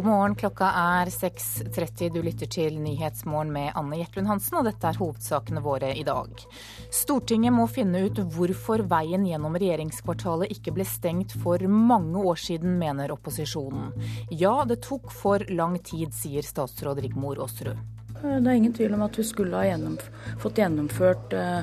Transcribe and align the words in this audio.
God 0.00 0.06
morgen, 0.08 0.34
klokka 0.34 0.64
er 0.64 1.10
6.30. 1.12 2.06
Du 2.14 2.22
lytter 2.24 2.48
til 2.48 2.78
Nyhetsmorgen 2.80 3.50
med 3.52 3.74
Anne 3.76 3.98
Gjertlund 3.98 4.30
Hansen, 4.30 4.56
og 4.56 4.64
dette 4.64 4.88
er 4.88 4.96
hovedsakene 4.96 5.60
våre 5.60 5.90
i 5.92 6.06
dag. 6.08 6.40
Stortinget 6.88 7.52
må 7.52 7.66
finne 7.68 8.06
ut 8.06 8.22
hvorfor 8.32 8.80
veien 8.88 9.28
gjennom 9.28 9.60
regjeringskvartalet 9.60 10.56
ikke 10.56 10.72
ble 10.78 10.88
stengt 10.88 11.36
for 11.44 11.60
mange 11.68 12.16
år 12.32 12.40
siden, 12.40 12.80
mener 12.80 13.12
opposisjonen. 13.12 13.92
Ja, 14.32 14.62
det 14.64 14.80
tok 14.88 15.12
for 15.12 15.44
lang 15.52 15.76
tid, 15.84 16.16
sier 16.16 16.48
statsråd 16.48 17.04
Rigmor 17.04 17.44
Aasrud. 17.44 17.99
Det 18.20 18.50
er 18.50 18.56
ingen 18.56 18.74
tvil 18.76 18.94
om 18.96 19.02
at 19.06 19.16
vi 19.18 19.24
skulle 19.24 19.56
ha 19.56 19.64
gjennomf 19.64 20.06
fått 20.40 20.60
gjennomført 20.60 21.32
eh, 21.36 21.62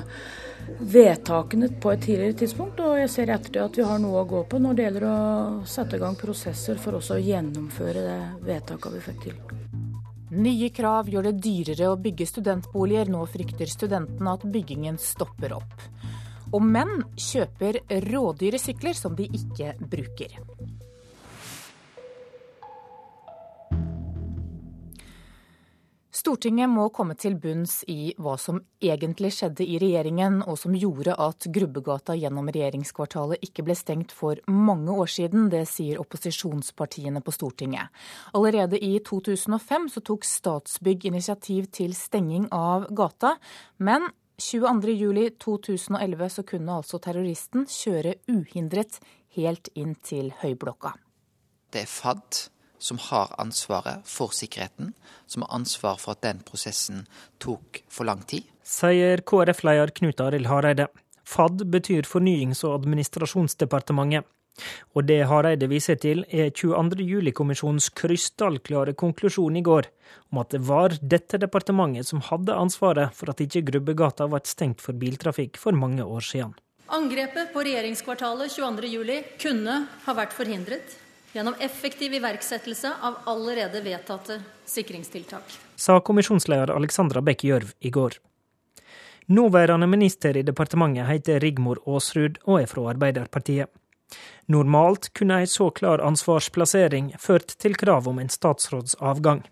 vedtakene 0.78 1.68
på 1.80 1.92
et 1.92 2.02
tidligere 2.02 2.38
tidspunkt. 2.42 2.80
Og 2.82 2.98
jeg 2.98 3.12
ser 3.12 3.32
etter 3.34 3.54
det 3.54 3.64
at 3.64 3.78
vi 3.78 3.86
har 3.86 4.00
noe 4.02 4.22
å 4.22 4.28
gå 4.28 4.44
på 4.50 4.60
når 4.62 4.78
det 4.78 4.86
gjelder 4.88 5.08
å 5.08 5.18
sette 5.68 5.98
i 5.98 6.02
gang 6.02 6.18
prosesser 6.18 6.80
for 6.82 6.98
også 6.98 7.18
å 7.18 7.22
gjennomføre 7.22 8.04
det 8.06 8.18
vedtaket 8.48 8.96
vi 8.96 9.04
fikk 9.06 9.22
til. 9.28 9.38
Nye 10.38 10.68
krav 10.76 11.08
gjør 11.08 11.30
det 11.30 11.38
dyrere 11.40 11.92
å 11.92 12.00
bygge 12.00 12.26
studentboliger. 12.28 13.08
Nå 13.08 13.22
frykter 13.32 13.70
studentene 13.70 14.34
at 14.34 14.44
byggingen 14.44 15.00
stopper 15.00 15.56
opp. 15.56 15.86
Og 16.52 16.64
menn 16.64 17.00
kjøper 17.16 17.82
rådyre 18.08 18.60
sykler 18.60 18.96
som 18.96 19.16
de 19.16 19.28
ikke 19.38 19.74
bruker. 19.80 20.36
Stortinget 26.28 26.68
må 26.68 26.90
komme 26.92 27.14
til 27.16 27.38
bunns 27.40 27.78
i 27.88 28.10
hva 28.20 28.34
som 28.36 28.58
egentlig 28.84 29.30
skjedde 29.32 29.64
i 29.64 29.78
regjeringen, 29.80 30.42
og 30.44 30.58
som 30.60 30.74
gjorde 30.76 31.14
at 31.24 31.46
Grubbegata 31.54 32.12
gjennom 32.20 32.50
regjeringskvartalet 32.52 33.46
ikke 33.46 33.64
ble 33.64 33.72
stengt 33.78 34.12
for 34.12 34.36
mange 34.52 34.92
år 34.92 35.08
siden. 35.08 35.46
Det 35.48 35.62
sier 35.70 36.02
opposisjonspartiene 36.02 37.22
på 37.24 37.32
Stortinget. 37.32 37.88
Allerede 38.36 38.76
i 38.76 38.98
2005 39.08 39.88
så 39.94 40.04
tok 40.04 40.28
Statsbygg 40.28 41.08
initiativ 41.08 41.70
til 41.72 41.96
stenging 41.96 42.50
av 42.52 42.84
gata, 42.92 43.38
men 43.80 44.10
22.07.2011 44.36 46.28
så 46.36 46.46
kunne 46.52 46.76
altså 46.76 47.00
terroristen 47.08 47.64
kjøre 47.72 48.18
uhindret 48.28 49.00
helt 49.40 49.72
inn 49.72 49.96
til 50.04 50.28
Høyblokka. 50.44 50.92
Det 51.72 51.86
er 51.86 51.92
FAD 51.96 52.52
som 52.78 52.98
har 53.08 53.34
ansvaret 53.38 54.06
for 54.08 54.34
sikkerheten, 54.34 54.94
som 55.26 55.44
har 55.44 55.54
ansvar 55.58 55.98
for 56.00 56.16
at 56.16 56.22
den 56.24 56.40
prosessen 56.46 57.06
tok 57.42 57.82
for 57.90 58.08
lang 58.08 58.22
tid. 58.28 58.46
Sier 58.64 59.22
KrF-leder 59.26 59.92
Knut 59.96 60.20
Arild 60.20 60.48
Hareide. 60.50 60.88
FAD 61.28 61.66
betyr 61.72 62.08
Fornyings- 62.08 62.64
og 62.64 62.80
administrasjonsdepartementet. 62.80 64.28
Og 64.98 65.06
det 65.06 65.20
Hareide 65.30 65.68
viser 65.70 65.98
til, 66.02 66.24
er 66.34 66.50
22. 66.50 67.04
juli-kommisjonens 67.06 67.90
krystallklare 67.94 68.94
konklusjon 68.98 69.58
i 69.60 69.62
går, 69.62 69.86
om 70.32 70.40
at 70.42 70.54
det 70.54 70.62
var 70.66 70.96
dette 70.98 71.38
departementet 71.38 72.08
som 72.08 72.24
hadde 72.26 72.56
ansvaret 72.58 73.14
for 73.14 73.30
at 73.30 73.42
ikke 73.44 73.66
Grubbegata 73.70 74.26
ble 74.26 74.42
stengt 74.48 74.82
for 74.82 74.98
biltrafikk 74.98 75.60
for 75.60 75.76
mange 75.76 76.02
år 76.02 76.26
siden. 76.26 76.56
Angrepet 76.88 77.52
på 77.52 77.62
regjeringskvartalet 77.66 78.50
22.07 78.56 79.36
kunne 79.44 79.82
ha 80.06 80.16
vært 80.16 80.34
forhindret 80.34 80.96
gjennom 81.38 81.54
effektiv 81.62 82.14
iverksettelse 82.14 82.90
av 83.02 83.14
allerede 83.24 83.80
vedtatte 83.80 84.40
sikringstiltak. 84.66 85.42
Sa 85.76 86.00
kommisjonsleder 86.00 86.72
Alexandra 86.74 87.22
Bech 87.22 87.44
Gjørv 87.46 87.70
i 87.78 87.92
går. 87.94 88.16
Nåværende 89.30 89.86
minister 89.86 90.36
i 90.36 90.42
departementet 90.42 91.06
heter 91.06 91.38
Rigmor 91.40 91.78
Aasrud 91.86 92.40
og 92.42 92.62
er 92.62 92.66
fra 92.66 92.88
Arbeiderpartiet. 92.90 93.70
Normalt 94.50 95.12
kunne 95.14 95.38
ei 95.44 95.46
så 95.46 95.70
klar 95.70 96.02
ansvarsplassering 96.02 97.12
ført 97.22 97.54
til 97.62 97.78
krav 97.78 98.08
om 98.10 98.18
en 98.18 98.32
statsråds 98.32 98.98
avgang. 98.98 99.44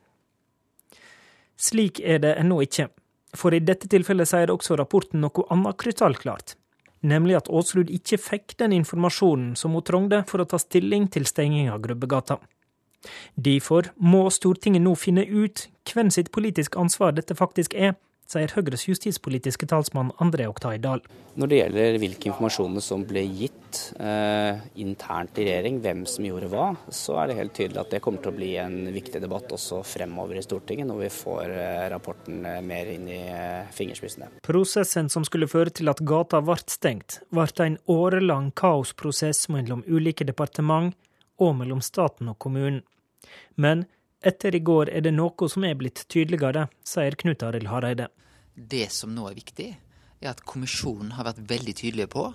Slik 1.57 2.01
er 2.03 2.19
det 2.25 2.35
ennå 2.41 2.65
ikke, 2.67 2.89
for 3.37 3.55
i 3.55 3.63
dette 3.63 3.87
tilfellet 3.87 4.33
sier 4.33 4.51
også 4.51 4.81
rapporten 4.81 5.23
noe 5.23 5.47
annet 5.55 5.79
krystallklart 5.79 6.57
nemlig 7.03 7.37
at 7.41 7.51
Aasrud 7.53 7.91
ikke 7.93 8.19
fikk 8.21 8.57
den 8.63 8.75
informasjonen 8.77 9.55
som 9.59 9.77
hun 9.77 9.85
trengte 9.87 10.23
for 10.31 10.43
å 10.43 10.49
ta 10.49 10.61
stilling 10.61 11.09
til 11.13 11.27
stenging 11.29 11.71
av 11.73 11.83
Grubbegata. 11.85 12.39
Derfor 13.37 13.91
må 13.99 14.27
Stortinget 14.35 14.83
nå 14.83 14.95
finne 14.99 15.27
ut 15.27 15.69
hvem 15.87 16.11
sitt 16.11 16.33
politiske 16.35 16.79
ansvar 16.81 17.15
dette 17.15 17.37
faktisk 17.39 17.75
er, 17.75 17.95
sier 18.31 18.53
Høyres 18.57 18.87
justispolitiske 18.89 19.69
talsmann 19.71 20.13
André 20.23 20.49
Oktay 20.51 20.81
Dahl. 20.83 21.03
Når 21.37 21.51
det 21.51 21.59
gjelder 21.61 21.99
hvilke 22.01 22.31
informasjoner 22.31 22.83
som 22.85 23.05
ble 23.07 23.23
gitt 23.29 23.81
eh, 24.01 24.63
internt 24.83 25.37
i 25.39 25.45
regjering, 25.47 25.79
hvem 25.85 26.05
som 26.09 26.27
gjorde 26.27 26.49
hva, 26.53 26.71
så 26.89 27.19
er 27.21 27.31
det 27.31 27.39
helt 27.41 27.55
tydelig 27.57 27.83
at 27.83 27.93
det 27.93 28.01
kommer 28.05 28.25
til 28.25 28.33
å 28.33 28.37
bli 28.39 28.51
en 28.61 28.79
viktig 28.95 29.21
debatt 29.23 29.53
også 29.53 29.83
fremover 29.87 30.41
i 30.41 30.45
Stortinget, 30.45 30.89
når 30.89 31.03
vi 31.05 31.11
får 31.13 31.55
eh, 31.55 31.85
rapporten 31.93 32.45
eh, 32.49 32.63
mer 32.65 32.93
inn 32.95 33.09
i 33.13 33.21
eh, 33.29 33.69
fingerspissene. 33.77 34.31
Prosessen 34.47 35.11
som 35.13 35.27
skulle 35.29 35.51
føre 35.51 35.75
til 35.77 35.93
at 35.93 36.03
gata 36.07 36.41
ble 36.45 36.59
stengt, 36.73 37.21
ble 37.35 37.49
en 37.67 37.81
årelang 37.93 38.51
kaosprosess 38.57 39.51
mellom 39.53 39.85
ulike 39.87 40.27
departement 40.27 40.97
og 41.43 41.59
mellom 41.61 41.83
staten 41.85 42.33
og 42.33 42.41
kommunen. 42.43 42.83
Men 43.61 43.85
etter 44.27 44.55
i 44.55 44.63
går 44.65 44.91
er 44.91 45.05
det 45.07 45.15
noe 45.15 45.49
som 45.51 45.65
er 45.67 45.79
blitt 45.79 46.05
tydeligere, 46.13 46.67
sier 46.87 47.17
Knut 47.19 47.45
Arild 47.47 47.71
Hareide. 47.71 48.09
Det 48.57 48.89
som 48.93 49.13
nå 49.15 49.29
er 49.31 49.39
viktig, 49.39 49.71
er 50.23 50.33
at 50.33 50.45
kommisjonen 50.49 51.15
har 51.17 51.29
vært 51.29 51.43
veldig 51.51 51.75
tydelige 51.77 52.11
på 52.13 52.29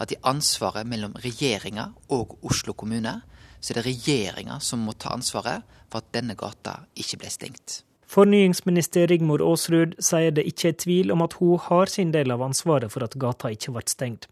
at 0.00 0.12
i 0.12 0.20
ansvaret 0.28 0.88
mellom 0.88 1.16
regjeringa 1.22 1.90
og 2.12 2.36
Oslo 2.46 2.74
kommune, 2.76 3.20
så 3.60 3.72
er 3.72 3.80
det 3.80 3.86
regjeringa 3.88 4.60
som 4.60 4.84
må 4.84 4.94
ta 4.96 5.14
ansvaret 5.16 5.64
for 5.90 6.02
at 6.02 6.12
denne 6.16 6.36
gata 6.38 6.82
ikke 6.98 7.22
ble 7.22 7.32
stengt. 7.32 7.82
Fornyingsminister 8.06 9.08
Rigmor 9.10 9.42
Aasrud 9.42 9.96
sier 9.98 10.30
det 10.34 10.46
ikke 10.46 10.70
er 10.70 10.78
tvil 10.78 11.12
om 11.14 11.24
at 11.24 11.34
hun 11.40 11.58
har 11.64 11.90
sin 11.90 12.12
del 12.14 12.30
av 12.30 12.44
ansvaret 12.46 12.92
for 12.92 13.02
at 13.06 13.16
gata 13.18 13.50
ikke 13.50 13.74
ble 13.74 13.82
stengt. 13.90 14.28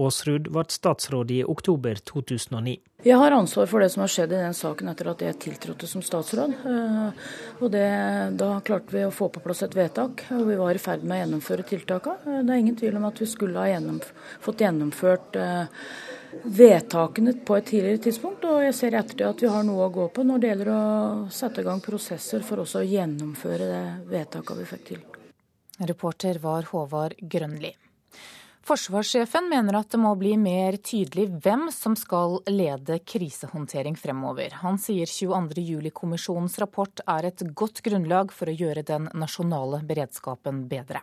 Aasrud 0.00 0.48
ble 0.52 0.64
statsråd 0.68 1.30
i 1.34 1.42
oktober 1.44 2.00
2009. 2.10 2.78
Jeg 3.04 3.16
har 3.16 3.32
ansvar 3.32 3.68
for 3.70 3.80
det 3.80 3.88
som 3.94 4.02
har 4.04 4.10
skjedd 4.12 4.32
i 4.34 4.40
den 4.42 4.56
saken 4.56 4.90
etter 4.92 5.08
at 5.12 5.22
jeg 5.24 5.38
tiltrådte 5.40 5.88
som 5.88 6.02
statsråd. 6.04 6.52
Eh, 6.68 7.26
og 7.60 7.70
det, 7.72 7.86
Da 8.40 8.50
klarte 8.64 8.92
vi 8.92 9.06
å 9.06 9.14
få 9.14 9.30
på 9.32 9.40
plass 9.40 9.62
et 9.64 9.76
vedtak, 9.76 10.26
og 10.36 10.44
vi 10.48 10.58
var 10.60 10.76
i 10.76 10.82
ferd 10.82 11.04
med 11.04 11.16
å 11.16 11.20
gjennomføre 11.22 11.66
tiltakene. 11.70 12.20
Eh, 12.26 12.42
det 12.44 12.54
er 12.54 12.62
ingen 12.64 12.76
tvil 12.76 13.00
om 13.00 13.08
at 13.08 13.20
vi 13.20 13.28
skulle 13.30 13.60
ha 13.60 13.70
gjennomf 13.70 14.12
fått 14.44 14.64
gjennomført 14.66 15.36
eh, 15.40 15.66
vedtakene 16.44 17.34
på 17.46 17.56
et 17.56 17.68
tidligere 17.72 18.04
tidspunkt. 18.04 18.44
Og 18.44 18.64
jeg 18.66 18.76
ser 18.76 19.00
etter 19.00 19.16
det 19.16 19.28
at 19.30 19.44
vi 19.44 19.52
har 19.52 19.64
noe 19.64 19.88
å 19.88 19.94
gå 19.94 20.08
på 20.12 20.24
når 20.26 20.40
det 20.40 20.52
gjelder 20.52 20.72
å 20.74 20.82
sette 21.32 21.64
i 21.64 21.68
gang 21.70 21.80
prosesser 21.84 22.44
for 22.46 22.64
også 22.64 22.82
å 22.82 22.88
gjennomføre 22.88 23.70
det 23.72 23.84
vedtaket 24.12 24.60
vi 24.60 24.72
fikk 24.74 24.88
til. 24.92 25.06
Reporter 25.88 26.36
var 26.42 26.68
Håvard 26.68 27.16
Grønli. 27.20 27.72
Forsvarssjefen 28.66 29.48
mener 29.48 29.78
at 29.78 29.90
det 29.90 29.98
må 29.98 30.12
bli 30.20 30.34
mer 30.38 30.76
tydelig 30.84 31.26
hvem 31.42 31.70
som 31.72 31.94
skal 31.96 32.38
lede 32.50 32.98
krisehåndtering 33.08 33.96
fremover. 33.98 34.52
Han 34.60 34.76
sier 34.78 35.08
22.07-kommisjonens 35.08 36.58
rapport 36.60 37.02
er 37.08 37.30
et 37.30 37.44
godt 37.56 37.80
grunnlag 37.86 38.34
for 38.36 38.52
å 38.52 38.56
gjøre 38.56 38.84
den 38.86 39.08
nasjonale 39.16 39.80
beredskapen 39.88 40.66
bedre. 40.70 41.02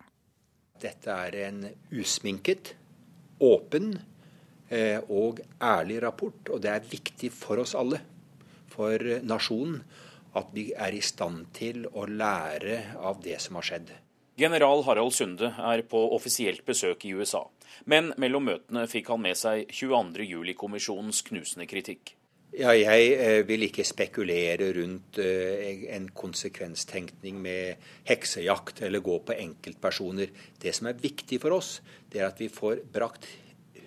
Dette 0.78 1.10
er 1.10 1.40
en 1.48 1.64
usminket, 1.90 2.76
åpen 3.42 3.96
eh, 4.70 5.02
og 5.10 5.42
ærlig 5.58 6.04
rapport, 6.06 6.54
og 6.54 6.62
det 6.62 6.76
er 6.76 6.92
viktig 6.94 7.34
for 7.34 7.66
oss 7.66 7.74
alle, 7.78 8.04
for 8.70 9.02
nasjonen, 9.26 9.82
at 10.38 10.54
vi 10.54 10.70
er 10.78 10.94
i 10.94 11.02
stand 11.02 11.48
til 11.58 11.88
å 11.90 12.06
lære 12.06 12.84
av 13.02 13.18
det 13.26 13.42
som 13.42 13.58
har 13.58 13.66
skjedd. 13.66 13.96
General 14.38 14.84
Harald 14.86 15.16
Sunde 15.18 15.50
er 15.50 15.82
på 15.90 15.98
offisielt 16.14 16.62
besøk 16.68 17.08
i 17.10 17.16
USA, 17.18 17.48
men 17.86 18.14
mellom 18.18 18.48
møtene 18.50 18.88
fikk 18.90 19.12
han 19.14 19.24
med 19.24 19.38
seg 19.38 19.68
22.07-kommisjonens 19.70 21.24
knusende 21.30 21.68
kritikk. 21.70 22.16
Ja, 22.58 22.72
jeg 22.74 23.10
eh, 23.20 23.42
vil 23.46 23.68
ikke 23.68 23.84
spekulere 23.86 24.72
rundt 24.78 25.20
eh, 25.22 25.84
en 25.94 26.08
konsekvenstenkning 26.16 27.42
med 27.44 27.84
heksejakt 28.08 28.82
eller 28.88 29.04
gå 29.06 29.18
på 29.28 29.36
enkeltpersoner. 29.36 30.32
Det 30.58 30.74
som 30.74 30.88
er 30.90 30.98
viktig 31.02 31.42
for 31.44 31.58
oss, 31.60 31.82
det 32.10 32.24
er 32.24 32.32
at 32.32 32.40
vi 32.42 32.48
får 32.50 32.82
brakt 32.94 33.28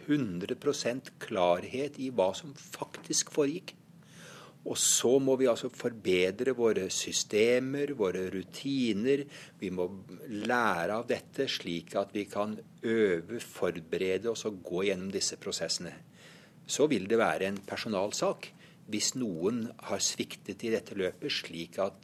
100% 0.07 1.15
klarhet 1.23 1.99
i 1.99 2.13
hva 2.15 2.31
som 2.37 2.53
faktisk 2.55 3.33
foregikk. 3.35 3.75
Og 4.69 4.77
så 4.77 5.15
må 5.23 5.39
vi 5.41 5.49
altså 5.49 5.71
forbedre 5.73 6.53
våre 6.55 6.91
systemer, 6.93 7.95
våre 7.97 8.27
rutiner. 8.31 9.25
Vi 9.59 9.71
må 9.73 9.89
lære 10.45 10.99
av 11.01 11.09
dette, 11.09 11.49
slik 11.49 11.97
at 11.97 12.13
vi 12.13 12.27
kan 12.29 12.59
øve, 12.83 13.41
forberede 13.41 14.31
oss 14.31 14.47
og 14.49 14.63
gå 14.65 14.87
gjennom 14.89 15.11
disse 15.13 15.37
prosessene. 15.41 15.93
Så 16.67 16.87
vil 16.91 17.09
det 17.11 17.19
være 17.19 17.51
en 17.51 17.61
personalsak 17.67 18.53
hvis 18.91 19.15
noen 19.19 19.69
har 19.87 20.03
sviktet 20.03 20.65
i 20.67 20.73
dette 20.73 20.97
løpet, 20.99 21.31
slik 21.31 21.79
at 21.83 21.99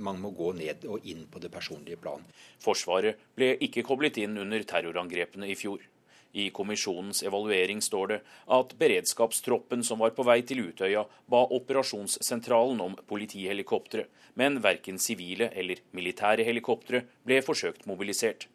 man 0.00 0.20
må 0.20 0.30
gå 0.32 0.52
ned 0.56 0.86
og 0.88 1.04
inn 1.08 1.26
på 1.30 1.40
det 1.42 1.50
personlige 1.52 2.00
plan. 2.00 2.22
Forsvaret 2.62 3.20
ble 3.36 3.52
ikke 3.66 3.84
koblet 3.84 4.20
inn 4.22 4.38
under 4.40 4.64
terrorangrepene 4.64 5.50
i 5.50 5.56
fjor. 5.58 5.82
I 6.30 6.46
kommisjonens 6.54 7.24
evaluering 7.26 7.80
står 7.82 8.12
det 8.12 8.18
at 8.54 8.74
beredskapstroppen 8.78 9.82
som 9.86 9.98
var 9.98 10.14
på 10.14 10.24
vei 10.26 10.38
til 10.46 10.62
Utøya, 10.68 11.02
ba 11.26 11.42
operasjonssentralen 11.56 12.80
om 12.84 12.94
politihelikoptre, 13.10 14.06
men 14.38 14.60
verken 14.62 15.00
sivile 15.02 15.50
eller 15.58 15.82
militære 15.96 16.46
helikoptre 16.46 17.02
ble 17.26 17.40
forsøkt 17.42 17.88
mobilisert. 17.90 18.46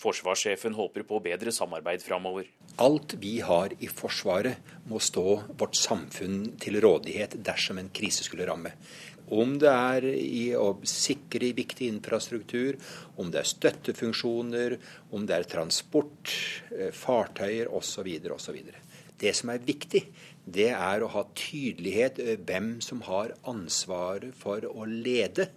Forsvarssjefen 0.00 0.74
håper 0.74 1.04
på 1.04 1.18
bedre 1.20 1.52
samarbeid 1.52 2.00
framover. 2.02 2.46
Alt 2.80 3.18
vi 3.20 3.34
har 3.44 3.74
i 3.84 3.88
Forsvaret 3.92 4.72
må 4.88 5.00
stå 5.02 5.42
vårt 5.60 5.76
samfunn 5.76 6.54
til 6.62 6.80
rådighet 6.80 7.36
dersom 7.44 7.82
en 7.82 7.92
krise 7.92 8.24
skulle 8.24 8.48
ramme. 8.48 8.72
Om 9.30 9.58
det 9.62 9.70
er 9.70 10.06
i 10.10 10.46
å 10.58 10.72
sikre 10.88 11.52
viktig 11.54 11.90
infrastruktur, 11.92 12.80
om 13.20 13.28
det 13.30 13.42
er 13.42 13.50
støttefunksjoner, 13.52 14.78
om 15.14 15.28
det 15.28 15.36
er 15.36 15.48
transport, 15.52 16.32
eh, 16.72 16.90
fartøyer 16.90 17.68
osv. 17.68 18.08
osv. 18.34 18.58
Det 19.20 19.36
som 19.36 19.52
er 19.52 19.62
viktig, 19.62 20.06
det 20.46 20.70
er 20.72 21.04
å 21.04 21.12
ha 21.12 21.26
tydelighet 21.36 22.18
hvem 22.48 22.80
som 22.82 23.04
har 23.06 23.36
ansvaret 23.44 24.34
for 24.34 24.64
å 24.64 24.88
lede 24.88 25.50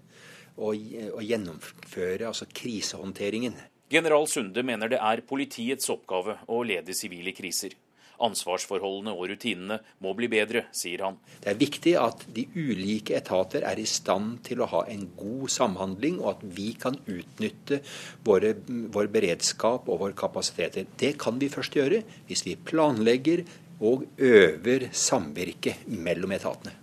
og, 0.58 0.76
gjennomføre 1.24 2.28
altså 2.28 2.46
krisehåndteringen. 2.54 3.56
General 3.94 4.26
Sunde 4.26 4.64
mener 4.66 4.90
det 4.90 4.98
er 4.98 5.22
politiets 5.30 5.92
oppgave 5.94 6.40
å 6.50 6.64
lede 6.66 6.96
sivile 6.98 7.30
kriser. 7.38 7.76
Ansvarsforholdene 8.24 9.14
og 9.14 9.28
rutinene 9.30 9.78
må 10.02 10.16
bli 10.18 10.30
bedre, 10.32 10.64
sier 10.74 11.04
han. 11.06 11.20
Det 11.44 11.52
er 11.52 11.60
viktig 11.60 11.94
at 12.02 12.26
de 12.34 12.48
ulike 12.56 13.14
etater 13.20 13.66
er 13.70 13.78
i 13.78 13.86
stand 13.90 14.40
til 14.48 14.64
å 14.64 14.70
ha 14.72 14.84
en 14.90 15.06
god 15.18 15.54
samhandling, 15.54 16.18
og 16.24 16.32
at 16.36 16.46
vi 16.58 16.72
kan 16.80 16.98
utnytte 17.06 17.84
våre, 18.26 18.56
vår 18.66 19.14
beredskap 19.14 19.86
og 19.90 20.06
våre 20.08 20.18
kapasiteter. 20.18 20.90
Det 20.98 21.14
kan 21.22 21.38
vi 21.42 21.54
først 21.54 21.78
gjøre 21.78 22.02
hvis 22.30 22.48
vi 22.48 22.58
planlegger 22.58 23.46
og 23.84 24.08
øver 24.18 24.90
samvirke 24.90 25.84
mellom 25.86 26.34
etatene. 26.34 26.80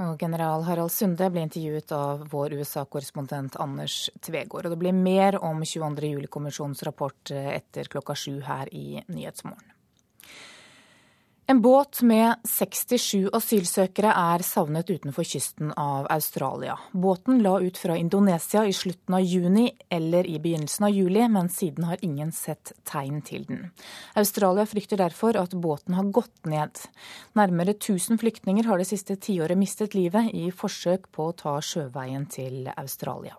Og 0.00 0.16
general 0.16 0.62
Harald 0.64 0.92
Sunde 0.94 1.26
ble 1.28 1.42
intervjuet 1.44 1.92
av 1.92 2.22
vår 2.32 2.54
USA-korrespondent 2.62 3.58
Anders 3.60 4.06
Tvegård. 4.24 4.64
Og 4.64 4.72
det 4.72 4.80
blir 4.80 4.96
mer 4.96 5.36
om 5.44 5.60
22. 5.60 6.14
juli-kommisjonens 6.14 6.80
rapport 6.88 7.34
etter 7.36 7.90
klokka 7.92 8.16
sju 8.16 8.38
her 8.46 8.72
i 8.72 9.02
Nyhetsmorgen. 9.12 9.68
En 11.52 11.60
båt 11.62 11.98
med 12.02 12.34
67 12.48 13.26
asylsøkere 13.36 14.08
er 14.16 14.40
savnet 14.40 14.88
utenfor 14.88 15.26
kysten 15.28 15.74
av 15.76 16.06
Australia. 16.14 16.78
Båten 16.96 17.42
la 17.44 17.58
ut 17.60 17.76
fra 17.76 17.98
Indonesia 18.00 18.62
i 18.64 18.72
slutten 18.72 19.18
av 19.18 19.20
juni 19.20 19.66
eller 19.92 20.24
i 20.24 20.38
begynnelsen 20.40 20.88
av 20.88 20.96
juli, 20.96 21.26
men 21.28 21.52
siden 21.52 21.84
har 21.90 22.00
ingen 22.00 22.32
sett 22.32 22.72
tegn 22.88 23.20
til 23.20 23.44
den. 23.50 23.68
Australia 24.16 24.64
frykter 24.64 25.04
derfor 25.04 25.36
at 25.36 25.52
båten 25.52 26.00
har 26.00 26.08
gått 26.08 26.48
ned. 26.48 26.86
Nærmere 27.36 27.76
1000 27.76 28.24
flyktninger 28.24 28.72
har 28.72 28.80
det 28.80 28.88
siste 28.88 29.20
tiåret 29.20 29.60
mistet 29.60 29.92
livet 29.92 30.32
i 30.32 30.48
forsøk 30.56 31.12
på 31.12 31.28
å 31.28 31.36
ta 31.36 31.58
sjøveien 31.60 32.30
til 32.32 32.72
Australia. 32.78 33.36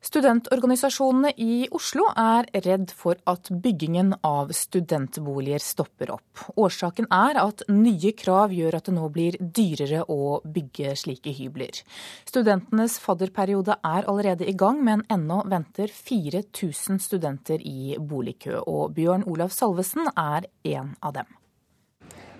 Studentorganisasjonene 0.00 1.34
i 1.36 1.66
Oslo 1.76 2.06
er 2.16 2.46
redd 2.64 2.88
for 2.96 3.18
at 3.28 3.50
byggingen 3.52 4.14
av 4.24 4.48
studentboliger 4.56 5.60
stopper 5.60 6.14
opp. 6.14 6.40
Årsaken 6.56 7.10
er 7.12 7.36
at 7.36 7.66
nye 7.68 8.14
krav 8.16 8.54
gjør 8.56 8.78
at 8.78 8.88
det 8.88 8.94
nå 8.96 9.10
blir 9.12 9.36
dyrere 9.36 10.06
å 10.08 10.40
bygge 10.40 10.94
slike 11.02 11.36
hybler. 11.36 11.82
Studentenes 12.24 12.96
fadderperiode 13.04 13.76
er 13.76 14.08
allerede 14.08 14.48
i 14.48 14.56
gang, 14.56 14.80
men 14.80 15.04
ennå 15.12 15.42
venter 15.52 15.92
4000 15.92 16.96
studenter 17.04 17.60
i 17.60 17.92
boligkø. 18.00 18.64
Og 18.64 18.96
Bjørn 18.96 19.28
Olav 19.28 19.52
Salvesen 19.52 20.08
er 20.16 20.48
en 20.72 20.94
av 21.04 21.18
dem. 21.20 21.40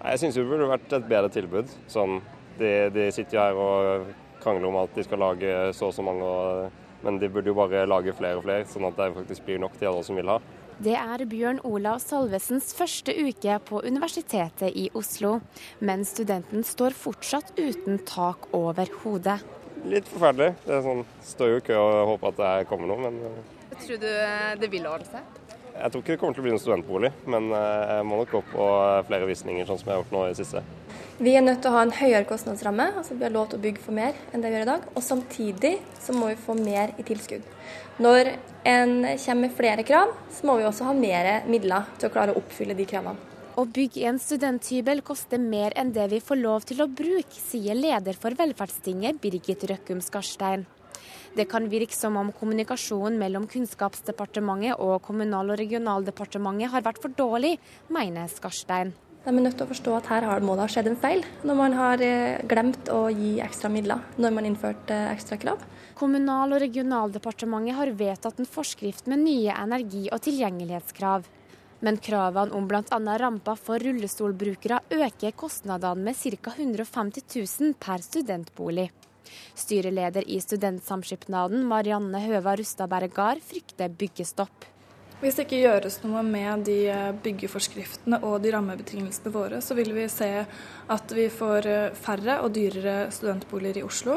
Jeg 0.00 0.24
syns 0.24 0.40
det 0.40 0.48
burde 0.48 0.72
vært 0.72 0.96
et 0.96 1.10
bedre 1.12 1.28
tilbud. 1.28 1.80
Sånn, 1.92 2.22
de, 2.56 2.76
de 2.96 3.10
sitter 3.12 3.44
her 3.50 3.66
og 3.68 4.14
krangler 4.40 4.72
om 4.72 4.86
at 4.88 4.96
de 4.96 5.04
skal 5.04 5.28
lage 5.28 5.66
så 5.76 5.92
og 5.92 5.98
så 6.00 6.08
mange. 6.08 6.24
og 6.24 6.86
men 7.04 7.18
de 7.20 7.28
burde 7.32 7.50
jo 7.50 7.56
bare 7.58 7.86
lage 7.88 8.14
flere 8.16 8.40
og 8.40 8.46
flere, 8.46 8.66
sånn 8.68 8.88
at 8.88 8.98
det 8.98 9.12
faktisk 9.18 9.46
blir 9.46 9.60
nok 9.62 9.76
til 9.78 9.90
alle 9.92 10.06
som 10.06 10.18
vil 10.20 10.32
ha. 10.32 10.38
Det 10.80 10.94
er 10.96 11.24
Bjørn 11.28 11.58
Olav 11.68 11.98
Salvesens 12.00 12.70
første 12.72 13.12
uke 13.12 13.58
på 13.68 13.82
Universitetet 13.84 14.72
i 14.72 14.86
Oslo. 14.96 15.34
Men 15.84 16.06
studenten 16.08 16.64
står 16.64 16.96
fortsatt 16.96 17.52
uten 17.58 18.00
tak 18.08 18.48
over 18.56 18.88
hodet. 19.02 19.36
Litt 19.84 20.08
forferdelig. 20.08 20.54
Det 20.64 20.78
er 20.78 20.86
sånn, 20.86 21.04
står 21.34 21.52
jo 21.52 21.60
i 21.60 21.66
kø 21.68 21.76
og 21.76 22.14
håper 22.14 22.32
at 22.32 22.40
det 22.40 22.70
kommer 22.72 22.88
noe, 22.88 23.10
men 23.10 23.20
eh. 23.28 23.76
Tror 23.80 24.00
du 24.00 24.08
det 24.60 24.72
vil 24.72 24.88
ordne 24.88 25.08
seg? 25.08 25.39
Jeg 25.80 25.92
tror 25.92 26.02
ikke 26.02 26.12
det 26.12 26.20
kommer 26.20 26.36
til 26.36 26.42
å 26.42 26.46
bli 26.46 26.52
en 26.52 26.60
studentbolig, 26.60 27.10
men 27.32 27.48
eh, 27.56 27.92
jeg 27.96 28.06
må 28.08 28.18
nok 28.20 28.34
gå 28.34 28.40
på 28.50 28.66
flere 29.08 29.28
visninger, 29.28 29.64
sånn 29.68 29.80
som 29.80 29.88
jeg 29.88 29.96
har 29.96 30.02
gjort 30.02 30.12
nå 30.14 30.24
i 30.26 30.32
det 30.34 30.40
siste. 30.42 30.62
Vi 31.20 31.32
er 31.36 31.44
nødt 31.44 31.62
til 31.64 31.70
å 31.70 31.76
ha 31.78 31.84
en 31.86 31.94
høyere 31.96 32.26
kostnadsramme, 32.28 32.86
altså 33.00 33.16
vi 33.16 33.26
har 33.26 33.32
lov 33.32 33.48
til 33.50 33.60
å 33.60 33.64
bygge 33.64 33.84
for 33.84 33.96
mer 33.96 34.18
enn 34.32 34.44
det 34.44 34.52
vi 34.52 34.58
gjør 34.58 34.66
i 34.66 34.70
dag. 34.70 34.86
Og 34.94 35.04
samtidig 35.04 35.74
så 36.00 36.16
må 36.16 36.30
vi 36.30 36.38
få 36.40 36.56
mer 36.60 36.94
i 37.00 37.04
tilskudd. 37.08 37.44
Når 38.00 38.32
en 38.68 38.94
kommer 39.04 39.42
med 39.42 39.56
flere 39.56 39.84
krav, 39.88 40.14
så 40.32 40.48
må 40.48 40.56
vi 40.60 40.68
også 40.68 40.88
ha 40.88 40.94
mer 40.96 41.28
midler 41.48 41.88
til 42.00 42.08
å 42.08 42.14
klare 42.14 42.32
å 42.32 42.40
oppfylle 42.40 42.76
de 42.76 42.88
kravene. 42.88 43.28
Å 43.60 43.66
bygge 43.68 44.06
en 44.08 44.20
studenthybel 44.22 45.02
koster 45.04 45.40
mer 45.42 45.74
enn 45.76 45.90
det 45.92 46.06
vi 46.12 46.20
får 46.24 46.38
lov 46.40 46.64
til 46.68 46.80
å 46.80 46.88
bruke, 46.88 47.36
sier 47.36 47.76
leder 47.76 48.16
for 48.16 48.32
Velferdstinget 48.38 49.20
Birgit 49.20 49.66
Røkkum 49.68 50.00
Skarstein. 50.04 50.64
Det 51.36 51.46
kan 51.46 51.68
virke 51.70 51.94
som 51.94 52.16
om 52.18 52.32
kommunikasjonen 52.34 53.18
mellom 53.18 53.46
Kunnskapsdepartementet 53.46 54.80
og 54.82 54.98
Kommunal- 55.06 55.52
og 55.52 55.60
regionaldepartementet 55.60 56.72
har 56.72 56.82
vært 56.82 56.98
for 57.02 57.14
dårlig, 57.14 57.58
mener 57.88 58.26
Skarstein. 58.26 58.90
De 59.20 59.28
er 59.28 59.36
nødt 59.36 59.58
til 59.60 59.66
å 59.66 59.70
forstå 59.70 59.94
at 59.98 60.06
her 60.08 60.40
må 60.40 60.54
det 60.56 60.64
ha 60.64 60.72
skjedd 60.72 60.88
en 60.88 60.96
feil, 60.96 61.22
når 61.44 61.56
man 61.58 61.74
har 61.76 62.00
eh, 62.02 62.40
glemt 62.48 62.88
å 62.88 63.02
gi 63.12 63.34
ekstra 63.44 63.68
midler 63.68 64.00
når 64.16 64.32
man 64.32 64.48
innførte 64.48 64.96
eh, 64.96 65.10
ekstra 65.12 65.36
krav. 65.42 65.60
Kommunal- 66.00 66.54
og 66.56 66.62
regionaldepartementet 66.64 67.76
har 67.76 67.92
vedtatt 67.98 68.40
en 68.40 68.48
forskrift 68.48 69.10
med 69.12 69.20
nye 69.26 69.52
energi- 69.52 70.08
og 70.08 70.24
tilgjengelighetskrav. 70.24 71.28
Men 71.84 72.00
kravene 72.00 72.56
om 72.56 72.66
bl.a. 72.68 72.98
ramper 73.20 73.60
for 73.60 73.78
rullestolbrukere 73.84 74.80
øker 74.96 75.36
kostnadene 75.36 76.08
med 76.08 76.16
ca. 76.16 76.56
150 76.56 77.28
000 77.36 77.76
per 77.78 78.02
studentbolig. 78.04 78.88
Styreleder 79.58 80.26
i 80.26 80.40
Studentsamskipnaden, 80.42 81.62
Marianne 81.68 82.22
Høva 82.24 82.56
Rustad 82.58 82.90
Bergard, 82.92 83.42
frykter 83.44 83.92
byggestopp. 83.92 84.68
Hvis 85.20 85.36
det 85.36 85.44
ikke 85.44 85.64
gjøres 85.66 85.98
noe 86.00 86.22
med 86.24 86.62
de 86.64 86.78
eh, 86.88 87.08
byggeforskriftene 87.20 88.22
og 88.24 88.38
de 88.40 88.54
rammebetingelsene 88.54 89.32
våre, 89.34 89.58
så 89.60 89.76
vil 89.76 89.92
vi 89.92 90.06
se 90.08 90.30
at 90.96 91.12
vi 91.12 91.26
får 91.28 91.68
eh, 91.68 91.88
færre 91.92 92.38
og 92.40 92.54
dyrere 92.56 93.10
studentboliger 93.12 93.82
i 93.82 93.84
Oslo, 93.84 94.16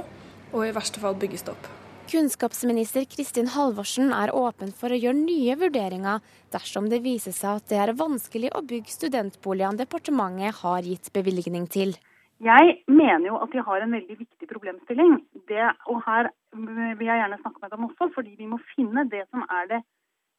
og 0.54 0.62
i 0.64 0.72
verste 0.72 1.04
fall 1.04 1.18
byggestopp. 1.20 1.68
Kunnskapsminister 2.08 3.04
Kristin 3.08 3.48
Halvorsen 3.52 4.12
er 4.16 4.32
åpen 4.36 4.72
for 4.76 4.92
å 4.92 4.98
gjøre 5.00 5.18
nye 5.18 5.56
vurderinger 5.60 6.24
dersom 6.56 6.88
det 6.92 7.00
viser 7.04 7.36
seg 7.36 7.60
at 7.60 7.70
det 7.72 7.80
er 7.80 7.94
vanskelig 8.00 8.52
å 8.56 8.64
bygge 8.68 8.92
studentboligene 8.92 9.80
departementet 9.84 10.60
har 10.62 10.88
gitt 10.88 11.12
bevilgning 11.16 11.68
til. 11.72 11.96
Jeg 12.44 12.78
mener 12.92 13.28
jo 13.30 13.38
at 13.40 13.52
de 13.54 13.64
har 13.64 13.84
en 13.84 13.94
veldig 13.96 14.18
viktig 14.20 14.48
problemstilling. 14.50 15.16
Det, 15.48 15.64
og 15.88 16.02
her 16.08 16.30
vil 16.54 17.08
jeg 17.08 17.22
gjerne 17.22 17.40
snakke 17.40 17.62
med 17.64 17.72
dem 17.72 17.86
også, 17.88 18.10
fordi 18.16 18.36
vi 18.38 18.50
må 18.52 18.60
finne 18.74 19.06
det 19.12 19.24
som 19.30 19.46
er 19.48 19.70
det 19.72 19.82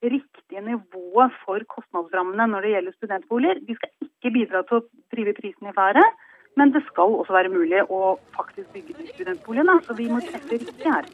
riktige 0.04 0.60
nivået 0.60 1.32
for 1.44 1.64
kostnadsrammene 1.74 2.46
når 2.52 2.66
det 2.66 2.74
gjelder 2.74 2.96
studentboliger. 2.98 3.62
De 3.68 3.76
skal 3.78 3.90
ikke 4.08 4.34
bidra 4.36 4.62
til 4.68 4.80
å 4.80 4.86
drive 5.14 5.36
prisen 5.40 5.70
i 5.70 5.76
været, 5.76 6.20
men 6.60 6.74
det 6.74 6.84
skal 6.90 7.16
også 7.22 7.34
være 7.38 7.54
mulig 7.54 7.80
å 7.88 8.18
faktisk 8.36 8.76
bygge 8.76 8.98
de 9.00 9.08
studentboligene. 9.14 9.80
Så 9.88 9.96
vi 9.96 10.10
må 10.12 10.20
treffe 10.26 10.58
riktig 10.58 10.84
her. 10.84 11.08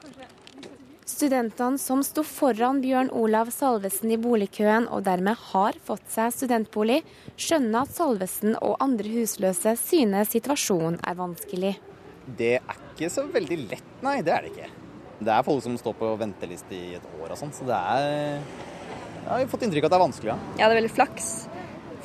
Studentene 1.11 1.79
som 1.81 2.05
sto 2.07 2.23
foran 2.23 2.79
Bjørn 2.85 3.11
Olav 3.17 3.51
Salvesen 3.51 4.13
i 4.15 4.19
boligkøen 4.21 4.87
og 4.95 5.03
dermed 5.09 5.39
har 5.51 5.79
fått 5.85 6.07
seg 6.13 6.31
studentbolig, 6.37 7.01
skjønner 7.35 7.83
at 7.83 7.97
Salvesen 7.97 8.55
og 8.61 8.77
andre 8.85 9.11
husløse 9.17 9.75
synes 9.81 10.31
situasjonen 10.37 11.01
er 11.03 11.19
vanskelig. 11.19 11.75
Det 12.39 12.53
er 12.61 12.85
ikke 12.93 13.11
så 13.11 13.27
veldig 13.27 13.59
lett, 13.65 13.91
nei. 14.07 14.21
Det 14.23 14.37
er 14.37 14.47
det 14.47 14.53
ikke. 14.55 14.71
Det 15.21 15.35
er 15.35 15.45
folk 15.51 15.65
som 15.67 15.75
står 15.81 15.99
på 15.99 16.13
venteliste 16.21 16.79
i 16.79 16.95
et 17.01 17.11
år 17.19 17.35
og 17.35 17.41
sånn, 17.43 17.53
så 17.59 17.67
det 17.69 17.81
er 17.97 18.39
jeg 19.21 19.45
har 19.45 19.51
fått 19.51 19.67
inntrykk 19.67 19.85
av 19.85 19.91
at 19.91 19.93
det 19.93 19.99
er 19.99 20.07
vanskelig. 20.07 20.33
Ja. 20.33 20.39
ja 20.63 20.65
det 20.71 20.73
er 20.73 20.81
veldig 20.81 20.95
flaks. 20.95 21.29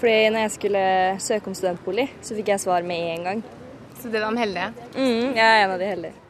Fordi 0.02 0.18
når 0.34 0.48
jeg 0.48 0.54
skulle 0.58 0.84
søke 1.24 1.52
om 1.52 1.56
studentbolig, 1.58 2.10
så 2.26 2.36
fikk 2.38 2.52
jeg 2.56 2.66
svar 2.66 2.86
med 2.86 3.08
en 3.14 3.30
gang. 3.30 3.48
Så 4.02 4.12
det 4.12 4.22
var 4.22 4.36
de 4.36 4.44
heldige? 4.44 4.68
Mm, 4.98 5.34
jeg 5.38 5.46
er 5.46 5.64
en 5.64 5.74
av 5.78 5.82
de 5.82 5.90
heldige. 5.94 6.25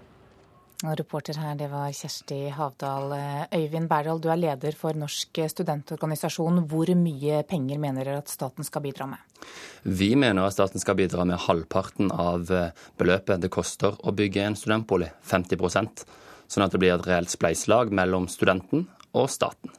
Reporter 0.93 1.37
her, 1.41 1.55
det 1.59 1.69
var 1.71 1.93
Kjersti 1.95 2.49
Havdal. 2.53 3.15
Øyvind 3.55 3.89
Berdal, 3.89 4.21
du 4.21 4.29
er 4.29 4.39
leder 4.39 4.77
for 4.77 4.97
Norsk 4.97 5.41
studentorganisasjon. 5.51 6.61
Hvor 6.69 6.91
mye 6.99 7.41
penger 7.49 7.81
mener 7.81 8.05
dere 8.05 8.21
at 8.23 8.33
staten 8.33 8.67
skal 8.67 8.85
bidra 8.85 9.07
med? 9.09 9.23
Vi 9.83 10.11
mener 10.19 10.45
at 10.45 10.57
staten 10.57 10.81
skal 10.83 10.97
bidra 10.99 11.25
med 11.25 11.41
halvparten 11.47 12.11
av 12.11 12.51
beløpet 12.99 13.41
det 13.41 13.53
koster 13.53 13.97
å 14.01 14.13
bygge 14.15 14.45
en 14.45 14.59
studentbolig, 14.59 15.09
50% 15.25 16.05
sånn 16.47 16.65
at 16.65 16.75
det 16.75 16.81
blir 16.81 16.95
et 16.95 17.07
reelt 17.07 17.31
spleiselag 17.33 17.93
mellom 17.95 18.29
studenten 18.31 18.87
og 19.15 19.29
staten. 19.31 19.73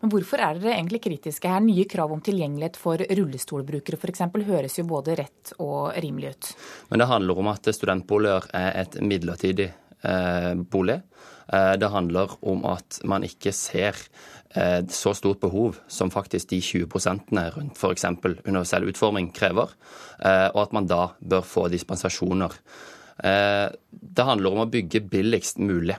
Men 0.00 0.10
hvorfor 0.12 0.40
er 0.40 0.58
dere 0.58 0.76
egentlig 0.78 1.02
kritiske 1.04 1.50
her? 1.50 1.62
Nye 1.64 1.84
krav 1.88 2.12
om 2.14 2.22
tilgjengelighet 2.24 2.78
for 2.80 3.00
rullestolbrukere 3.18 3.98
f.eks. 4.00 4.22
høres 4.48 4.78
jo 4.80 4.86
både 4.88 5.16
rett 5.20 5.52
og 5.62 5.92
rimelig 6.02 6.32
ut. 6.32 6.52
Men 6.90 7.02
det 7.02 7.10
handler 7.10 7.42
om 7.42 7.50
at 7.52 7.68
studentboliger 7.76 8.48
er 8.56 8.70
et 8.82 8.96
midlertidig 9.04 9.68
eh, 9.68 9.82
bolig. 10.70 11.00
Eh, 11.52 11.74
det 11.78 11.90
handler 11.92 12.34
om 12.46 12.64
at 12.66 13.00
man 13.06 13.24
ikke 13.26 13.52
ser 13.54 13.98
eh, 14.54 14.82
så 14.90 15.14
stort 15.14 15.40
behov 15.44 15.78
som 15.88 16.10
faktisk 16.10 16.50
de 16.50 16.60
20 16.60 16.88
rundt 17.54 17.78
f.eks. 17.78 18.04
universell 18.46 18.88
utforming 18.90 19.32
krever, 19.34 19.70
eh, 20.18 20.48
og 20.54 20.66
at 20.66 20.74
man 20.76 20.90
da 20.90 21.12
bør 21.20 21.46
få 21.46 21.68
dispensasjoner. 21.72 22.58
Eh, 23.22 23.68
det 23.90 24.28
handler 24.28 24.52
om 24.52 24.66
å 24.66 24.70
bygge 24.70 25.06
billigst 25.10 25.58
mulig. 25.58 25.96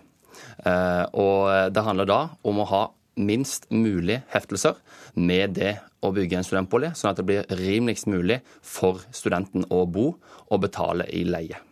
Eh, 0.65 1.05
og 1.13 1.71
det 1.73 1.83
handler 1.85 2.09
da 2.09 2.21
om 2.43 2.61
å 2.61 2.69
ha 2.69 2.83
minst 3.17 3.65
mulig 3.73 4.19
heftelser 4.29 4.77
med 5.15 5.55
det 5.57 5.77
å 6.05 6.11
bygge 6.13 6.37
en 6.37 6.45
studentbolig, 6.45 6.91
sånn 6.93 7.11
at 7.11 7.21
det 7.21 7.25
blir 7.25 7.55
rimeligst 7.57 8.05
mulig 8.11 8.43
for 8.61 9.01
studenten 9.09 9.65
å 9.73 9.87
bo 9.89 10.11
og 10.51 10.61
betale 10.67 11.07
i 11.09 11.23
leie. 11.25 11.66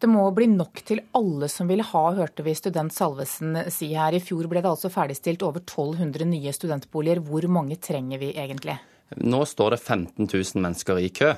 Det 0.00 0.08
må 0.08 0.22
bli 0.32 0.46
nok 0.48 0.80
til 0.88 1.02
alle 1.12 1.44
som 1.52 1.68
vil 1.68 1.82
ha, 1.84 2.02
hørte 2.16 2.40
vi 2.46 2.54
student 2.56 2.94
Salvesen 2.94 3.58
si 3.68 3.90
her. 3.92 4.14
I 4.16 4.22
fjor 4.24 4.46
ble 4.48 4.62
det 4.64 4.70
altså 4.70 4.88
ferdigstilt 4.92 5.42
over 5.44 5.60
1200 5.60 6.24
nye 6.30 6.54
studentboliger. 6.56 7.20
Hvor 7.20 7.44
mange 7.52 7.76
trenger 7.76 8.22
vi 8.22 8.30
egentlig? 8.32 8.78
Nå 9.20 9.42
står 9.44 9.74
det 9.74 9.80
15 9.82 10.24
000 10.24 10.62
mennesker 10.64 11.02
i 11.02 11.10
kø. 11.12 11.34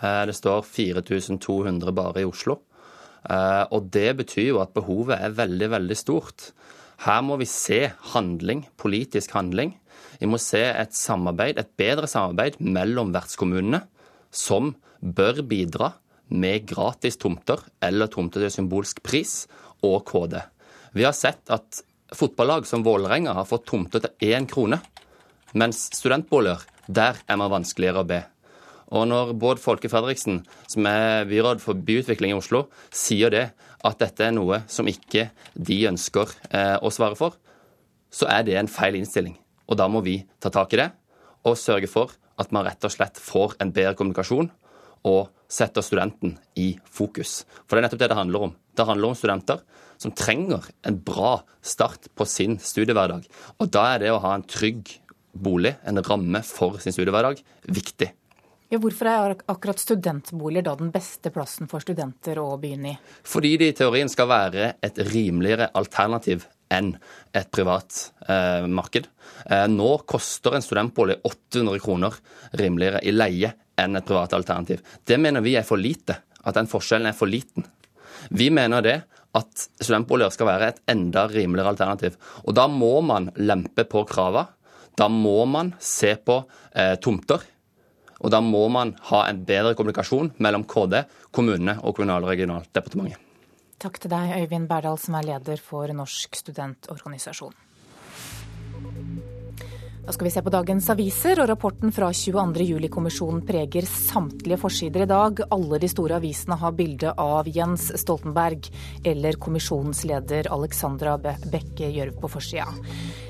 Eh, 0.00 0.22
det 0.30 0.36
står 0.38 0.64
4200 0.64 1.92
bare 1.92 2.22
i 2.22 2.28
Oslo. 2.28 2.56
Eh, 3.28 3.64
og 3.68 3.92
det 3.92 4.08
betyr 4.22 4.48
jo 4.54 4.62
at 4.64 4.72
behovet 4.72 5.20
er 5.20 5.36
veldig, 5.36 5.70
veldig 5.76 6.00
stort. 6.00 6.50
Her 7.04 7.20
må 7.20 7.36
vi 7.36 7.50
se 7.50 7.82
handling, 8.14 8.64
politisk 8.80 9.36
handling. 9.36 9.74
Vi 10.22 10.30
må 10.32 10.40
se 10.40 10.64
et 10.70 10.96
samarbeid, 10.96 11.60
et 11.60 11.76
bedre 11.76 12.08
samarbeid 12.08 12.62
mellom 12.64 13.12
vertskommunene, 13.12 13.84
som 14.32 14.72
bør 15.04 15.44
bidra 15.44 15.92
med 16.28 16.66
gratis 16.68 17.18
tomter 17.20 17.60
eller 17.84 18.10
tomter 18.10 18.44
til 18.44 18.52
symbolsk 18.52 19.02
pris, 19.06 19.44
og 19.84 20.06
KD. 20.08 20.38
Vi 20.96 21.04
har 21.04 21.14
sett 21.14 21.50
at 21.52 21.82
fotballag 22.16 22.66
som 22.66 22.84
Vålerenga 22.86 23.34
har 23.36 23.46
fått 23.48 23.66
tomter 23.68 24.02
til 24.02 24.32
én 24.32 24.46
krone, 24.48 24.80
mens 25.54 25.86
studentboliger, 25.94 26.64
der 26.88 27.20
er 27.26 27.38
man 27.38 27.52
vanskeligere 27.52 28.02
å 28.02 28.08
be. 28.08 28.22
Og 28.94 29.08
når 29.10 29.32
Bård 29.34 29.60
Folke 29.60 29.90
Fredriksen, 29.90 30.44
som 30.70 30.86
er 30.86 31.26
byråd 31.28 31.62
for 31.62 31.78
byutvikling 31.78 32.32
i 32.32 32.38
Oslo, 32.38 32.66
sier 32.94 33.32
det, 33.34 33.48
at 33.86 33.98
dette 34.00 34.24
er 34.24 34.34
noe 34.34 34.62
som 34.70 34.86
ikke 34.88 35.28
de 35.54 35.80
ønsker 35.90 36.30
eh, 36.50 36.76
å 36.78 36.90
svare 36.94 37.18
for, 37.18 37.36
så 38.10 38.28
er 38.30 38.46
det 38.46 38.56
en 38.58 38.70
feil 38.70 38.96
innstilling. 38.98 39.34
Og 39.66 39.78
da 39.78 39.88
må 39.90 40.02
vi 40.06 40.20
ta 40.40 40.50
tak 40.54 40.72
i 40.74 40.80
det 40.80 40.92
og 41.46 41.58
sørge 41.58 41.90
for 41.90 42.14
at 42.40 42.52
man 42.54 42.66
rett 42.66 42.84
og 42.86 42.92
slett 42.92 43.18
får 43.22 43.58
en 43.62 43.72
bedre 43.74 43.96
kommunikasjon 43.98 44.48
og 45.06 45.32
setter 45.48 45.84
studenten 45.84 46.36
i 46.58 46.72
fokus. 46.90 47.44
For 47.64 47.76
det 47.76 47.82
er 47.84 47.86
nettopp 47.86 48.02
det 48.02 48.10
det 48.12 48.18
handler 48.18 48.46
om. 48.48 48.54
Det 48.76 48.86
handler 48.88 49.12
om 49.12 49.18
studenter 49.18 49.62
som 50.02 50.12
trenger 50.12 50.66
en 50.86 50.98
bra 51.00 51.38
start 51.64 52.10
på 52.14 52.26
sin 52.28 52.58
studiehverdag. 52.60 53.26
Og 53.62 53.72
da 53.72 53.86
er 53.94 54.04
det 54.04 54.12
å 54.12 54.20
ha 54.24 54.34
en 54.36 54.44
trygg 54.46 54.98
bolig, 55.36 55.76
en 55.84 56.02
ramme 56.04 56.42
for 56.46 56.80
sin 56.82 56.94
studiehverdag, 56.96 57.40
viktig. 57.68 58.10
Ja, 58.66 58.80
hvorfor 58.82 59.06
er 59.06 59.36
akkurat 59.46 59.78
studentboliger 59.78 60.64
da 60.66 60.72
den 60.80 60.90
beste 60.90 61.30
plassen 61.30 61.68
for 61.70 61.84
studenter 61.84 62.40
å 62.42 62.48
begynne 62.58 62.96
i? 62.96 62.98
Fordi 63.22 63.52
det 63.60 63.68
i 63.70 63.76
teorien 63.78 64.10
skal 64.10 64.26
være 64.32 64.72
et 64.82 64.98
rimeligere 65.12 65.68
alternativ 65.78 66.48
enn 66.74 66.96
et 67.30 67.46
privat 67.54 68.08
eh, 68.26 68.66
marked. 68.66 69.06
Eh, 69.46 69.68
nå 69.70 69.92
koster 70.10 70.56
en 70.56 70.66
studentbolig 70.66 71.20
800 71.22 71.78
kroner 71.84 72.18
rimeligere 72.58 73.04
i 73.06 73.14
leie 73.14 73.52
enn 73.80 73.98
et 73.98 74.06
privat 74.06 74.32
alternativ. 74.36 74.82
Det 75.04 75.18
mener 75.20 75.44
vi 75.44 75.56
er 75.56 75.66
for 75.66 75.80
lite. 75.80 76.20
At 76.46 76.56
den 76.56 76.68
forskjellen 76.70 77.10
er 77.10 77.16
for 77.16 77.30
liten. 77.30 77.66
Vi 78.30 78.50
mener 78.50 78.84
det 78.84 78.96
at 79.36 79.66
studentboliger 79.82 80.32
skal 80.32 80.48
være 80.48 80.68
et 80.70 80.78
enda 80.88 81.26
rimeligere 81.28 81.74
alternativ. 81.74 82.16
Og 82.46 82.54
da 82.56 82.66
må 82.70 83.00
man 83.04 83.30
lempe 83.36 83.84
på 83.88 84.04
kravene. 84.08 84.48
Da 84.96 85.10
må 85.12 85.42
man 85.44 85.74
se 85.82 86.14
på 86.16 86.38
eh, 86.72 86.94
tomter. 87.04 87.42
Og 88.24 88.32
da 88.32 88.40
må 88.40 88.62
man 88.72 88.94
ha 89.10 89.26
en 89.28 89.42
bedre 89.44 89.74
kommunikasjon 89.76 90.32
mellom 90.40 90.64
KD, 90.64 91.02
kommunene 91.36 91.76
og 91.82 91.98
Kommunal- 91.98 92.24
og 92.24 92.32
regionaldepartementet. 92.32 93.20
Takk 93.76 94.00
til 94.00 94.08
deg, 94.08 94.32
Øyvind 94.40 94.70
Berdal, 94.70 94.96
som 94.96 95.18
er 95.18 95.26
leder 95.34 95.60
for 95.60 95.92
Norsk 95.92 96.38
studentorganisasjon. 96.40 97.52
Da 100.06 100.12
skal 100.12 100.24
vi 100.24 100.30
se 100.30 100.42
på 100.42 100.50
dagens 100.54 100.86
aviser, 100.92 101.40
og 101.42 101.48
rapporten 101.50 101.90
fra 101.90 102.12
22.07-kommisjonen 102.14 103.40
preger 103.48 103.88
samtlige 103.90 104.60
forsider 104.62 105.02
i 105.02 105.08
dag. 105.10 105.42
Alle 105.50 105.80
de 105.82 105.88
store 105.90 106.20
avisene 106.20 106.54
har 106.60 106.76
bilde 106.78 107.10
av 107.18 107.50
Jens 107.50 107.88
Stoltenberg 107.98 108.70
eller 109.02 109.40
kommisjonens 109.42 110.04
leder 110.06 110.46
Alexandra 110.54 111.16
Bekke 111.18 111.90
Gjørv 111.90 112.22
på 112.22 112.30
forsida. 112.36 112.70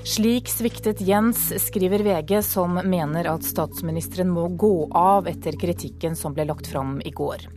Slik 0.05 0.53
sviktet 0.53 1.01
Jens, 1.01 1.49
skriver 1.65 2.05
VG, 2.05 2.37
som 2.45 2.77
mener 2.85 3.33
at 3.33 3.49
statsministeren 3.49 4.29
må 4.29 4.45
gå 4.53 4.91
av 4.93 5.25
etter 5.33 5.57
kritikken 5.57 6.13
som 6.13 6.37
ble 6.37 6.45
lagt 6.45 6.69
fram 6.69 6.99
i 7.01 7.09
går. 7.09 7.49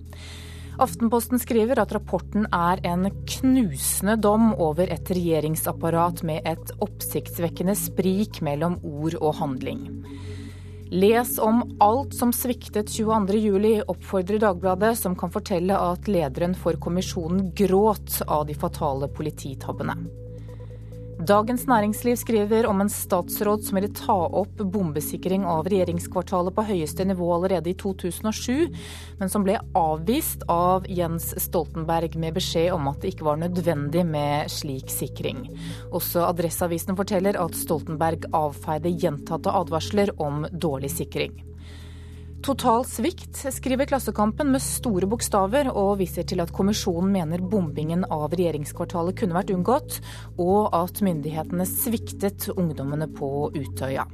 Aftenposten 0.81 1.37
skriver 1.37 1.77
at 1.83 1.93
rapporten 1.93 2.47
er 2.57 2.81
en 2.89 3.05
knusende 3.29 4.15
dom 4.17 4.55
over 4.57 4.89
et 4.89 5.11
regjeringsapparat 5.13 6.23
med 6.25 6.47
et 6.49 6.73
oppsiktsvekkende 6.81 7.75
sprik 7.77 8.41
mellom 8.47 8.79
ord 8.81 9.19
og 9.21 9.35
handling. 9.43 9.83
Les 10.91 11.37
om 11.39 11.61
alt 11.85 12.17
som 12.17 12.33
sviktet 12.35 12.89
22.07, 12.91 13.85
oppfordrer 13.93 14.41
Dagbladet, 14.43 14.95
som 14.99 15.13
kan 15.15 15.31
fortelle 15.31 15.77
at 15.77 16.09
lederen 16.09 16.57
for 16.57 16.81
kommisjonen 16.81 17.53
gråt 17.55 18.23
av 18.27 18.49
de 18.49 18.57
fatale 18.59 19.13
polititabbene. 19.13 19.99
Dagens 21.21 21.67
Næringsliv 21.69 22.17
skriver 22.17 22.65
om 22.67 22.79
en 22.81 22.89
statsråd 22.89 23.65
som 23.67 23.77
ville 23.77 23.91
ta 23.93 24.15
opp 24.41 24.63
bombesikring 24.73 25.43
av 25.45 25.67
regjeringskvartalet 25.69 26.55
på 26.57 26.65
høyeste 26.65 27.05
nivå 27.05 27.29
allerede 27.35 27.69
i 27.69 27.77
2007, 27.77 28.71
men 29.21 29.33
som 29.33 29.45
ble 29.45 29.59
avvist 29.77 30.47
av 30.49 30.89
Jens 30.89 31.35
Stoltenberg 31.45 32.17
med 32.17 32.39
beskjed 32.39 32.73
om 32.73 32.89
at 32.89 33.05
det 33.05 33.13
ikke 33.13 33.29
var 33.29 33.43
nødvendig 33.43 34.07
med 34.09 34.49
slik 34.49 34.89
sikring. 34.89 35.45
Også 35.93 36.25
Adresseavisen 36.31 36.97
forteller 36.97 37.37
at 37.43 37.59
Stoltenberg 37.59 38.25
avfeide 38.33 38.97
gjentatte 38.97 39.53
advarsler 39.61 40.17
om 40.25 40.47
dårlig 40.57 40.95
sikring. 40.97 41.50
Total 42.41 42.85
svikt, 42.89 43.37
skriver 43.53 43.85
Klassekampen 43.85 44.49
med 44.49 44.63
store 44.65 45.05
bokstaver, 45.11 45.69
og 45.77 45.99
viser 46.01 46.25
til 46.25 46.41
at 46.41 46.53
kommisjonen 46.57 47.13
mener 47.13 47.43
bombingen 47.45 48.07
av 48.09 48.33
regjeringskvartalet 48.33 49.19
kunne 49.21 49.37
vært 49.37 49.53
unngått, 49.53 49.99
og 50.41 50.73
at 50.73 51.03
myndighetene 51.05 51.67
sviktet 51.69 52.49
ungdommene 52.55 53.11
på 53.13 53.51
Utøya. 53.53 54.07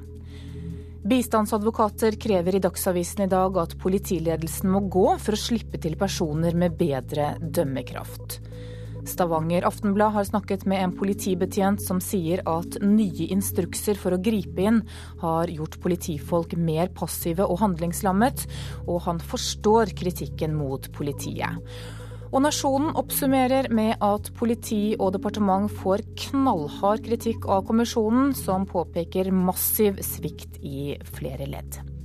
Bistandsadvokater 1.06 2.18
krever 2.18 2.59
i 2.59 2.64
Dagsavisen 2.64 3.28
i 3.28 3.30
dag 3.30 3.62
at 3.62 3.76
politiledelsen 3.78 4.75
må 4.75 4.83
gå 4.90 5.06
for 5.23 5.37
å 5.37 5.38
slippe 5.38 5.78
til 5.78 5.95
personer 6.00 6.59
med 6.59 6.75
bedre 6.80 7.37
dømmekraft. 7.38 8.40
Stavanger 9.07 9.67
Aftenblad 9.67 10.13
har 10.13 10.25
snakket 10.25 10.65
med 10.67 10.83
en 10.83 10.95
politibetjent 10.97 11.83
som 11.83 12.01
sier 12.03 12.43
at 12.51 12.79
nye 12.83 13.29
instrukser 13.31 13.99
for 13.99 14.17
å 14.17 14.21
gripe 14.23 14.65
inn 14.67 14.83
har 15.23 15.51
gjort 15.53 15.79
politifolk 15.83 16.57
mer 16.59 16.91
passive 16.97 17.47
og 17.47 17.61
handlingslammet, 17.63 18.47
og 18.87 19.05
han 19.07 19.23
forstår 19.23 19.95
kritikken 19.99 20.57
mot 20.59 20.91
politiet. 20.97 21.63
Og 22.35 22.43
Nasjonen 22.43 22.91
oppsummerer 22.99 23.71
med 23.73 24.03
at 24.03 24.33
politi 24.37 24.97
og 24.99 25.15
departement 25.15 25.71
får 25.83 26.03
knallhard 26.27 27.05
kritikk 27.07 27.47
av 27.49 27.65
kommisjonen, 27.69 28.35
som 28.35 28.67
påpeker 28.69 29.31
massiv 29.33 30.03
svikt 30.05 30.59
i 30.61 30.97
flere 31.17 31.47
ledd. 31.49 31.96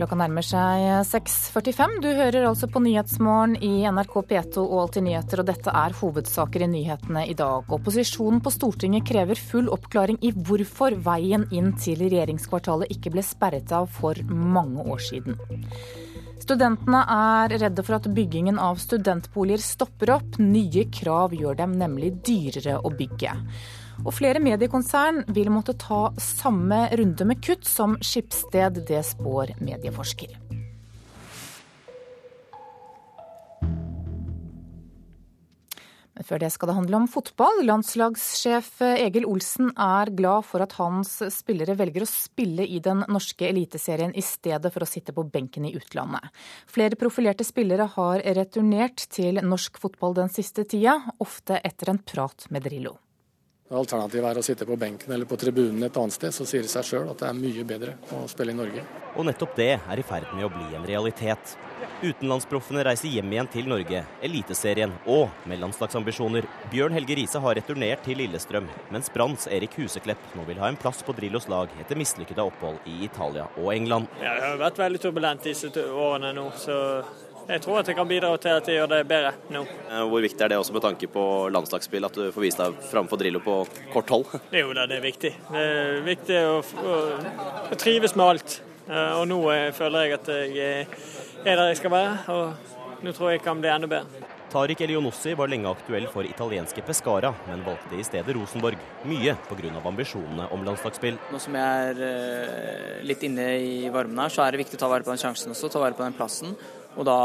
Klokka 0.00 0.16
nærmer 0.16 0.40
seg 0.40 0.86
6.45. 1.04 1.98
Du 2.00 2.06
hører 2.08 2.46
altså 2.48 2.64
på 2.72 2.80
Nyhetsmorgen 2.80 3.58
i 3.60 3.82
NRK 3.84 4.14
P2 4.30 4.62
og 4.62 4.78
Alltid 4.86 5.04
nyheter, 5.04 5.42
og 5.42 5.48
dette 5.50 5.74
er 5.76 5.96
hovedsaker 5.98 6.64
i 6.64 6.68
nyhetene 6.72 7.26
i 7.28 7.34
dag. 7.36 7.68
Opposisjonen 7.76 8.40
på 8.40 8.48
Stortinget 8.54 9.04
krever 9.10 9.36
full 9.36 9.68
oppklaring 9.68 10.16
i 10.24 10.30
hvorfor 10.32 10.96
veien 11.04 11.44
inn 11.52 11.74
til 11.76 12.00
regjeringskvartalet 12.00 12.94
ikke 12.96 13.12
ble 13.12 13.26
sperret 13.28 13.74
av 13.76 13.90
for 13.92 14.16
mange 14.24 14.88
år 14.88 15.04
siden. 15.04 15.36
Studentene 16.40 17.04
er 17.18 17.58
redde 17.66 17.84
for 17.84 17.98
at 17.98 18.08
byggingen 18.16 18.56
av 18.56 18.80
studentboliger 18.80 19.60
stopper 19.60 20.14
opp. 20.16 20.40
Nye 20.40 20.88
krav 20.96 21.36
gjør 21.36 21.60
dem 21.60 21.76
nemlig 21.76 22.14
dyrere 22.24 22.80
å 22.80 22.88
bygge. 22.88 23.36
Og 24.00 24.14
flere 24.16 24.40
mediekonsern 24.40 25.26
vil 25.28 25.50
måtte 25.52 25.76
ta 25.76 26.08
samme 26.20 26.86
runde 26.96 27.26
med 27.28 27.42
kutt 27.44 27.68
som 27.68 27.98
Skipssted. 28.00 28.80
det 28.88 29.02
spår 29.04 29.56
medieforsker. 29.60 30.38
Men 36.20 36.26
Før 36.28 36.40
det 36.42 36.50
skal 36.52 36.68
det 36.68 36.76
handle 36.76 36.96
om 36.96 37.08
fotball. 37.08 37.62
Landslagssjef 37.64 38.82
Egil 38.84 39.24
Olsen 39.28 39.70
er 39.72 40.12
glad 40.12 40.44
for 40.48 40.64
at 40.64 40.74
hans 40.76 41.14
spillere 41.32 41.76
velger 41.76 42.04
å 42.04 42.08
spille 42.08 42.64
i 42.64 42.80
den 42.84 43.04
norske 43.08 43.48
eliteserien 43.48 44.12
i 44.12 44.24
stedet 44.24 44.72
for 44.72 44.84
å 44.84 44.88
sitte 44.88 45.16
på 45.16 45.24
benken 45.28 45.64
i 45.68 45.74
utlandet. 45.76 46.28
Flere 46.68 46.96
profilerte 47.00 47.44
spillere 47.44 47.88
har 47.96 48.24
returnert 48.36 49.08
til 49.12 49.40
norsk 49.44 49.80
fotball 49.80 50.16
den 50.20 50.32
siste 50.32 50.64
tida, 50.68 50.98
ofte 51.20 51.60
etter 51.64 51.94
en 51.94 52.04
prat 52.04 52.48
med 52.50 52.68
Drillo. 52.68 52.98
Alternativet 53.70 54.26
er 54.26 54.38
å 54.40 54.42
sitte 54.42 54.66
på 54.66 54.74
benken 54.74 55.12
eller 55.14 55.28
på 55.30 55.36
tribunen 55.38 55.84
et 55.86 55.98
annet 56.00 56.16
sted, 56.16 56.34
så 56.34 56.42
sier 56.48 56.64
det 56.66 56.72
seg 56.72 56.88
sjøl 56.88 57.10
at 57.12 57.20
det 57.20 57.28
er 57.28 57.36
mye 57.38 57.62
bedre 57.62 57.92
å 58.16 58.24
spille 58.26 58.50
i 58.50 58.58
Norge. 58.58 58.82
Og 59.14 59.28
nettopp 59.28 59.52
det 59.60 59.68
er 59.76 60.00
i 60.00 60.06
ferd 60.06 60.26
med 60.34 60.48
å 60.48 60.50
bli 60.50 60.74
en 60.74 60.88
realitet. 60.88 61.52
Utenlandsproffene 62.02 62.82
reiser 62.88 63.14
hjem 63.14 63.30
igjen 63.30 63.50
til 63.52 63.70
Norge, 63.70 64.02
Eliteserien 64.26 64.90
og 65.06 65.30
med 65.46 65.62
landslagsambisjoner. 65.62 66.50
Bjørn 66.72 66.98
Helge 66.98 67.20
Riise 67.20 67.44
har 67.44 67.58
returnert 67.60 68.02
til 68.08 68.18
Lillestrøm, 68.18 68.66
mens 68.90 69.12
Branns 69.14 69.46
Erik 69.46 69.78
Huseklepp 69.78 70.34
nå 70.34 70.48
vil 70.50 70.58
ha 70.58 70.72
en 70.72 70.80
plass 70.80 71.04
på 71.06 71.14
Drillos 71.14 71.46
lag 71.52 71.70
etter 71.78 72.00
mislykkede 72.00 72.42
opphold 72.50 72.82
i 72.90 73.04
Italia 73.06 73.46
og 73.54 73.70
England. 73.76 74.10
Ja, 74.18 74.34
det 74.34 74.48
har 74.48 74.62
vært 74.66 74.82
veldig 74.82 75.04
turbulent 75.06 75.46
disse 75.46 75.70
årene 75.70 76.34
nå, 76.34 76.48
så 76.58 76.80
jeg 77.50 77.62
tror 77.64 77.80
at 77.80 77.90
jeg 77.90 77.98
kan 77.98 78.08
bidra 78.08 78.30
til 78.40 78.54
at 78.54 78.68
jeg 78.68 78.78
gjør 78.78 78.90
det 78.92 79.00
bedre 79.10 79.34
nå. 79.52 79.64
Eh, 79.90 80.02
hvor 80.12 80.24
viktig 80.24 80.44
er 80.44 80.52
det 80.52 80.58
også 80.60 80.74
med 80.76 80.84
tanke 80.84 81.10
på 81.10 81.24
landslagsspill, 81.52 82.06
at 82.06 82.16
du 82.16 82.30
får 82.34 82.46
vist 82.46 82.62
deg 82.62 82.80
framfor 82.90 83.20
Drillo 83.20 83.42
på 83.44 83.60
kort 83.94 84.12
hold? 84.14 84.26
Jo 84.60 84.74
da, 84.76 84.86
det 84.90 85.00
er 85.00 85.06
viktig. 85.06 85.32
Det 85.50 85.62
er 85.68 86.02
viktig 86.06 86.40
å, 86.46 86.58
å, 86.60 86.98
å 87.70 87.80
trives 87.80 88.16
med 88.18 88.26
alt. 88.34 88.60
Eh, 88.86 89.14
og 89.18 89.26
nå 89.30 89.40
eh, 89.54 89.70
føler 89.76 90.06
jeg 90.06 90.18
at 90.20 90.34
jeg 90.50 90.84
er 91.40 91.56
der 91.56 91.70
jeg 91.72 91.80
skal 91.80 91.94
være, 91.94 92.18
og 92.34 93.00
nå 93.06 93.16
tror 93.16 93.30
jeg 93.30 93.40
jeg 93.40 93.46
kan 93.48 93.62
bli 93.62 93.72
enda 93.72 93.90
bedre. 93.90 94.28
Tariq 94.50 94.80
Elionossi 94.82 95.30
var 95.38 95.46
lenge 95.46 95.70
aktuell 95.70 96.08
for 96.10 96.26
italienske 96.26 96.82
Pescara, 96.82 97.30
men 97.46 97.62
valgte 97.62 97.94
i 97.94 98.02
stedet 98.02 98.34
Rosenborg. 98.34 98.80
Mye 99.06 99.36
pga. 99.46 99.70
ambisjonene 99.78 100.48
om 100.50 100.64
landslagsspill. 100.66 101.20
Nå 101.30 101.38
som 101.38 101.54
jeg 101.54 101.92
er 101.92 103.04
litt 103.06 103.22
inne 103.28 103.46
i 103.62 103.92
varmen 103.94 104.18
her, 104.18 104.34
så 104.34 104.42
er 104.42 104.50
det 104.50 104.64
viktig 104.64 104.80
å 104.80 104.82
ta 104.82 104.90
vare 104.90 105.06
på 105.06 105.14
den 105.14 105.22
sjansen 105.22 105.54
også, 105.54 105.70
ta 105.70 105.84
vare 105.84 105.94
på 105.94 106.02
den 106.02 106.18
plassen. 106.18 106.58
Og 106.98 107.06
da, 107.06 107.16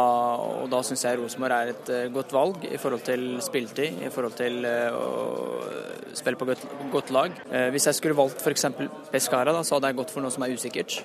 og 0.61 0.67
da 0.69 0.79
syns 0.85 1.03
jeg 1.07 1.17
Rosenborg 1.19 1.55
er 1.55 1.71
et 1.73 1.89
uh, 1.89 2.01
godt 2.13 2.33
valg 2.35 2.67
i 2.69 2.77
forhold 2.77 3.01
til 3.07 3.23
spilletid, 3.43 4.03
i 4.05 4.11
forhold 4.13 4.35
til 4.37 4.59
uh, 4.61 4.93
å 4.93 6.13
spille 6.15 6.39
på 6.39 6.47
godt, 6.51 6.65
godt 6.93 7.13
lag. 7.15 7.39
Uh, 7.49 7.69
hvis 7.73 7.89
jeg 7.89 7.97
skulle 7.97 8.17
valgt 8.17 8.43
f.eks. 8.45 8.67
Pescara, 9.09 9.55
da, 9.55 9.63
så 9.65 9.79
hadde 9.79 9.91
jeg 9.91 9.99
gått 10.03 10.13
for 10.13 10.25
noe 10.25 10.33
som 10.33 10.45
er 10.45 10.53
usikkert. 10.53 10.99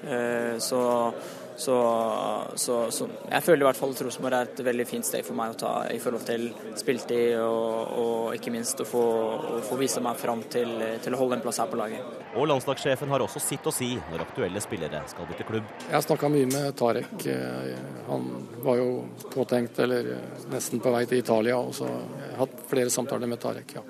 så 0.61 0.81
så, 1.61 1.76
så, 2.55 2.76
så, 2.90 3.07
jeg 3.29 3.45
føler 3.45 3.64
i 3.64 3.67
hvert 3.69 3.76
fall 3.76 3.93
at 3.93 4.00
Rosenborg 4.07 4.37
er 4.37 4.49
et 4.49 4.62
veldig 4.64 4.87
fint 4.88 5.07
steg 5.07 5.26
for 5.26 5.37
meg 5.37 5.52
å 5.52 5.59
ta 5.61 5.73
i 5.93 5.99
forhold 6.00 6.25
til 6.25 6.47
spiltid 6.81 7.37
og, 7.43 7.93
og 8.00 8.37
ikke 8.38 8.52
minst 8.55 8.81
å 8.81 8.87
få, 8.88 9.02
å 9.59 9.61
få 9.67 9.76
vise 9.81 10.00
meg 10.05 10.17
fram 10.21 10.40
til, 10.52 10.73
til, 11.05 11.17
å 11.17 11.21
holde 11.21 11.37
en 11.37 11.45
plass 11.45 11.61
her 11.61 11.69
på 11.69 11.81
laget. 11.81 12.14
Og 12.33 12.49
landslagssjefen 12.49 13.12
har 13.12 13.25
også 13.25 13.43
sitt 13.45 13.69
å 13.69 13.75
si 13.75 13.90
når 14.11 14.25
aktuelle 14.25 14.62
spillere 14.64 15.02
skal 15.11 15.29
bytte 15.29 15.49
klubb. 15.49 15.67
Jeg 15.85 15.97
har 15.99 16.07
snakka 16.07 16.31
mye 16.33 16.49
med 16.49 16.71
Tarek. 16.81 17.26
Han 18.09 18.29
var 18.64 18.81
jo 18.81 18.88
påtenkt, 19.35 19.83
eller 19.85 20.14
nesten 20.52 20.81
på 20.81 20.95
vei 20.95 21.02
til 21.11 21.21
Italia, 21.21 21.59
og 21.61 21.75
så 21.76 21.90
jeg 21.90 22.31
har 22.31 22.40
hatt 22.47 22.62
flere 22.71 22.95
samtaler 22.95 23.29
med 23.29 23.43
Tarek, 23.43 23.76
ja. 23.76 23.85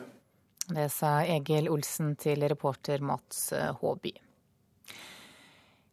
Det 0.70 0.86
sa 0.94 1.20
Egil 1.26 1.70
Olsen 1.70 2.16
til 2.18 2.42
reporter 2.50 3.02
Mats 3.02 3.48
Håby. 3.80 4.12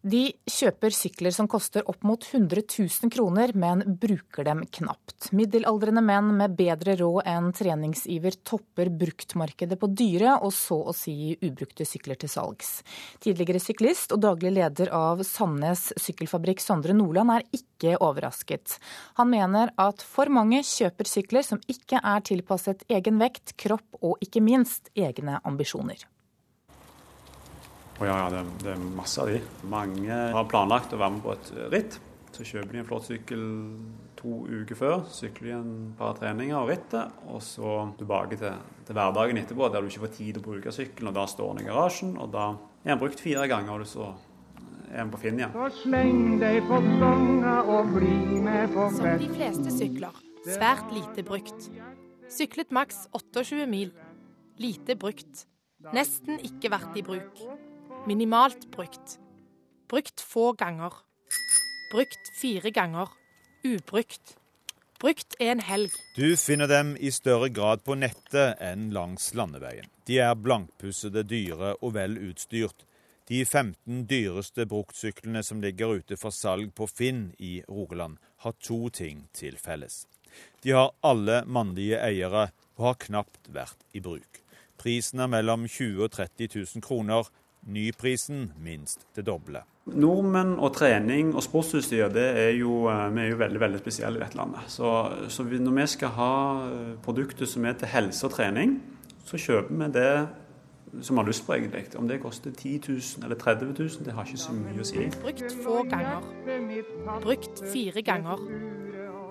De 0.05 0.27
kjøper 0.45 0.93
sykler 0.93 1.33
som 1.33 1.47
koster 1.49 1.81
opp 1.89 2.03
mot 2.05 2.21
100 2.21 2.61
000 2.69 3.11
kroner, 3.11 3.51
men 3.57 3.81
bruker 3.97 4.45
dem 4.45 4.61
knapt. 4.69 5.31
Middelaldrende 5.33 6.03
menn 6.05 6.29
med 6.37 6.53
bedre 6.59 6.93
råd 6.99 7.25
enn 7.25 7.49
treningsiver 7.57 8.37
topper 8.45 8.91
bruktmarkedet 8.93 9.79
på 9.81 9.89
dyre 9.89 10.35
og 10.37 10.53
så 10.53 10.77
å 10.91 10.93
si 10.95 11.33
ubrukte 11.41 11.87
sykler 11.87 12.19
til 12.21 12.29
salgs. 12.29 12.83
Tidligere 13.25 13.61
syklist 13.63 14.13
og 14.13 14.21
daglig 14.21 14.53
leder 14.59 14.93
av 14.93 15.23
Sandnes 15.25 15.89
sykkelfabrikk 15.97 16.61
Sondre 16.61 16.93
Nordland 16.93 17.33
er 17.33 17.47
ikke 17.57 17.97
overrasket. 17.97 18.77
Han 19.17 19.33
mener 19.33 19.73
at 19.81 20.05
for 20.05 20.29
mange 20.29 20.61
kjøper 20.61 21.09
sykler 21.09 21.47
som 21.47 21.63
ikke 21.65 22.03
er 22.03 22.21
tilpasset 22.21 22.85
egen 22.93 23.17
vekt, 23.17 23.57
kropp 23.57 23.97
og 24.03 24.21
ikke 24.21 24.45
minst 24.45 24.93
egne 24.93 25.41
ambisjoner. 25.41 26.05
Og 27.97 28.05
ja, 28.05 28.17
ja 28.17 28.27
det, 28.33 28.43
det, 28.63 28.73
er 28.75 28.89
masse 28.97 29.21
av 29.21 29.31
de. 29.31 29.39
Mange 29.71 30.19
har 30.35 30.49
planlagt 30.51 30.93
å 30.93 30.99
være 31.01 31.15
med 31.15 31.25
på 31.25 31.33
et 31.33 31.49
ritt. 31.73 31.97
Så 32.37 32.45
kjøper 32.45 32.75
de 32.75 32.81
en 32.83 32.85
flott 32.85 33.07
sykkel 33.07 33.43
to 34.17 34.43
uker 34.45 34.77
før, 34.77 34.99
sykler 35.13 35.47
de 35.47 35.53
en 35.55 35.73
par 35.97 36.17
treninger 36.19 36.57
og 36.57 36.69
rittet, 36.69 37.19
og 37.31 37.41
så 37.41 37.73
tilbake 37.97 38.37
til, 38.37 38.59
til, 38.85 38.97
hverdagen 38.97 39.39
etterpå, 39.41 39.69
der 39.73 39.81
du 39.81 39.89
ikke 39.89 40.03
får 40.05 40.13
tid 40.17 40.37
til 40.37 40.43
å 40.43 40.45
bruke 40.45 40.73
sykkelen. 40.73 41.11
og 41.11 41.17
Da 41.17 41.25
står 41.31 41.53
den 41.55 41.63
i 41.63 41.67
garasjen, 41.69 42.15
og 42.21 42.31
da 42.35 42.47
er 42.83 42.91
den 42.91 43.01
brukt 43.01 43.23
fire 43.23 43.47
ganger, 43.49 43.81
og 43.85 43.89
så 43.89 44.11
er 44.91 45.01
den 45.01 45.13
på 45.13 45.21
Finn 45.23 45.41
igjen. 45.41 45.53
Så 45.55 45.69
sleng 45.81 46.37
deg 46.41 46.61
på 46.69 46.81
stanga 46.85 47.57
og 47.65 47.93
bli 47.95 48.41
med 48.45 48.73
på 48.75 48.89
fest. 48.91 49.01
Som 49.01 49.23
de 49.25 49.31
fleste 49.33 49.77
sykler, 49.79 50.23
svært 50.45 50.93
lite 50.93 51.25
brukt. 51.25 51.69
Syklet 52.37 52.73
maks 52.75 53.05
28 53.17 53.65
mil. 53.71 53.93
Lite 54.61 54.97
brukt. 54.99 55.47
Nesten 55.93 56.41
ikke 56.43 56.73
vært 56.73 56.97
i 56.97 57.05
bruk. 57.05 57.41
Minimalt 58.07 58.71
brukt. 58.71 59.19
Brukt 59.89 60.21
få 60.21 60.53
ganger. 60.53 60.93
Brukt 61.91 62.29
fire 62.41 62.71
ganger. 62.71 63.09
Ubrukt. 63.63 64.37
Brukt 64.99 65.35
en 65.39 65.59
helg. 65.59 65.91
Du 66.15 66.37
finner 66.39 66.67
dem 66.71 66.93
i 66.95 67.11
større 67.11 67.49
grad 67.51 67.83
på 67.83 67.97
nettet 67.99 68.61
enn 68.63 68.93
langs 68.95 69.33
landeveien. 69.35 69.89
De 70.07 70.21
er 70.23 70.39
blankpussede, 70.39 71.25
dyre 71.27 71.73
og 71.81 71.97
vel 71.97 72.15
utstyrt. 72.29 72.85
De 73.27 73.41
15 73.43 74.05
dyreste 74.07 74.63
bruktsyklene 74.71 75.41
som 75.43 75.59
ligger 75.59 75.99
ute 75.99 76.15
for 76.15 76.31
salg 76.31 76.71
på 76.79 76.87
Finn 76.87 77.33
i 77.43 77.57
Rogaland, 77.67 78.21
har 78.45 78.55
to 78.63 78.87
ting 78.87 79.25
til 79.35 79.59
felles. 79.59 80.05
De 80.63 80.71
har 80.71 80.93
alle 81.03 81.41
mannlige 81.43 81.99
eiere 81.99 82.53
og 82.77 82.85
har 82.85 83.01
knapt 83.03 83.51
vært 83.51 83.83
i 83.91 83.99
bruk. 83.99 84.39
Prisen 84.79 85.19
er 85.19 85.27
mellom 85.27 85.67
20 85.67 85.91
000 85.97 86.07
og 86.07 86.15
30 86.15 86.55
000 86.55 86.87
kroner, 86.87 87.27
Nyprisen 87.67 88.51
minst 88.63 89.03
det 89.15 89.25
doble. 89.27 89.61
Nordmenn 89.87 90.55
og 90.59 90.73
trening 90.75 91.33
og 91.35 91.43
sportsutstyr 91.43 92.09
det 92.11 92.25
er 92.39 92.49
jo, 92.59 92.87
eh, 92.91 93.05
vi 93.15 93.23
er 93.23 93.29
jo 93.31 93.39
veldig 93.39 93.59
veldig 93.59 93.79
spesielle 93.79 94.19
i 94.19 94.23
dette 94.23 94.39
landet. 94.39 94.67
Så, 94.71 94.91
så 95.31 95.43
når 95.43 95.75
vi 95.79 95.87
skal 95.87 96.13
ha 96.15 96.33
eh, 96.67 96.93
produkter 97.03 97.47
som 97.47 97.65
er 97.65 97.77
til 97.79 97.91
helse 97.91 98.27
og 98.27 98.35
trening, 98.35 98.77
så 99.27 99.39
kjøper 99.39 99.75
vi 99.75 99.89
det 99.95 100.11
som 101.03 101.17
har 101.17 101.27
lyst 101.27 101.45
på, 101.45 101.53
egentlig. 101.53 101.83
Om 101.99 102.07
det 102.07 102.21
koster 102.23 102.51
10 102.51 102.81
000 102.87 103.23
eller 103.23 103.35
30 103.35 103.65
000, 103.65 103.89
det 104.05 104.13
har 104.13 104.25
ikke 104.25 104.39
så 104.39 104.55
mye 104.55 104.81
å 104.81 104.87
si. 104.87 105.09
Brukt 105.21 105.55
få 105.63 105.83
ganger. 105.91 106.23
Brukt 107.23 107.63
fire 107.73 108.03
ganger. 108.07 108.43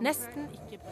Nesten 0.05 0.51
ikke 0.53 0.83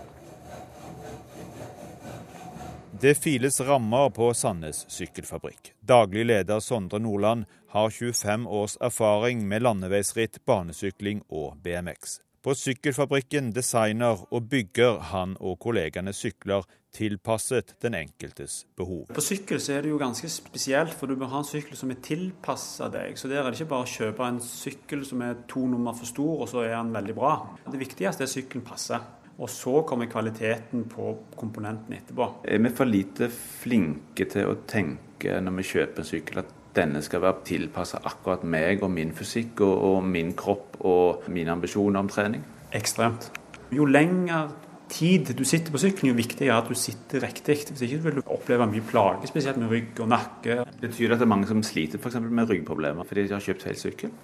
det 3.00 3.14
files 3.14 3.60
rammer 3.60 4.10
på 4.10 4.34
Sandnes 4.34 4.84
sykkelfabrikk. 4.88 5.72
Daglig 5.80 6.26
leder 6.26 6.60
Sondre 6.60 6.98
Nordland 7.02 7.44
har 7.74 7.90
25 7.90 8.46
års 8.46 8.76
erfaring 8.80 9.48
med 9.48 9.62
landeveisritt, 9.62 10.44
banesykling 10.46 11.24
og 11.28 11.56
BMX. 11.64 12.20
På 12.44 12.54
sykkelfabrikken 12.54 13.50
designer 13.56 14.20
og 14.30 14.50
bygger 14.52 14.98
han 15.10 15.32
og 15.40 15.56
kollegene 15.64 16.12
sykler 16.12 16.66
tilpasset 16.94 17.72
den 17.82 17.96
enkeltes 17.98 18.60
behov. 18.76 19.08
På 19.16 19.24
sykkel 19.24 19.58
så 19.64 19.78
er 19.78 19.82
det 19.82 19.90
jo 19.90 19.98
ganske 19.98 20.28
spesielt, 20.30 20.94
for 20.94 21.10
du 21.10 21.16
bør 21.18 21.32
ha 21.32 21.42
en 21.42 21.48
sykkel 21.48 21.74
som 21.80 21.90
er 21.90 21.98
tilpassa 22.04 22.90
deg. 22.92 23.18
Så 23.18 23.32
der 23.32 23.40
er 23.40 23.50
det 23.50 23.58
ikke 23.58 23.72
bare 23.72 23.88
å 23.88 23.92
kjøpe 23.96 24.28
en 24.28 24.40
sykkel 24.44 25.02
som 25.08 25.24
er 25.26 25.40
to 25.50 25.64
nummer 25.66 25.96
for 25.98 26.06
stor, 26.06 26.44
og 26.44 26.52
så 26.52 26.62
er 26.62 26.76
den 26.76 26.94
veldig 26.94 27.18
bra. 27.18 27.34
Det 27.66 27.80
viktigste 27.80 28.22
er 28.22 28.30
at 28.30 28.36
sykkelen 28.36 28.66
passer. 28.68 29.02
Og 29.38 29.50
så 29.50 29.80
kommer 29.86 30.06
kvaliteten 30.10 30.84
på 30.90 31.12
komponenten 31.36 31.96
etterpå. 31.96 32.28
Er 32.46 32.60
vi 32.62 32.70
for 32.74 32.90
lite 32.90 33.28
flinke 33.32 34.28
til 34.30 34.50
å 34.50 34.60
tenke 34.70 35.40
når 35.42 35.56
vi 35.58 35.66
kjøper 35.72 36.02
en 36.02 36.08
sykkel 36.08 36.42
at 36.44 36.52
denne 36.74 37.02
skal 37.06 37.22
være 37.22 37.44
tilpassa 37.46 38.00
akkurat 38.06 38.44
meg 38.46 38.82
og 38.82 38.92
min 38.94 39.14
fysikk 39.14 39.62
og, 39.66 39.74
og, 39.88 40.04
min 40.06 40.34
kropp 40.38 40.78
og 40.82 41.26
mine 41.34 41.54
ambisjoner 41.54 42.02
om 42.02 42.10
trening? 42.10 42.44
Ekstremt. 42.74 43.30
Jo 43.74 43.86
lenger 43.86 44.52
tid 44.94 45.32
du 45.34 45.42
sitter 45.48 45.72
på 45.72 45.80
sykkelen, 45.82 46.12
jo 46.12 46.18
viktigere 46.18 46.54
er 46.54 46.62
at 46.62 46.70
du 46.70 46.78
sitter 46.78 47.24
riktig. 47.24 47.56
Hvis 47.70 47.82
ikke 47.86 48.02
vil 48.04 48.20
du 48.20 48.22
oppleve 48.30 48.66
mye 48.70 48.84
plage, 48.86 49.30
spesielt 49.30 49.58
med 49.58 49.72
rygg 49.72 50.02
og 50.04 50.10
nakke. 50.12 50.60
Betyr 50.82 51.08
det 51.08 51.16
at 51.16 51.22
det 51.22 51.26
er 51.26 51.32
mange 51.32 51.50
som 51.50 51.62
sliter 51.66 51.98
f.eks. 51.98 52.20
med 52.22 52.50
ryggproblemer 52.50 53.08
fordi 53.08 53.26
de 53.26 53.34
har 53.34 53.44
kjøpt 53.44 53.66
feil 53.66 53.80
sykkel? 53.80 54.14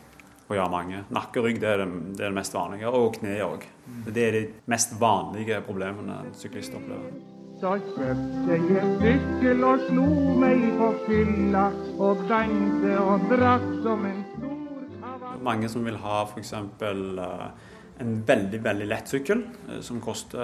Og 0.50 0.56
ja, 0.58 0.64
mange. 0.66 1.04
Nakke 1.14 1.38
og 1.38 1.46
rygg 1.46 1.60
det 1.62 1.68
er 1.70 1.84
det, 1.84 1.88
det, 2.18 2.24
er 2.24 2.32
det 2.32 2.36
mest 2.40 2.54
vanlige, 2.56 2.90
og 2.90 3.12
kne 3.14 3.36
òg. 3.44 3.66
Det 4.10 4.24
er 4.24 4.34
de 4.34 4.40
mest 4.70 4.96
vanlige 4.98 5.60
problemene 5.62 6.16
en 6.24 6.32
syklist 6.34 6.74
opplever. 6.74 7.12
Da 7.60 7.76
kjøpte 7.84 8.56
jeg 8.56 8.84
sykkel 8.98 9.64
og 9.68 9.82
slo 9.86 10.06
meg 10.40 10.62
på 10.80 10.88
fylla 11.04 11.66
og 12.00 12.22
dansde 12.26 12.94
og 12.98 13.26
drakk 13.30 13.66
som 13.84 14.06
en 14.08 14.22
stor 14.32 14.56
Mange 15.44 15.68
som 15.72 15.84
vil 15.86 15.98
ha 16.02 16.22
f.eks. 16.26 16.54
En 18.00 18.22
veldig 18.26 18.62
veldig 18.64 18.86
lett 18.88 19.10
sykkel 19.12 19.42
eh, 19.68 19.80
som 19.84 20.00
koster 20.02 20.40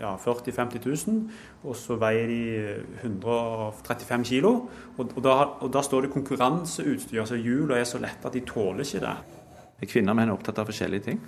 ja, 0.00 0.12
40 0.20 0.52
000-50 0.52 0.84
000. 1.08 1.22
Og 1.64 1.78
så 1.78 1.96
veier 2.00 2.28
de 2.30 2.42
135 3.02 4.28
kg. 4.30 4.52
Og, 4.96 5.16
og, 5.16 5.30
og 5.32 5.72
da 5.72 5.84
står 5.84 6.06
det 6.06 6.14
konkurranseutstyr, 6.14 7.22
altså 7.24 7.40
hjulene 7.40 7.80
er 7.80 7.88
så 7.88 8.02
lette 8.02 8.28
at 8.28 8.36
de 8.36 8.44
tåler 8.46 8.84
ikke 8.84 9.04
det. 9.06 9.16
Kvinner 9.86 10.14
og 10.14 10.20
menn 10.20 10.30
er 10.32 10.36
opptatt 10.36 10.62
av 10.62 10.70
forskjellige 10.70 11.10
ting. 11.10 11.20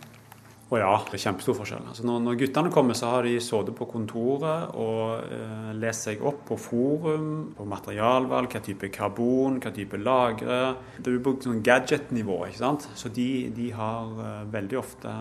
Å 0.69 0.77
ja, 0.77 0.89
det 1.09 1.17
er 1.17 1.23
kjempestor 1.23 1.55
forskjell. 1.57 1.85
Altså 1.89 2.05
når, 2.05 2.19
når, 2.27 2.35
guttene 2.43 2.71
kommer, 2.73 2.97
så 2.99 3.09
har 3.09 3.25
de 3.25 3.39
sittet 3.41 3.73
på 3.79 3.87
kontoret 3.89 4.75
og 4.77 5.23
eh, 5.33 5.71
lest 5.81 6.05
seg 6.05 6.21
opp 6.29 6.43
på 6.51 6.59
forum, 6.61 7.31
på 7.57 7.65
materialvalg, 7.71 8.53
hva 8.53 8.61
type 8.67 8.91
karbon, 8.93 9.57
hva 9.65 9.73
type 9.73 9.97
lagre. 10.03 10.59
Det 10.99 11.09
er 11.09 11.23
på 11.25 11.33
sånn 11.41 11.63
gadget-nivå, 11.65 12.37
ikke 12.51 12.61
sant. 12.61 12.85
Så 13.01 13.09
de, 13.17 13.49
de 13.57 13.71
har 13.79 14.13
eh, 14.27 14.45
veldig 14.59 14.81
ofte 14.83 15.15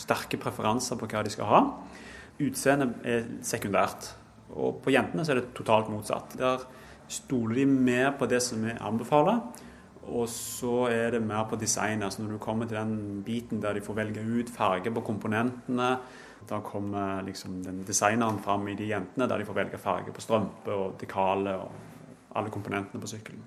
sterke 0.00 0.40
preferanser 0.40 0.96
på 0.96 1.10
hva 1.12 1.26
de 1.26 1.34
skal 1.34 1.50
ha. 1.50 1.60
Utseendet 2.40 3.04
er 3.04 3.28
sekundært. 3.44 4.14
Og 4.56 4.80
på 4.80 4.96
jentene 4.96 5.28
så 5.28 5.34
er 5.34 5.42
det 5.42 5.52
totalt 5.60 5.92
motsatt. 5.92 6.38
Der 6.40 6.64
stoler 7.12 7.60
de 7.60 7.68
mer 7.68 8.14
på 8.16 8.32
det 8.32 8.40
som 8.40 8.64
vi 8.64 8.72
anbefaler. 8.80 9.44
Og 10.08 10.28
så 10.28 10.88
er 10.92 11.14
det 11.14 11.22
mer 11.22 11.46
på 11.48 11.56
design. 11.56 12.02
altså 12.02 12.22
Når 12.22 12.30
du 12.30 12.38
kommer 12.38 12.66
til 12.66 12.76
den 12.76 13.22
biten 13.24 13.62
der 13.62 13.72
de 13.72 13.80
får 13.80 13.94
velge 13.94 14.20
ut 14.20 14.50
farge 14.50 14.90
på 14.90 15.00
komponentene, 15.00 15.96
da 16.48 16.60
kommer 16.60 17.22
liksom 17.22 17.62
den 17.64 17.84
designeren 17.86 18.38
fram 18.38 18.68
i 18.68 18.74
de 18.74 18.88
jentene 18.88 19.28
der 19.28 19.38
de 19.38 19.44
får 19.44 19.54
velge 19.54 19.78
farge 19.78 20.12
på 20.12 20.20
strømpe 20.20 20.72
og 20.72 20.96
dekale 21.00 21.56
og 21.56 21.70
alle 22.36 22.50
komponentene 22.50 23.00
på 23.00 23.06
sykkelen. 23.06 23.42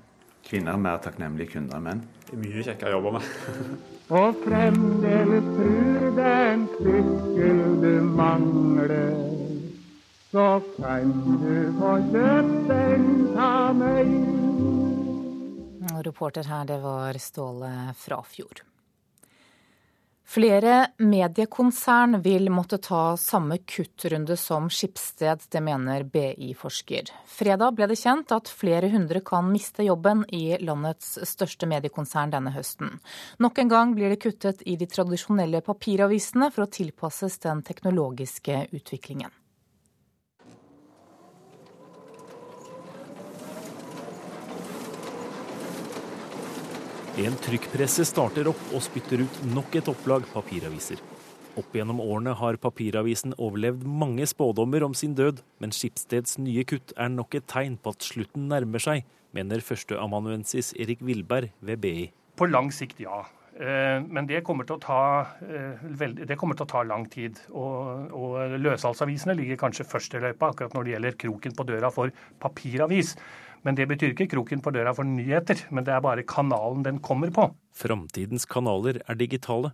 Kvinner 0.48 0.72
er 0.72 0.78
mer 0.78 1.00
takknemlige 1.04 1.52
kunder 1.52 1.78
enn 1.78 1.84
menn? 1.84 2.04
Det 2.24 2.38
er 2.38 2.40
mye 2.40 2.64
kjekkere 2.64 2.94
å 2.94 2.98
jobbe 2.98 3.12
med. 3.18 3.26
og 4.18 4.38
fremdeles 4.46 5.50
trur 5.58 6.08
det 6.16 6.32
en 6.54 6.66
sykkel 6.78 7.62
du 7.84 7.92
mangler, 8.16 9.20
så 10.32 10.48
kan 10.78 11.14
du 11.44 11.54
få 11.82 11.94
kjøpt 12.14 12.76
en 12.80 13.08
av 13.36 13.76
meg. 13.84 14.77
Og 15.98 16.06
reporter 16.06 16.46
her, 16.46 16.66
det 16.70 16.78
var 16.84 17.18
Ståle 17.18 17.94
Frafjord. 17.98 18.62
Flere 20.28 20.90
mediekonsern 21.00 22.20
vil 22.22 22.50
måtte 22.52 22.78
ta 22.84 23.16
samme 23.18 23.62
kuttrunde 23.64 24.36
som 24.38 24.68
Skipsted, 24.70 25.46
det 25.50 25.62
mener 25.64 26.04
BI-forsker. 26.04 27.14
Fredag 27.32 27.78
ble 27.78 27.88
det 27.88 27.96
kjent 28.02 28.34
at 28.36 28.52
flere 28.52 28.92
hundre 28.92 29.24
kan 29.24 29.48
miste 29.48 29.88
jobben 29.88 30.26
i 30.36 30.60
landets 30.60 31.16
største 31.32 31.72
mediekonsern 31.72 32.36
denne 32.36 32.52
høsten. 32.52 33.00
Nok 33.40 33.64
en 33.64 33.72
gang 33.72 33.96
blir 33.96 34.12
det 34.12 34.20
kuttet 34.28 34.68
i 34.68 34.76
de 34.76 34.92
tradisjonelle 34.92 35.64
papiravisene 35.64 36.52
for 36.52 36.68
å 36.68 36.72
tilpasses 36.76 37.40
den 37.48 37.64
teknologiske 37.64 38.66
utviklingen. 38.76 39.32
En 47.18 47.34
trykkpresse 47.42 48.04
starter 48.06 48.46
opp 48.52 48.60
og 48.78 48.84
spytter 48.86 49.24
ut 49.26 49.38
nok 49.50 49.74
et 49.80 49.88
opplag 49.90 50.26
papiraviser. 50.30 51.00
Opp 51.58 51.72
gjennom 51.74 51.98
årene 52.04 52.36
har 52.38 52.60
papiravisen 52.62 53.34
overlevd 53.42 53.88
mange 53.90 54.28
spådommer 54.30 54.86
om 54.86 54.94
sin 54.94 55.16
død, 55.18 55.42
men 55.58 55.74
Skipsteds 55.74 56.38
nye 56.38 56.62
kutt 56.70 56.94
er 56.94 57.10
nok 57.10 57.40
et 57.40 57.48
tegn 57.50 57.80
på 57.82 57.96
at 57.96 58.06
slutten 58.06 58.46
nærmer 58.52 58.84
seg, 58.84 59.02
mener 59.34 59.66
førsteamanuensis 59.66 60.76
Erik 60.78 61.02
Vilberg 61.02 61.50
ved 61.66 61.82
BI. 61.82 62.06
På 62.38 62.46
lang 62.52 62.70
sikt, 62.70 63.02
ja. 63.02 63.24
Eh, 63.58 63.98
men 64.06 64.30
det 64.30 64.44
kommer 64.46 64.70
til 64.70 64.78
å 64.78 64.84
ta, 64.86 65.02
eh, 65.42 65.82
til 65.98 66.54
å 66.54 66.70
ta 66.70 66.86
lang 66.86 67.10
tid. 67.10 67.42
Og, 67.50 68.14
og 68.14 68.60
løssalgsavisene 68.62 69.34
ligger 69.42 69.58
kanskje 69.66 69.90
først 69.90 70.14
i 70.14 70.22
løypa 70.22 70.52
akkurat 70.54 70.78
når 70.78 70.86
det 70.86 70.94
gjelder 70.94 71.22
kroken 71.26 71.58
på 71.58 71.66
døra 71.74 71.90
for 71.90 72.14
papiravis. 72.46 73.16
Men 73.66 73.78
det 73.78 73.88
betyr 73.90 74.14
ikke 74.14 74.30
kroken 74.36 74.62
på 74.64 74.74
døra 74.76 74.94
for 74.96 75.08
nyheter, 75.08 75.66
men 75.72 75.86
det 75.88 75.94
er 75.96 76.04
bare 76.04 76.26
kanalen 76.28 76.86
den 76.86 77.02
kommer 77.04 77.34
på. 77.34 77.50
Framtidens 77.78 78.46
kanaler 78.50 79.02
er 79.08 79.20
digitale. 79.20 79.74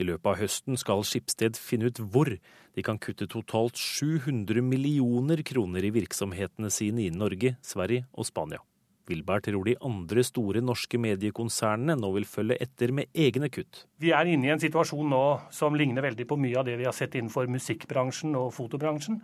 I 0.00 0.06
løpet 0.08 0.28
av 0.28 0.38
høsten 0.40 0.78
skal 0.80 1.04
Skipsted 1.04 1.58
finne 1.60 1.90
ut 1.92 2.00
hvor 2.00 2.30
de 2.32 2.84
kan 2.84 3.00
kutte 3.02 3.28
totalt 3.28 3.76
700 3.76 4.64
millioner 4.64 5.42
kroner 5.44 5.84
i 5.84 5.92
virksomhetene 5.92 6.72
sine 6.72 7.06
i 7.06 7.12
Norge, 7.12 7.56
Sverige 7.60 8.06
og 8.16 8.28
Spania. 8.28 8.62
Wilberg 9.10 9.44
tror 9.48 9.66
de 9.66 9.74
andre 9.82 10.22
store 10.24 10.62
norske 10.62 10.98
mediekonsernene 11.02 11.96
nå 11.98 12.12
vil 12.16 12.26
følge 12.28 12.58
etter 12.62 12.92
med 12.94 13.10
egne 13.12 13.50
kutt. 13.52 13.84
Vi 14.00 14.12
er 14.14 14.30
inne 14.30 14.48
i 14.48 14.52
en 14.54 14.62
situasjon 14.62 15.10
nå 15.10 15.22
som 15.52 15.76
ligner 15.76 16.06
veldig 16.06 16.28
på 16.30 16.38
mye 16.40 16.60
av 16.60 16.68
det 16.68 16.78
vi 16.80 16.86
har 16.86 16.96
sett 16.96 17.16
innenfor 17.18 17.50
musikkbransjen 17.50 18.38
og 18.38 18.52
fotobransjen 18.56 19.20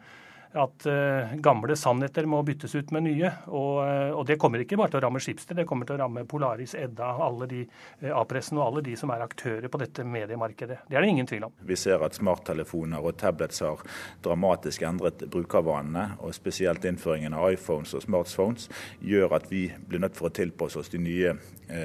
at 0.52 0.86
uh, 0.86 1.34
gamle 1.34 1.76
sannheter 1.76 2.26
må 2.26 2.40
byttes 2.42 2.74
ut 2.74 2.90
med 2.94 3.04
nye. 3.04 3.30
Og, 3.46 3.74
uh, 3.84 4.12
og, 4.16 4.22
det 4.28 4.38
kommer 4.40 4.62
ikke 4.62 4.78
bare 4.80 4.92
til 4.92 5.00
å 5.00 5.02
ramme 5.04 5.20
Schibsted, 5.22 5.58
det 5.60 5.66
kommer 5.68 5.88
til 5.88 5.98
å 5.98 6.02
ramme 6.02 6.24
Polaris, 6.28 6.74
Edda, 6.78 7.10
alle 7.24 7.48
de 7.50 7.64
uh, 7.66 8.14
A-pressen 8.20 8.60
og 8.60 8.64
alle 8.66 8.84
de 8.86 8.96
som 8.98 9.12
er 9.14 9.24
aktører 9.24 9.68
på 9.68 9.80
dette 9.82 10.06
mediemarkedet. 10.08 10.80
Det 10.88 10.96
er 10.96 11.04
det 11.04 11.12
ingen 11.12 11.28
tvil 11.28 11.48
om. 11.50 11.58
Vi 11.68 11.76
ser 11.76 12.04
at 12.04 12.16
smarttelefoner 12.16 13.04
og 13.04 13.18
tablets 13.20 13.60
har 13.64 13.84
dramatisk 14.24 14.86
endret 14.88 15.26
brukervanene. 15.28 16.08
Og 16.24 16.34
spesielt 16.36 16.86
innføringen 16.88 17.36
av 17.36 17.52
iPhones 17.52 17.94
og 17.98 18.06
smartphones 18.06 18.70
gjør 19.04 19.36
at 19.38 19.52
vi 19.52 19.68
blir 19.88 20.02
nødt 20.04 20.16
for 20.18 20.30
å 20.30 20.34
tilpasse 20.34 20.80
oss 20.80 20.92
de 20.92 21.02
nye 21.02 21.36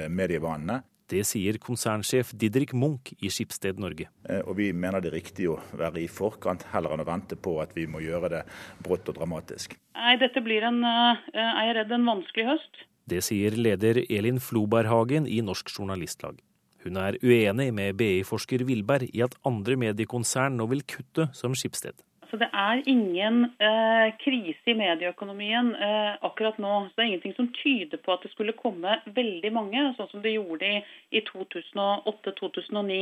medievanene. 0.08 0.80
Det 1.10 1.20
sier 1.28 1.58
konsernsjef 1.60 2.32
Didrik 2.40 2.72
Munch 2.72 3.12
i 3.20 3.28
Skipsted 3.32 3.80
Norge. 3.82 4.08
Eh, 4.28 4.40
og 4.40 4.56
Vi 4.56 4.70
mener 4.72 5.04
det 5.04 5.12
er 5.12 5.18
riktig 5.18 5.50
å 5.52 5.58
være 5.76 6.00
i 6.04 6.08
forkant, 6.08 6.64
heller 6.72 6.94
enn 6.94 7.04
å 7.04 7.08
vente 7.08 7.36
på 7.36 7.58
at 7.62 7.74
vi 7.76 7.84
må 7.86 8.00
gjøre 8.04 8.32
det 8.32 8.42
brått 8.84 9.10
og 9.12 9.18
dramatisk. 9.18 9.76
Nei, 9.98 10.16
Dette 10.22 10.40
blir 10.44 10.64
en, 10.64 10.80
jeg 10.80 11.44
er 11.44 11.68
jeg 11.68 11.76
redd, 11.80 11.92
en 11.92 12.08
vanskelig 12.08 12.48
høst. 12.54 12.82
Det 13.04 13.20
sier 13.20 13.52
leder 13.52 14.00
Elin 14.08 14.40
Floberghagen 14.40 15.28
i 15.28 15.42
Norsk 15.44 15.68
Journalistlag. 15.76 16.40
Hun 16.84 16.98
er 17.00 17.16
uenig 17.24 17.70
med 17.72 17.96
BI-forsker 18.00 18.64
Vilberg 18.68 19.08
i 19.12 19.22
at 19.24 19.36
andre 19.48 19.76
mediekonsern 19.80 20.56
nå 20.56 20.66
vil 20.72 20.82
kutte 20.88 21.30
som 21.36 21.56
Skipsted. 21.56 21.96
Så 22.34 22.38
det 22.40 22.48
er 22.50 22.80
ingen 22.90 23.44
eh, 23.62 24.08
krise 24.18 24.72
i 24.72 24.74
medieøkonomien 24.74 25.68
eh, 25.78 26.16
akkurat 26.26 26.56
nå. 26.58 26.72
Så 26.88 26.96
det 26.96 27.04
er 27.04 27.10
ingenting 27.12 27.34
som 27.36 27.46
tyder 27.54 28.00
på 28.02 28.10
at 28.10 28.24
det 28.26 28.32
skulle 28.32 28.56
komme 28.58 28.96
veldig 29.14 29.52
mange, 29.54 29.84
sånn 29.94 30.08
som 30.10 30.24
det 30.24 30.32
gjorde 30.34 30.66
i, 30.66 30.80
i 31.14 31.22
2008-2009. 31.28 32.96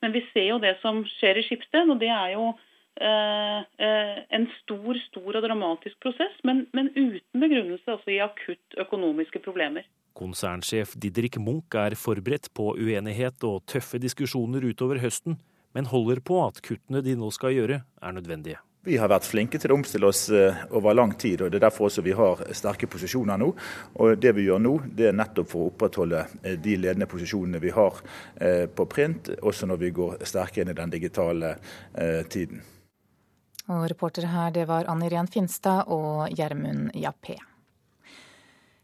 Men 0.00 0.14
vi 0.14 0.22
ser 0.30 0.46
jo 0.46 0.56
det 0.62 0.78
som 0.80 1.02
skjer 1.18 1.42
i 1.42 1.44
Skipsted, 1.44 1.92
og 1.92 2.00
det 2.00 2.08
er 2.08 2.30
jo 2.38 2.46
eh, 3.04 3.58
eh, 3.84 4.22
en 4.38 4.48
stor 4.62 5.02
stor 5.10 5.28
og 5.42 5.44
dramatisk 5.44 6.00
prosess, 6.00 6.40
men, 6.48 6.64
men 6.72 6.88
uten 6.96 7.44
begrunnelse 7.44 7.98
altså 7.98 8.14
i 8.16 8.22
akutt 8.24 8.80
økonomiske 8.80 9.44
problemer. 9.44 9.84
Konsernsjef 10.16 10.96
Didrik 10.96 11.36
Munch 11.36 11.76
er 11.76 11.98
forberedt 12.00 12.48
på 12.56 12.72
uenighet 12.80 13.44
og 13.44 13.60
tøffe 13.68 14.00
diskusjoner 14.00 14.64
utover 14.72 15.04
høsten, 15.04 15.36
men 15.76 15.92
holder 15.92 16.24
på 16.24 16.40
at 16.48 16.64
kuttene 16.64 17.04
de 17.04 17.20
nå 17.20 17.28
skal 17.36 17.52
gjøre, 17.60 17.82
er 17.84 18.16
nødvendige. 18.16 18.64
Vi 18.82 18.96
har 18.96 19.10
vært 19.12 19.26
flinke 19.28 19.58
til 19.60 19.74
å 19.74 19.76
omstille 19.76 20.08
oss 20.08 20.22
eh, 20.32 20.62
over 20.72 20.94
lang 20.96 21.10
tid, 21.20 21.42
og 21.44 21.50
det 21.52 21.58
er 21.58 21.66
derfor 21.66 21.90
også 21.90 22.00
vi 22.00 22.14
har 22.16 22.40
sterke 22.56 22.88
posisjoner 22.88 23.36
nå. 23.36 23.50
Og 24.00 24.16
Det 24.16 24.32
vi 24.32 24.46
gjør 24.46 24.62
nå, 24.64 24.72
det 24.96 25.10
er 25.10 25.18
nettopp 25.18 25.50
for 25.50 25.66
å 25.66 25.68
opprettholde 25.68 26.22
eh, 26.40 26.56
de 26.56 26.78
ledende 26.80 27.08
posisjonene 27.10 27.60
vi 27.60 27.74
har 27.76 28.00
eh, 28.40 28.64
på 28.72 28.88
print, 28.88 29.34
også 29.36 29.68
når 29.68 29.82
vi 29.84 29.92
går 30.00 30.16
sterkere 30.24 30.64
inn 30.64 30.72
i 30.72 30.78
den 30.80 30.96
digitale 30.96 31.52
tiden. 32.32 32.64
Og 33.70 33.84
reportere 33.90 34.32
her, 34.32 34.50
det 34.54 34.64
var 34.70 34.88
Anne 34.88 35.10
Irén 35.10 35.28
Finstad 35.28 35.92
og 35.92 36.32
Gjermund 36.32 36.94
Jappé. 36.96 37.36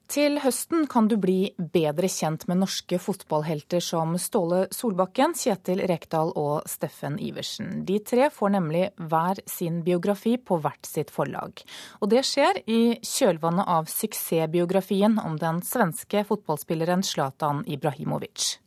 Til 0.07 0.38
høsten 0.38 0.85
kan 0.87 1.09
du 1.11 1.16
bli 1.19 1.51
bedre 1.59 2.07
kjent 2.11 2.45
med 2.47 2.61
norske 2.61 2.99
fotballhelter 3.03 3.83
som 3.83 4.14
Ståle 4.23 4.66
Solbakken, 4.75 5.35
Kjetil 5.35 5.83
Rekdal 5.90 6.31
og 6.38 6.69
Steffen 6.71 7.19
Iversen. 7.19 7.83
De 7.88 7.99
tre 8.07 8.29
får 8.31 8.55
nemlig 8.55 8.85
hver 9.11 9.42
sin 9.51 9.81
biografi 9.87 10.37
på 10.38 10.61
hvert 10.62 10.87
sitt 10.87 11.11
forlag. 11.11 11.64
Og 11.99 12.12
det 12.14 12.23
skjer 12.29 12.62
i 12.71 12.81
kjølvannet 13.03 13.66
av 13.66 13.90
suksessbiografien 13.90 15.19
om 15.25 15.40
den 15.42 15.59
svenske 15.66 16.23
fotballspilleren 16.31 17.03
Zlatan 17.03 17.64
Ibrahimovic. 17.66 18.61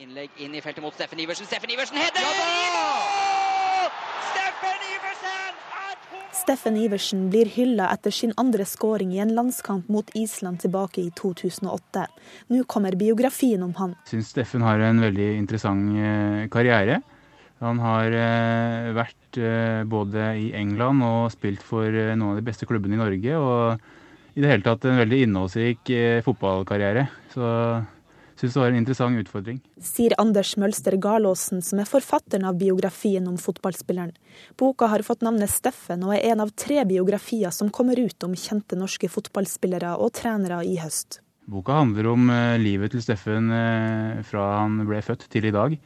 Innlegg 0.00 0.40
inn 0.40 0.56
i 0.56 0.64
feltet 0.64 0.82
mot 0.82 0.96
Steffen 0.96 1.20
Iversen. 1.20 1.46
Steffen 1.46 1.76
Iversen 1.76 2.00
header! 2.00 2.24
Ja 2.24 2.91
Steffen 6.42 6.74
Iversen 6.74 7.28
blir 7.30 7.46
hylla 7.54 7.86
etter 7.94 8.10
sin 8.10 8.32
andre 8.40 8.64
skåring 8.66 9.12
i 9.14 9.20
en 9.22 9.30
landskamp 9.36 9.86
mot 9.92 10.08
Island 10.18 10.58
tilbake 10.64 11.04
i 11.04 11.12
2008. 11.14 12.06
Nå 12.50 12.64
kommer 12.66 12.96
biografien 12.98 13.62
om 13.62 13.74
han. 13.78 13.94
Jeg 14.02 14.16
syns 14.16 14.32
Steffen 14.34 14.64
har 14.66 14.82
en 14.82 14.98
veldig 15.04 15.28
interessant 15.38 15.94
eh, 15.94 16.48
karriere. 16.50 16.98
Han 17.62 17.78
har 17.78 18.16
eh, 18.18 18.90
vært 18.96 19.38
eh, 19.38 19.84
både 19.86 20.32
i 20.40 20.50
England 20.58 21.06
og 21.06 21.30
spilt 21.34 21.62
for 21.62 21.86
noen 21.86 22.32
av 22.32 22.40
de 22.40 22.46
beste 22.50 22.66
klubbene 22.66 22.98
i 22.98 23.02
Norge. 23.04 23.38
Og 23.38 24.34
i 24.34 24.42
det 24.42 24.50
hele 24.50 24.66
tatt 24.66 24.88
en 24.88 24.98
veldig 24.98 25.22
innholdsrik 25.28 25.94
fotballkarriere. 26.26 27.06
Så 27.36 27.46
syns 28.42 28.56
det 28.56 28.60
var 28.60 28.72
en 28.72 28.80
interessant 28.80 29.18
utfordring. 29.22 29.60
Sier 29.78 30.14
Anders 30.18 30.56
Mølster 30.58 30.96
Galåsen, 30.98 31.62
som 31.62 31.78
er 31.78 31.86
forfatteren 31.86 32.46
av 32.48 32.58
biografien 32.58 33.28
om 33.30 33.38
fotballspilleren. 33.38 34.16
Boka 34.58 34.88
har 34.90 35.04
fått 35.06 35.22
navnet 35.22 35.52
Steffen, 35.52 36.02
og 36.02 36.16
er 36.16 36.32
en 36.32 36.42
av 36.42 36.50
tre 36.58 36.82
biografier 36.88 37.54
som 37.54 37.70
kommer 37.70 38.00
ut 38.00 38.26
om 38.26 38.34
kjente 38.34 38.78
norske 38.78 39.10
fotballspillere 39.12 39.94
og 39.94 40.10
trenere 40.18 40.64
i 40.66 40.74
høst. 40.82 41.20
Boka 41.52 41.78
handler 41.80 42.10
om 42.10 42.30
eh, 42.30 42.58
livet 42.62 42.94
til 42.94 43.02
Steffen 43.02 43.50
eh, 43.54 44.22
fra 44.26 44.48
han 44.60 44.82
ble 44.88 45.02
født 45.06 45.28
til 45.30 45.46
i 45.46 45.54
dag. 45.54 45.78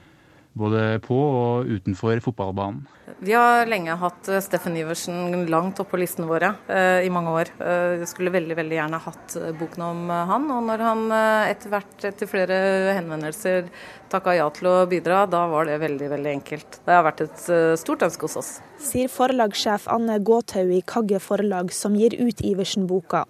Både 0.56 0.96
på 1.04 1.16
og 1.16 1.68
utenfor 1.68 2.20
fotballbanen. 2.24 2.86
Vi 3.20 3.32
har 3.36 3.68
lenge 3.68 3.94
hatt 4.00 4.28
eh, 4.28 4.40
Steffen 4.44 4.76
Iversen 4.76 5.44
langt 5.52 5.78
oppe 5.80 5.94
på 5.94 6.00
listene 6.00 6.28
våre 6.28 6.54
eh, 6.68 7.04
i 7.06 7.10
mange 7.12 7.32
år. 7.32 7.50
Jeg 7.60 8.08
skulle 8.10 8.32
veldig 8.34 8.56
veldig 8.58 8.78
gjerne 8.78 9.00
hatt 9.04 9.36
boken 9.60 9.84
om 9.84 10.00
han. 10.30 10.48
Og 10.52 10.64
når 10.66 10.84
han 10.84 11.04
etter 11.48 11.72
hvert, 11.72 11.94
etter 12.08 12.30
flere 12.30 12.58
henvendelser, 12.96 13.70
takka 14.12 14.36
ja 14.36 14.48
til 14.54 14.70
å 14.70 14.74
bidra, 14.90 15.24
da 15.30 15.44
var 15.50 15.68
det 15.68 15.78
veldig 15.82 16.10
veldig 16.12 16.32
enkelt. 16.38 16.80
Det 16.86 16.96
har 16.96 17.04
vært 17.06 17.24
et 17.26 17.46
stort 17.80 18.04
ønske 18.08 18.28
hos 18.28 18.40
oss. 18.40 18.50
Sier 18.82 19.12
forlagssjef 19.12 19.88
Anne 19.92 20.18
Gåthaug 20.24 20.72
i 20.72 20.82
Kagge 20.84 21.20
forlag, 21.22 21.72
som 21.72 21.96
gir 21.96 22.16
ut 22.20 22.42
Iversen-boka. 22.44 23.24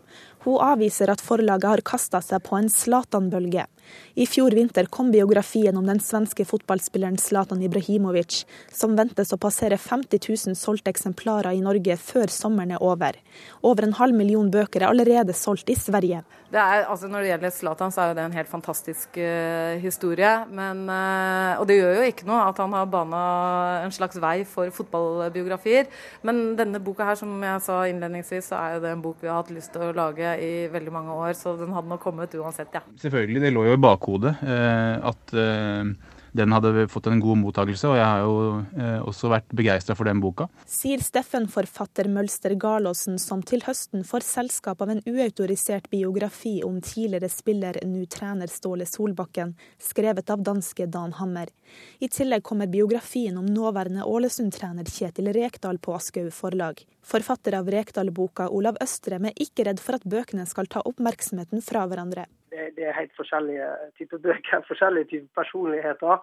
Hun 0.46 0.60
avviser 0.62 1.10
at 1.10 1.22
forlaget 1.22 1.72
har 1.72 1.82
kasta 1.86 2.22
seg 2.22 2.44
på 2.46 2.58
en 2.58 2.70
Zlatan-bølge. 2.70 3.66
I 4.14 4.26
fjor 4.26 4.54
vinter 4.56 4.88
kom 4.92 5.10
biografien 5.12 5.76
om 5.76 5.86
den 5.86 6.00
svenske 6.00 6.46
fotballspilleren 6.48 7.18
Zlatan 7.20 7.62
Ibrahimovic, 7.66 8.44
som 8.72 8.96
ventes 8.96 9.34
å 9.34 9.40
passere 9.40 9.78
50 9.80 10.22
000 10.22 10.56
solgte 10.58 10.92
eksemplarer 10.92 11.52
i 11.56 11.64
Norge 11.64 11.98
før 12.00 12.32
sommeren 12.32 12.76
er 12.76 12.82
over. 12.82 13.18
Over 13.62 13.86
en 13.86 13.96
halv 13.98 14.16
million 14.16 14.50
bøker 14.50 14.84
er 14.84 14.90
allerede 14.92 15.36
solgt 15.36 15.70
i 15.72 15.78
Sverige. 15.78 16.22
Det 16.46 16.60
er, 16.62 16.84
altså 16.86 17.08
når 17.10 17.24
det 17.24 17.30
gjelder 17.32 17.52
Zlatan, 17.52 17.92
så 17.92 18.04
er 18.04 18.12
det 18.14 18.22
en 18.22 18.36
helt 18.36 18.50
fantastisk 18.50 19.16
uh, 19.18 19.74
historie. 19.82 20.30
Men, 20.54 20.84
uh, 20.86 21.58
og 21.58 21.66
det 21.66 21.80
gjør 21.80 21.98
jo 21.98 22.10
ikke 22.12 22.28
noe 22.28 22.44
at 22.46 22.60
han 22.62 22.76
har 22.76 22.86
bana 22.90 23.22
en 23.82 23.94
slags 23.94 24.20
vei 24.22 24.36
for 24.48 24.70
fotballbiografier. 24.74 25.90
Men 26.26 26.54
denne 26.58 26.80
boka 26.82 27.08
her, 27.08 27.18
som 27.18 27.34
jeg 27.42 27.64
sa 27.66 27.80
innledningsvis, 27.90 28.52
så 28.52 28.60
er 28.60 28.76
jo 28.76 28.84
det 28.86 28.94
en 28.94 29.02
bok 29.02 29.18
vi 29.24 29.30
har 29.30 29.42
hatt 29.42 29.50
lyst 29.54 29.74
til 29.74 29.88
å 29.88 29.92
lage 29.96 30.36
i 30.42 30.52
veldig 30.72 30.94
mange 30.94 31.18
år. 31.18 31.34
Så 31.38 31.56
den 31.58 31.74
hadde 31.74 31.90
nok 31.90 32.04
kommet 32.06 32.38
uansett, 32.38 32.70
ja. 32.74 32.84
Selvfølgelig, 33.02 33.42
det 33.42 33.52
lå 33.56 33.66
jo 33.72 33.75
i 33.76 33.82
bakhodet 33.84 34.34
uh, 34.42 35.12
at 35.12 35.36
den 36.36 36.52
hadde 36.52 36.86
fått 36.92 37.06
en 37.08 37.20
god 37.20 37.38
mottakelse, 37.40 37.88
og 37.88 37.96
jeg 37.96 38.06
har 38.06 38.24
jo 38.24 38.40
eh, 38.76 38.98
også 39.08 39.30
vært 39.32 39.52
begeistra 39.56 39.96
for 39.96 40.08
den 40.08 40.20
boka. 40.20 40.48
Sier 40.68 41.00
Steffen-forfatter 41.02 42.10
Mølster 42.12 42.56
Garlåsen, 42.60 43.16
som 43.22 43.42
til 43.46 43.64
høsten 43.64 44.04
får 44.06 44.26
selskap 44.26 44.82
av 44.84 44.92
en 44.92 45.02
uautorisert 45.08 45.88
biografi 45.92 46.58
om 46.66 46.80
tidligere 46.84 47.30
spiller, 47.32 47.80
nå 47.88 48.04
trener 48.12 48.52
Ståle 48.52 48.88
Solbakken, 48.88 49.54
skrevet 49.82 50.32
av 50.32 50.44
danske 50.46 50.88
Dan 50.92 51.16
Hammer. 51.16 51.52
I 52.04 52.10
tillegg 52.12 52.44
kommer 52.46 52.70
biografien 52.70 53.38
om 53.40 53.48
nåværende 53.48 54.04
Ålesund-trener 54.04 54.88
Kjetil 54.92 55.32
Rekdal 55.36 55.80
på 55.80 55.96
Aschehoug 55.96 56.34
forlag. 56.36 56.84
Forfatter 57.06 57.56
av 57.56 57.70
Rekdal-boka 57.70 58.50
Olav 58.52 58.80
Østrem 58.82 59.30
er 59.30 59.40
ikke 59.40 59.68
redd 59.68 59.80
for 59.80 59.96
at 59.96 60.04
bøkene 60.04 60.44
skal 60.48 60.68
ta 60.68 60.84
oppmerksomheten 60.84 61.64
fra 61.64 61.86
hverandre 61.88 62.26
det, 62.50 62.84
er 62.88 62.96
helt 62.96 63.14
forskjellige 63.16 63.68
typer 63.98 64.18
bøker, 64.18 64.64
forskjellige 64.68 65.10
typer 65.12 65.42
personligheter. 65.42 66.18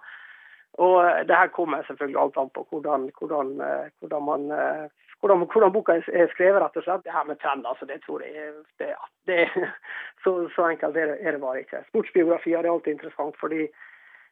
Og 0.84 1.28
det 1.28 1.36
her 1.36 1.48
kommer 1.54 1.82
selvfølgelig 1.86 2.20
alt 2.20 2.36
an 2.36 2.50
på 2.54 2.66
hvordan, 2.70 3.10
hvordan, 3.18 3.50
eh, 3.60 3.90
hvordan, 4.00 4.22
man, 4.22 4.46
eh, 4.50 4.86
hvordan, 5.20 5.72
boka 5.72 5.92
er 5.92 6.28
skrevet, 6.32 6.62
rett 6.62 6.76
og 6.76 6.82
slett. 6.82 7.04
Det 7.04 7.12
her 7.12 7.24
med 7.24 7.38
trend, 7.40 7.66
altså, 7.66 7.86
det 7.86 8.00
tror 8.02 8.22
jeg 8.22 8.52
det, 8.78 8.94
det, 9.26 9.48
så, 10.24 10.48
så, 10.54 10.68
enkelt 10.68 10.96
er 10.96 11.06
det, 11.12 11.18
er 11.20 11.32
det 11.32 11.40
bare 11.40 11.60
ikke. 11.60 11.84
Sportsbiografier 11.88 12.58
er 12.58 12.72
alltid 12.72 12.92
interessant, 12.92 13.38
fordi 13.40 13.68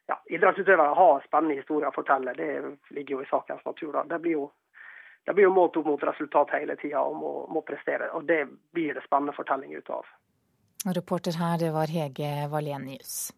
ja, 0.07 0.17
idrettsutøvere 0.29 0.99
har 0.99 1.23
spennende 1.23 1.55
historier 1.61 1.87
å 1.87 1.95
fortelle. 1.95 2.35
Det 2.35 2.51
ligger 2.91 3.15
jo 3.15 3.21
i 3.23 3.31
sakens 3.31 3.65
natur. 3.65 3.93
da. 3.93 4.03
Det 4.03 4.19
blir 4.21 4.39
jo 4.41 4.51
det 5.25 5.33
blir 5.33 5.47
jo 5.47 5.53
målt 5.55 5.77
opp 5.79 5.85
mot 5.87 6.03
resultat 6.03 6.51
hele 6.51 6.75
tida 6.75 6.99
og 6.99 7.15
må, 7.15 7.31
må 7.47 7.61
prestere. 7.63 8.09
og 8.11 8.25
Det 8.27 8.43
blir 8.75 8.93
det 8.93 9.05
spennende 9.05 9.35
fortelling 9.35 9.75
ut 9.75 9.89
av. 9.89 10.07
Reporter 10.85 11.39
her, 11.39 11.57
det 11.57 11.71
var 11.71 11.87
Hege 11.87 12.47
Valenius. 12.51 13.31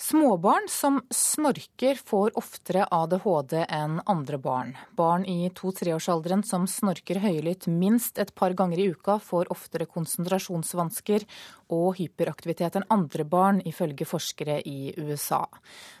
Småbarn 0.00 0.68
som 0.68 1.02
snorker 1.10 1.94
får 1.94 2.32
oftere 2.38 2.86
ADHD 2.90 3.66
enn 3.68 3.98
andre 4.08 4.38
barn. 4.40 4.70
Barn 4.96 5.26
i 5.28 5.50
to-treårsalderen 5.52 6.40
som 6.48 6.64
snorker 6.64 7.20
høylytt 7.20 7.66
minst 7.68 8.16
et 8.18 8.32
par 8.34 8.56
ganger 8.56 8.80
i 8.80 8.88
uka, 8.94 9.18
får 9.20 9.52
oftere 9.52 9.84
konsentrasjonsvansker 9.84 11.28
og 11.76 12.00
hyperaktivitet 12.00 12.80
enn 12.80 12.88
andre 12.88 13.28
barn, 13.28 13.60
ifølge 13.60 14.08
forskere 14.08 14.62
i 14.64 14.94
USA. 14.96 15.44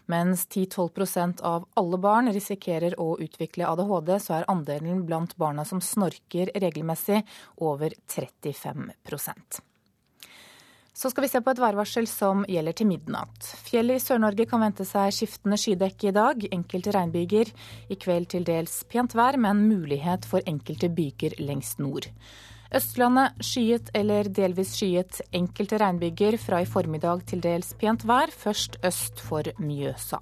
Mens 0.08 0.46
10-12% 0.48 1.44
av 1.44 1.68
alle 1.76 2.00
barn 2.00 2.32
risikerer 2.32 2.96
å 2.96 3.18
utvikle 3.20 3.68
ADHD, 3.68 4.16
så 4.16 4.38
er 4.40 4.48
andelen 4.48 5.04
blant 5.04 5.36
barna 5.36 5.68
som 5.68 5.84
snorker 5.84 6.56
regelmessig, 6.56 7.20
over 7.60 7.92
35 8.08 8.88
så 10.92 11.10
skal 11.10 11.24
vi 11.24 11.30
se 11.32 11.40
på 11.40 11.52
et 11.52 11.60
værvarsel 11.62 12.06
som 12.10 12.44
gjelder 12.48 12.76
til 12.76 12.88
midnatt. 12.90 13.50
Fjellet 13.66 14.00
i 14.00 14.04
Sør-Norge 14.04 14.46
kan 14.50 14.62
vente 14.64 14.86
seg 14.88 15.14
skiftende 15.14 15.58
skydekke 15.60 16.10
i 16.10 16.14
dag, 16.16 16.46
enkelte 16.52 16.94
regnbyger. 16.96 17.52
I 17.88 17.98
kveld 18.00 18.30
til 18.34 18.46
dels 18.48 18.80
pent 18.90 19.14
vær, 19.16 19.38
men 19.40 19.66
mulighet 19.70 20.26
for 20.28 20.44
enkelte 20.50 20.90
byger 20.92 21.38
lengst 21.40 21.80
nord. 21.82 22.10
Østlandet 22.74 23.40
skyet 23.42 23.90
eller 23.98 24.28
delvis 24.30 24.76
skyet, 24.78 25.22
enkelte 25.34 25.80
regnbyger 25.82 26.36
fra 26.38 26.60
i 26.62 26.68
formiddag 26.70 27.24
til 27.26 27.42
dels 27.42 27.72
pent 27.80 28.06
vær, 28.06 28.30
først 28.30 28.78
øst 28.86 29.22
for 29.26 29.50
Mjøsa. 29.58 30.20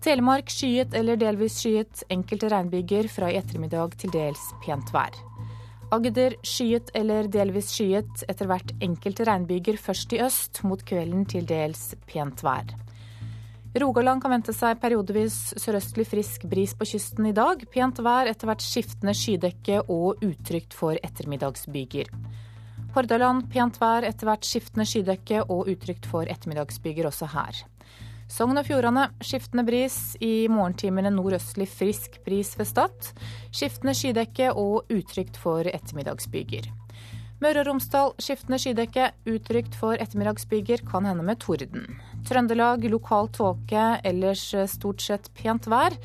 Telemark 0.00 0.48
skyet 0.52 0.94
eller 0.96 1.18
delvis 1.20 1.58
skyet, 1.60 2.06
enkelte 2.08 2.48
regnbyger 2.54 3.10
fra 3.12 3.28
i 3.32 3.40
ettermiddag 3.40 3.98
til 4.00 4.14
dels 4.14 4.52
pent 4.64 4.94
vær. 4.94 5.27
Agder 5.88 6.34
skyet 6.44 6.90
eller 6.92 7.30
delvis 7.32 7.70
skyet, 7.72 8.24
etter 8.28 8.48
hvert 8.50 8.74
enkelte 8.84 9.24
regnbyger 9.24 9.78
først 9.80 10.12
i 10.12 10.20
øst, 10.20 10.60
mot 10.68 10.82
kvelden 10.84 11.24
til 11.30 11.46
dels 11.48 11.94
pent 12.10 12.42
vær. 12.44 12.74
Rogaland 13.78 14.20
kan 14.20 14.34
vente 14.34 14.52
seg 14.52 14.80
periodevis 14.82 15.54
sørøstlig 15.60 16.04
frisk 16.10 16.44
bris 16.50 16.74
på 16.76 16.84
kysten 16.88 17.30
i 17.30 17.32
dag. 17.36 17.64
Pent 17.72 18.02
vær, 18.04 18.28
etter 18.28 18.50
hvert 18.50 18.64
skiftende 18.64 19.14
skydekke 19.16 19.80
og 19.86 20.20
utrygt 20.24 20.76
for 20.76 20.98
ettermiddagsbyger. 21.00 22.12
Hordaland 22.92 23.46
pent 23.52 23.80
vær, 23.80 24.04
etter 24.08 24.28
hvert 24.28 24.44
skiftende 24.44 24.84
skydekke 24.88 25.46
og 25.46 25.72
utrygt 25.72 26.08
for 26.10 26.28
ettermiddagsbyger 26.28 27.08
også 27.08 27.30
her. 27.32 27.64
Sogn 28.28 28.60
og 28.60 28.66
Fjordane 28.68 29.06
skiftende 29.24 29.64
bris, 29.64 29.94
i 30.20 30.48
morgentimene 30.52 31.08
nordøstlig 31.14 31.64
frisk 31.72 32.18
bris 32.26 32.52
ved 32.58 32.68
Stad. 32.68 33.12
Skiftende 33.48 33.94
skydekke 33.96 34.50
og 34.52 34.92
utrygt 34.92 35.40
for 35.40 35.64
ettermiddagsbyger. 35.64 36.68
Møre 37.40 37.62
og 37.62 37.68
Romsdal 37.70 38.12
skiftende 38.20 38.58
skydekke, 38.60 39.08
utrygt 39.32 39.78
for 39.78 39.96
ettermiddagsbyger, 39.96 40.84
kan 40.90 41.08
hende 41.08 41.24
med 41.24 41.40
torden. 41.40 41.86
Trøndelag 42.28 42.84
lokal 42.92 43.30
tåke, 43.32 43.84
ellers 44.04 44.44
stort 44.74 45.04
sett 45.06 45.30
pent 45.38 45.70
vær. 45.70 45.96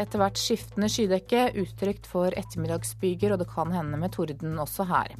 Etter 0.00 0.22
hvert 0.22 0.40
skiftende 0.40 0.88
skydekke, 0.88 1.50
utrygt 1.60 2.08
for 2.08 2.32
ettermiddagsbyger, 2.32 3.34
og 3.34 3.42
det 3.42 3.50
kan 3.52 3.74
hende 3.76 4.00
med 4.00 4.16
torden 4.16 4.56
også 4.62 4.88
her. 4.88 5.12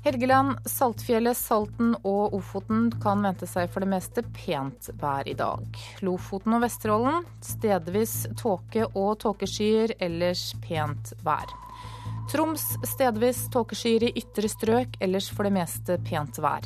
Helgeland, 0.00 0.56
Saltfjellet, 0.64 1.36
Salten 1.36 1.90
og 2.08 2.32
Ofoten 2.32 2.86
kan 3.02 3.20
vente 3.20 3.44
seg 3.44 3.68
for 3.68 3.84
det 3.84 3.90
meste 3.92 4.22
pent 4.32 4.88
vær 4.96 5.28
i 5.28 5.34
dag. 5.36 5.76
Lofoten 6.00 6.56
og 6.56 6.62
Vesterålen 6.64 7.26
stedvis 7.44 8.14
tåke 8.40 8.86
og 8.94 9.18
tåkeskyer, 9.20 9.92
ellers 10.00 10.54
pent 10.64 11.12
vær. 11.20 11.52
Troms 12.32 12.64
stedvis 12.88 13.42
tåkeskyer 13.52 14.08
i 14.08 14.14
ytre 14.22 14.48
strøk, 14.48 14.96
ellers 15.04 15.28
for 15.28 15.44
det 15.44 15.52
meste 15.58 15.98
pent 16.08 16.40
vær. 16.40 16.64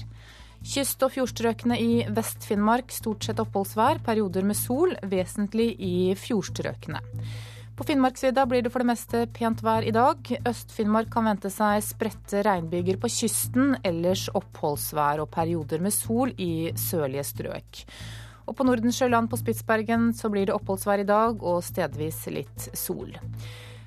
Kyst- 0.65 1.03
og 1.03 1.11
fjordstrøkene 1.17 1.81
i 1.83 2.05
Vest-Finnmark 2.15 2.95
stort 2.95 3.27
sett 3.27 3.43
oppholdsvær, 3.43 3.99
perioder 4.07 4.47
med 4.47 4.57
sol, 4.57 4.95
vesentlig 5.11 5.73
i 5.83 5.97
fjordstrøkene. 6.17 7.03
På 7.75 7.85
Finnmarksvidda 7.85 8.47
blir 8.47 8.63
det 8.63 8.71
for 8.71 8.85
det 8.85 8.87
meste 8.93 9.25
pent 9.35 9.59
vær 9.67 9.83
i 9.83 9.91
dag. 9.95 10.29
Øst-Finnmark 10.47 11.09
kan 11.11 11.27
vente 11.27 11.51
seg 11.51 11.81
spredte 11.83 12.45
regnbyger 12.47 13.01
på 13.03 13.11
kysten, 13.11 13.75
ellers 13.83 14.29
oppholdsvær 14.31 15.25
og 15.25 15.33
perioder 15.35 15.83
med 15.83 15.95
sol 15.95 16.31
i 16.39 16.71
sørlige 16.79 17.27
strøk. 17.33 17.83
Og 18.47 18.55
på 18.55 18.69
Nordensjøland 18.69 19.27
på 19.33 19.41
Spitsbergen 19.41 20.13
så 20.15 20.31
blir 20.31 20.47
det 20.47 20.55
oppholdsvær 20.55 21.03
i 21.03 21.09
dag 21.09 21.43
og 21.43 21.65
stedvis 21.67 22.23
litt 22.31 22.71
sol. 22.79 23.11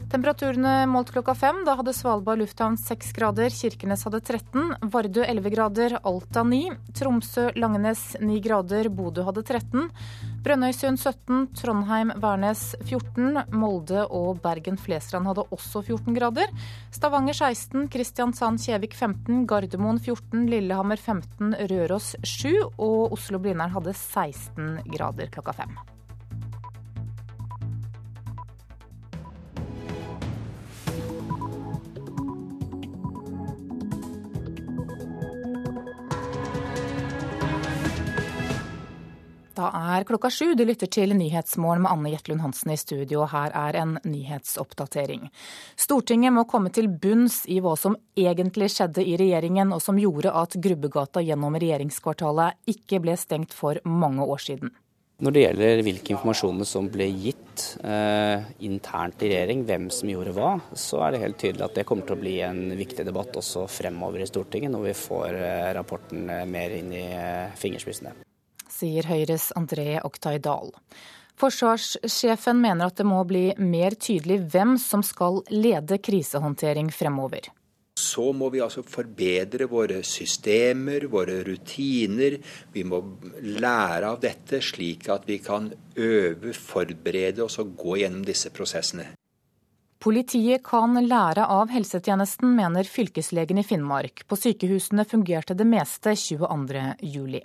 Temperaturene 0.07 0.85
målt 0.87 1.09
klokka 1.11 1.33
fem. 1.35 1.63
Da 1.67 1.73
hadde 1.79 1.91
Svalbard 1.95 2.39
lufthavn 2.39 2.77
seks 2.79 3.09
grader, 3.15 3.51
Kirkenes 3.51 4.05
hadde 4.07 4.21
13, 4.23 4.89
Vardø 4.93 5.25
11 5.25 5.51
grader, 5.51 5.97
Alta 6.07 6.43
9, 6.47 6.77
Tromsø, 6.95 7.49
Langenes 7.59 8.13
9 8.21 8.37
grader, 8.45 8.87
Bodø 8.93 9.25
hadde 9.27 9.43
13, 9.47 9.89
Brønnøysund 10.47 10.95
17, 11.01 11.49
Trondheim-Værnes 11.59 12.61
14, 12.87 13.41
Molde 13.51 14.05
og 14.15 14.37
Bergen-Flesland 14.45 15.27
hadde 15.27 15.43
også 15.51 15.81
14 15.83 16.15
grader. 16.15 16.53
Stavanger 16.95 17.35
16, 17.35 17.89
Kristiansand-Kjevik 17.91 18.95
15, 18.95 19.43
Gardermoen 19.49 19.99
14, 19.99 20.47
Lillehammer 20.47 21.03
15, 21.03 21.51
Røros 21.73 22.13
7 22.23 22.55
og 22.77 23.11
Oslo-Blindern 23.17 23.75
hadde 23.75 23.97
16 23.99 24.87
grader 24.95 25.35
klokka 25.35 25.59
fem. 25.59 25.75
Da 39.57 39.71
er 39.73 40.05
klokka 40.05 40.29
sju. 40.29 40.51
Du 40.53 40.61
lytter 40.67 40.89
til 40.91 41.15
Nyhetsmorgen 41.17 41.81
med 41.81 41.89
Anne 41.89 42.11
Jetlund 42.13 42.43
Hansen 42.43 42.75
i 42.75 42.77
studio. 42.77 43.23
Her 43.25 43.55
er 43.57 43.77
en 43.79 43.95
nyhetsoppdatering. 44.05 45.31
Stortinget 45.79 46.35
må 46.35 46.43
komme 46.49 46.69
til 46.73 46.91
bunns 46.91 47.39
i 47.49 47.57
hva 47.65 47.73
som 47.79 47.95
egentlig 48.13 48.69
skjedde 48.75 49.01
i 49.01 49.15
regjeringen, 49.17 49.73
og 49.73 49.81
som 49.81 49.97
gjorde 49.97 50.33
at 50.43 50.59
Grubbegata 50.61 51.23
gjennom 51.25 51.57
regjeringskvartalet 51.57 52.69
ikke 52.69 53.01
ble 53.01 53.17
stengt 53.17 53.57
for 53.57 53.81
mange 53.89 54.27
år 54.29 54.45
siden. 54.45 54.75
Når 55.25 55.33
det 55.33 55.43
gjelder 55.47 55.83
hvilke 55.87 56.13
informasjoner 56.13 56.69
som 56.69 56.91
ble 56.93 57.07
gitt 57.09 57.63
eh, 57.81 58.45
internt 58.69 59.25
i 59.25 59.31
regjering, 59.31 59.65
hvem 59.65 59.89
som 59.89 60.13
gjorde 60.13 60.35
hva, 60.37 60.53
så 60.77 61.01
er 61.07 61.15
det 61.15 61.23
helt 61.23 61.41
tydelig 61.41 61.65
at 61.65 61.81
det 61.81 61.87
kommer 61.89 62.05
til 62.05 62.19
å 62.19 62.21
bli 62.21 62.37
en 62.45 62.61
viktig 62.77 63.09
debatt 63.09 63.41
også 63.41 63.65
fremover 63.79 64.21
i 64.21 64.29
Stortinget, 64.29 64.75
når 64.77 64.91
vi 64.91 64.95
får 65.01 65.41
eh, 65.41 65.67
rapporten 65.81 66.29
eh, 66.29 66.45
mer 66.45 66.77
inn 66.77 66.93
i 66.93 67.07
eh, 67.09 67.57
fingerspissene 67.57 68.26
sier 68.77 69.09
Høyres 69.09 69.51
André 69.57 69.97
Oktay 70.05 70.39
Dahl. 70.43 70.73
Forsvarssjefen 71.37 72.57
mener 72.61 72.89
at 72.89 72.97
det 72.97 73.05
må 73.05 73.19
bli 73.29 73.51
mer 73.61 73.93
tydelig 73.97 74.39
hvem 74.53 74.73
som 74.81 75.03
skal 75.05 75.43
lede 75.53 75.99
krisehåndtering 76.01 76.89
fremover. 76.93 77.51
Så 77.97 78.31
må 78.33 78.49
vi 78.53 78.61
altså 78.61 78.83
forbedre 78.85 79.65
våre 79.69 80.03
systemer, 80.05 81.07
våre 81.09 81.39
rutiner. 81.45 82.37
Vi 82.73 82.83
må 82.85 83.01
lære 83.41 84.11
av 84.11 84.19
dette, 84.21 84.61
slik 84.61 85.09
at 85.09 85.25
vi 85.29 85.39
kan 85.41 85.71
øve, 85.97 86.53
forberede 86.53 87.45
oss 87.45 87.57
og 87.61 87.73
gå 87.77 87.97
gjennom 88.03 88.25
disse 88.25 88.53
prosessene. 88.53 89.15
Politiet 89.97 90.61
kan 90.65 90.93
lære 91.09 91.47
av 91.49 91.73
helsetjenesten, 91.73 92.53
mener 92.53 92.85
fylkeslegen 92.85 93.57
i 93.57 93.65
Finnmark. 93.65 94.27
På 94.29 94.37
sykehusene 94.37 95.05
fungerte 95.09 95.57
det 95.57 95.65
meste 95.65 96.13
22.07. 96.13 97.41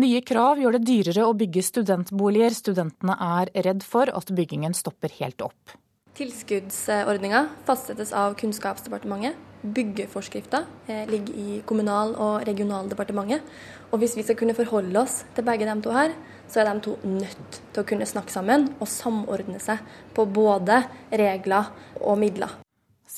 Nye 0.00 0.20
krav 0.24 0.60
gjør 0.62 0.78
det 0.78 0.86
dyrere 0.88 1.26
å 1.28 1.34
bygge 1.36 1.60
studentboliger. 1.66 2.54
Studentene 2.56 3.16
er 3.20 3.50
redd 3.66 3.82
for 3.84 4.08
at 4.08 4.30
byggingen 4.32 4.72
stopper 4.76 5.12
helt 5.18 5.42
opp. 5.44 5.74
Tilskuddsordninga 6.16 7.42
fastsettes 7.66 8.14
av 8.16 8.36
Kunnskapsdepartementet. 8.40 9.36
Byggeforskrifta 9.60 10.62
eh, 10.86 11.02
ligger 11.10 11.36
i 11.36 11.58
Kommunal- 11.68 12.14
og 12.16 12.46
regionaldepartementet. 12.48 13.44
Og 13.90 14.00
hvis 14.00 14.16
vi 14.16 14.24
skal 14.24 14.38
kunne 14.40 14.56
forholde 14.56 15.02
oss 15.02 15.20
til 15.36 15.44
begge 15.44 15.68
de 15.68 15.76
to 15.84 15.92
her, 15.92 16.16
så 16.48 16.62
er 16.62 16.70
de 16.70 16.86
to 16.86 16.96
nødt 17.04 17.60
til 17.60 17.82
å 17.82 17.88
kunne 17.92 18.08
snakke 18.08 18.32
sammen 18.32 18.70
og 18.78 18.88
samordne 18.88 19.60
seg 19.60 19.84
på 20.16 20.24
både 20.24 20.80
regler 21.12 21.74
og 22.00 22.20
midler 22.22 22.56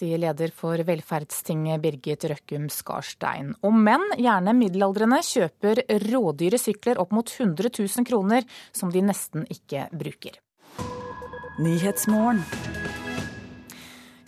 sier 0.02 0.18
leder 0.18 0.50
for 0.54 0.82
Velferdstinget 0.86 1.82
Birgit 1.82 2.26
Røkkum 2.30 2.68
Skarstein. 2.72 3.54
Og 3.62 3.74
menn, 3.74 4.02
gjerne 4.18 4.54
middelaldrende, 4.58 5.22
kjøper 5.22 5.84
rådyre 6.08 6.58
sykler 6.60 7.00
opp 7.02 7.14
mot 7.14 7.30
100 7.30 7.70
000 7.78 8.08
kroner 8.08 8.46
som 8.74 8.90
de 8.92 9.04
nesten 9.06 9.46
ikke 9.52 9.86
bruker. 9.94 10.40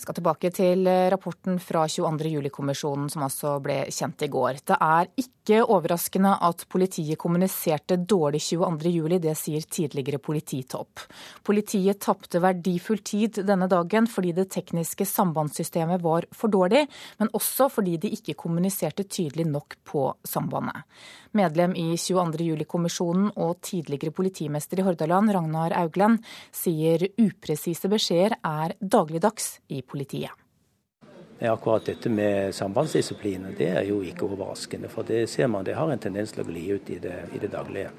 Skal 0.04 0.18
tilbake 0.18 0.50
til 0.54 0.84
rapporten 1.12 1.56
fra 1.62 1.86
22. 1.88 2.28
juli-kommisjonen 2.36 3.08
som 3.12 3.24
altså 3.24 3.56
ble 3.64 3.84
kjent 3.92 4.26
i 4.26 4.30
går. 4.32 4.60
Det 4.68 4.76
er 4.76 5.08
ikke 5.20 5.62
overraskende 5.64 6.34
at 6.44 6.64
politiet 6.72 7.20
kommuniserte 7.20 7.98
dårlig 8.00 8.42
22. 8.44 8.92
juli, 8.92 9.18
det 9.20 9.34
sier 9.38 9.64
tidligere 9.64 10.20
polititopp. 10.22 11.02
Politiet 11.44 12.00
tapte 12.04 12.40
verdifull 12.44 13.00
tid 13.04 13.40
denne 13.48 13.68
dagen 13.70 14.08
fordi 14.10 14.34
det 14.36 14.50
tekniske 14.54 15.06
sambandssystemet 15.08 16.04
var 16.04 16.28
for 16.36 16.52
dårlig, 16.52 16.84
men 17.20 17.32
også 17.36 17.70
fordi 17.72 17.96
de 18.04 18.12
ikke 18.16 18.36
kommuniserte 18.44 19.08
tydelig 19.08 19.48
nok 19.48 19.78
på 19.88 20.10
sambandet. 20.28 20.84
Medlem 21.34 21.72
i 21.74 21.96
22. 21.98 22.44
juli-kommisjonen 22.46 23.32
og 23.42 23.58
tidligere 23.66 24.14
politimester 24.14 24.78
i 24.78 24.84
Hordaland, 24.86 25.32
Ragnar 25.34 25.74
Augland, 25.80 26.20
sier 26.54 27.08
upresise 27.18 27.90
beskjeder 27.90 28.36
er 28.38 28.76
dagligdags 28.78 29.56
i 29.66 29.80
politiet 29.82 29.93
politiet. 29.94 30.42
Akkurat 31.44 31.86
dette 31.86 32.08
med 32.08 32.54
sambandsdisiplin 32.54 33.48
det 33.58 33.68
er 33.74 33.88
jo 33.88 33.98
ikke 34.06 34.26
overraskende. 34.26 34.88
For 34.88 35.06
det 35.06 35.26
ser 35.30 35.50
man 35.50 35.66
det 35.66 35.74
har 35.76 35.90
en 35.90 36.00
tendens 36.00 36.32
til 36.32 36.44
å 36.44 36.48
gli 36.48 36.68
ut 36.72 36.90
i 36.94 37.00
det, 37.02 37.16
i 37.34 37.40
det 37.42 37.50
daglige. 37.52 37.90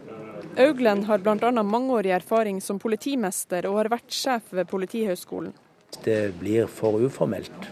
Augland 0.57 1.05
har 1.09 1.19
bl.a. 1.19 1.51
mangeårig 1.63 2.13
erfaring 2.15 2.61
som 2.63 2.79
politimester 2.79 3.67
og 3.69 3.81
har 3.81 3.91
vært 3.91 4.13
sjef 4.13 4.53
ved 4.55 4.69
Politihøgskolen. 4.71 5.51
Det 6.03 6.35
blir 6.39 6.67
for 6.71 6.99
uformelt 7.03 7.69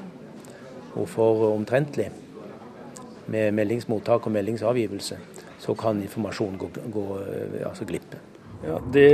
og 0.94 1.08
for 1.10 1.48
omtrentlig 1.50 2.10
med 3.32 3.56
meldingsmottak 3.56 4.28
og 4.28 4.36
meldingsavgivelse. 4.36 5.18
Så 5.64 5.76
kan 5.80 6.02
informasjon 6.04 6.60
gå, 6.60 6.70
gå 6.92 7.06
altså 7.64 7.88
glippe. 7.88 8.20
Ja, 8.64 8.80
Det 8.92 9.10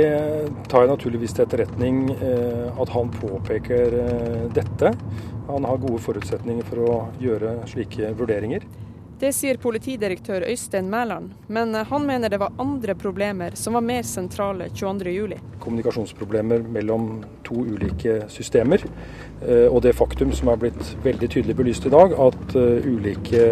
tar 0.70 0.84
jeg 0.84 0.92
naturligvis 0.92 1.32
til 1.34 1.42
etterretning 1.42 2.04
eh, 2.14 2.68
at 2.70 2.92
han 2.94 3.10
påpeker 3.16 3.96
eh, 3.98 4.44
dette. 4.54 4.92
Han 5.48 5.66
har 5.66 5.80
gode 5.82 5.98
forutsetninger 6.04 6.68
for 6.68 6.84
å 6.84 7.00
gjøre 7.22 7.56
slike 7.70 8.12
vurderinger. 8.18 8.62
Det 9.20 9.34
sier 9.36 9.58
politidirektør 9.60 10.46
Øystein 10.48 10.86
Mæland, 10.92 11.34
men 11.50 11.74
eh, 11.74 11.88
han 11.90 12.06
mener 12.06 12.30
det 12.30 12.38
var 12.38 12.54
andre 12.62 12.94
problemer 12.94 13.58
som 13.58 13.74
var 13.74 13.82
mer 13.88 14.06
sentrale 14.06 14.70
22.07. 14.70 15.34
Kommunikasjonsproblemer 15.66 16.62
mellom 16.70 17.10
to 17.44 17.66
ulike 17.66 18.20
systemer, 18.30 18.86
og 19.42 19.78
det 19.82 19.96
faktum 19.96 20.30
som 20.36 20.48
er 20.52 20.58
blitt 20.60 20.94
veldig 21.04 21.28
tydelig 21.32 21.56
belyst 21.56 21.86
i 21.88 21.92
dag, 21.92 22.12
at 22.12 22.54
ulike 22.86 23.44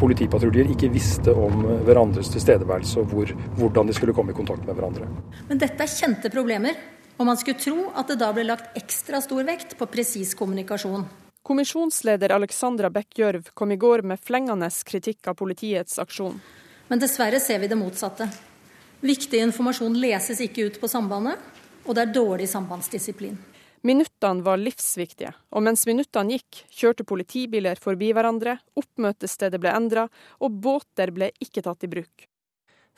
politipatruljer 0.00 0.72
ikke 0.72 0.90
visste 0.92 1.34
om 1.36 1.64
hverandres 1.86 2.32
tilstedeværelse 2.32 3.02
og 3.02 3.12
hvor, 3.12 3.32
hvordan 3.58 3.90
de 3.90 3.96
skulle 3.96 4.14
komme 4.16 4.34
i 4.34 4.38
kontakt 4.38 4.64
med 4.66 4.78
hverandre. 4.78 5.08
Men 5.48 5.60
dette 5.60 5.84
er 5.84 5.92
kjente 5.92 6.32
problemer, 6.32 6.78
og 7.20 7.28
man 7.28 7.38
skulle 7.40 7.60
tro 7.60 7.90
at 7.92 8.08
det 8.08 8.18
da 8.22 8.30
ble 8.32 8.46
lagt 8.48 8.78
ekstra 8.80 9.20
stor 9.24 9.44
vekt 9.44 9.76
på 9.78 9.88
presis 9.92 10.32
kommunikasjon. 10.38 11.04
Kommisjonsleder 11.44 12.32
Alexandra 12.32 12.90
Beck 12.92 13.16
Gjørv 13.16 13.50
kom 13.54 13.72
i 13.72 13.78
går 13.80 14.04
med 14.06 14.20
flengende 14.20 14.68
kritikk 14.86 15.28
av 15.28 15.36
politiets 15.40 15.98
aksjon. 16.00 16.40
Men 16.88 17.00
dessverre 17.00 17.40
ser 17.40 17.60
vi 17.62 17.68
det 17.70 17.78
motsatte. 17.78 18.28
Viktig 19.00 19.40
informasjon 19.40 19.96
leses 20.00 20.40
ikke 20.44 20.68
ut 20.68 20.80
på 20.80 20.88
sambandet, 20.90 21.40
og 21.86 21.96
det 21.96 22.02
er 22.02 22.12
dårlig 22.14 22.48
sambandsdisiplin. 22.50 23.38
Minuttene 23.82 24.44
var 24.44 24.60
livsviktige, 24.60 25.30
og 25.56 25.64
mens 25.64 25.86
minuttene 25.88 26.36
gikk, 26.36 26.64
kjørte 26.68 27.04
politibiler 27.08 27.78
forbi 27.80 28.10
hverandre, 28.12 28.58
oppmøtestedet 28.76 29.60
ble 29.62 29.72
endra, 29.72 30.04
og 30.44 30.58
båter 30.60 31.12
ble 31.16 31.30
ikke 31.40 31.64
tatt 31.64 31.86
i 31.88 31.90
bruk. 31.92 32.26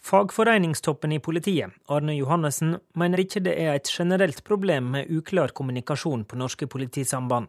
Fagforeningstoppen 0.03 1.15
i 1.15 1.21
politiet, 1.23 1.71
Arne 1.87 2.17
Johannessen, 2.17 2.75
mener 2.99 3.23
ikke 3.23 3.45
det 3.47 3.55
er 3.63 3.77
et 3.77 3.87
generelt 3.87 4.43
problem 4.43 4.91
med 4.97 5.13
uklar 5.15 5.55
kommunikasjon 5.55 6.25
på 6.27 6.41
norske 6.41 6.67
politisamband. 6.67 7.47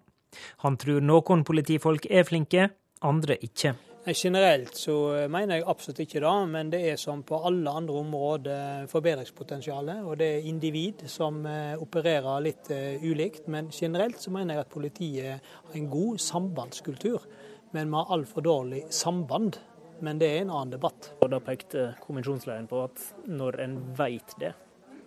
Han 0.61 0.77
tror 0.77 1.01
noen 1.01 1.41
politifolk 1.47 2.05
er 2.11 2.29
flinke, 2.29 2.69
andre 3.01 3.39
ikke. 3.41 3.73
Generelt 4.05 4.75
så 4.75 4.93
mener 5.31 5.61
jeg 5.61 5.65
absolutt 5.71 6.01
ikke 6.03 6.19
det, 6.19 6.31
men 6.51 6.71
det 6.73 6.81
er 6.91 6.97
som 6.99 7.21
på 7.23 7.37
alle 7.47 7.71
andre 7.71 8.01
områder 8.01 8.87
forbedringspotensial. 8.91 9.93
Og 10.03 10.17
det 10.19 10.27
er 10.27 10.47
individ 10.49 11.05
som 11.07 11.39
eh, 11.47 11.79
opererer 11.79 12.43
litt 12.43 12.67
eh, 12.75 12.99
ulikt. 12.99 13.47
Men 13.47 13.69
generelt 13.71 14.19
så 14.19 14.33
mener 14.35 14.57
jeg 14.57 14.65
at 14.65 14.73
politiet 14.73 15.53
har 15.53 15.77
en 15.79 15.87
god 15.87 16.19
sambandskultur. 16.19 17.23
Men 17.71 17.93
vi 17.93 18.01
har 18.01 18.11
altfor 18.17 18.43
dårlig 18.43 18.83
samband. 18.91 19.61
Men 20.03 20.19
det 20.19 20.33
er 20.33 20.43
en 20.43 20.51
annen 20.51 20.75
debatt. 20.75 21.13
Og 21.23 21.31
Da 21.31 21.39
pekte 21.39 21.93
kommisjonslederen 22.03 22.67
på 22.67 22.83
at 22.83 23.07
når 23.23 23.61
en 23.63 23.79
vet 23.95 24.35
det, 24.43 24.51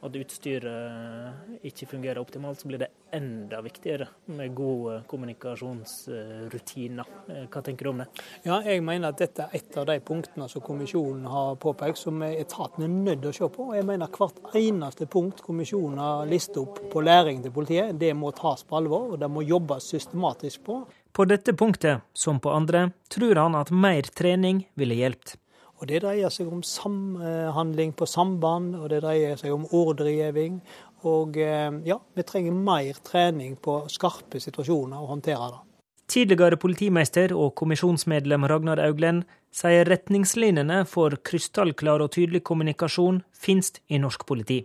at 0.07 0.17
utstyret 0.19 1.65
ikke 1.67 1.87
fungerer 1.91 2.21
optimalt, 2.21 2.61
så 2.61 2.69
blir 2.71 2.81
det 2.83 2.89
enda 3.17 3.61
viktigere 3.65 4.07
med 4.35 4.55
gode 4.57 5.03
kommunikasjonsrutiner. 5.11 7.07
Eh, 7.29 7.47
hva 7.51 7.63
tenker 7.65 7.85
du 7.87 7.91
om 7.93 7.99
det? 8.03 8.09
Ja, 8.47 8.61
jeg 8.67 8.83
mener 8.87 9.09
at 9.13 9.21
dette 9.23 9.43
er 9.47 9.51
et 9.59 9.79
av 9.79 9.87
de 9.89 9.97
punktene 10.05 10.49
som 10.51 10.65
kommisjonen 10.65 11.27
har 11.31 11.57
påpekt, 11.63 11.99
som 12.03 12.23
etaten 12.27 12.85
er 12.87 12.93
nødt 12.93 13.21
til 13.25 13.31
å 13.31 13.39
se 13.41 13.49
på. 13.57 13.63
Jeg 13.77 13.89
mener 13.89 14.13
hvert 14.19 14.39
eneste 14.59 15.05
punkt 15.11 15.39
kommisjonen 15.47 15.99
har 16.03 16.27
listet 16.31 16.61
opp 16.63 16.77
på 16.93 17.05
læring 17.05 17.43
til 17.45 17.53
politiet, 17.55 17.99
det 18.01 18.13
må 18.17 18.29
tas 18.37 18.63
på 18.67 18.77
alvor, 18.81 19.03
og 19.15 19.19
det 19.23 19.31
må 19.33 19.41
jobbes 19.47 19.83
systematisk 19.95 20.65
på. 20.67 20.75
På 21.17 21.25
dette 21.25 21.53
punktet, 21.57 22.05
som 22.13 22.41
på 22.41 22.51
andre, 22.53 22.91
tror 23.09 23.35
han 23.41 23.55
at 23.57 23.73
mer 23.73 24.03
trening 24.13 24.67
ville 24.77 24.99
hjulpet. 24.99 25.39
Og 25.77 25.87
Det 25.89 26.01
dreier 26.03 26.33
seg 26.33 26.49
om 26.49 26.63
samhandling 26.65 27.93
på 27.93 28.07
samband, 28.09 28.75
og 28.81 28.89
det 28.91 29.03
dreier 29.05 29.37
seg 29.37 29.53
om 29.53 29.67
ordregjeving. 29.77 30.63
Og 31.05 31.37
ja, 31.37 31.99
vi 32.17 32.25
trenger 32.25 32.57
mer 32.57 32.97
trening 33.05 33.59
på 33.61 33.83
skarpe 33.93 34.41
situasjoner 34.41 34.97
og 34.97 35.13
håndtere 35.13 35.51
det. 35.53 35.61
Tidligere 36.09 36.57
politimeister 36.57 37.33
og 37.35 37.55
kommisjonsmedlem 37.59 38.47
Ragnar 38.47 38.79
Auglen 38.85 39.25
sier 39.55 39.89
retningslinjene 39.91 40.85
for 40.87 41.17
krystallklar 41.27 42.05
og 42.05 42.13
tydelig 42.15 42.45
kommunikasjon 42.47 43.23
finnes 43.35 43.73
i 43.91 43.99
norsk 43.99 44.23
politi. 44.29 44.61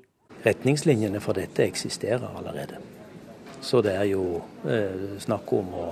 Retningslinjene 0.45 1.21
for 1.21 1.37
dette 1.37 1.65
eksisterer 1.65 2.27
allerede. 2.37 2.77
Så 3.61 3.81
det 3.85 3.95
er 3.97 4.07
jo 4.09 4.41
eh, 4.69 5.17
snakk 5.21 5.49
om 5.53 5.73
å 5.77 5.87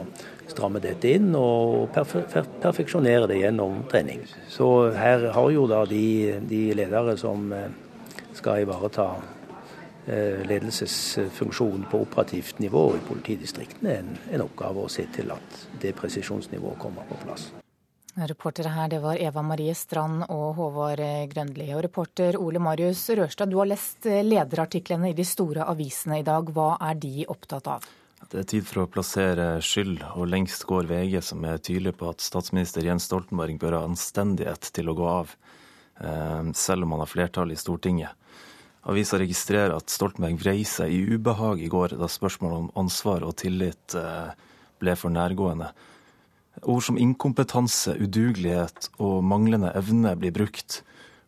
stramme 0.49 0.81
dette 0.83 1.15
inn 1.17 1.31
og 1.37 1.89
perfe 1.95 2.23
perfeksjonere 2.61 3.27
det 3.29 3.41
gjennom 3.41 3.83
trening. 3.91 4.23
Så 4.49 4.91
her 4.95 5.29
har 5.35 5.51
jo 5.53 5.67
da 5.69 5.83
de, 5.89 6.39
de 6.49 6.63
ledere 6.77 7.17
som 7.19 7.51
eh, 7.53 7.69
skal 8.37 8.65
ivareta 8.65 9.11
ledelsesfunksjonen 10.49 11.83
på 11.91 11.99
operativt 12.01 12.59
nivå 12.59 12.95
i 12.95 13.01
politidistriktene 13.05 13.91
en, 13.93 14.07
en 14.33 14.41
oppgave 14.41 14.81
å 14.81 14.89
se 14.89 15.05
til 15.13 15.29
at 15.35 15.65
det 15.83 15.91
presisjonsnivået 15.99 16.79
kommer 16.81 17.05
på 17.05 17.19
plass. 17.27 17.51
Reportere 18.17 18.71
her, 18.73 18.89
det 18.89 18.99
var 18.99 19.19
Eva 19.21 19.41
Marie 19.45 19.75
Strand 19.77 20.25
og 20.33 20.57
Håvard 20.57 21.03
Grønli. 21.31 21.69
Og 21.75 21.83
reporter 21.85 22.39
Ole 22.41 22.59
Marius 22.59 23.05
Rørstad, 23.15 23.51
du 23.51 23.59
har 23.61 23.69
lest 23.69 24.09
lederartiklene 24.09 25.13
i 25.13 25.15
de 25.15 25.25
store 25.27 25.67
avisene 25.69 26.19
i 26.19 26.25
dag. 26.27 26.49
Hva 26.51 26.73
er 26.89 26.99
de 26.99 27.27
opptatt 27.29 27.69
av? 27.77 27.85
Det 28.29 28.43
er 28.43 28.45
tid 28.45 28.65
for 28.69 28.83
å 28.83 28.89
plassere 28.93 29.55
skyld, 29.65 30.03
og 30.13 30.27
lengst 30.29 30.61
går 30.69 30.85
VG, 30.85 31.15
som 31.25 31.41
er 31.49 31.57
tydelig 31.57 31.95
på 31.97 32.11
at 32.11 32.21
statsminister 32.21 32.85
Jens 32.85 33.07
Stoltenberg 33.09 33.55
bør 33.57 33.79
ha 33.79 33.87
anstendighet 33.87 34.67
til 34.75 34.91
å 34.91 34.93
gå 34.93 35.07
av, 35.09 35.31
eh, 35.97 36.51
selv 36.53 36.83
om 36.85 36.91
han 36.91 36.99
har 36.99 37.09
flertall 37.09 37.51
i 37.51 37.57
Stortinget. 37.57 38.13
Avisa 38.85 39.17
registrerer 39.17 39.75
at 39.75 39.89
Stoltenberg 39.89 40.37
vrei 40.37 40.61
seg 40.63 40.91
i 40.93 41.17
ubehag 41.17 41.59
i 41.59 41.71
går 41.73 41.97
da 41.97 42.05
spørsmålet 42.05 42.57
om 42.57 42.71
ansvar 42.75 43.25
og 43.25 43.35
tillit 43.35 43.95
eh, 43.95 44.29
ble 44.79 44.95
for 44.95 45.09
nærgående. 45.09 45.71
Ord 46.61 46.83
som 46.83 46.97
inkompetanse, 47.01 47.97
udugelighet 47.97 48.91
og 48.99 49.23
manglende 49.23 49.73
evne 49.73 50.13
blir 50.15 50.31
brukt. 50.31 50.83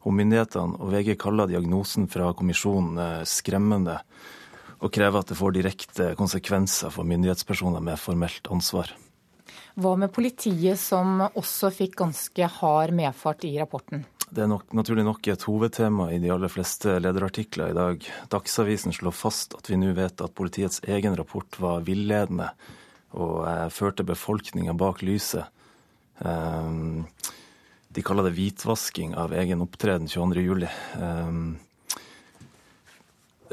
Og 0.06 0.14
myndighetene 0.14 0.78
og 0.78 0.93
VG 0.93 1.18
kaller 1.18 1.49
diagnosen 1.49 2.06
fra 2.08 2.30
kommisjonen 2.38 3.02
eh, 3.02 3.24
skremmende, 3.26 4.04
og 4.82 4.92
krever 4.94 5.22
at 5.22 5.32
det 5.32 5.38
får 5.38 5.56
direkte 5.56 6.12
konsekvenser 6.20 6.94
for 6.94 7.08
myndighetspersoner 7.08 7.84
med 7.86 8.02
formelt 8.02 8.50
ansvar. 8.54 8.92
Hva 9.80 9.94
med 9.96 10.12
politiet, 10.12 10.80
som 10.82 11.22
også 11.30 11.70
fikk 11.74 11.96
ganske 12.02 12.48
hard 12.60 12.92
medfart 12.96 13.46
i 13.48 13.54
rapporten? 13.60 14.04
Det 14.32 14.44
er 14.46 14.50
nok, 14.52 14.70
naturlig 14.76 15.04
nok 15.04 15.28
et 15.28 15.44
hovedtema 15.48 16.10
i 16.16 16.20
de 16.24 16.32
aller 16.32 16.52
fleste 16.52 16.98
lederartikler 17.04 17.72
i 17.72 17.78
dag. 17.78 18.06
Dagsavisen 18.32 18.96
slår 18.96 19.16
fast 19.16 19.56
at 19.58 19.68
vi 19.68 19.80
nå 19.80 19.92
vet 19.96 20.24
at 20.24 20.36
politiets 20.36 20.84
egen 20.88 21.16
rapport 21.20 21.60
var 21.60 21.84
villedende 21.88 22.52
og 23.12 23.44
eh, 23.48 23.68
førte 23.76 24.08
befolkninga 24.08 24.76
bak 24.80 25.04
lyset. 25.04 25.52
Eh, 26.24 26.72
de 27.92 28.04
kaller 28.08 28.30
det 28.30 28.38
hvitvasking 28.38 29.18
av 29.20 29.36
egen 29.36 29.64
opptreden 29.66 30.08
22.07. 30.08 30.68
Um, 30.96 31.42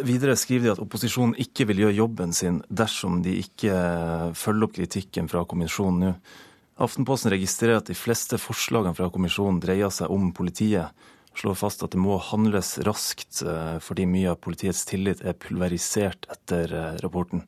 videre 0.05 0.36
skriver 0.38 0.68
de 0.68 0.74
at 0.74 0.82
opposisjonen 0.82 1.36
ikke 1.40 1.66
vil 1.70 1.84
gjøre 1.84 1.96
jobben 1.99 2.34
sin 2.36 2.61
dersom 2.68 3.22
de 3.24 3.38
ikke 3.42 3.72
følger 4.38 4.68
opp 4.68 4.76
kritikken 4.76 5.30
fra 5.30 5.44
kommisjonen 5.49 6.05
nå. 6.05 6.12
Aftenposten 6.78 7.32
registrerer 7.34 7.80
at 7.80 7.88
de 7.90 7.96
fleste 7.99 8.38
forslagene 8.38 8.94
fra 8.94 9.09
kommisjonen 9.11 9.59
dreier 9.62 9.90
seg 9.90 10.12
om 10.14 10.28
politiet. 10.30 10.94
Slår 11.38 11.57
fast 11.59 11.82
at 11.82 11.94
det 11.94 12.01
må 12.03 12.16
handles 12.22 12.76
raskt 12.86 13.42
eh, 13.42 13.78
fordi 13.82 14.07
mye 14.11 14.30
av 14.32 14.38
politiets 14.42 14.84
tillit 14.86 15.24
er 15.26 15.34
pulverisert 15.38 16.28
etter 16.30 16.74
eh, 16.74 16.96
rapporten. 17.03 17.42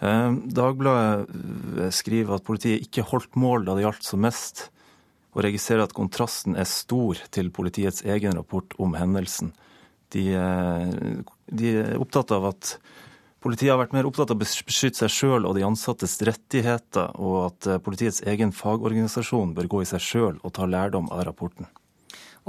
Eh, 0.00 0.32
Dagbladet 0.56 1.92
skriver 1.96 2.38
at 2.38 2.46
politiet 2.48 2.88
ikke 2.88 3.04
holdt 3.12 3.36
mål 3.40 3.68
da 3.68 3.76
det 3.76 3.84
gjaldt 3.84 4.08
som 4.08 4.24
mest, 4.24 4.68
og 5.36 5.44
registrerer 5.44 5.84
at 5.84 5.96
kontrasten 5.96 6.56
er 6.58 6.68
stor 6.68 7.20
til 7.32 7.52
politiets 7.54 8.02
egen 8.08 8.40
rapport 8.40 8.72
om 8.80 8.96
hendelsen. 8.96 9.52
De, 10.10 10.24
de 11.46 11.74
er 11.80 12.00
opptatt 12.02 12.32
av 12.34 12.50
at 12.50 12.74
Politiet 13.40 13.72
har 13.72 13.78
vært 13.80 13.94
mer 13.96 14.04
opptatt 14.04 14.34
av 14.34 14.36
å 14.36 14.42
beskytte 14.42 15.00
seg 15.00 15.12
sjøl 15.14 15.46
og 15.48 15.54
de 15.56 15.64
ansattes 15.64 16.18
rettigheter, 16.28 17.14
og 17.16 17.36
at 17.46 17.68
eh, 17.72 17.78
politiets 17.80 18.20
egen 18.28 18.52
fagorganisasjon 18.52 19.54
bør 19.56 19.68
gå 19.72 19.80
i 19.80 19.88
seg 19.88 20.02
sjøl 20.04 20.40
og 20.44 20.52
ta 20.58 20.66
lærdom 20.68 21.08
av 21.08 21.22
rapporten. 21.24 21.70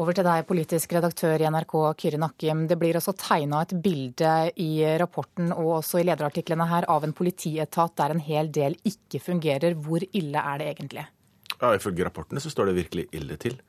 Over 0.01 0.15
til 0.15 0.27
deg, 0.27 0.43
politisk 0.49 0.91
redaktør 0.95 1.39
i 1.39 1.47
NRK, 1.51 1.75
Kyrre 1.99 2.19
Nakkim. 2.19 2.65
Det 2.67 2.75
blir 2.79 2.99
også 2.99 3.13
tegna 3.19 3.61
et 3.63 3.71
bilde 3.83 4.33
i 4.59 4.71
rapporten 4.99 5.53
og 5.55 5.77
også 5.77 6.01
i 6.01 6.05
lederartiklene 6.07 6.67
her 6.67 6.87
av 6.91 7.07
en 7.07 7.15
politietat 7.15 7.95
der 7.99 8.15
en 8.15 8.23
hel 8.23 8.51
del 8.51 8.75
ikke 8.87 9.19
fungerer. 9.23 9.77
Hvor 9.79 10.03
ille 10.03 10.43
er 10.43 10.59
det 10.59 10.69
egentlig? 10.73 11.05
Ja, 11.53 11.71
Ifølge 11.75 12.07
rapportene 12.07 12.43
så 12.43 12.51
står 12.51 12.71
det 12.71 12.79
virkelig 12.81 13.07
ille 13.15 13.39
til. 13.39 13.59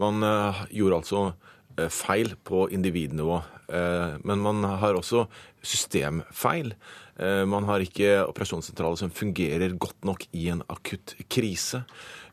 Man 0.00 0.24
uh, 0.24 0.64
gjorde 0.70 1.00
altså 1.00 1.24
uh, 1.32 1.55
feil 1.92 2.34
på 2.46 2.66
individnivå. 2.72 3.42
Uh, 3.66 4.16
men 4.22 4.42
man 4.44 4.64
har 4.80 4.94
også 4.94 5.26
systemfeil. 5.66 6.74
Eh, 7.16 7.44
man 7.48 7.64
har 7.64 7.80
ikke 7.80 8.26
operasjonssentraler 8.28 8.98
som 9.00 9.12
fungerer 9.14 9.76
godt 9.80 10.04
nok 10.04 10.26
i 10.36 10.48
en 10.52 10.62
akutt 10.68 11.16
krise. 11.32 11.82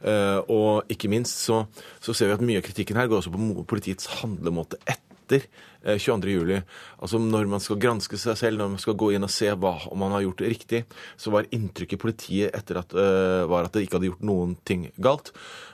Eh, 0.04 0.40
og 0.52 0.92
ikke 0.92 1.12
minst 1.12 1.46
så, 1.46 1.64
så 2.04 2.16
ser 2.16 2.32
vi 2.32 2.38
at 2.38 2.44
mye 2.44 2.60
av 2.60 2.68
kritikken 2.68 3.00
her 3.00 3.08
går 3.08 3.22
også 3.22 3.34
på 3.34 3.68
politiets 3.70 4.10
handlemåte 4.20 4.82
etter 4.84 5.48
22.07. 5.84 6.30
juli, 6.34 6.62
altså 7.00 7.20
når 7.22 7.50
man 7.52 7.64
skal 7.64 7.82
granske 7.82 8.20
seg 8.20 8.40
selv, 8.40 8.62
når 8.62 8.74
man 8.76 8.84
skal 8.84 8.98
gå 9.00 9.12
inn 9.14 9.28
og 9.28 9.34
se 9.34 9.52
hva, 9.52 9.76
om 9.92 10.02
man 10.04 10.16
har 10.16 10.26
gjort 10.26 10.46
riktig, 10.48 10.84
så 11.20 11.34
var 11.34 11.50
inntrykket 11.52 12.00
i 12.00 12.02
politiet 12.02 12.58
etter 12.58 12.80
at, 12.82 12.96
uh, 12.96 13.44
var 13.52 13.68
at 13.68 13.76
det 13.76 13.86
ikke 13.86 14.00
hadde 14.00 14.12
gjort 14.12 14.28
noen 14.28 14.58
ting 14.68 14.90
galt. 15.04 15.34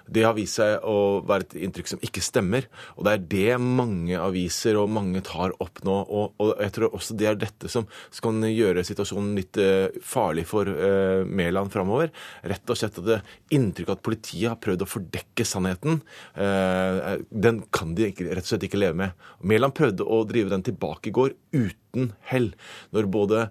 Det 0.09 0.23
har 0.25 0.33
vist 0.33 0.57
seg 0.57 0.85
å 0.87 1.21
være 1.27 1.45
et 1.45 1.55
inntrykk 1.67 1.91
som 1.91 2.01
ikke 2.05 2.23
stemmer. 2.23 2.65
Og 2.97 3.05
det 3.05 3.13
er 3.13 3.25
det 3.33 3.59
mange 3.61 4.17
aviser 4.17 4.79
og 4.81 4.89
mange 4.91 5.21
tar 5.25 5.53
opp 5.61 5.83
nå. 5.85 5.97
Og, 6.01 6.33
og 6.41 6.53
jeg 6.63 6.73
tror 6.75 6.95
også 6.97 7.17
det 7.19 7.29
er 7.29 7.39
dette 7.39 7.69
som 7.71 7.85
kan 8.23 8.41
gjøre 8.49 8.85
situasjonen 8.87 9.37
litt 9.37 9.59
uh, 9.61 10.01
farlig 10.05 10.47
for 10.49 10.69
uh, 10.69 11.21
Mæland 11.25 11.73
framover. 11.73 12.09
Rett 12.49 12.73
og 12.73 12.79
slett 12.79 12.97
at 13.01 13.07
det 13.07 13.19
inntrykket 13.55 13.99
at 13.99 14.05
politiet 14.05 14.49
har 14.49 14.59
prøvd 14.61 14.85
å 14.85 14.89
fordekke 14.89 15.45
sannheten, 15.47 16.01
uh, 16.39 17.19
den 17.29 17.61
kan 17.75 17.93
de 17.97 18.09
ikke, 18.09 18.31
rett 18.33 18.47
og 18.47 18.53
slett 18.53 18.65
ikke 18.67 18.81
leve 18.81 18.97
med. 19.03 19.27
Mæland 19.45 19.77
prøvde 19.77 19.98
å 20.05 20.21
drive 20.29 20.53
den 20.53 20.65
tilbake 20.65 21.11
i 21.11 21.15
går 21.15 21.35
uten 21.55 22.13
hell. 22.31 22.51
Når 22.95 23.11
både 23.11 23.43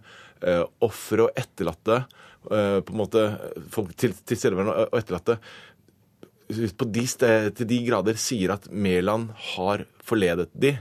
eh, 0.43 0.65
ofre 0.85 1.29
og 1.29 1.39
etterlatte 1.39 2.05
på 2.49 2.95
en 2.95 2.97
måte 2.97 3.23
folk 3.75 3.91
til, 3.99 4.15
tilstedeværende 4.25 4.87
og 4.87 4.95
etterlatte 4.97 5.35
på 6.49 6.87
de 6.89 7.03
sted, 7.11 7.51
til 7.59 7.69
de 7.69 7.79
grader 7.85 8.17
sier 8.21 8.55
at 8.55 8.71
Mæland 8.73 9.33
har 9.55 9.85
forledet 10.07 10.49
de 10.55 10.79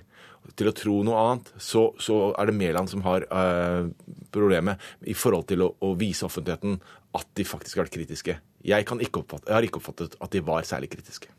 til 0.55 0.69
å 0.69 0.75
tro 0.75 1.01
noe 1.03 1.23
annet, 1.23 1.49
så, 1.59 1.89
så 1.99 2.31
er 2.39 2.47
det 2.47 2.55
Mæland 2.55 2.91
som 2.91 3.03
har 3.03 3.25
eh, 3.27 3.89
problemet 4.31 4.79
i 5.03 5.15
forhold 5.17 5.47
til 5.49 5.65
å, 5.65 5.73
å, 5.83 5.91
vise 5.99 6.25
offentligheten 6.27 6.77
at 7.17 7.27
de 7.35 7.45
faktisk 7.47 7.77
har 7.77 7.87
vært 7.87 7.97
kritiske. 7.97 8.37
Jeg, 8.67 8.87
oppfatte, 8.87 9.49
jeg, 9.49 9.55
har 9.57 9.67
ikke 9.67 9.81
oppfattet 9.81 10.15
at 10.23 10.31
de 10.31 10.43
var 10.47 10.67
særlig 10.67 10.91
kritiske. 10.93 11.33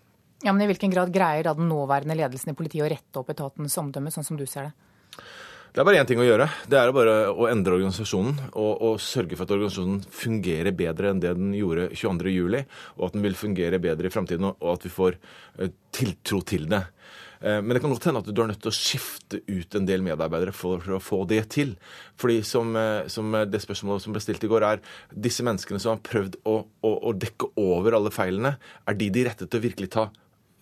Ja, 0.44 0.52
men 0.52 0.62
I 0.62 0.68
hvilken 0.70 0.92
grad 0.94 1.10
greier 1.10 1.48
da 1.48 1.54
den 1.58 1.70
nåværende 1.70 2.14
ledelsen 2.14 2.52
i 2.52 2.58
politiet 2.58 2.86
å 2.86 2.90
rette 2.92 3.18
opp 3.18 3.32
etatens 3.32 3.74
omdømme, 3.80 4.12
sånn 4.14 4.26
som 4.26 4.38
du 4.38 4.46
ser 4.46 4.68
det? 4.68 4.74
Det 5.74 5.82
er 5.82 5.86
bare 5.86 6.00
én 6.00 6.08
ting 6.08 6.20
å 6.22 6.26
gjøre. 6.26 6.46
Det 6.70 6.78
er 6.78 6.92
bare 6.96 7.14
å 7.30 7.48
endre 7.50 7.76
organisasjonen 7.76 8.38
og, 8.48 8.70
og, 8.72 9.00
sørge 9.02 9.36
for 9.36 9.44
at 9.44 9.54
organisasjonen 9.56 10.00
fungerer 10.14 10.74
bedre 10.74 11.12
enn 11.12 11.20
det 11.22 11.34
den 11.36 11.50
gjorde 11.54 11.90
22.07, 11.92 12.62
og 12.96 13.08
at 13.08 13.16
den 13.16 13.26
vil 13.26 13.36
fungere 13.38 13.80
bedre 13.82 14.08
i 14.08 14.14
framtiden, 14.14 14.48
og 14.54 14.70
at 14.72 14.86
vi 14.86 14.92
får 14.94 15.18
uh, 15.18 15.68
tiltro 15.94 16.40
til 16.48 16.68
det. 16.70 16.84
Uh, 17.38 17.58
men 17.60 17.74
det 17.76 17.82
kan 17.84 17.92
godt 17.92 18.08
hende 18.08 18.22
at 18.24 18.30
du 18.30 18.42
er 18.42 18.50
nødt 18.50 18.62
til 18.64 18.72
å 18.72 18.78
skifte 18.78 19.42
ut 19.44 19.78
en 19.78 19.90
del 19.90 20.06
medarbeidere 20.06 20.54
for, 20.56 20.82
å 20.96 21.02
få 21.02 21.20
det 21.28 21.42
til. 21.54 21.74
Fordi 22.18 22.40
som, 22.46 22.72
uh, 22.78 23.04
som, 23.12 23.36
det 23.46 23.62
spørsmålet 23.62 24.06
som 24.06 24.16
ble 24.16 24.24
stilt 24.24 24.46
i 24.46 24.50
går, 24.50 24.66
er 24.70 24.86
disse 25.28 25.46
menneskene 25.46 25.82
som 25.82 25.96
har 25.96 26.06
prøvd 26.08 26.40
å, 26.48 26.62
å, 26.64 26.94
å 27.10 27.14
dekke 27.26 27.52
over 27.60 27.98
alle 27.98 28.14
feilene, 28.14 28.56
er 28.88 28.98
de 28.98 29.12
de 29.14 29.28
rette 29.28 29.46
til 29.46 29.60
å 29.60 29.66
virkelig 29.68 29.92
ta 29.98 30.08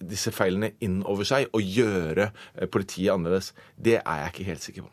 disse 0.01 0.33
feilene 0.35 0.75
inn 0.85 1.01
over 1.09 1.29
seg 1.29 1.49
og 1.57 1.63
gjøre 1.65 2.31
politiet 2.73 3.15
annerledes? 3.15 3.53
Det 3.77 4.01
er 4.03 4.23
jeg 4.23 4.35
ikke 4.35 4.51
helt 4.51 4.67
sikker 4.67 4.87
på. 4.87 4.93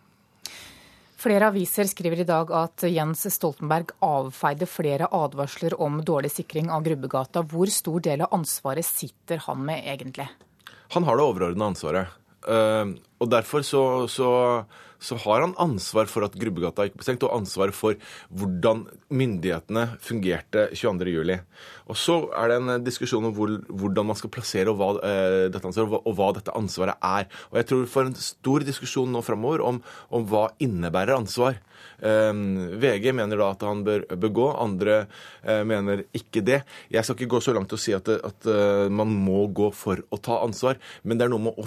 Flere 1.24 1.48
aviser 1.48 1.88
skriver 1.88 2.20
i 2.20 2.28
dag 2.28 2.50
at 2.58 2.84
Jens 2.92 3.22
Stoltenberg 3.32 3.94
avfeide 4.04 4.68
flere 4.68 5.08
advarsler 5.08 5.76
om 5.80 6.02
dårlig 6.04 6.34
sikring 6.34 6.68
av 6.74 6.84
Grubbegata. 6.84 7.46
Hvor 7.48 7.72
stor 7.72 8.04
del 8.04 8.26
av 8.26 8.34
ansvaret 8.36 8.84
sitter 8.84 9.40
han 9.46 9.62
med 9.64 9.88
egentlig? 9.88 10.28
Han 10.92 11.08
har 11.08 11.18
det 11.18 11.24
overordnede 11.24 11.70
ansvaret. 11.72 12.20
Eh, 12.44 12.92
og 13.24 13.32
derfor 13.32 13.64
så, 13.64 13.84
så, 14.12 14.28
så 15.04 15.18
har 15.26 15.44
han 15.44 15.56
ansvar 15.62 16.08
for 16.12 16.26
at 16.26 16.36
Grubbegata 16.40 16.88
ikke 16.88 17.02
ble 17.02 17.08
stengt, 17.08 17.26
og 17.28 17.36
ansvar 17.36 17.74
for 17.76 18.00
hvordan 18.32 18.86
myndighetene 19.14 19.86
fungerte 20.04 20.70
22.07. 20.72 21.36
Og 21.92 22.00
så 22.00 22.18
er 22.40 22.52
det 22.52 22.60
en 22.62 22.86
diskusjon 22.86 23.28
om 23.28 23.36
hvor, 23.36 23.52
hvordan 23.68 24.10
man 24.10 24.20
skal 24.20 24.32
plassere 24.34 24.72
og 24.72 24.80
hva, 24.80 24.90
eh, 25.04 25.50
dette 25.54 25.68
ansvaret, 25.68 25.92
og, 25.92 26.08
og 26.08 26.18
hva 26.20 26.32
dette 26.38 26.56
ansvaret 26.56 26.96
er. 27.04 27.28
Og 27.52 27.60
jeg 27.60 27.70
tror 27.70 27.84
vi 27.84 27.94
får 27.98 28.10
en 28.10 28.18
stor 28.30 28.68
diskusjon 28.68 29.12
nå 29.12 29.24
framover 29.26 29.66
om, 29.66 29.82
om 30.14 30.28
hva 30.30 30.48
innebærer 30.64 31.18
ansvar. 31.18 31.60
Um, 32.04 32.80
VG 32.82 33.14
mener 33.16 33.40
da 33.40 33.52
at 33.54 33.64
han 33.66 33.84
bør 33.86 34.06
begå, 34.20 34.50
andre 34.60 35.04
uh, 35.46 35.62
mener 35.68 36.04
ikke 36.16 36.44
det. 36.46 36.62
Jeg 36.92 37.06
skal 37.06 37.18
ikke 37.18 37.36
gå 37.36 37.42
så 37.46 37.56
langt 37.56 37.74
og 37.74 37.82
si 37.82 37.96
at, 37.96 38.10
at 38.10 38.50
uh, 38.50 38.90
man 38.92 39.14
må 39.14 39.46
gå 39.56 39.70
for 39.76 40.04
å 40.12 40.20
ta 40.22 40.42
ansvar, 40.44 40.82
men 41.04 41.20
det 41.20 41.28
er 41.28 41.34
noe 41.34 41.48
med 41.50 41.62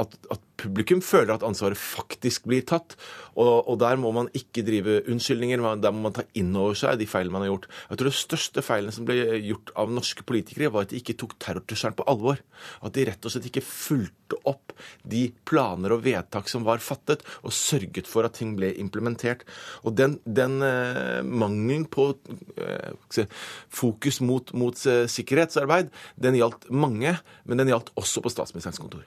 at, 0.00 0.16
at, 0.32 0.42
publikum 0.56 1.02
føler 1.04 1.34
at 1.34 1.44
ansvaret 1.44 1.76
faktisk 1.76 2.46
blir 2.48 2.64
tatt. 2.64 2.96
Og, 3.36 3.68
og, 3.68 3.76
der 3.80 3.98
må 4.00 4.12
man 4.16 4.30
ikke 4.36 4.64
drive 4.66 5.02
unnskyldninger, 5.12 5.62
der 5.82 5.94
må 5.94 6.06
man 6.06 6.16
ta 6.16 6.24
inn 6.38 6.54
over 6.56 6.76
seg 6.78 6.96
de 7.00 7.08
feilene 7.08 7.34
man 7.34 7.44
har 7.44 7.52
gjort. 7.52 7.68
Jeg 7.90 8.00
tror 8.00 8.10
det 8.10 8.18
største 8.18 8.64
feilene 8.64 8.94
som 8.96 9.08
ble 9.08 9.18
gjort 9.44 9.72
av 9.76 9.92
norske 9.92 10.24
politikere, 10.26 10.72
var 10.72 10.86
at 10.86 10.94
de 10.94 11.00
ikke 11.02 11.18
tok 11.20 11.36
terrortrusselen 11.42 11.96
på 11.98 12.06
alvor. 12.10 12.40
At 12.80 12.96
de 12.96 13.04
rett 13.08 13.28
og 13.28 13.34
slett 13.34 13.50
ikke 13.50 13.64
fulgte 13.66 14.38
opp 14.48 14.72
de 15.06 15.26
planer 15.48 15.94
og 15.94 16.04
vedtak 16.06 16.48
som 16.50 16.64
var 16.66 16.82
fattet, 16.84 17.24
og 17.44 17.54
sørget 17.54 18.08
for 18.08 18.26
at 18.26 18.38
ting 18.40 18.56
ble 18.58 18.72
implementert. 18.80 19.44
Og 19.84 19.96
den, 19.98 20.18
den 20.24 20.58
eh, 20.64 21.20
mangelen 21.26 21.86
på 21.92 22.08
eh, 22.56 23.26
fokus 23.68 24.22
mot, 24.24 24.52
mot 24.56 24.80
uh, 24.88 25.04
sikkerhetsarbeid, 25.10 25.92
den 26.20 26.40
gjaldt 26.40 26.68
mange, 26.72 27.18
men 27.44 27.60
den 27.60 27.72
gjaldt 27.72 27.92
også 28.00 28.24
på 28.24 28.32
statsministerens 28.32 28.80
kontor 28.82 29.04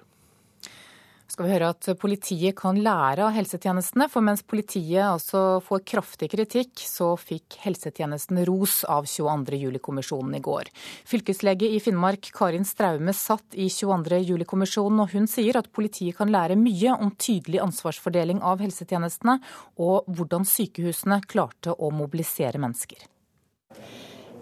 skal 1.30 1.46
vi 1.46 1.54
høre 1.54 1.70
at 1.74 1.88
politiet 2.02 2.56
kan 2.58 2.78
lære 2.82 3.28
av 3.28 3.36
helsetjenestene. 3.36 4.08
For 4.12 4.26
mens 4.26 4.42
politiet 4.48 5.04
altså 5.06 5.60
får 5.66 5.84
kraftig 5.92 6.32
kritikk, 6.34 6.74
så 6.82 7.12
fikk 7.20 7.60
helsetjenesten 7.64 8.42
ros 8.50 8.82
av 8.90 9.06
22. 9.10 9.60
juli-kommisjonen 9.62 10.40
i 10.40 10.44
går. 10.46 10.72
Fylkeslege 11.10 11.70
i 11.70 11.80
Finnmark 11.84 12.32
Karin 12.36 12.66
Straume 12.68 13.14
satt 13.16 13.54
i 13.54 13.70
22. 13.70 14.24
juli-kommisjonen, 14.32 15.04
og 15.06 15.14
hun 15.14 15.30
sier 15.30 15.62
at 15.62 15.70
politiet 15.76 16.18
kan 16.18 16.34
lære 16.34 16.58
mye 16.60 16.98
om 16.98 17.14
tydelig 17.14 17.62
ansvarsfordeling 17.64 18.42
av 18.42 18.64
helsetjenestene, 18.66 19.40
og 19.78 20.10
hvordan 20.10 20.48
sykehusene 20.50 21.22
klarte 21.30 21.78
å 21.78 21.94
mobilisere 21.94 22.62
mennesker. 22.62 23.06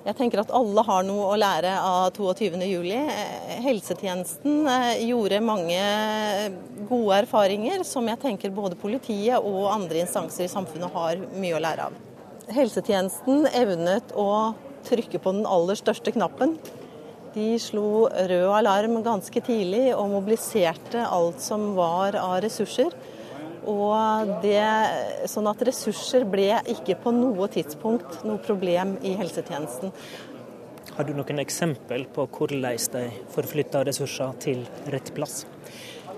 Jeg 0.07 0.15
tenker 0.15 0.39
at 0.39 0.51
alle 0.55 0.83
har 0.87 1.03
noe 1.03 1.25
å 1.33 1.35
lære 1.35 1.73
av 1.83 2.13
22.07. 2.15 2.93
Helsetjenesten 3.65 4.69
eh, 4.71 5.01
gjorde 5.09 5.41
mange 5.43 5.81
gode 6.87 7.17
erfaringer 7.25 7.83
som 7.83 8.07
jeg 8.07 8.21
tenker 8.21 8.53
både 8.55 8.79
politiet 8.79 9.35
og 9.43 9.65
andre 9.67 10.05
instanser 10.05 10.45
i 10.45 10.51
samfunnet 10.51 10.95
har 10.95 11.19
mye 11.35 11.57
å 11.57 11.59
lære 11.59 11.89
av. 11.89 11.97
Helsetjenesten 12.55 13.49
evnet 13.51 14.15
å 14.15 14.29
trykke 14.87 15.19
på 15.19 15.35
den 15.35 15.43
aller 15.43 15.75
største 15.75 16.15
knappen. 16.15 16.55
De 17.35 17.49
slo 17.59 18.07
rød 18.07 18.47
alarm 18.61 19.01
ganske 19.03 19.43
tidlig 19.43 19.89
og 19.91 20.07
mobiliserte 20.15 21.03
alt 21.03 21.43
som 21.43 21.73
var 21.75 22.15
av 22.21 22.39
ressurser. 22.47 22.95
Og 23.65 24.33
det, 24.43 24.61
sånn 25.29 25.49
at 25.49 25.63
ressurser 25.67 26.27
ble 26.29 26.51
ikke 26.75 26.97
på 27.03 27.13
noe 27.15 27.49
tidspunkt 27.51 28.21
noe 28.27 28.41
problem 28.43 28.97
i 29.01 29.15
helsetjenesten. 29.19 29.93
Har 30.97 31.05
du 31.05 31.13
noen 31.13 31.43
eksempel 31.43 32.07
på 32.09 32.25
hvordan 32.33 32.63
de 32.93 33.03
forflytta 33.33 33.83
ressurser 33.85 34.37
til 34.41 34.63
rett 34.93 35.11
plass? 35.13 35.43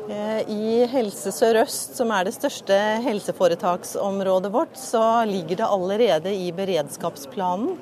Eh, 0.09 0.41
I 0.49 0.85
Helse 0.89 1.33
Sør-Øst, 1.35 1.97
som 1.99 2.13
er 2.15 2.25
det 2.25 2.33
største 2.37 2.77
helseforetaksområdet 3.03 4.53
vårt, 4.53 4.77
så 4.79 5.25
ligger 5.29 5.59
det 5.59 5.67
allerede 5.67 6.33
i 6.33 6.47
beredskapsplanen 6.55 7.75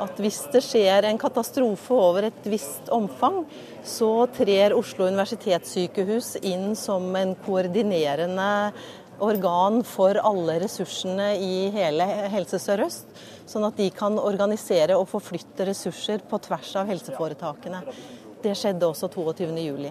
at 0.00 0.20
hvis 0.20 0.38
det 0.52 0.62
skjer 0.64 1.06
en 1.06 1.18
katastrofe 1.20 1.96
over 1.96 2.28
et 2.30 2.46
visst 2.48 2.88
omfang, 2.92 3.42
så 3.84 4.26
trer 4.36 4.74
Oslo 4.76 5.08
universitetssykehus 5.10 6.34
inn 6.40 6.72
som 6.78 7.08
en 7.16 7.34
koordinerende 7.44 8.50
organ 9.24 9.82
for 9.86 10.18
alle 10.18 10.58
ressursene 10.62 11.32
i 11.40 11.68
hele 11.74 12.06
Helse 12.32 12.60
Sør-Øst, 12.62 13.10
sånn 13.50 13.66
at 13.68 13.78
de 13.80 13.88
kan 13.94 14.18
organisere 14.20 14.96
og 14.98 15.08
forflytte 15.12 15.66
ressurser 15.68 16.24
på 16.26 16.40
tvers 16.42 16.72
av 16.80 16.90
helseforetakene. 16.90 17.82
Det 18.40 18.56
skjedde 18.56 18.88
også 18.88 19.10
22.07. 19.12 19.90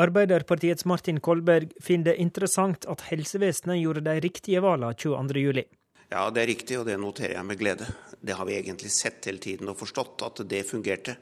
Arbeiderpartiets 0.00 0.86
Martin 0.90 1.20
Kolberg 1.22 1.70
finner 1.82 2.12
det 2.12 2.20
interessant 2.22 2.86
at 2.90 3.04
helsevesenet 3.12 3.78
gjorde 3.78 4.02
de 4.08 4.16
riktige 4.24 4.62
valgene 4.64 4.96
22.07. 4.98 5.62
Ja, 6.10 6.28
det 6.30 6.42
er 6.42 6.50
riktig, 6.50 6.78
og 6.80 6.88
det 6.88 6.96
noterer 7.00 7.36
jeg 7.36 7.46
med 7.46 7.60
glede. 7.60 7.86
Det 8.18 8.34
har 8.34 8.46
vi 8.48 8.56
egentlig 8.58 8.90
sett 8.94 9.26
hele 9.28 9.42
tiden 9.42 9.70
og 9.70 9.78
forstått 9.78 10.24
at 10.26 10.42
det 10.50 10.64
fungerte. 10.66 11.16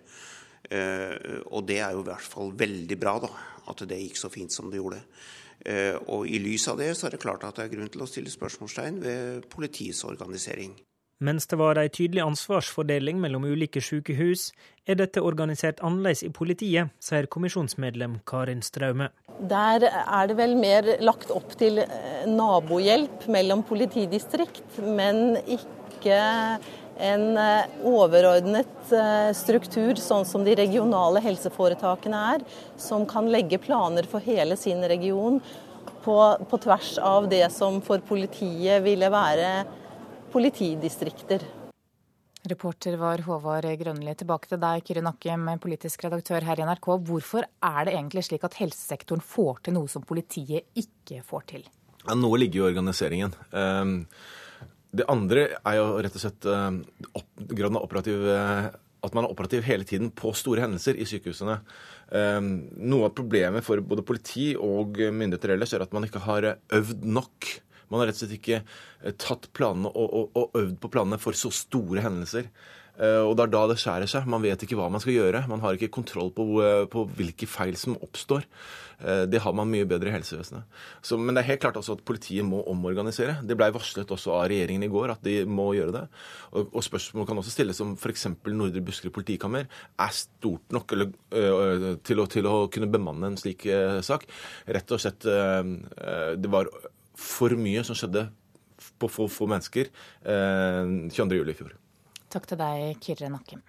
Eh, 0.71 1.43
og 1.51 1.67
det 1.69 1.79
er 1.83 1.95
jo 1.97 2.03
i 2.05 2.09
hvert 2.09 2.33
fall 2.35 2.53
veldig 2.57 2.99
bra, 3.01 3.19
da, 3.23 3.31
at 3.73 3.85
det 3.89 4.01
gikk 4.01 4.21
så 4.21 4.31
fint 4.33 4.55
som 4.55 4.71
det 4.71 4.81
gjorde. 4.81 5.03
Eh, 5.65 5.99
og 6.11 6.27
I 6.27 6.41
lys 6.43 6.67
av 6.71 6.81
det 6.81 6.93
så 6.99 7.07
er 7.07 7.17
det 7.17 7.23
klart 7.23 7.45
at 7.47 7.59
det 7.59 7.69
er 7.69 7.77
grunn 7.77 7.91
til 7.93 8.03
å 8.03 8.09
stille 8.11 8.33
spørsmålstegn 8.33 9.03
ved 9.03 9.47
politiets 9.53 10.03
organisering. 10.09 10.75
Mens 11.23 11.47
det 11.47 11.59
var 11.61 11.79
en 11.79 11.91
tydelig 11.93 12.23
ansvarsfordeling 12.25 13.21
mellom 13.23 13.45
ulike 13.47 13.79
sykehus, 13.85 14.49
er 14.91 14.99
dette 14.99 15.23
organisert 15.23 15.79
annerledes 15.87 16.25
i 16.27 16.33
politiet, 16.35 16.91
sier 16.99 17.29
kommisjonsmedlem 17.31 18.19
Karin 18.27 18.65
Straume. 18.67 19.13
Der 19.39 19.87
er 19.87 20.27
det 20.27 20.37
vel 20.41 20.57
mer 20.59 20.89
lagt 21.03 21.31
opp 21.31 21.55
til 21.61 21.79
eh, 21.85 22.27
nabohjelp 22.27 23.29
mellom 23.31 23.63
politidistrikt, 23.69 24.81
men 24.83 25.39
ikke 25.47 26.19
en 27.03 27.25
eh, 27.37 27.73
overordnet 27.89 28.93
eh, 28.95 29.31
struktur, 29.37 29.99
sånn 29.99 30.27
som 30.29 30.45
de 30.47 30.55
regionale 30.59 31.23
helseforetakene 31.25 32.23
er, 32.37 32.45
som 32.81 33.07
kan 33.09 33.31
legge 33.33 33.61
planer 33.63 34.07
for 34.09 34.23
hele 34.25 34.57
sin 34.61 34.85
region 34.87 35.41
på, 36.05 36.19
på 36.51 36.61
tvers 36.63 36.95
av 37.03 37.27
det 37.31 37.49
som 37.55 37.81
for 37.85 38.03
politiet 38.07 38.83
ville 38.85 39.11
være 39.13 39.51
politidistrikter. 40.33 41.45
Reporter 42.51 42.97
var 42.99 43.23
Håvard 43.23 43.69
Grønli. 43.79 44.15
Tilbake 44.19 44.51
til 44.51 44.59
deg, 44.63 44.83
Kyrre 44.87 45.05
Nakkem, 45.07 45.47
politisk 45.63 46.03
redaktør 46.03 46.43
her 46.43 46.59
i 46.59 46.67
NRK. 46.67 46.89
Hvorfor 47.07 47.47
er 47.47 47.87
det 47.87 47.95
egentlig 47.95 48.25
slik 48.27 48.47
at 48.49 48.59
helsesektoren 48.59 49.23
får 49.23 49.63
til 49.63 49.77
noe 49.77 49.91
som 49.91 50.03
politiet 50.07 50.67
ikke 50.79 51.21
får 51.27 51.45
til? 51.53 51.69
Ja, 52.03 52.17
noe 52.19 52.41
ligger 52.43 52.65
i 52.65 52.67
organiseringen. 52.73 53.37
Um, 53.55 53.95
det 54.93 55.09
andre 55.11 55.47
er 55.57 55.79
jo 55.79 55.87
rett 56.05 56.17
og 56.19 56.23
slett 56.23 56.49
uh, 56.49 56.71
opp, 57.17 57.31
graden 57.49 57.79
av 57.79 57.87
operativ 57.87 58.27
uh, 58.29 58.69
at 59.03 59.17
man 59.17 59.27
er 59.27 59.33
operativ 59.35 59.65
hele 59.67 59.87
tiden 59.89 60.13
på 60.15 60.31
store 60.37 60.63
hendelser 60.63 60.99
i 61.01 61.07
sykehusene. 61.09 61.57
Um, 62.13 62.53
noe 62.79 63.09
av 63.09 63.17
problemet 63.19 63.65
for 63.67 63.83
både 63.83 64.05
politi 64.07 64.53
og 64.55 65.01
myndigheter 65.01 65.57
ellers 65.57 65.73
er 65.75 65.83
at 65.83 65.97
man 65.97 66.07
ikke 66.07 66.23
har 66.23 66.47
øvd 66.53 67.03
nok. 67.09 67.49
Man 67.91 67.99
har 67.99 68.11
rett 68.11 68.21
og 68.21 68.23
slett 68.23 68.37
ikke 68.37 68.61
tatt 69.19 69.49
planene 69.57 69.91
og, 69.91 70.07
og, 70.07 70.39
og 70.39 70.61
øvd 70.61 70.79
på 70.85 70.93
planene 70.95 71.19
for 71.21 71.35
så 71.37 71.51
store 71.57 72.05
hendelser. 72.05 72.47
Uh, 73.01 73.25
og 73.25 73.37
det 73.39 73.47
er 73.47 73.53
da 73.55 73.65
det 73.71 73.79
skjærer 73.81 74.11
seg. 74.11 74.29
Man 74.31 74.45
vet 74.45 74.63
ikke 74.65 74.79
hva 74.79 74.91
man 74.93 75.03
skal 75.03 75.17
gjøre. 75.17 75.45
Man 75.51 75.65
har 75.65 75.79
ikke 75.79 75.93
kontroll 75.95 76.33
på, 76.37 76.47
på 76.93 77.07
hvilke 77.17 77.49
feil 77.51 77.79
som 77.81 77.99
oppstår. 78.05 78.47
Eh, 79.03 79.25
det 79.31 79.41
har 79.43 79.55
man 79.57 79.71
mye 79.71 79.87
bedre 79.89 80.11
i 80.11 80.15
helsevesenet. 80.15 80.67
Så, 81.03 81.19
men 81.19 81.35
det 81.35 81.43
er 81.43 81.51
helt 81.53 81.63
klart 81.65 81.79
også 81.81 81.97
at 81.97 82.05
politiet 82.07 82.47
må 82.47 82.63
omorganisere. 82.71 83.39
Det 83.47 83.57
blei 83.59 83.71
varslet 83.75 84.11
også 84.15 84.35
av 84.37 84.47
regjeringen 84.53 84.87
i 84.87 84.91
går 84.93 85.15
at 85.17 85.25
de 85.27 85.41
må 85.49 85.73
gjøre 85.77 85.97
det. 85.97 86.05
Og, 86.53 86.71
og 86.71 86.87
spørsmål 86.87 87.29
kan 87.29 87.43
også 87.43 87.55
stilles 87.55 87.83
om 87.85 87.97
f.eks. 87.97 88.29
Nordre 88.53 88.85
Buskerud 88.85 89.15
politikammer 89.17 89.67
er 89.67 90.17
stort 90.17 90.75
nok 90.75 90.95
eller, 90.95 91.13
til, 92.07 92.23
å, 92.23 92.29
til, 92.31 92.49
å, 92.49 92.67
kunne 92.73 92.91
bemanne 92.93 93.33
en 93.33 93.41
slik 93.41 93.67
sak. 94.05 94.27
Rett 94.69 94.95
og 94.95 95.03
slett 95.03 95.25
Det 95.25 96.51
var 96.53 96.71
for 97.19 97.55
mye 97.59 97.83
som 97.87 97.99
skjedde 97.99 98.27
på 98.99 99.11
få, 99.11 99.29
få 99.31 99.49
mennesker 99.51 99.91
22.07. 100.25 101.39
i 101.53 101.59
fjor. 101.59 101.82
Takk 102.33 102.49
til 102.49 102.57
deg, 102.57 102.97
Kyrre 103.05 103.29
Nakkim. 103.29 103.61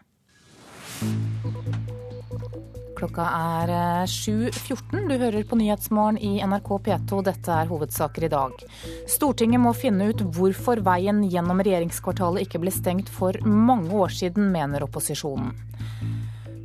Klokka 2.96 3.26
er 3.28 3.72
7.14. 4.08 5.02
Eh, 5.02 5.08
du 5.10 5.18
hører 5.20 5.44
på 5.44 5.58
Nyhetsmorgen 5.60 6.20
i 6.24 6.38
NRK 6.40 6.70
P2. 6.86 7.20
Dette 7.28 7.52
er 7.52 7.68
hovedsaker 7.68 8.24
i 8.24 8.32
dag. 8.32 8.64
Stortinget 9.12 9.60
må 9.60 9.74
finne 9.76 10.08
ut 10.14 10.24
hvorfor 10.38 10.80
veien 10.86 11.20
gjennom 11.28 11.60
regjeringskvartalet 11.60 12.46
ikke 12.46 12.62
ble 12.64 12.72
stengt 12.72 13.12
for 13.12 13.36
mange 13.44 13.92
år 13.92 14.16
siden, 14.16 14.48
mener 14.56 14.88
opposisjonen. 14.88 15.52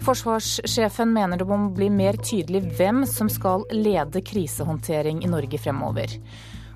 Forsvarssjefen 0.07 1.11
mener 1.11 1.41
det 1.41 1.49
må 1.51 1.59
bli 1.75 1.91
mer 1.91 2.21
tydelig 2.23 2.63
hvem 2.79 3.03
som 3.11 3.27
skal 3.33 3.67
lede 3.75 4.23
krisehåndtering 4.23 5.25
i 5.27 5.33
Norge 5.35 5.59
fremover. 5.59 6.15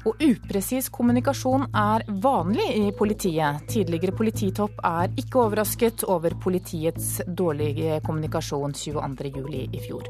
Og 0.03 0.19
upresis 0.19 0.89
kommunikasjon 0.91 1.69
er 1.79 2.03
vanlig 2.25 2.65
i 2.75 2.89
politiet. 2.99 3.63
Tidligere 3.71 4.15
polititopp 4.19 4.81
er 4.83 5.13
ikke 5.15 5.45
overrasket 5.45 6.03
over 6.11 6.35
politiets 6.43 7.21
dårlige 7.27 8.01
kommunikasjon 8.03 8.75
22.07. 8.75 9.61
i 9.71 9.83
fjor. 9.85 10.09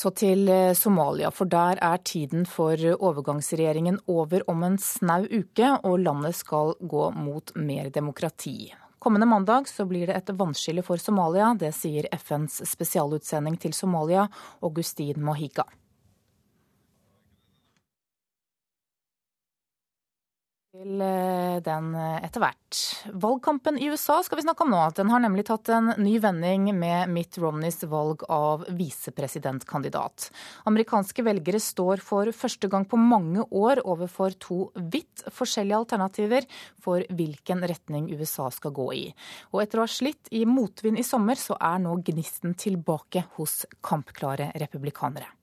Så 0.00 0.12
til 0.16 0.48
eh, 0.48 0.72
Somalia, 0.76 1.28
for 1.32 1.48
der 1.48 1.80
er 1.84 2.04
tiden 2.04 2.46
for 2.48 2.76
overgangsregjeringen 2.76 3.98
over 4.08 4.44
om 4.48 4.62
en 4.64 4.78
snau 4.80 5.24
uke, 5.24 5.72
og 5.84 6.00
landet 6.04 6.36
skal 6.36 6.72
gå 6.80 7.10
mot 7.16 7.52
mer 7.56 7.90
demokrati. 7.92 8.70
Kommende 9.00 9.26
mandag 9.26 9.68
så 9.68 9.86
blir 9.88 10.10
det 10.10 10.16
et 10.18 10.30
vannskille 10.36 10.82
for 10.84 11.00
Somalia. 11.00 11.54
Det 11.56 11.70
sier 11.72 12.04
FNs 12.12 12.58
spesialutsending 12.68 13.56
til 13.56 13.72
Somalia, 13.72 14.26
Augustin 14.60 15.24
Mahika. 15.24 15.64
Til 20.80 21.02
eh, 21.04 21.58
den 21.64 21.92
eh, 21.98 22.24
etter 22.24 22.42
hvert. 22.42 22.78
Valgkampen 23.20 23.78
i 23.80 23.88
USA 23.92 24.20
skal 24.24 24.40
vi 24.40 24.44
snakke 24.46 24.64
om 24.64 24.72
nå. 24.72 24.80
Den 24.96 25.10
har 25.12 25.22
nemlig 25.22 25.44
tatt 25.48 25.68
en 25.74 25.92
ny 26.00 26.14
vending 26.22 26.70
med 26.76 27.10
Mitt 27.12 27.36
Romneys 27.40 27.82
valg 27.90 28.24
av 28.32 28.64
visepresidentkandidat. 28.78 30.30
Amerikanske 30.70 31.24
velgere 31.26 31.60
står 31.60 32.04
for 32.04 32.30
første 32.36 32.70
gang 32.72 32.86
på 32.88 33.00
mange 33.00 33.44
år 33.50 33.82
overfor 33.84 34.36
to 34.40 34.60
vidt 34.76 35.24
forskjellige 35.28 35.82
alternativer 35.82 36.46
for 36.80 37.04
hvilken 37.08 37.66
retning 37.68 38.08
USA 38.14 38.48
skal 38.54 38.74
gå 38.76 38.88
i. 38.96 39.04
Og 39.52 39.64
etter 39.64 39.80
å 39.80 39.88
ha 39.88 39.90
slitt 39.90 40.32
i 40.32 40.46
motvind 40.48 41.00
i 41.00 41.06
sommer, 41.06 41.36
så 41.36 41.58
er 41.60 41.82
nå 41.84 41.98
gnisten 42.06 42.56
tilbake 42.56 43.26
hos 43.36 43.64
kampklare 43.84 44.52
republikanere. 44.60 45.39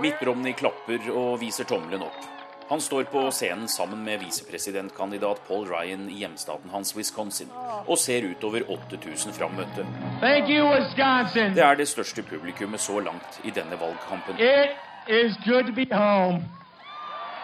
Mitt 0.00 0.22
Romney 0.22 0.52
klapper 0.52 1.06
og 1.08 1.38
viser 1.40 1.64
tommelen 1.64 2.02
opp. 2.04 2.24
Han 2.68 2.80
står 2.82 3.06
på 3.08 3.20
scenen 3.30 3.68
sammen 3.70 4.02
med 4.04 4.20
visepresidentkandidat 4.20 5.40
Paul 5.48 5.64
Ryan 5.70 6.08
i 6.10 6.18
hjemstaten 6.20 6.70
hans 6.70 6.92
Wisconsin 6.96 7.48
og 7.86 7.96
ser 8.02 8.26
utover 8.26 8.66
8000 8.68 9.32
frammøtte. 9.36 9.86
Det 10.20 11.64
er 11.64 11.78
det 11.78 11.88
største 11.88 12.26
publikummet 12.26 12.82
så 12.82 12.98
langt 13.00 13.40
i 13.44 13.54
denne 13.54 13.78
valgkampen. 13.80 14.36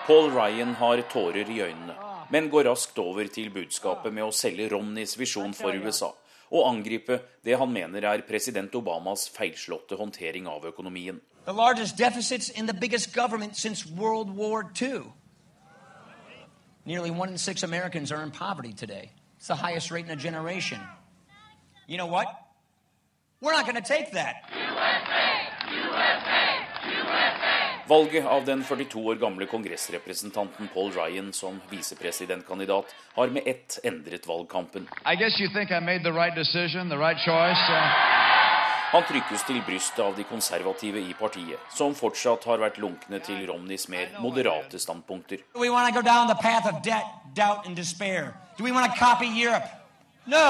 Paul 0.07 0.33
Ryan 0.35 0.75
har 0.75 1.05
tårer 1.13 1.49
i 1.49 1.61
øynene, 1.63 1.95
men 2.29 2.51
går 2.51 2.67
raskt 2.69 2.99
over 2.99 3.31
til 3.33 3.53
budskapet 3.55 4.13
med 4.13 4.27
å 4.27 4.35
selge 4.35 4.69
Romneys 4.75 5.17
visjon 5.17 5.55
for 5.55 5.73
USA 5.73 6.11
og 6.53 6.69
angripe 6.69 7.19
det 7.45 7.57
han 7.57 7.73
mener 7.73 8.05
er 8.05 8.27
president 8.29 8.75
Obamas 8.77 9.29
feilslåtte 9.33 9.97
håndtering 9.97 10.49
av 10.51 10.67
økonomien. 10.69 11.21
The 11.45 11.53
largest 11.53 11.97
deficits 11.97 12.51
in 12.51 12.67
the 12.67 12.75
biggest 12.75 13.13
government 13.13 13.57
since 13.57 13.85
World 13.87 14.31
War 14.31 14.71
II. 14.81 15.03
Nearly 16.85 17.11
one 17.11 17.29
in 17.29 17.39
six 17.39 17.63
Americans 17.63 18.13
are 18.13 18.23
in 18.23 18.31
poverty 18.31 18.73
today. 18.73 19.11
It's 19.39 19.49
the 19.49 19.57
highest 19.57 19.91
rate 19.91 20.05
in 20.05 20.11
a 20.13 20.17
generation. 20.17 20.79
You 21.89 21.97
know 21.97 22.07
what? 22.07 22.27
We're 23.41 23.53
not 23.53 23.67
going 23.67 23.83
to 23.83 23.89
take 23.89 24.13
that. 24.13 24.35
USA! 24.55 25.25
USA! 25.71 26.43
USA! 26.87 27.43
Valget 27.89 28.27
av 28.27 28.45
den 28.45 28.65
42 28.65 29.07
år 29.07 29.15
gamle 29.15 29.47
kongressrepresentanten 29.47 30.69
Paul 30.75 30.93
Ryan 30.93 31.33
som 31.33 31.61
visepresidentkandidat 31.71 32.95
har 33.15 33.29
med 33.29 33.43
ett 33.47 33.79
endret 33.85 34.27
valgkampen. 34.29 34.89
I 35.05 35.17
guess 35.17 35.41
you 35.41 35.49
think 35.55 35.71
I 35.71 35.81
made 35.81 36.05
the 36.05 36.13
Right 36.13 36.35
decision, 36.35 36.89
the 36.89 36.99
right 36.99 37.19
Han 38.93 39.05
trykkes 39.09 39.47
til 39.49 39.63
brystet 39.65 40.03
av 40.05 40.13
de 40.13 40.25
konservative 40.29 41.01
i 41.01 41.15
partiet, 41.17 41.61
som 41.73 41.95
fortsatt 41.97 42.45
har 42.45 42.61
vært 42.61 42.77
lunkne 42.83 43.23
til 43.25 43.39
Romneys 43.49 43.87
mer 43.89 44.11
moderate 44.21 44.77
standpunkter. 44.77 45.41
No! 50.29 50.47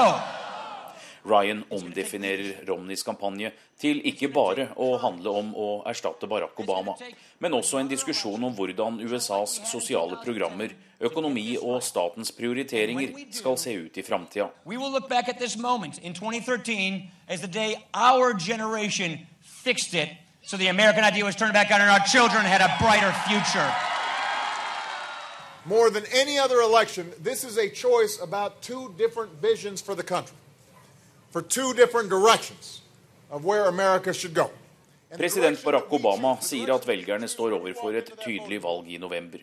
Ryan 1.25 1.63
omdefinerer 1.71 2.65
Romneys 2.67 3.03
kampanje 3.03 3.51
til 3.79 4.01
ikke 4.07 4.27
bare 4.33 4.67
å 4.75 4.97
handle 4.99 5.31
om 5.39 5.53
å 5.55 5.67
erstatte 5.87 6.27
Barack 6.27 6.59
Obama, 6.59 6.95
men 7.39 7.55
også 7.55 7.79
en 7.79 7.91
diskusjon 7.91 8.43
om 8.43 8.55
hvordan 8.55 8.99
USAs 9.03 9.61
sosiale 9.71 10.19
programmer, 10.23 10.73
økonomi 11.03 11.55
og 11.61 11.79
statens 11.83 12.31
prioriteringer 12.35 13.15
skal 13.31 13.57
se 13.57 13.75
ut 13.75 13.97
i 13.97 14.03
framtida. 14.03 14.49
So 20.45 20.57
the 20.57 20.67
American 20.67 21.05
idea 21.05 21.23
was 21.23 21.37
turned 21.37 21.53
back 21.53 21.71
on 21.71 21.79
and 21.79 21.89
our 21.89 22.05
children 22.05 22.43
had 22.43 22.59
a 22.59 22.67
brighter 22.77 23.13
future. 23.29 23.71
More 25.63 25.89
than 25.89 26.03
any 26.11 26.37
other 26.37 26.59
election, 26.59 27.13
this 27.17 27.45
is 27.45 27.57
a 27.57 27.69
choice 27.69 28.19
about 28.21 28.61
two 28.61 28.93
different 28.97 29.31
visions 29.41 29.81
for 29.81 29.95
the 29.95 30.03
country 30.03 30.35
for 31.33 31.41
two 31.41 31.73
different 31.73 32.09
directions 32.09 32.83
of 33.31 33.43
where 33.43 33.65
America 33.65 34.13
should 34.13 34.35
go. 34.35 34.51
President 35.17 35.57
Barack 35.61 35.89
Obama 35.93 36.31
sier 36.41 36.71
at 36.73 36.85
velgerne 36.89 37.27
står 37.29 37.53
overfor 37.57 37.97
et 37.97 38.07
tydelig 38.21 38.59
valg 38.63 38.87
i 38.89 38.97
november. 39.01 39.41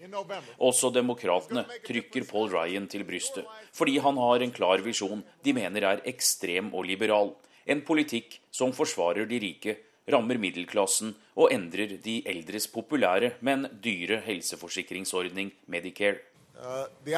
Også 0.58 0.90
demokratene 0.94 1.62
trykker 1.86 2.26
Paul 2.30 2.50
Ryan 2.54 2.88
til 2.90 3.04
brystet, 3.06 3.46
fordi 3.74 3.98
han 4.02 4.18
har 4.18 4.42
en 4.42 4.54
klar 4.54 4.82
visjon 4.82 5.22
de 5.46 5.54
mener 5.54 5.86
er 5.92 6.02
ekstrem 6.10 6.72
og 6.74 6.86
liberal. 6.90 7.34
En 7.66 7.82
politikk 7.86 8.40
som 8.50 8.74
forsvarer 8.74 9.26
de 9.30 9.38
rike, 9.42 9.76
rammer 10.10 10.38
middelklassen 10.42 11.14
og 11.38 11.54
endrer 11.54 11.98
de 12.02 12.22
eldres 12.26 12.66
populære, 12.70 13.36
men 13.40 13.68
dyre 13.82 14.22
helseforsikringsordning 14.26 15.54
Medicare. 15.66 16.18
Uh, 16.58 16.86
the 17.04 17.14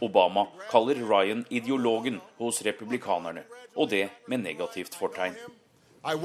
Obama 0.00 0.46
kaller 0.70 0.94
Ryan 0.94 1.44
ideologen 1.50 2.20
hos 2.38 2.62
republikanerne, 2.66 3.44
og 3.76 3.90
det 3.90 4.08
med 4.26 4.42
negativt 4.42 4.94
fortegn. 4.94 5.36
Uh, 6.02 6.16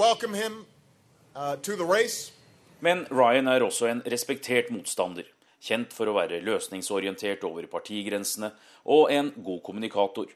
Men 2.80 3.06
Ryan 3.12 3.48
er 3.48 3.64
også 3.66 3.88
en 3.92 4.02
respektert 4.06 4.72
motstander, 4.74 5.24
kjent 5.62 5.94
for 5.94 6.10
å 6.10 6.18
være 6.18 6.42
løsningsorientert 6.46 7.46
over 7.46 7.66
partigrensene 7.70 8.52
og 8.86 9.12
en 9.14 9.32
god 9.38 9.62
kommunikator. 9.66 10.28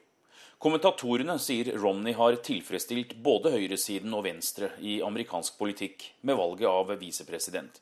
Kommentatorene 0.62 1.40
sier 1.42 1.72
Romney 1.74 2.14
har 2.14 2.36
tilfredsstilt 2.38 3.16
både 3.22 3.50
høyresiden 3.50 4.14
og 4.14 4.28
venstre 4.28 4.70
i 4.78 5.00
amerikansk 5.02 5.56
politikk 5.58 6.04
med 6.22 6.38
valget 6.38 6.70
av 6.70 6.92
visepresident, 7.00 7.80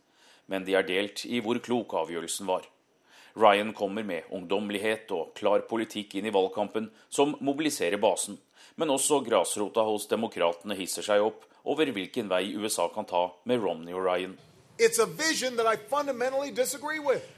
men 0.49 0.65
de 0.65 0.77
er 0.79 0.89
delt 0.89 1.27
i 1.29 1.43
hvor 1.45 1.61
klok 1.61 1.93
avgjørelsen 2.01 2.49
var. 2.49 2.65
Ryan 3.39 3.73
kommer 3.77 4.07
med 4.07 4.29
ungdommelighet 4.35 5.11
og 5.15 5.35
klar 5.39 5.67
politikk 5.71 6.17
inn 6.19 6.27
i 6.27 6.35
valgkampen 6.35 6.91
som 7.09 7.37
mobiliserer 7.41 8.01
basen. 8.03 8.39
Men 8.77 8.91
også 8.91 9.21
grasrota 9.27 9.85
hos 9.87 10.09
demokratene 10.11 10.77
hisser 10.79 11.07
seg 11.07 11.23
opp 11.23 11.45
over 11.69 11.91
hvilken 11.93 12.31
vei 12.31 12.55
USA 12.57 12.89
kan 12.95 13.09
ta 13.09 13.27
med 13.45 13.61
Romney 13.63 13.95
og 13.95 14.07
Ryan. 14.07 14.39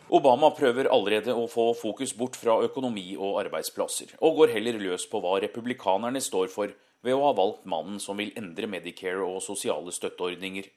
Obama 0.08 0.50
prøver 0.54 0.86
allerede 0.94 1.34
å 1.34 1.48
få 1.50 1.72
fokus 1.74 2.12
bort 2.14 2.38
fra 2.38 2.60
økonomi 2.62 3.16
og 3.16 3.40
arbeidsplasser, 3.42 4.14
og 4.22 4.36
går 4.38 4.54
heller 4.54 4.78
løs 4.78 5.08
på 5.10 5.18
hva 5.24 5.40
republikanerne 5.42 6.22
står 6.22 6.52
for 6.52 6.70
ved 7.02 7.16
å 7.16 7.24
ha 7.24 7.32
valgt 7.34 7.66
mannen 7.66 7.98
som 7.98 8.20
vil 8.22 8.30
endre 8.38 8.70
Medicare 8.70 9.26
og 9.26 9.42
sosiale 9.42 9.90
støtteordninger. 9.90 10.70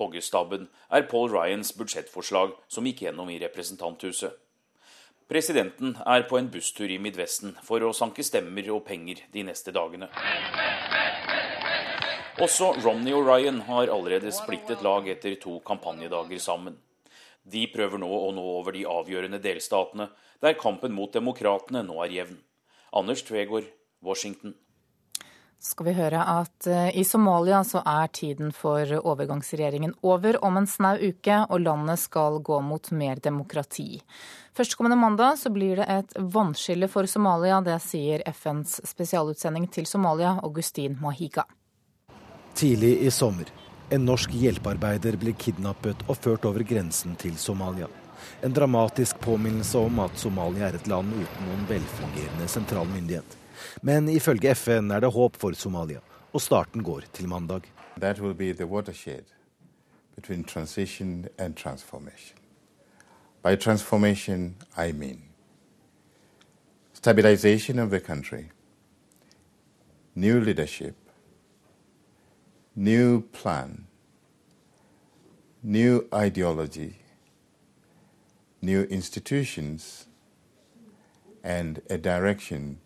Hoggestabben 0.00 0.68
er 0.90 1.06
Paul 1.10 1.30
Ryans 1.30 1.70
budsjettforslag 1.78 2.56
som 2.68 2.86
gikk 2.88 3.04
gjennom 3.04 3.28
i 3.30 3.38
representanthuset. 3.42 4.32
Presidenten 5.30 5.94
er 6.04 6.26
på 6.28 6.36
en 6.36 6.50
busstur 6.52 6.90
i 6.90 6.98
Midvesten 7.00 7.54
for 7.64 7.80
å 7.86 7.94
sanke 7.96 8.24
stemmer 8.26 8.66
og 8.74 8.82
penger 8.88 9.22
de 9.32 9.44
neste 9.46 9.72
dagene. 9.72 10.10
Også 12.44 12.72
Romney 12.82 13.14
og 13.14 13.28
Ryan 13.28 13.62
har 13.68 13.92
allerede 13.94 14.34
splittet 14.34 14.82
lag 14.82 15.06
etter 15.08 15.38
to 15.40 15.60
kampanjedager 15.64 16.42
sammen. 16.42 16.76
De 17.44 17.62
prøver 17.70 18.02
nå 18.02 18.10
å 18.10 18.32
nå 18.34 18.44
over 18.58 18.74
de 18.74 18.82
avgjørende 18.88 19.38
delstatene, 19.38 20.08
der 20.42 20.58
kampen 20.58 20.92
mot 20.96 21.14
demokratene 21.14 21.84
nå 21.86 22.02
er 22.04 22.18
jevn. 22.18 22.42
Anders 22.92 23.22
Tvegård, 23.24 23.70
Washington 24.04 24.58
skal 25.64 25.86
vi 25.88 25.94
høre 25.96 26.20
at 26.20 26.66
eh, 26.68 26.90
i 27.00 27.04
Somalia 27.04 27.62
så 27.64 27.80
er 27.88 28.10
tiden 28.12 28.52
for 28.52 28.88
overgangsregjeringen 29.00 29.94
over 30.04 30.36
om 30.44 30.58
en 30.60 30.68
snau 30.68 30.98
uke, 31.00 31.38
og 31.48 31.62
landet 31.64 32.02
skal 32.02 32.40
gå 32.44 32.60
mot 32.60 32.90
mer 32.92 33.20
demokrati. 33.24 34.02
Førstkommende 34.54 34.98
mandag 35.00 35.38
så 35.40 35.50
blir 35.50 35.80
det 35.80 35.86
et 35.88 36.16
vannskille 36.20 36.88
for 36.92 37.08
Somalia. 37.10 37.62
Det 37.64 37.78
sier 37.82 38.22
FNs 38.28 38.82
spesialutsending 38.86 39.66
til 39.72 39.88
Somalia, 39.88 40.36
Augustin 40.44 40.98
Mahiga. 41.00 41.46
Tidlig 42.54 42.98
i 43.02 43.10
sommer. 43.10 43.48
En 43.90 44.04
norsk 44.06 44.32
hjelpearbeider 44.36 45.16
ble 45.20 45.32
kidnappet 45.36 46.04
og 46.08 46.18
ført 46.20 46.44
over 46.48 46.64
grensen 46.66 47.16
til 47.20 47.38
Somalia. 47.40 47.88
En 48.44 48.52
dramatisk 48.52 49.18
påminnelse 49.24 49.80
om 49.80 49.98
at 50.04 50.20
Somalia 50.20 50.68
er 50.68 50.78
et 50.78 50.92
land 50.92 51.10
uten 51.16 51.48
noen 51.48 51.64
velfungerende 51.68 52.48
sentral 52.52 52.88
myndighet. 52.92 53.40
Men 53.82 54.08
ifølge 54.08 54.54
FN 54.54 54.90
er 54.90 55.00
det 55.00 55.12
håp 55.12 55.36
for 55.36 55.52
Somalia, 55.52 56.00
og 56.32 56.40
starten 56.40 56.82
går 56.82 57.00
til 57.12 57.28
mandag. 57.28 57.62
That 57.96 58.20
will 58.20 58.34
be 58.34 58.52
the 58.52 58.66
watershed 58.66 59.24
between 60.14 60.44
transition 60.44 61.26
and 61.38 61.54
transformation. 61.54 62.38
By 63.42 63.56
transformation, 63.56 64.56
I 64.76 64.92
mean 64.92 65.34
stabilization 67.04 67.78
of 67.78 67.90
the 67.90 68.00
country, 68.00 68.50
new 70.14 70.40
leadership, 70.40 70.96
plan, 73.32 73.86
new 75.62 76.08
ideology, 76.14 76.96
new 78.62 78.84
institutions, 78.84 80.06
and 81.42 81.82
a 81.90 81.98
direction 81.98 82.78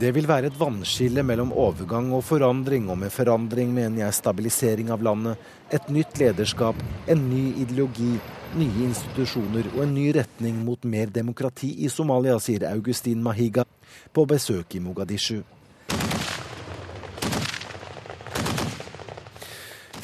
Det 0.00 0.10
vil 0.14 0.28
være 0.28 0.50
et 0.50 0.58
vannskille 0.60 1.22
mellom 1.26 1.52
overgang 1.56 2.12
og 2.14 2.22
forandring, 2.24 2.90
og 2.92 2.98
med 2.98 3.10
forandring 3.10 3.72
mener 3.74 4.04
jeg 4.04 4.18
stabilisering 4.20 4.92
av 4.92 5.02
landet, 5.02 5.40
et 5.72 5.88
nytt 5.90 6.20
lederskap, 6.20 6.78
en 7.08 7.24
ny 7.30 7.46
ideologi, 7.64 8.12
nye 8.58 8.86
institusjoner 8.88 9.70
og 9.74 9.84
en 9.86 9.94
ny 9.94 10.10
retning 10.14 10.60
mot 10.66 10.84
mer 10.84 11.10
demokrati 11.14 11.72
i 11.84 11.90
Somalia, 11.90 12.38
sier 12.42 12.68
Augustin 12.70 13.22
Mahiga 13.22 13.66
på 14.14 14.26
besøk 14.28 14.76
i 14.76 14.82
Mogadishu. 14.84 15.40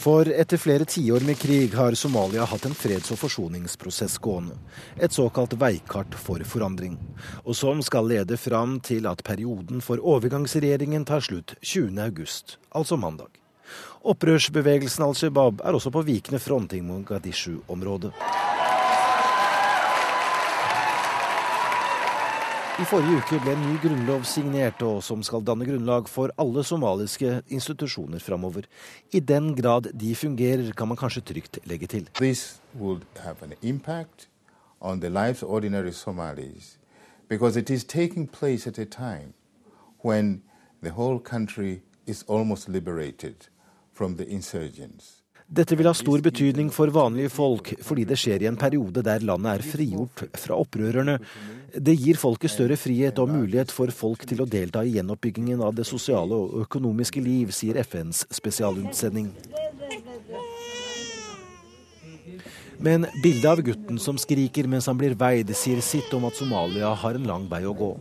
For 0.06 0.28
etter 0.30 0.60
flere 0.62 0.84
tiår 0.86 1.24
med 1.26 1.34
krig 1.38 1.72
har 1.74 1.94
Somalia 1.98 2.44
hatt 2.46 2.66
en 2.68 2.74
freds- 2.78 3.10
og 3.10 3.18
forsoningsprosess 3.18 4.20
gående. 4.22 4.54
Et 5.02 5.10
såkalt 5.10 5.56
veikart 5.58 6.14
for 6.14 6.44
forandring. 6.46 6.94
Og 7.42 7.56
som 7.58 7.82
skal 7.82 8.06
lede 8.06 8.38
fram 8.38 8.76
til 8.78 9.08
at 9.10 9.24
perioden 9.26 9.82
for 9.82 9.98
overgangsregjeringen 9.98 11.08
tar 11.10 11.26
slutt 11.26 11.56
20.8, 11.58 12.54
altså 12.70 13.00
mandag. 13.02 13.34
Opprørsbevegelsen 14.06 15.08
Al 15.08 15.18
Shabaab 15.18 15.66
er 15.66 15.74
også 15.74 15.90
på 15.90 16.06
vikende 16.06 16.38
front 16.38 16.78
i 16.78 16.84
Mogadishu-området. 16.86 18.14
I 22.76 22.84
forrige 22.84 23.16
uke 23.16 23.38
ble 23.40 23.54
en 23.56 23.62
ny 23.64 23.76
grunnlov 23.80 24.26
signert, 24.28 24.82
og 24.84 24.98
som 25.00 25.22
skal 25.24 25.40
danne 25.40 25.64
grunnlag 25.64 26.10
for 26.12 26.28
alle 26.36 26.60
somaliske 26.60 27.38
institusjoner 27.48 28.20
framover. 28.20 28.66
I 29.16 29.20
den 29.20 29.54
grad 29.56 29.88
de 29.96 30.10
fungerer, 30.14 30.72
kan 30.76 30.88
man 30.88 30.98
kanskje 31.00 31.22
trygt 31.24 31.58
legge 31.64 31.86
til. 31.86 32.08
On 34.80 35.00
the 35.00 35.08
lives 35.08 35.42
of 35.42 35.48
ordinary 35.48 35.90
Somalis, 35.90 36.78
because 37.28 37.56
it 37.56 37.70
is 37.70 37.84
taking 37.84 38.28
place 38.28 38.66
at 38.66 38.78
a 38.78 38.84
time 38.84 39.32
when 40.04 40.42
the 40.82 40.90
whole 40.90 41.18
country 41.18 41.80
is 42.06 42.24
almost 42.28 42.68
liberated 42.68 43.48
from 43.94 44.16
the 44.16 44.28
insurgents. 44.28 45.15
Dette 45.46 45.76
vil 45.78 45.86
ha 45.86 45.92
stor 45.94 46.18
betydning 46.26 46.72
for 46.74 46.90
vanlige 46.90 47.30
folk, 47.30 47.68
fordi 47.86 48.02
det 48.10 48.16
skjer 48.18 48.42
i 48.42 48.48
en 48.50 48.58
periode 48.58 49.02
der 49.06 49.22
landet 49.22 49.52
er 49.52 49.62
frigjort 49.62 50.24
fra 50.42 50.56
opprørerne. 50.58 51.20
Det 51.70 51.94
gir 51.94 52.18
folket 52.18 52.50
større 52.50 52.74
frihet 52.74 53.20
og 53.22 53.30
mulighet 53.30 53.70
for 53.70 53.92
folk 53.94 54.24
til 54.26 54.42
å 54.42 54.48
delta 54.50 54.82
i 54.82 54.96
gjenoppbyggingen 54.96 55.62
av 55.62 55.76
det 55.78 55.86
sosiale 55.86 56.34
og 56.34 56.64
økonomiske 56.64 57.22
liv, 57.22 57.52
sier 57.54 57.78
FNs 57.78 58.24
spesialutsending. 58.34 59.30
Men 62.82 63.06
bildet 63.22 63.46
av 63.48 63.62
gutten 63.64 64.02
som 64.02 64.18
skriker 64.20 64.66
mens 64.68 64.90
han 64.90 64.98
blir 64.98 65.14
veid, 65.16 65.54
sier 65.56 65.78
sitt 65.80 66.10
om 66.18 66.26
at 66.26 66.36
Somalia 66.36 66.90
har 66.90 67.16
en 67.16 67.30
lang 67.30 67.46
vei 67.48 67.62
å 67.64 67.76
gå. 67.76 67.92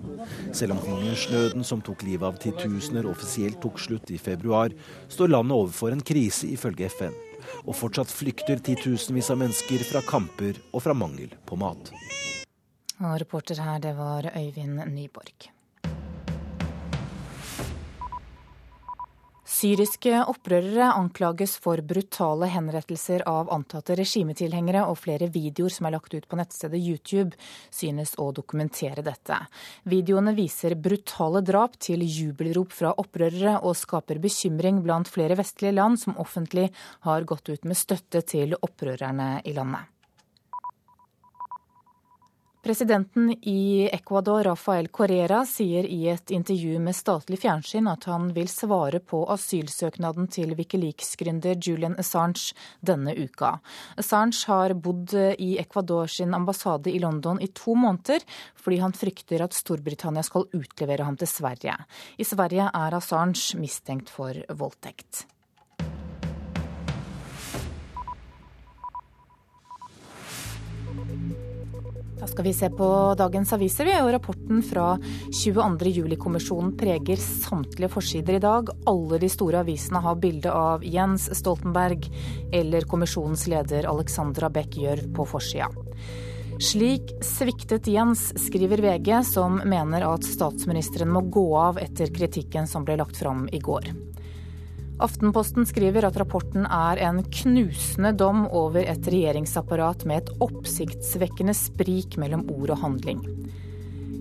Selv 0.50 0.76
om 0.76 0.82
hungersnøden 0.82 1.64
som 1.64 1.86
tok 1.86 2.04
livet 2.10 2.26
av 2.26 2.42
titusener 2.42 3.06
offisielt 3.08 3.62
tok 3.64 3.78
slutt 3.80 4.12
i 4.12 4.20
februar, 4.20 4.74
står 5.14 5.32
landet 5.32 5.56
overfor 5.62 5.94
en 5.94 6.04
krise, 6.04 6.50
ifølge 6.50 6.90
FN 6.90 7.16
og 7.66 7.76
fortsatt 7.76 8.14
flykter 8.14 8.62
titusenvis 8.62 9.32
av 9.34 9.42
mennesker 9.42 9.84
fra 9.90 10.04
kamper 10.06 10.62
og 10.72 10.86
fra 10.86 10.96
mangel 10.98 11.34
på 11.46 11.58
mat. 11.60 11.92
Og 13.02 13.20
reporter 13.20 13.60
her, 13.60 13.82
det 13.84 13.96
var 13.98 14.30
Øyvind 14.32 14.86
Nyborg. 14.94 15.50
Syriske 19.66 20.20
opprørere 20.30 20.92
anklages 20.94 21.56
for 21.58 21.82
brutale 21.90 22.46
henrettelser 22.54 23.24
av 23.26 23.48
antatte 23.56 23.96
regimetilhengere, 23.98 24.84
og 24.86 25.00
flere 25.02 25.26
videoer 25.34 25.74
som 25.74 25.88
er 25.88 25.96
lagt 25.96 26.14
ut 26.14 26.28
på 26.30 26.38
nettstedet 26.38 26.78
YouTube 26.78 27.34
synes 27.74 28.14
å 28.22 28.28
dokumentere 28.36 29.02
dette. 29.08 29.40
Videoene 29.90 30.36
viser 30.38 30.78
brutale 30.78 31.42
drap 31.42 31.80
til 31.82 32.06
jubelrop 32.06 32.78
fra 32.78 32.94
opprørere, 32.94 33.58
og 33.66 33.74
skaper 33.80 34.22
bekymring 34.22 34.84
blant 34.86 35.10
flere 35.10 35.40
vestlige 35.40 35.74
land 35.80 35.98
som 36.04 36.22
offentlig 36.22 36.70
har 37.10 37.26
gått 37.26 37.50
ut 37.50 37.66
med 37.66 37.82
støtte 37.82 38.22
til 38.36 38.54
opprørerne 38.62 39.40
i 39.50 39.58
landet. 39.58 39.95
Presidenten 42.66 43.36
i 43.42 43.90
Ecuador, 43.94 44.44
Rafael 44.44 44.88
Correra, 44.88 45.44
sier 45.46 45.86
i 45.86 46.08
et 46.10 46.32
intervju 46.34 46.80
med 46.82 46.96
statlig 46.98 47.38
fjernsyn 47.44 47.86
at 47.92 48.08
han 48.10 48.32
vil 48.34 48.50
svare 48.50 48.98
på 49.06 49.20
asylsøknaden 49.30 50.26
til 50.34 50.56
Wikileaks-gründer 50.58 51.60
Julian 51.62 51.94
Assange 52.02 52.56
denne 52.82 53.14
uka. 53.14 53.52
Assange 54.02 54.50
har 54.50 54.74
bodd 54.74 55.14
i 55.14 55.52
Ecuador 55.62 56.10
sin 56.10 56.34
ambassade 56.34 56.90
i 56.90 56.98
London 57.06 57.38
i 57.38 57.52
to 57.54 57.78
måneder, 57.78 58.26
fordi 58.58 58.82
han 58.82 58.98
frykter 58.98 59.46
at 59.46 59.54
Storbritannia 59.54 60.26
skal 60.26 60.50
utlevere 60.50 61.06
ham 61.06 61.22
til 61.22 61.30
Sverige. 61.30 61.78
I 62.18 62.26
Sverige 62.26 62.74
er 62.74 62.98
Assange 62.98 63.62
mistenkt 63.62 64.10
for 64.10 64.42
voldtekt. 64.58 65.28
Da 72.26 72.32
skal 72.32 72.44
vi 72.44 72.54
se 72.54 72.70
på 72.74 72.88
dagens 73.14 73.52
aviser, 73.54 73.86
og 74.02 74.08
rapporten 74.16 74.64
fra 74.66 74.96
22.07-kommisjonen 75.30 76.72
preger 76.74 77.20
samtlige 77.22 77.92
forsider 77.94 78.40
i 78.40 78.42
dag. 78.42 78.72
Alle 78.90 79.20
de 79.22 79.30
store 79.30 79.60
avisene 79.62 80.02
har 80.02 80.18
bilde 80.18 80.50
av 80.50 80.82
Jens 80.82 81.28
Stoltenberg 81.38 82.08
eller 82.50 82.90
kommisjonens 82.90 83.46
leder 83.52 83.86
Alexandra 83.92 84.50
Beck 84.50 84.74
Gjørv 84.74 85.14
på 85.14 85.28
forsida. 85.36 85.70
Slik 86.58 87.14
sviktet 87.22 87.92
Jens, 87.94 88.32
skriver 88.48 88.82
VG, 88.82 89.14
som 89.30 89.62
mener 89.62 90.10
at 90.10 90.26
statsministeren 90.26 91.14
må 91.14 91.28
gå 91.30 91.46
av 91.62 91.78
etter 91.78 92.10
kritikken 92.10 92.66
som 92.66 92.90
ble 92.90 92.98
lagt 93.04 93.22
fram 93.22 93.46
i 93.54 93.62
går. 93.62 93.94
Aftenposten 95.00 95.66
skriver 95.68 96.06
at 96.08 96.16
rapporten 96.16 96.64
er 96.72 97.02
en 97.04 97.20
knusende 97.24 98.14
dom 98.16 98.46
over 98.48 98.86
et 98.88 99.10
regjeringsapparat 99.12 100.06
med 100.08 100.22
et 100.22 100.44
oppsiktsvekkende 100.46 101.56
sprik 101.58 102.16
mellom 102.22 102.46
ord 102.54 102.72
og 102.78 102.80
handling. 102.86 103.20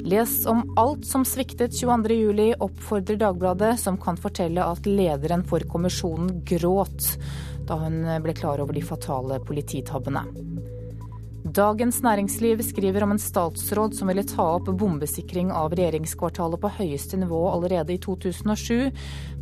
Les 0.04 0.32
om 0.50 0.64
alt 0.76 1.06
som 1.06 1.22
sviktet 1.24 1.72
22.07, 1.78 2.58
oppfordrer 2.60 3.20
Dagbladet, 3.22 3.78
som 3.80 3.96
kan 3.96 4.18
fortelle 4.20 4.66
at 4.66 4.84
lederen 4.90 5.46
for 5.48 5.64
kommisjonen 5.70 6.42
gråt 6.44 7.14
da 7.64 7.78
hun 7.80 8.02
ble 8.20 8.34
klar 8.36 8.60
over 8.60 8.76
de 8.76 8.82
fatale 8.84 9.38
polititabbene. 9.46 10.26
Dagens 11.54 12.00
Næringsliv 12.02 12.58
skriver 12.66 13.04
om 13.06 13.12
en 13.14 13.20
statsråd 13.22 13.92
som 13.94 14.08
ville 14.10 14.24
ta 14.26 14.42
opp 14.56 14.66
bombesikring 14.74 15.52
av 15.54 15.76
regjeringskvartalet 15.78 16.58
på 16.58 16.70
høyeste 16.80 17.14
nivå 17.20 17.44
allerede 17.46 17.94
i 17.94 17.98
2007, 18.02 18.90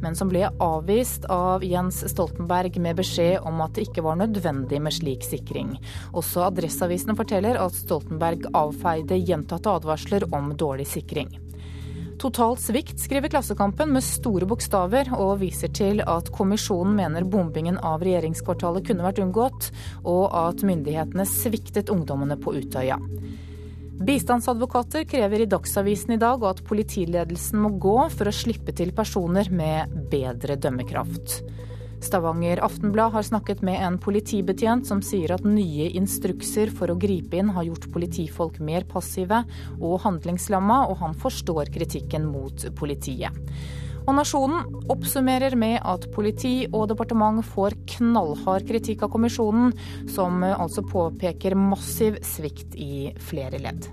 men 0.02 0.18
som 0.18 0.28
ble 0.28 0.42
avvist 0.60 1.24
av 1.32 1.64
Jens 1.64 2.02
Stoltenberg 2.12 2.76
med 2.84 2.98
beskjed 3.00 3.46
om 3.48 3.62
at 3.64 3.72
det 3.78 3.86
ikke 3.86 4.04
var 4.04 4.20
nødvendig 4.20 4.82
med 4.84 4.92
slik 4.92 5.24
sikring. 5.24 5.78
Også 6.12 6.44
Adresseavisen 6.50 7.16
forteller 7.16 7.56
at 7.56 7.80
Stoltenberg 7.80 8.44
avfeide 8.52 9.16
gjentatte 9.16 9.72
advarsler 9.72 10.28
om 10.36 10.52
dårlig 10.52 10.90
sikring. 10.92 11.32
Total 12.18 12.56
svikt, 12.56 13.00
skriver 13.00 13.28
Klassekampen 13.32 13.92
med 13.92 14.04
store 14.04 14.46
bokstaver, 14.48 15.08
og 15.16 15.40
viser 15.40 15.72
til 15.74 16.02
at 16.06 16.30
kommisjonen 16.34 16.94
mener 16.98 17.26
bombingen 17.28 17.78
av 17.78 18.04
regjeringskvartalet 18.04 18.86
kunne 18.88 19.06
vært 19.06 19.22
unngått, 19.24 19.70
og 20.04 20.26
at 20.36 20.64
myndighetene 20.66 21.26
sviktet 21.28 21.92
ungdommene 21.92 22.38
på 22.40 22.54
Utøya. 22.58 23.00
Bistandsadvokater 24.02 25.04
krever 25.06 25.44
i 25.44 25.50
Dagsavisen 25.50 26.16
i 26.16 26.20
dag 26.20 26.42
at 26.48 26.62
politiledelsen 26.66 27.60
må 27.62 27.74
gå 27.82 27.98
for 28.10 28.28
å 28.28 28.34
slippe 28.34 28.74
til 28.74 28.90
personer 28.96 29.50
med 29.54 29.92
bedre 30.10 30.56
dømmekraft. 30.58 31.38
Stavanger 32.02 32.58
Aftenblad 32.64 33.12
har 33.12 33.22
snakket 33.22 33.62
med 33.62 33.78
en 33.86 33.98
politibetjent 34.02 34.88
som 34.88 35.02
sier 35.06 35.32
at 35.36 35.44
nye 35.46 35.86
instrukser 35.94 36.72
for 36.74 36.90
å 36.90 36.98
gripe 36.98 37.38
inn 37.38 37.52
har 37.54 37.68
gjort 37.68 37.86
politifolk 37.94 38.58
mer 38.58 38.82
passive 38.90 39.44
og 39.78 40.00
handlingslamma, 40.02 40.82
og 40.90 40.98
han 41.04 41.14
forstår 41.14 41.70
kritikken 41.74 42.26
mot 42.26 42.66
politiet. 42.78 43.38
Og 44.02 44.16
Nasjonen 44.18 44.82
oppsummerer 44.90 45.54
med 45.54 45.78
at 45.86 46.08
politi 46.14 46.66
og 46.72 46.88
departement 46.90 47.38
får 47.46 47.78
knallhard 47.96 48.66
kritikk 48.66 49.06
av 49.06 49.14
kommisjonen, 49.14 49.70
som 50.10 50.42
altså 50.42 50.82
påpeker 50.82 51.54
massiv 51.54 52.18
svikt 52.26 52.74
i 52.74 53.12
flere 53.30 53.62
ledd. 53.62 53.86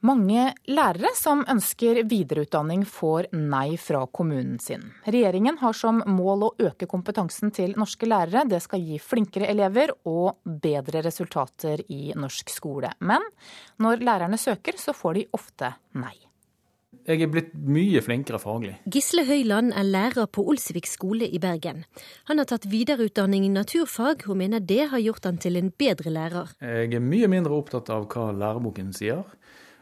Mange 0.00 0.46
lærere 0.64 1.10
som 1.12 1.42
ønsker 1.44 1.98
videreutdanning 2.08 2.86
får 2.88 3.26
nei 3.36 3.74
fra 3.76 4.06
kommunen 4.08 4.56
sin. 4.62 4.86
Regjeringen 5.04 5.58
har 5.60 5.76
som 5.76 6.00
mål 6.08 6.46
å 6.46 6.50
øke 6.70 6.88
kompetansen 6.88 7.52
til 7.52 7.74
norske 7.76 8.08
lærere. 8.08 8.46
Det 8.48 8.62
skal 8.64 8.80
gi 8.80 8.96
flinkere 8.96 9.50
elever 9.52 9.92
og 10.08 10.40
bedre 10.64 11.04
resultater 11.04 11.84
i 11.92 12.14
norsk 12.16 12.48
skole. 12.48 12.94
Men 13.04 13.28
når 13.84 14.00
lærerne 14.08 14.40
søker, 14.40 14.80
så 14.80 14.96
får 14.96 15.20
de 15.20 15.28
ofte 15.36 15.74
nei. 16.00 16.16
Jeg 17.08 17.24
er 17.24 17.30
blitt 17.32 17.52
mye 17.54 18.00
flinkere 18.04 18.38
faglig. 18.40 18.74
Gisle 18.92 19.22
Høyland 19.28 19.72
er 19.76 19.86
lærer 19.86 20.26
på 20.30 20.42
Olsvik 20.52 20.88
skole 20.88 21.28
i 21.28 21.40
Bergen. 21.42 21.84
Han 22.28 22.40
har 22.40 22.48
tatt 22.50 22.68
videreutdanning 22.70 23.46
i 23.46 23.52
naturfag, 23.52 24.26
og 24.28 24.36
mener 24.40 24.60
det 24.60 24.90
har 24.92 25.00
gjort 25.00 25.28
han 25.28 25.40
til 25.40 25.56
en 25.60 25.70
bedre 25.80 26.12
lærer. 26.12 26.52
Jeg 26.60 26.92
er 26.96 27.04
mye 27.04 27.30
mindre 27.32 27.56
opptatt 27.56 27.88
av 27.94 28.08
hva 28.10 28.30
læreboken 28.36 28.92
sier 28.96 29.24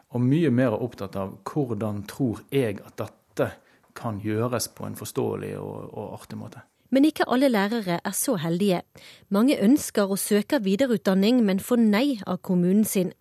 og 0.09 0.25
mye 0.25 0.49
mer 0.53 0.75
opptatt 0.75 1.15
av 1.19 1.37
hvordan 1.45 2.03
tror 2.09 2.41
jeg 2.53 2.79
at 2.85 2.97
dette 3.01 3.51
kan 3.97 4.19
gjøres 4.23 4.69
på 4.75 4.87
en 4.87 4.97
forståelig 4.97 5.55
og, 5.59 5.89
og 5.93 6.19
artig 6.19 6.39
måte. 6.39 6.63
Men 6.89 7.05
ikke 7.05 7.27
alle 7.29 7.51
lærere 7.51 7.99
er 8.01 8.13
så 8.17 8.33
heldige. 8.41 8.81
Mange 9.29 9.59
ønsker 9.61 10.09
å 10.09 10.17
søke 10.17 10.57
videreutdanning, 10.65 11.43
men 11.45 11.61
får 11.61 11.83
nei 11.83 12.05
av 12.25 12.39
kommunen 12.41 12.85
sin. 12.87 13.11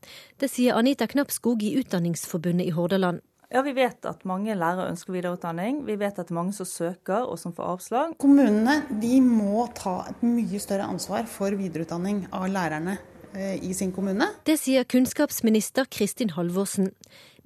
Det 0.40 0.48
sier 0.48 0.78
Anita 0.78 1.08
Knappskog 1.10 1.64
i 1.66 1.74
Utdanningsforbundet 1.82 2.70
i 2.70 2.76
Hordaland. 2.76 3.20
Ja, 3.48 3.62
Vi 3.64 3.72
vet 3.72 4.04
at 4.04 4.26
mange 4.28 4.52
lærere 4.52 4.90
ønsker 4.90 5.14
videreutdanning. 5.14 5.84
Vi 5.86 5.96
vet 5.96 6.18
at 6.18 6.28
det 6.28 6.34
er 6.34 6.36
mange 6.36 6.52
som 6.52 6.68
søker 6.68 7.24
og 7.24 7.38
som 7.40 7.54
får 7.56 7.70
avslag. 7.74 8.10
Kommunene 8.20 8.82
de 9.00 9.20
må 9.24 9.64
ta 9.76 10.02
et 10.10 10.20
mye 10.24 10.60
større 10.60 10.88
ansvar 10.88 11.24
for 11.32 11.56
videreutdanning 11.56 12.26
av 12.28 12.44
lærerne 12.52 12.98
i 13.36 13.74
sin 13.74 13.92
kommune. 13.92 14.26
Det 14.48 14.56
sier 14.60 14.86
kunnskapsminister 14.88 15.88
Kristin 15.90 16.30
Halvorsen. 16.36 16.92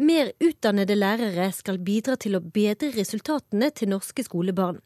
Mer 0.03 0.33
utdannede 0.43 0.95
lærere 0.97 1.51
skal 1.55 1.81
bidra 1.85 2.17
til 2.17 2.39
å 2.39 2.43
bedre 2.43 2.93
resultatene 2.97 3.71
til 3.77 3.93
norske 3.93 4.25
skolebarn. 4.25 4.81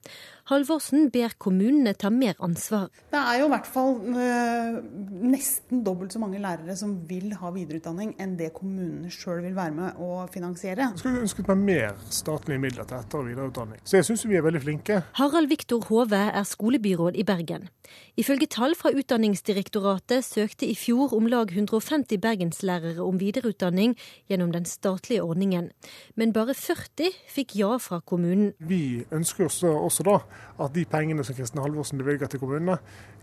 Halvorsen 0.46 1.08
ber 1.10 1.32
kommunene 1.42 1.90
ta 1.98 2.06
mer 2.14 2.36
ansvar. 2.46 2.84
Det 3.10 3.18
er 3.18 3.40
jo 3.40 3.48
i 3.48 3.50
hvert 3.50 3.66
fall 3.66 3.96
øh, 4.14 4.76
nesten 5.26 5.80
dobbelt 5.82 6.14
så 6.14 6.20
mange 6.22 6.38
lærere 6.38 6.76
som 6.78 6.92
vil 7.08 7.32
ha 7.40 7.50
videreutdanning, 7.50 8.12
enn 8.22 8.36
det 8.38 8.52
kommunene 8.54 9.10
sjøl 9.10 9.40
vil 9.42 9.56
være 9.56 9.74
med 9.74 9.98
å 9.98 10.28
finansiere. 10.30 10.92
Jeg 10.92 11.02
skulle 11.02 11.24
ønsket 11.26 11.50
meg 11.50 11.64
mer 11.72 11.98
statlige 12.14 12.62
midler 12.62 12.86
til 12.86 13.00
etter- 13.00 13.24
og 13.24 13.26
videreutdanning. 13.26 13.82
Så 13.82 13.98
jeg 13.98 14.06
syns 14.06 14.22
vi 14.30 14.38
er 14.38 14.46
veldig 14.46 14.62
flinke. 14.62 15.00
Harald 15.18 15.50
Viktor 15.50 15.82
Hove 15.88 16.22
er 16.30 16.46
skolebyråd 16.46 17.18
i 17.18 17.26
Bergen. 17.26 17.66
Ifølge 18.18 18.46
tall 18.50 18.78
fra 18.78 18.90
Utdanningsdirektoratet 18.94 20.24
søkte 20.24 20.66
i 20.66 20.78
fjor 20.78 21.14
om 21.16 21.26
lag 21.30 21.50
150 21.50 22.22
bergenslærere 22.22 23.02
om 23.02 23.18
videreutdanning 23.20 23.96
gjennom 24.30 24.54
den 24.54 24.66
statlige 24.66 25.26
ordningen. 25.26 25.72
Men 26.14 26.32
bare 26.32 26.54
40 26.54 27.10
fikk 27.34 27.58
ja 27.58 27.74
fra 27.82 28.00
kommunen. 28.00 28.54
Vi 28.58 29.02
ønsker 29.10 29.50
oss 29.50 29.62
også 29.66 30.06
da 30.06 30.20
at 30.58 30.74
de 30.74 30.84
pengene 30.88 31.24
som 31.26 31.36
Kristin 31.36 31.62
Halvorsen 31.62 32.00
bevilger 32.00 32.30
til 32.30 32.40
kommunene, 32.42 32.78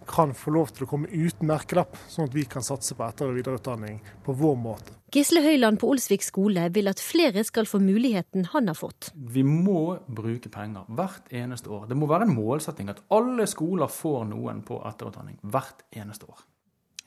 kan 0.09 0.33
få 0.35 0.51
lov 0.53 0.73
til 0.73 0.85
å 0.85 0.89
komme 0.89 1.09
uten 1.09 1.47
merkelapp, 1.47 1.95
sånn 2.11 2.27
at 2.27 2.35
vi 2.35 2.43
kan 2.49 2.65
satse 2.65 2.95
på 2.97 3.05
etter- 3.05 3.31
og 3.31 3.37
videreutdanning 3.37 4.01
på 4.25 4.35
vår 4.37 4.57
måte. 4.59 4.97
Gisle 5.13 5.43
Høyland 5.45 5.77
på 5.79 5.91
Olsvik 5.93 6.25
skole 6.25 6.65
vil 6.73 6.89
at 6.89 7.01
flere 7.03 7.43
skal 7.45 7.67
få 7.69 7.79
muligheten 7.83 8.47
han 8.53 8.71
har 8.71 8.77
fått. 8.77 9.11
Vi 9.13 9.43
må 9.45 9.99
bruke 10.07 10.49
penger 10.53 10.89
hvert 10.89 11.29
eneste 11.29 11.69
år. 11.69 11.85
Det 11.91 11.97
må 11.97 12.09
være 12.09 12.27
en 12.27 12.35
målsetting 12.35 12.89
at 12.89 13.03
alle 13.13 13.45
skoler 13.49 13.91
får 13.93 14.25
noen 14.31 14.63
på 14.65 14.81
etterutdanning 14.89 15.37
hvert 15.53 15.85
eneste 15.93 16.29
år. 16.29 16.41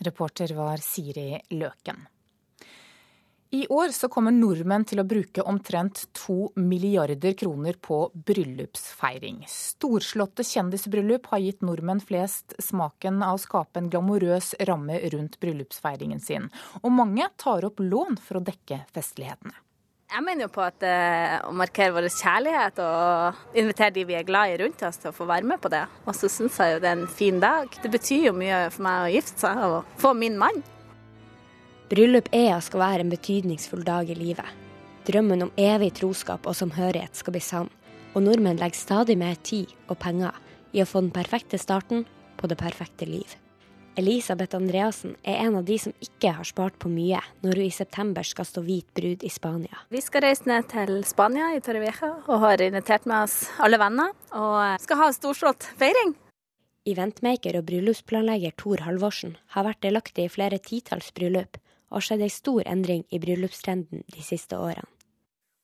Reporter 0.07 0.53
var 0.55 0.83
Siri 0.85 1.33
Løken. 1.57 2.05
I 3.51 3.67
år 3.71 3.89
så 3.89 4.09
kommer 4.11 4.35
nordmenn 4.35 4.85
til 4.89 4.99
å 4.99 5.07
bruke 5.07 5.45
omtrent 5.47 6.01
to 6.19 6.49
milliarder 6.59 7.37
kroner 7.39 7.77
på 7.79 8.01
bryllupsfeiring. 8.27 9.45
Storslåtte 9.51 10.43
kjendisbryllup 10.47 11.29
har 11.31 11.45
gitt 11.45 11.63
nordmenn 11.63 12.03
flest 12.03 12.57
smaken 12.59 13.23
av 13.23 13.39
å 13.39 13.43
skape 13.43 13.79
en 13.79 13.93
glamorøs 13.93 14.57
ramme 14.67 14.99
rundt 15.15 15.39
bryllupsfeiringen 15.43 16.21
sin. 16.23 16.51
Og 16.83 16.91
mange 16.91 17.31
tar 17.39 17.69
opp 17.71 17.79
lån 17.79 18.19
for 18.19 18.41
å 18.41 18.45
dekke 18.51 18.83
festlighetene. 18.97 19.55
Jeg 20.07 20.23
mener 20.23 20.47
jo 20.47 20.53
på 20.55 20.63
at 20.63 20.83
eh, 20.87 21.39
å 21.47 21.51
markere 21.55 21.95
vår 21.95 22.07
kjærlighet 22.15 22.79
og 22.83 23.59
invitere 23.59 23.95
de 23.95 24.07
vi 24.07 24.15
er 24.19 24.27
glad 24.27 24.53
i 24.53 24.61
rundt 24.63 24.83
oss 24.87 25.03
til 25.03 25.11
å 25.11 25.17
få 25.17 25.27
være 25.27 25.47
med 25.51 25.63
på 25.63 25.71
det. 25.71 25.83
Og 26.07 26.15
så 26.19 26.31
syns 26.31 26.59
jeg 26.63 26.77
jo 26.77 26.83
det 26.83 26.93
er 26.93 26.99
en 27.01 27.11
fin 27.11 27.43
dag. 27.43 27.71
Det 27.83 27.91
betyr 27.91 28.29
jo 28.31 28.39
mye 28.39 28.67
for 28.75 28.87
meg 28.87 29.03
å 29.03 29.13
gifte 29.17 29.47
seg 29.47 29.67
og 29.67 30.01
få 30.03 30.15
min 30.19 30.39
mann. 30.39 30.63
Bryllup 31.87 32.27
er 32.35 32.57
og 32.57 32.65
skal 32.67 32.83
være 32.83 33.05
en 33.05 33.11
betydningsfull 33.13 33.85
dag 33.87 34.09
i 34.11 34.19
livet. 34.19 34.47
Drømmen 35.07 35.45
om 35.45 35.53
evig 35.55 35.93
troskap 36.01 36.47
og 36.51 36.57
samhørighet 36.59 37.15
skal 37.15 37.37
bli 37.37 37.43
sann, 37.45 37.69
og 38.11 38.25
nordmenn 38.27 38.59
legger 38.59 38.81
stadig 38.81 39.15
mer 39.21 39.37
tid 39.47 39.71
og 39.87 40.01
penger 40.03 40.35
i 40.75 40.83
å 40.83 40.87
få 40.89 41.05
den 41.05 41.13
perfekte 41.15 41.61
starten 41.63 42.03
på 42.41 42.51
det 42.51 42.59
perfekte 42.59 43.07
liv. 43.07 43.37
Elisabeth 43.97 44.59
Andreassen 44.59 45.15
er 45.23 45.39
en 45.47 45.61
av 45.61 45.65
de 45.69 45.77
som 45.81 45.95
ikke 46.03 46.35
har 46.37 46.45
spart 46.45 46.75
på 46.83 46.91
mye 46.93 47.21
når 47.45 47.61
hun 47.61 47.69
i 47.69 47.73
september 47.73 48.27
skal 48.27 48.49
stå 48.49 48.65
hvit 48.67 48.89
brud 48.99 49.23
i 49.25 49.31
Spania. 49.33 49.79
Vi 49.89 50.03
skal 50.05 50.27
reise 50.27 50.45
ned 50.51 50.67
til 50.69 50.99
Spania 51.07 51.55
i 51.55 51.63
Torrevieja 51.65 52.11
og 52.27 52.43
har 52.43 52.65
invitert 52.67 53.07
med 53.07 53.23
oss 53.23 53.47
alle 53.63 53.79
venner 53.81 54.11
og 54.35 54.83
skal 54.83 55.01
ha 55.01 55.13
storslått 55.15 55.71
feiring. 55.79 56.17
Eventmaker 56.87 57.57
og 57.59 57.65
bryllupsplanlegger 57.71 58.53
Tor 58.59 58.85
Halvorsen 58.85 59.39
har 59.55 59.65
vært 59.71 59.87
delaktig 59.87 60.27
i 60.27 60.35
flere 60.35 60.61
titalls 60.63 61.09
bryllup, 61.17 61.57
og 61.91 62.05
skjedd 62.05 62.25
ei 62.27 62.33
stor 62.33 62.63
endring 62.67 63.05
i 63.15 63.21
bryllupstrenden 63.23 64.07
de 64.13 64.23
siste 64.25 64.59
årene. 64.59 64.89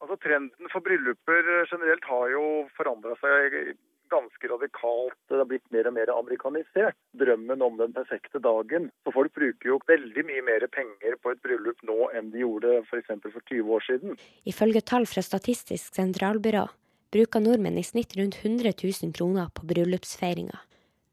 Altså, 0.03 0.17
trenden 0.19 0.71
for 0.73 0.83
brylluper 0.83 1.47
generelt 1.71 2.07
har 2.11 2.31
jo 2.33 2.45
forandra 2.77 3.15
seg 3.21 3.77
ganske 4.13 4.49
radikalt. 4.51 5.17
Det 5.29 5.39
har 5.41 5.49
blitt 5.49 5.69
mer 5.73 5.89
og 5.89 5.95
mer 5.97 6.11
amerikanisert. 6.13 6.99
Drømmen 7.17 7.63
om 7.65 7.79
den 7.81 7.95
perfekte 7.97 8.43
dagen. 8.45 8.91
Så 9.07 9.15
Folk 9.15 9.33
bruker 9.39 9.71
jo 9.71 9.79
veldig 9.89 10.25
mye 10.29 10.43
mer 10.49 10.67
penger 10.75 11.17
på 11.23 11.33
et 11.33 11.41
bryllup 11.47 11.81
nå 11.89 12.11
enn 12.13 12.33
de 12.35 12.43
gjorde 12.43 12.75
f.eks. 12.83 13.09
For, 13.15 13.31
for 13.39 13.47
20 13.49 13.73
år 13.79 13.87
siden. 13.89 14.19
Ifølge 14.53 14.85
tall 14.93 15.09
fra 15.09 15.25
Statistisk 15.25 15.97
sentralbyrå 15.97 16.67
bruker 17.13 17.45
nordmenn 17.45 17.81
i 17.81 17.87
snitt 17.87 18.17
rundt 18.19 18.39
100 18.43 18.75
000 18.83 19.17
kroner 19.17 19.49
på 19.55 19.67
bryllupsfeiringa. 19.71 20.61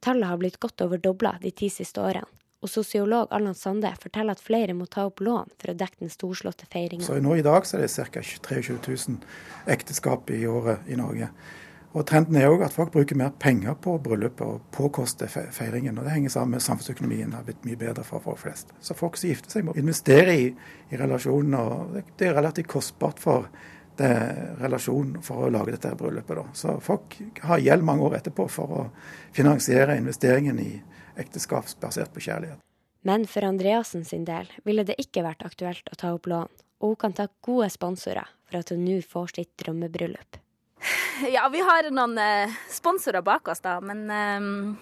Tallet 0.03 0.31
har 0.31 0.39
blitt 0.41 0.59
godt 0.63 0.81
over 0.83 0.99
dobla 0.99 1.37
de 1.43 1.51
ti 1.51 1.71
siste 1.71 2.01
årene 2.03 2.27
og 2.59 2.69
sosiolog 2.69 3.31
Allan 3.31 3.55
Sande 3.55 3.91
forteller 4.01 4.35
at 4.35 4.43
flere 4.43 4.75
må 4.75 4.87
ta 4.91 5.05
opp 5.07 5.21
lån 5.23 5.53
for 5.55 5.71
å 5.71 5.77
dekke 5.79 6.03
den 6.03 6.11
storslåtte 6.11 6.67
feiringa. 6.71 7.05
Så 7.07 7.19
nå 7.23 7.37
I 7.39 7.45
dag 7.45 7.67
så 7.67 7.77
er 7.77 7.85
det 7.85 7.93
ca. 7.95 8.21
23 8.21 8.75
000 8.75 9.71
ekteskap 9.71 10.29
i 10.35 10.43
året 10.47 10.89
i 10.91 10.99
Norge. 10.99 11.31
Og 11.97 12.05
Trenden 12.05 12.35
er 12.37 12.51
òg 12.51 12.61
at 12.61 12.75
folk 12.75 12.91
bruker 12.93 13.17
mer 13.17 13.31
penger 13.41 13.73
på 13.81 13.95
bryllupet 14.03 14.43
og 14.45 14.65
påkoster 14.75 15.31
feiringen. 15.31 15.97
og 15.97 16.05
Det 16.05 16.13
henger 16.13 16.35
sammen 16.35 16.57
med 16.57 16.61
samfunnsøkonomien 16.61 17.33
har 17.33 17.47
blitt 17.47 17.65
mye 17.65 17.79
bedre 17.79 18.03
for 18.05 18.21
folk 18.21 18.43
flest. 18.43 18.75
Så 18.81 18.93
folk 18.93 19.17
som 19.17 19.31
gifter 19.31 19.55
seg 19.55 19.65
må 19.65 19.73
investere 19.79 20.35
i, 20.37 20.51
i 20.91 20.99
relasjonen. 20.99 21.55
og 21.57 21.97
Det 22.19 22.27
er 22.27 22.37
relativt 22.37 22.69
kostbart 22.69 23.23
for 23.23 23.47
det, 23.97 24.11
relasjonen 24.61 25.23
for 25.25 25.47
å 25.47 25.49
lage 25.49 25.73
dette 25.73 25.95
bryllupet. 25.97 26.37
Da. 26.37 26.45
Så 26.53 26.77
folk 26.83 27.17
har 27.47 27.65
gjeld 27.65 27.87
mange 27.87 28.05
år 28.05 28.19
etterpå 28.19 28.45
for 28.51 28.75
å 28.83 28.85
finansiere 29.33 29.97
investeringen 29.97 30.61
i 30.61 30.71
ekteskap 31.21 31.69
basert 31.81 32.13
på 32.15 32.23
kjærlighet. 32.25 32.59
Men 33.07 33.25
for 33.31 33.47
Andreassen 33.47 34.03
sin 34.05 34.25
del 34.27 34.49
ville 34.67 34.83
det 34.87 34.97
ikke 34.99 35.23
vært 35.23 35.45
aktuelt 35.47 35.87
å 35.91 35.97
ta 35.99 36.11
opp 36.15 36.27
lån, 36.27 36.51
og 36.83 36.93
hun 36.93 36.99
kan 36.99 37.15
ta 37.15 37.29
gode 37.45 37.69
sponsorer 37.71 38.27
for 38.49 38.59
at 38.59 38.73
hun 38.73 38.83
nå 38.83 38.99
får 39.05 39.35
sitt 39.35 39.51
drømmebryllup. 39.63 40.39
Ja, 41.35 41.49
vi 41.51 41.59
har 41.63 41.89
noen 41.91 42.15
eh, 42.21 42.53
sponsorer 42.71 43.23
bak 43.25 43.49
oss, 43.51 43.59
da, 43.59 43.77
men 43.83 44.05
um, 44.07 44.77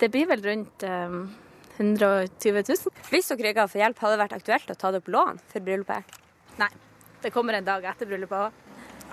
det 0.00 0.08
blir 0.10 0.26
vel 0.26 0.42
rundt 0.42 0.82
um, 0.82 1.28
120 1.76 2.64
000. 2.66 2.96
Hvis 3.12 3.30
dere 3.30 3.52
ikke 3.52 3.62
hadde 3.62 3.72
fått 3.72 3.82
hjelp, 3.82 4.02
hadde 4.02 4.16
det 4.16 4.22
vært 4.24 4.38
aktuelt 4.40 4.72
å 4.74 4.78
ta 4.78 4.90
det 4.90 5.02
opp 5.04 5.12
lån 5.14 5.38
for 5.52 5.66
bryllupet? 5.66 6.18
Nei, 6.58 6.70
det 7.22 7.32
kommer 7.34 7.56
en 7.56 7.68
dag 7.68 7.86
etter 7.86 8.10
bryllupet 8.10 8.48
òg. 8.48 8.69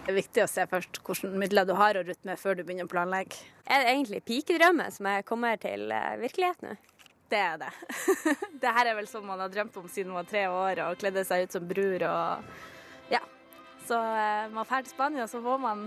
Det 0.08 0.14
er 0.14 0.22
viktig 0.22 0.40
å 0.40 0.48
se 0.48 0.64
først 0.72 0.98
hvilke 1.04 1.36
midler 1.36 1.66
du 1.68 1.74
har 1.76 1.98
å 2.00 2.02
rutte 2.08 2.24
med 2.30 2.40
før 2.40 2.56
du 2.56 2.62
begynner 2.64 2.88
å 2.88 2.92
planlegge. 2.94 3.42
Er 3.68 3.82
det 3.84 3.90
egentlig 3.92 4.22
pikedrømmen 4.24 4.94
som 4.96 5.10
er 5.12 5.26
kommet 5.28 5.66
til 5.66 5.92
eh, 5.92 6.14
virkelighet 6.22 6.64
nå? 6.64 6.78
Det 7.28 7.42
er 7.44 7.58
det. 7.60 7.74
det 8.64 8.72
her 8.78 8.88
er 8.88 8.96
vel 8.96 9.12
sånn 9.12 9.28
man 9.28 9.44
har 9.44 9.52
drømt 9.52 9.76
om 9.76 9.92
siden 9.92 10.16
man 10.16 10.22
var 10.22 10.32
tre 10.32 10.46
år 10.48 10.82
og 10.86 11.04
kledde 11.04 11.26
seg 11.28 11.44
ut 11.44 11.60
som 11.60 11.68
bror 11.68 12.08
og 12.08 13.12
ja. 13.12 13.20
Så 13.84 14.00
eh, 14.00 14.48
man 14.56 14.64
drar 14.64 14.88
til 14.88 14.96
Spania, 14.96 15.28
så 15.28 15.44
får 15.44 15.64
man 15.68 15.86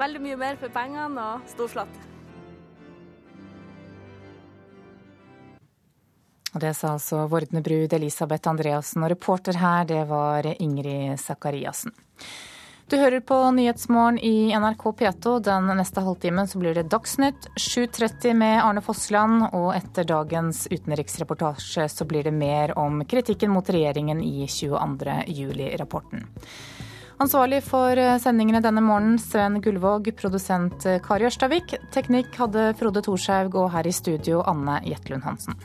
veldig 0.00 0.26
mye 0.30 0.42
mer 0.46 0.56
for 0.64 0.72
pengene 0.72 1.30
og 1.34 1.48
storslått. 1.52 2.04
Det 6.56 6.72
sa 6.72 6.96
altså 6.96 7.26
vordende 7.28 7.60
brud 7.60 7.92
Elisabeth 7.92 8.48
Andreassen, 8.48 9.04
og 9.04 9.12
reporter 9.12 9.60
her 9.60 9.84
det 9.92 10.06
var 10.08 10.54
Ingrid 10.56 11.20
Sakariassen. 11.20 11.92
Du 12.88 12.96
hører 12.96 13.20
på 13.20 13.36
Nyhetsmorgen 13.52 14.18
i 14.18 14.48
NRK 14.56 14.82
P2. 14.96 15.32
Den 15.44 15.66
neste 15.76 16.00
halvtimen 16.00 16.48
så 16.48 16.56
blir 16.58 16.72
det 16.72 16.86
Dagsnytt 16.88 17.50
7.30 17.60 18.32
med 18.32 18.62
Arne 18.64 18.80
Fossland. 18.80 19.42
Og 19.52 19.74
etter 19.76 20.08
dagens 20.08 20.62
utenriksreportasje 20.72 21.84
så 21.92 22.06
blir 22.08 22.24
det 22.24 22.32
mer 22.32 22.72
om 22.80 23.02
kritikken 23.04 23.52
mot 23.52 23.68
regjeringen 23.68 24.22
i 24.24 24.46
22. 24.48 25.18
juli-rapporten. 25.36 26.24
Ansvarlig 27.20 27.60
for 27.66 28.00
sendingene 28.24 28.64
denne 28.64 28.80
morgenen, 28.80 29.20
Sven 29.20 29.60
Gullvåg. 29.60 30.08
Produsent 30.16 30.88
Kari 31.04 31.28
Ørstavik. 31.28 31.76
Teknikk 31.92 32.40
hadde 32.40 32.70
Frode 32.80 33.04
Thorshaug, 33.04 33.52
og 33.66 33.74
her 33.76 33.84
i 33.84 33.92
studio 33.92 34.40
Anne 34.48 34.80
Jetlund 34.88 35.28
Hansen. 35.28 35.60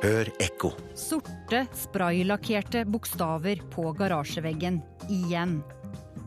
Hør 0.00 0.30
ekko. 0.40 0.70
Sorte, 0.96 1.66
spraylakkerte 1.76 2.86
bokstaver 2.88 3.60
på 3.68 3.90
garasjeveggen. 3.98 4.78
Igjen. 5.12 5.58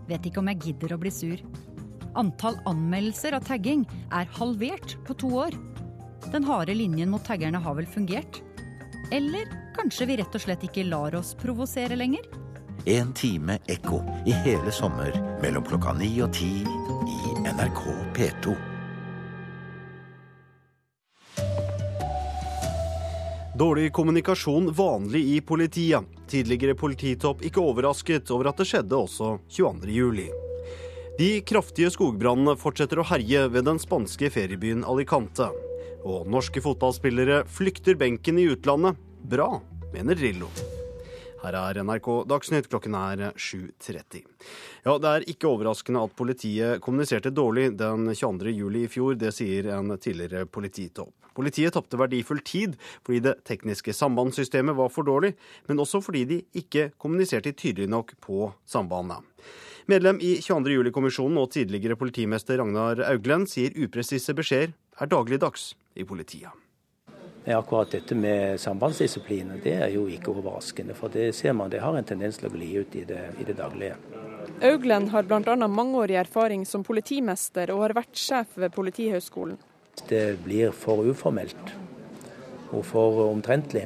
Vet 0.06 0.28
ikke 0.30 0.44
om 0.44 0.52
jeg 0.52 0.60
gidder 0.68 0.94
å 0.94 1.00
bli 1.02 1.10
sur. 1.14 1.42
Antall 2.20 2.60
anmeldelser 2.70 3.34
av 3.34 3.48
tagging 3.48 3.88
er 4.14 4.30
halvert 4.38 4.94
på 5.08 5.16
to 5.18 5.32
år. 5.48 5.58
Den 6.30 6.46
harde 6.46 6.76
linjen 6.78 7.10
mot 7.10 7.26
taggerne 7.26 7.62
har 7.64 7.74
vel 7.80 7.90
fungert? 7.90 8.44
Eller 9.10 9.50
kanskje 9.74 10.08
vi 10.12 10.20
rett 10.22 10.38
og 10.38 10.46
slett 10.46 10.68
ikke 10.70 10.86
lar 10.86 11.18
oss 11.18 11.34
provosere 11.42 11.98
lenger? 11.98 12.30
En 12.86 13.10
time 13.18 13.58
ekko 13.72 14.04
i 14.30 14.36
hele 14.46 14.70
sommer 14.76 15.18
mellom 15.42 15.66
klokka 15.66 15.96
ni 15.98 16.12
og 16.22 16.30
ti 16.38 16.52
i 16.62 17.34
NRK 17.42 17.82
P2. 18.14 18.73
Dårlig 23.56 23.94
kommunikasjon 23.94 24.74
vanlig 24.74 25.26
i 25.26 25.42
politiet. 25.42 26.02
Tidligere 26.28 26.74
polititopp 26.76 27.44
ikke 27.46 27.62
overrasket 27.62 28.32
over 28.34 28.50
at 28.50 28.58
det 28.58 28.66
skjedde 28.66 28.98
også 28.98 29.28
22.07. 29.46 30.24
De 31.20 31.28
kraftige 31.46 31.92
skogbrannene 31.94 32.56
fortsetter 32.58 32.98
å 32.98 33.06
herje 33.06 33.44
ved 33.54 33.68
den 33.70 33.78
spanske 33.78 34.32
feriebyen 34.34 34.82
Alicante. 34.90 35.52
Og 36.02 36.26
norske 36.34 36.64
fotballspillere 36.66 37.44
flykter 37.46 37.94
benken 38.00 38.42
i 38.42 38.48
utlandet. 38.56 38.98
Bra, 39.22 39.52
mener 39.94 40.18
Drillo. 40.18 40.50
Her 41.44 41.60
er 41.60 41.84
NRK 41.86 42.10
Dagsnytt, 42.26 42.72
klokken 42.74 42.98
er 42.98 43.28
7.30. 43.38 44.24
Ja, 44.82 44.98
Det 44.98 45.12
er 45.12 45.30
ikke 45.30 45.52
overraskende 45.54 46.02
at 46.02 46.18
politiet 46.18 46.82
kommuniserte 46.82 47.30
dårlig 47.30 47.76
den 47.78 48.10
22. 48.16 48.50
juli 48.50 48.88
i 48.88 48.90
fjor. 48.90 49.14
Det 49.14 49.30
sier 49.36 49.70
en 49.78 49.94
tidligere 50.00 50.48
polititopp. 50.50 51.23
Politiet 51.34 51.76
tapte 51.76 52.00
verdifull 52.00 52.42
tid 52.46 52.78
fordi 53.04 53.22
det 53.26 53.36
tekniske 53.48 53.96
sambandssystemet 53.96 54.78
var 54.78 54.92
for 54.94 55.08
dårlig, 55.08 55.34
men 55.68 55.82
også 55.82 56.02
fordi 56.04 56.24
de 56.30 56.42
ikke 56.64 56.92
kommuniserte 56.98 57.56
tydelig 57.58 57.90
nok 57.90 58.16
på 58.24 58.52
sambandet. 58.66 59.22
Medlem 59.92 60.22
i 60.24 60.38
22. 60.40 60.78
juli-kommisjonen 60.78 61.38
og 61.42 61.52
tidligere 61.52 61.98
politimester 62.00 62.62
Ragnar 62.62 63.04
Auglen 63.10 63.48
sier 63.52 63.76
upresise 63.76 64.36
beskjeder 64.38 64.72
er 65.02 65.10
dagligdags 65.12 65.74
i 66.00 66.06
politiet. 66.08 66.54
Akkurat 67.44 67.92
dette 67.92 68.16
med 68.16 68.60
sambandsdisiplin 68.60 69.58
det 69.64 69.74
er 69.76 69.90
jo 69.92 70.06
ikke 70.08 70.32
overraskende. 70.32 70.96
For 70.96 71.12
det 71.12 71.34
ser 71.36 71.52
man 71.58 71.74
det 71.74 71.82
har 71.84 71.98
en 72.00 72.08
tendens 72.08 72.40
til 72.40 72.48
å 72.48 72.54
gli 72.54 72.70
ut 72.80 72.96
i 72.96 73.04
det, 73.10 73.20
i 73.42 73.44
det 73.44 73.58
daglige. 73.60 73.98
Auglen 74.64 75.10
har 75.12 75.28
bl.a. 75.28 75.68
mangeårig 75.68 76.16
erfaring 76.20 76.64
som 76.66 76.86
politimester 76.88 77.72
og 77.76 77.84
har 77.84 77.98
vært 78.00 78.16
sjef 78.20 78.56
ved 78.56 78.72
Politihøgskolen. 78.76 79.60
Det 80.10 80.38
blir 80.44 80.72
for 80.76 81.06
uformelt 81.10 81.76
og 82.74 82.86
for 82.86 83.28
omtrentlig 83.28 83.86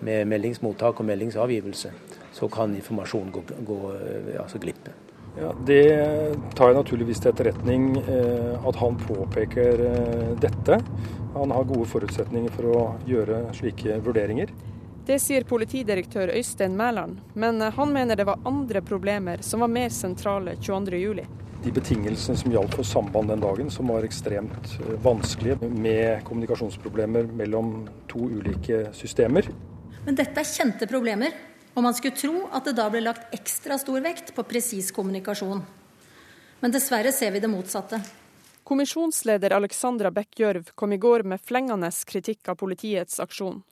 med 0.00 0.24
meldingsmottak 0.26 1.00
og 1.00 1.06
meldingsavgivelse, 1.06 1.92
så 2.32 2.48
kan 2.48 2.74
informasjon 2.74 3.30
gå, 3.34 3.42
gå 3.66 3.78
altså 4.40 4.58
glippe. 4.58 4.94
Ja, 5.38 5.52
Det 5.66 5.84
tar 6.58 6.72
jeg 6.72 6.76
naturligvis 6.80 7.20
til 7.22 7.30
etterretning 7.30 7.84
eh, 8.00 8.66
at 8.66 8.76
han 8.80 8.98
påpeker 8.98 9.84
eh, 9.86 10.32
dette. 10.42 10.80
Han 11.36 11.54
har 11.54 11.68
gode 11.68 11.86
forutsetninger 11.86 12.50
for 12.56 12.70
å 12.72 12.80
gjøre 13.06 13.44
slike 13.54 14.00
vurderinger. 14.04 14.50
Det 15.06 15.18
sier 15.22 15.46
politidirektør 15.48 16.32
Øystein 16.36 16.76
Mæland, 16.76 17.20
men 17.34 17.62
eh, 17.62 17.72
han 17.72 17.92
mener 17.92 18.16
det 18.16 18.28
var 18.28 18.40
andre 18.44 18.82
problemer 18.82 19.42
som 19.42 19.64
var 19.64 19.72
mer 19.72 19.88
sentrale 19.94 20.56
22.07 20.60 21.40
de 21.64 21.72
betingelsene 21.76 22.38
som 22.40 22.52
gjaldt 22.52 22.76
for 22.78 22.88
samband 22.88 23.28
den 23.28 23.42
dagen, 23.42 23.70
som 23.72 23.90
var 23.92 24.04
ekstremt 24.06 24.74
eh, 24.80 24.94
vanskelige, 25.04 25.68
med 25.68 26.22
kommunikasjonsproblemer 26.24 27.28
mellom 27.36 27.88
to 28.08 28.24
ulike 28.30 28.86
systemer. 28.96 29.48
Men 30.06 30.16
dette 30.16 30.40
er 30.40 30.48
kjente 30.48 30.88
problemer, 30.88 31.36
og 31.74 31.84
man 31.84 31.96
skulle 31.96 32.16
tro 32.16 32.46
at 32.48 32.64
det 32.66 32.76
da 32.78 32.88
ble 32.92 33.04
lagt 33.04 33.34
ekstra 33.36 33.78
stor 33.80 34.00
vekt 34.04 34.32
på 34.36 34.46
presis 34.48 34.90
kommunikasjon. 34.96 35.60
Men 36.60 36.74
dessverre 36.74 37.12
ser 37.12 37.32
vi 37.34 37.42
det 37.44 37.52
motsatte. 37.52 38.00
Kommisjonsleder 38.64 39.52
Alexandra 39.56 40.12
Bekkjørv 40.14 40.72
kom 40.78 40.92
i 40.94 41.00
går 41.00 41.24
med 41.28 41.42
flengende 41.42 41.90
kritikk 42.06 42.52
av 42.52 42.60
politiets 42.60 43.20
aksjon. 43.20 43.62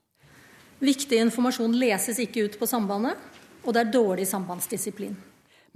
Viktig 0.78 1.18
informasjon 1.18 1.72
leses 1.74 2.20
ikke 2.22 2.44
ut 2.46 2.58
på 2.60 2.66
sambandet, 2.70 3.18
og 3.64 3.74
det 3.74 3.80
er 3.82 3.90
dårlig 3.90 4.28
sambandsdisiplin. 4.30 5.16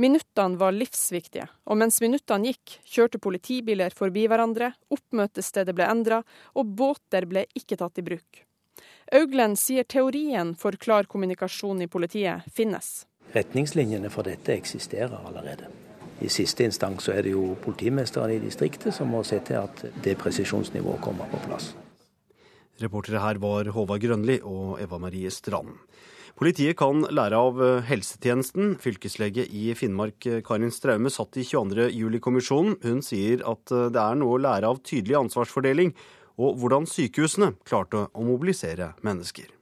Minuttene 0.00 0.56
var 0.56 0.72
livsviktige, 0.72 1.48
og 1.66 1.76
mens 1.82 1.98
minuttene 2.00 2.52
gikk, 2.52 2.78
kjørte 2.86 3.18
politibiler 3.22 3.92
forbi 3.94 4.24
hverandre, 4.30 4.70
oppmøtestedet 4.94 5.74
ble 5.76 5.90
endra, 5.90 6.22
og 6.54 6.70
båter 6.78 7.26
ble 7.28 7.44
ikke 7.58 7.76
tatt 7.82 7.98
i 7.98 8.06
bruk. 8.06 8.44
Auglen 9.12 9.58
sier 9.58 9.84
teorien 9.84 10.54
for 10.56 10.78
klar 10.80 11.10
kommunikasjon 11.10 11.82
i 11.82 11.90
politiet 11.90 12.46
finnes. 12.54 13.02
Retningslinjene 13.34 14.08
for 14.10 14.24
dette 14.24 14.54
eksisterer 14.54 15.18
allerede. 15.18 15.68
I 16.22 16.30
siste 16.30 16.64
instans 16.64 17.04
så 17.08 17.16
er 17.18 17.26
det 17.26 17.34
jo 17.34 17.56
politimesteren 17.60 18.36
i 18.36 18.40
distriktet 18.40 18.94
som 18.94 19.10
må 19.10 19.24
se 19.26 19.42
til 19.42 19.58
at 19.60 19.82
det 20.04 20.14
presisjonsnivået 20.22 21.02
kommer 21.02 21.26
på 21.32 21.42
plass. 21.48 21.72
Reportere 22.82 23.22
her 23.22 23.38
var 23.42 23.68
Håvard 23.74 24.02
Grønli 24.02 24.40
og 24.42 24.80
Eva 24.82 24.98
Marie 25.02 25.30
Strand. 25.30 25.76
Politiet 26.38 26.78
kan 26.80 27.04
lære 27.12 27.38
av 27.38 27.60
eh, 27.62 27.82
helsetjenesten. 27.86 28.72
Fylkeslege 28.80 29.44
i 29.46 29.68
Finnmark 29.78 30.26
eh, 30.26 30.40
Karin 30.44 30.72
Straume 30.72 31.12
satt 31.12 31.36
i 31.36 31.44
22.07-kommisjonen. 31.46 32.78
Hun 32.82 33.02
sier 33.04 33.44
at 33.48 33.70
eh, 33.70 33.90
det 33.92 34.00
er 34.00 34.18
noe 34.18 34.38
å 34.38 34.40
lære 34.40 34.70
av 34.72 34.80
tydelig 34.86 35.18
ansvarsfordeling, 35.20 35.92
og 36.40 36.56
hvordan 36.58 36.88
sykehusene 36.88 37.52
klarte 37.68 38.06
å 38.08 38.24
mobilisere 38.24 38.94
mennesker. 39.04 39.52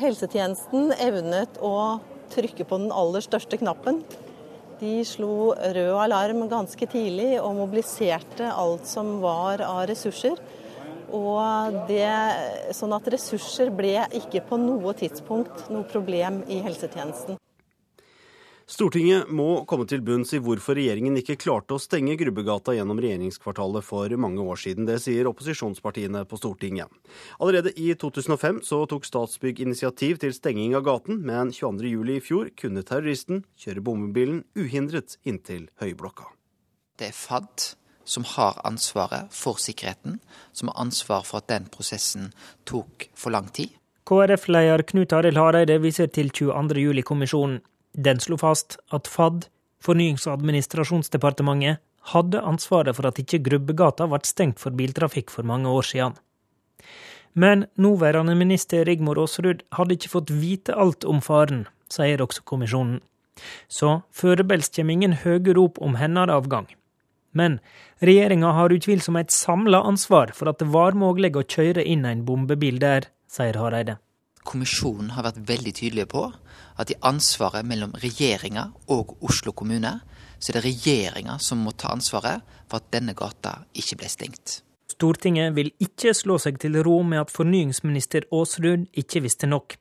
Helsetjenesten 0.00 0.94
evnet 0.96 1.60
å 1.60 2.00
trykke 2.32 2.64
på 2.64 2.80
den 2.80 2.94
aller 2.96 3.22
største 3.22 3.60
knappen. 3.60 4.00
De 4.80 4.96
slo 5.06 5.52
rød 5.52 5.92
alarm 6.08 6.46
ganske 6.50 6.88
tidlig 6.90 7.36
og 7.36 7.60
mobiliserte 7.60 8.48
alt 8.48 8.88
som 8.88 9.18
var 9.22 9.62
av 9.62 9.84
ressurser. 9.92 10.40
Og 11.12 11.78
det, 11.88 12.08
sånn 12.76 12.96
at 12.96 13.08
ressurser 13.12 13.72
ble 13.74 13.98
ikke 14.22 14.44
på 14.48 14.58
noe 14.60 14.96
tidspunkt 14.96 15.68
noe 15.72 15.84
problem 15.88 16.42
i 16.48 16.62
helsetjenesten. 16.64 17.38
Stortinget 18.72 19.28
må 19.28 19.64
komme 19.68 19.84
til 19.90 20.00
bunns 20.06 20.30
i 20.32 20.38
hvorfor 20.40 20.78
regjeringen 20.78 21.18
ikke 21.20 21.36
klarte 21.40 21.76
å 21.76 21.82
stenge 21.82 22.14
Grubbegata 22.16 22.72
gjennom 22.72 23.00
regjeringskvartalet 23.02 23.84
for 23.84 24.14
mange 24.16 24.40
år 24.40 24.60
siden. 24.62 24.86
Det 24.88 24.96
sier 25.02 25.28
opposisjonspartiene 25.28 26.22
på 26.30 26.38
Stortinget. 26.40 26.88
Allerede 27.42 27.74
i 27.76 27.90
2005 27.98 28.62
så 28.64 28.80
tok 28.88 29.04
Statsbygg 29.04 29.60
initiativ 29.66 30.22
til 30.22 30.32
stenging 30.32 30.78
av 30.78 30.86
gaten, 30.88 31.20
men 31.20 31.52
22.07 31.52 32.14
i 32.14 32.18
fjor 32.24 32.48
kunne 32.62 32.86
terroristen 32.86 33.44
kjøre 33.60 33.84
bombebilen 33.84 34.40
uhindret 34.56 35.18
inntil 35.28 35.68
Høyblokka. 35.82 36.30
Det 36.96 37.10
er 37.10 37.16
FAD 37.18 37.72
som 38.04 38.24
har 38.24 38.60
ansvaret 38.64 39.30
for 39.34 39.60
sikkerheten, 39.60 40.18
som 40.52 40.68
har 40.68 40.80
ansvar 40.80 41.22
for 41.26 41.42
at 41.42 41.48
den 41.52 41.68
prosessen 41.72 42.32
tok 42.68 43.08
for 43.14 43.34
lang 43.34 43.48
tid. 43.52 43.70
KrF-leder 44.08 44.82
Knut 44.82 45.12
Arild 45.14 45.38
Hareide 45.38 45.78
viser 45.82 46.10
til 46.10 46.32
22.07-kommisjonen. 46.34 47.60
Den 47.92 48.20
slo 48.20 48.38
fast 48.40 48.78
at 48.90 49.06
FAD, 49.06 49.46
Fornyings- 49.82 50.26
og 50.26 50.40
administrasjonsdepartementet, 50.40 51.78
hadde 52.12 52.42
ansvaret 52.42 52.96
for 52.96 53.06
at 53.06 53.20
ikke 53.22 53.42
Grubbegata 53.46 54.08
ble 54.10 54.20
stengt 54.26 54.58
for 54.62 54.74
biltrafikk 54.74 55.30
for 55.30 55.46
mange 55.46 55.70
år 55.70 55.86
siden. 55.86 56.18
Men 57.34 57.66
nåværende 57.78 58.34
minister 58.34 58.84
Rigmor 58.84 59.20
Aasrud 59.22 59.62
hadde 59.72 59.96
ikke 59.96 60.12
fått 60.12 60.34
vite 60.34 60.74
alt 60.74 61.06
om 61.08 61.22
faren, 61.24 61.66
sier 61.88 62.20
også 62.20 62.44
kommisjonen. 62.44 63.00
Så 63.68 64.02
foreløpig 64.12 64.68
kommer 64.74 64.92
ingen 64.92 65.14
høye 65.22 65.54
rop 65.56 65.78
om 65.80 65.96
hennes 65.96 66.30
avgang. 66.30 66.66
Men 67.32 67.58
regjeringa 68.04 68.52
har 68.56 68.74
utvilsomt 68.74 69.20
et 69.20 69.34
samla 69.34 69.82
ansvar 69.88 70.34
for 70.36 70.52
at 70.52 70.60
det 70.60 70.70
var 70.72 70.96
mulig 70.98 71.32
å 71.36 71.44
kjøre 71.44 71.84
inn 71.84 72.04
en 72.08 72.24
bombebil 72.28 72.80
der, 72.82 73.08
sier 73.32 73.56
Hareide. 73.60 73.98
Kommisjonen 74.44 75.12
har 75.14 75.24
vært 75.28 75.44
veldig 75.48 75.72
tydelig 75.78 76.08
på 76.10 76.26
at 76.80 76.90
i 76.90 76.98
ansvaret 77.06 77.66
mellom 77.66 77.94
regjeringa 78.02 78.70
og 78.90 79.14
Oslo 79.22 79.54
kommune, 79.56 80.00
så 80.42 80.50
er 80.50 80.58
det 80.58 80.64
regjeringa 80.66 81.38
som 81.38 81.62
må 81.62 81.72
ta 81.78 81.92
ansvaret 81.94 82.42
for 82.66 82.80
at 82.80 82.90
denne 82.94 83.14
gata 83.14 83.60
ikke 83.78 84.00
ble 84.00 84.10
stengt. 84.10 84.60
Stortinget 84.92 85.54
vil 85.56 85.70
ikke 85.82 86.12
slå 86.16 86.36
seg 86.42 86.58
til 86.62 86.76
ro 86.84 86.98
med 87.06 87.22
at 87.22 87.32
fornyingsminister 87.32 88.26
Aasrud 88.34 88.88
ikke 88.98 89.22
visste 89.24 89.48
nok. 89.48 89.78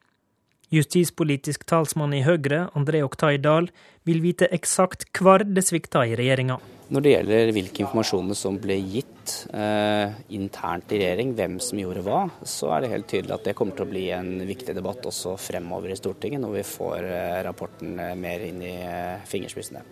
Justispolitisk 0.71 1.65
talsmann 1.67 2.13
i 2.15 2.21
Høyre, 2.23 2.69
André 2.77 3.01
Oktay 3.03 3.41
Dahl, 3.43 3.67
vil 4.07 4.21
vite 4.23 4.47
eksakt 4.55 5.09
hvor 5.19 5.43
det 5.43 5.65
svikta 5.67 6.05
i 6.07 6.15
regjeringa. 6.15 6.61
Når 6.91 7.03
det 7.05 7.11
gjelder 7.13 7.49
hvilke 7.55 7.85
informasjoner 7.85 8.35
som 8.35 8.57
ble 8.59 8.75
gitt 8.75 9.35
eh, 9.55 10.11
internt 10.35 10.91
i 10.91 10.97
regjering, 10.99 11.29
hvem 11.37 11.53
som 11.63 11.79
gjorde 11.79 12.03
hva, 12.03 12.25
så 12.43 12.73
er 12.75 12.83
det 12.83 12.89
helt 12.91 13.07
tydelig 13.07 13.37
at 13.37 13.47
det 13.47 13.53
kommer 13.55 13.77
til 13.77 13.85
å 13.85 13.91
bli 13.93 14.01
en 14.11 14.33
viktig 14.49 14.75
debatt 14.75 15.07
også 15.07 15.37
fremover 15.39 15.93
i 15.93 15.95
Stortinget, 15.95 16.43
når 16.43 16.57
vi 16.57 16.65
får 16.67 17.07
eh, 17.07 17.37
rapporten 17.47 17.95
eh, 17.95 18.11
mer 18.19 18.43
inn 18.43 18.59
i 18.67 18.73
eh, 18.83 19.23
fingerspissene. 19.23 19.85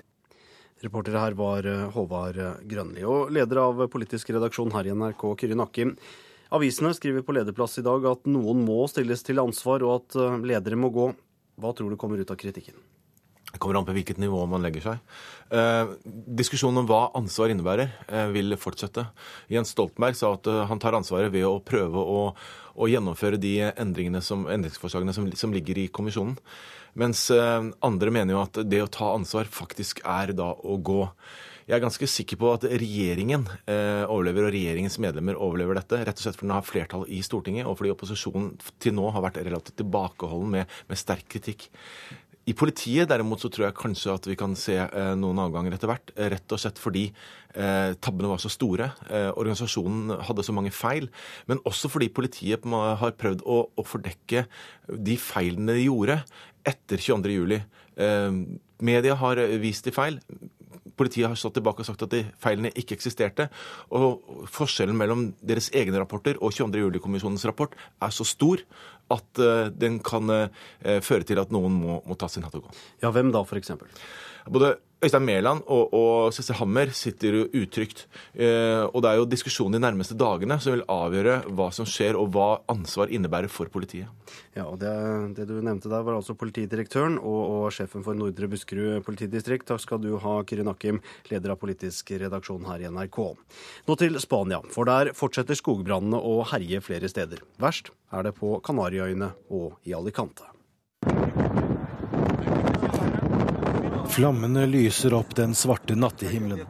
Reportere 0.83 1.23
her 1.23 1.39
var 1.39 1.71
eh, 1.71 1.87
Håvard 1.95 2.41
Grønli. 2.67 3.07
Og 3.07 3.31
leder 3.31 3.63
av 3.63 3.85
politisk 3.95 4.35
redaksjon 4.35 4.75
her 4.75 4.91
i 4.91 4.99
NRK, 4.99 5.23
Kyrin 5.39 5.63
Nakkim. 5.63 5.95
Avisene 6.51 6.91
skriver 6.97 7.23
på 7.23 7.39
lederplass 7.39 7.79
i 7.79 7.87
dag 7.87 8.11
at 8.11 8.27
noen 8.27 8.67
må 8.67 8.81
stilles 8.91 9.23
til 9.23 9.39
ansvar, 9.39 9.87
og 9.87 10.01
at 10.01 10.19
eh, 10.19 10.39
ledere 10.51 10.83
må 10.83 10.91
gå. 10.91 11.11
Hva 11.63 11.71
tror 11.75 11.95
du 11.95 11.99
kommer 12.01 12.19
ut 12.19 12.35
av 12.35 12.43
kritikken? 12.43 12.88
Det 13.49 13.57
kommer 13.57 13.79
an 13.79 13.85
på 13.87 13.95
hvilket 13.95 14.19
nivå 14.21 14.43
man 14.49 14.61
legger 14.61 14.83
seg. 14.85 15.13
Eh, 15.49 15.93
diskusjonen 16.37 16.83
om 16.83 16.89
hva 16.89 17.01
ansvar 17.17 17.49
innebærer, 17.49 17.89
eh, 18.07 18.27
vil 18.35 18.53
fortsette. 18.61 19.07
Jens 19.49 19.73
Stoltenberg 19.73 20.17
sa 20.17 20.35
at 20.35 20.47
eh, 20.47 20.65
han 20.69 20.81
tar 20.81 20.97
ansvaret 20.97 21.33
ved 21.33 21.47
å 21.47 21.57
prøve 21.65 21.97
å, 21.97 22.21
å 22.77 22.89
gjennomføre 22.89 23.41
de 23.41 23.55
som, 24.21 24.45
endringsforslagene 24.45 25.15
som, 25.17 25.31
som, 25.33 25.55
ligger 25.55 25.81
i 25.81 25.89
kommisjonen. 25.89 26.37
Mens 26.99 27.25
eh, 27.33 27.71
andre 27.81 28.13
mener 28.13 28.37
jo 28.37 28.45
at 28.45 28.61
det 28.69 28.83
å 28.85 28.91
ta 28.91 29.15
ansvar 29.15 29.49
faktisk 29.49 30.03
er 30.05 30.35
da 30.37 30.53
å 30.53 30.77
gå. 30.77 31.01
Jeg 31.69 31.77
er 31.77 31.83
ganske 31.83 32.07
sikker 32.09 32.37
på 32.41 32.53
at 32.53 32.63
regjeringen 32.65 33.43
eh, 33.69 34.05
overlever, 34.09 34.47
og 34.47 34.55
regjeringens 34.55 34.97
medlemmer 35.01 35.37
overlever 35.37 35.77
dette. 35.77 35.99
Rett 36.01 36.17
og 36.17 36.25
slett 36.25 36.37
fordi 36.37 36.49
den 36.49 36.57
har 36.57 36.65
flertall 36.65 37.03
i 37.13 37.19
Stortinget, 37.25 37.65
og 37.69 37.77
fordi 37.77 37.93
opposisjonen 37.93 38.55
til 38.81 38.97
nå 38.97 39.09
har 39.13 39.25
vært 39.25 39.37
relativt 39.45 39.77
tilbakeholden 39.81 40.57
med, 40.57 40.79
med 40.89 41.01
sterk 41.01 41.29
kritikk. 41.29 41.67
I 42.49 42.55
politiet 42.57 43.09
derimot 43.09 43.41
så 43.43 43.49
tror 43.51 43.67
jeg 43.67 43.77
kanskje 43.77 44.13
at 44.15 44.27
vi 44.29 44.35
kan 44.39 44.55
se 44.57 44.77
eh, 44.79 45.11
noen 45.19 45.41
avganger 45.43 45.75
etter 45.75 45.91
hvert. 45.91 46.13
Eh, 46.15 46.29
rett 46.33 46.55
og 46.55 46.61
slett 46.61 46.79
fordi 46.81 47.05
eh, 47.09 47.91
tabbene 48.01 48.31
var 48.31 48.41
så 48.41 48.49
store. 48.49 48.89
Eh, 49.09 49.29
organisasjonen 49.29 50.15
hadde 50.25 50.45
så 50.47 50.55
mange 50.55 50.73
feil. 50.73 51.09
Men 51.51 51.61
også 51.69 51.91
fordi 51.93 52.09
politiet 52.13 52.65
har 52.65 53.17
prøvd 53.19 53.43
å, 53.45 53.59
å 53.69 53.85
fordekke 53.85 54.47
de 54.89 55.17
feilene 55.21 55.77
de 55.77 55.85
gjorde 55.85 56.21
etter 56.69 57.01
22.07. 57.05 57.59
Eh, 57.99 58.39
media 58.89 59.19
har 59.19 59.43
vist 59.61 59.85
de 59.85 59.93
feil. 59.93 60.17
Politiet 60.99 61.29
har 61.31 61.39
stått 61.39 61.57
tilbake 61.59 61.83
og 61.83 61.87
sagt 61.87 62.03
at 62.05 62.13
de 62.13 62.23
feilene 62.43 62.73
ikke 62.77 62.97
eksisterte. 62.97 63.47
Og 63.95 64.45
forskjellen 64.51 64.97
mellom 64.99 65.29
deres 65.39 65.71
egne 65.75 66.01
rapporter 66.01 66.39
og 66.39 66.53
22. 66.55 66.83
juli-kommisjonens 66.83 67.47
rapport 67.47 67.77
er 68.03 68.13
så 68.15 68.27
stor 68.27 68.63
at 69.09 69.41
uh, 69.41 69.69
den 69.73 69.97
kan 70.05 70.29
uh, 70.29 70.67
føre 71.05 71.25
til 71.25 71.41
at 71.41 71.53
noen 71.55 71.79
må, 71.81 72.01
må 72.05 72.19
ta 72.19 72.29
sin 72.29 72.45
hatt 72.45 72.59
og 72.59 72.67
gå. 72.67 72.77
Ja, 73.05 73.13
hvem 73.15 73.31
da, 73.33 73.41
f.eks.? 73.47 73.73
Både 74.49 74.75
Øystein 74.99 75.23
Mæland 75.23 75.61
og, 75.71 75.93
og 75.95 76.33
Cæsar 76.35 76.57
Hammer 76.59 76.89
sitter 76.91 77.37
jo 77.37 77.45
utrygt. 77.55 78.01
Eh, 78.35 78.83
og 78.83 78.99
det 79.03 79.11
er 79.11 79.19
jo 79.21 79.27
diskusjonen 79.31 79.77
de 79.77 79.83
nærmeste 79.85 80.17
dagene 80.19 80.57
som 80.59 80.75
vil 80.75 80.83
avgjøre 80.91 81.37
hva 81.55 81.69
som 81.71 81.87
skjer, 81.87 82.17
og 82.19 82.33
hva 82.35 82.47
ansvar 82.71 83.07
innebærer 83.07 83.47
for 83.47 83.71
politiet. 83.71 84.11
Ja, 84.57 84.65
og 84.67 84.81
det, 84.81 84.91
det 85.37 85.47
du 85.47 85.55
nevnte 85.63 85.87
der, 85.87 86.03
var 86.03 86.17
altså 86.17 86.35
politidirektøren 86.35 87.15
og, 87.15 87.39
og 87.39 87.63
sjefen 87.75 88.03
for 88.03 88.17
Nordre 88.19 88.51
Buskerud 88.51 88.99
politidistrikt. 89.07 89.69
Takk 89.71 89.85
skal 89.85 90.03
du 90.03 90.11
ha, 90.19 90.35
Kyrin 90.43 90.71
Akim, 90.73 90.99
leder 91.31 91.55
av 91.55 91.61
politisk 91.63 92.11
redaksjon 92.19 92.67
her 92.67 92.83
i 92.83 92.91
NRK. 92.91 93.21
Nå 93.87 93.99
til 94.03 94.19
Spania, 94.19 94.59
for 94.75 94.89
der 94.89 95.13
fortsetter 95.15 95.55
skogbrannene 95.55 96.19
å 96.19 96.41
herje 96.51 96.83
flere 96.83 97.07
steder. 97.11 97.47
Verst 97.63 97.93
er 98.11 98.27
det 98.27 98.35
på 98.35 98.57
Kanariøyene 98.67 99.31
og 99.47 99.79
i 99.87 99.95
Alicante. 99.95 100.49
Flammene 104.09 104.65
lyser 104.65 105.13
opp 105.13 105.35
den 105.35 105.55
svarte 105.55 105.95
nattehimmelen. 105.95 106.65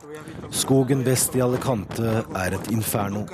Skogen 0.52 1.04
vest 1.04 1.36
i 1.36 1.42
Alicante 1.42 2.24
er 2.36 2.56
et 2.58 2.72
inferno. 2.72 3.26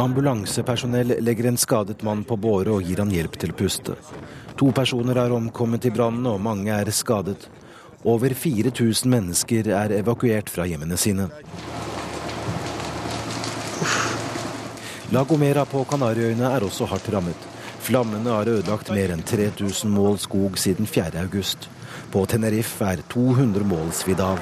Ambulansepersonell 0.00 1.16
legger 1.20 1.50
en 1.50 1.58
skadet 1.60 2.02
mann 2.06 2.22
på 2.24 2.38
båre 2.40 2.76
og 2.76 2.86
gir 2.86 3.02
han 3.02 3.10
hjelp 3.12 3.36
til 3.40 3.52
å 3.52 3.58
puste. 3.58 3.96
To 4.60 4.70
personer 4.76 5.18
er 5.18 5.34
omkommet 5.34 5.84
i 5.88 5.92
brannen, 5.92 6.26
og 6.30 6.40
mange 6.40 6.72
er 6.72 6.88
skadet. 6.94 7.48
Over 8.04 8.32
4000 8.32 9.10
mennesker 9.10 9.68
er 9.76 9.98
evakuert 9.98 10.48
fra 10.48 10.64
hjemmene 10.70 10.96
sine. 10.96 11.28
La 15.10 15.24
Gomera 15.26 15.64
på 15.66 15.82
Kanariøyene 15.90 16.54
er 16.54 16.64
også 16.64 16.86
hardt 16.88 17.08
rammet. 17.12 17.48
Flammene 17.90 18.30
har 18.30 18.46
ødelagt 18.46 18.92
mer 18.94 19.10
enn 19.10 19.22
3000 19.26 19.90
mål 19.90 20.18
skog 20.22 20.54
siden 20.62 20.86
4.8. 20.86 21.64
På 22.12 22.20
Tenerife 22.30 22.86
er 22.86 23.00
200 23.10 23.66
mål 23.66 23.90
svidd 23.98 24.22
av. 24.22 24.38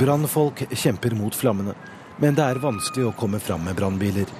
Brannfolk 0.00 0.62
kjemper 0.72 1.12
mot 1.18 1.36
flammene, 1.36 1.74
men 2.16 2.40
det 2.40 2.48
er 2.48 2.62
vanskelig 2.64 3.10
å 3.10 3.12
komme 3.20 3.42
fram 3.44 3.68
med 3.68 3.76
brannbiler. 3.76 4.32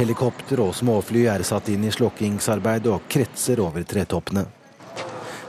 Helikopter 0.00 0.64
og 0.64 0.72
småfly 0.80 1.26
er 1.34 1.44
satt 1.44 1.68
inn 1.68 1.84
i 1.84 1.92
slokkingsarbeid 1.92 2.88
og 2.88 3.04
kretser 3.12 3.60
over 3.60 3.84
tretoppene. 3.84 4.48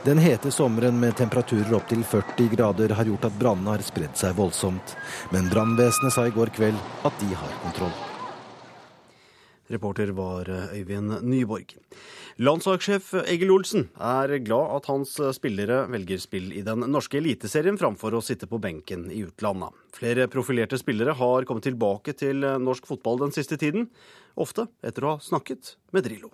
Den 0.04 0.20
hete 0.20 0.52
sommeren 0.52 1.00
med 1.00 1.16
temperaturer 1.16 1.78
opp 1.80 1.88
til 1.88 2.04
40 2.04 2.52
grader 2.58 2.98
har 3.00 3.08
gjort 3.08 3.30
at 3.32 3.40
brannene 3.40 3.78
har 3.78 3.88
spredd 3.88 4.20
seg 4.20 4.36
voldsomt. 4.36 4.98
Men 5.32 5.48
brannvesenet 5.48 6.12
sa 6.12 6.28
i 6.28 6.40
går 6.40 6.52
kveld 6.52 6.88
at 7.08 7.22
de 7.24 7.32
har 7.32 7.60
kontroll. 7.64 8.11
Reporter 9.72 10.12
var 10.16 10.50
eh, 10.52 10.74
Øyvind 10.78 11.18
Nyborg. 11.26 11.74
Landslagssjef 12.42 13.12
Egil 13.24 13.52
Olsen 13.54 13.88
er 14.00 14.36
glad 14.44 14.76
at 14.78 14.90
hans 14.92 15.14
spillere 15.36 15.82
velger 15.92 16.20
spill 16.22 16.52
i 16.56 16.64
den 16.66 16.86
norske 16.92 17.20
eliteserien 17.20 17.80
framfor 17.80 18.16
å 18.16 18.24
sitte 18.24 18.48
på 18.50 18.60
benken 18.62 19.08
i 19.12 19.24
utlandet. 19.26 19.72
Flere 19.96 20.28
profilerte 20.32 20.80
spillere 20.80 21.16
har 21.18 21.48
kommet 21.48 21.68
tilbake 21.68 22.16
til 22.16 22.44
norsk 22.62 22.88
fotball 22.88 23.20
den 23.26 23.36
siste 23.36 23.60
tiden, 23.60 23.90
ofte 24.36 24.68
etter 24.84 25.04
å 25.04 25.16
ha 25.16 25.24
snakket 25.24 25.76
med 25.92 26.08
Drillo. 26.08 26.32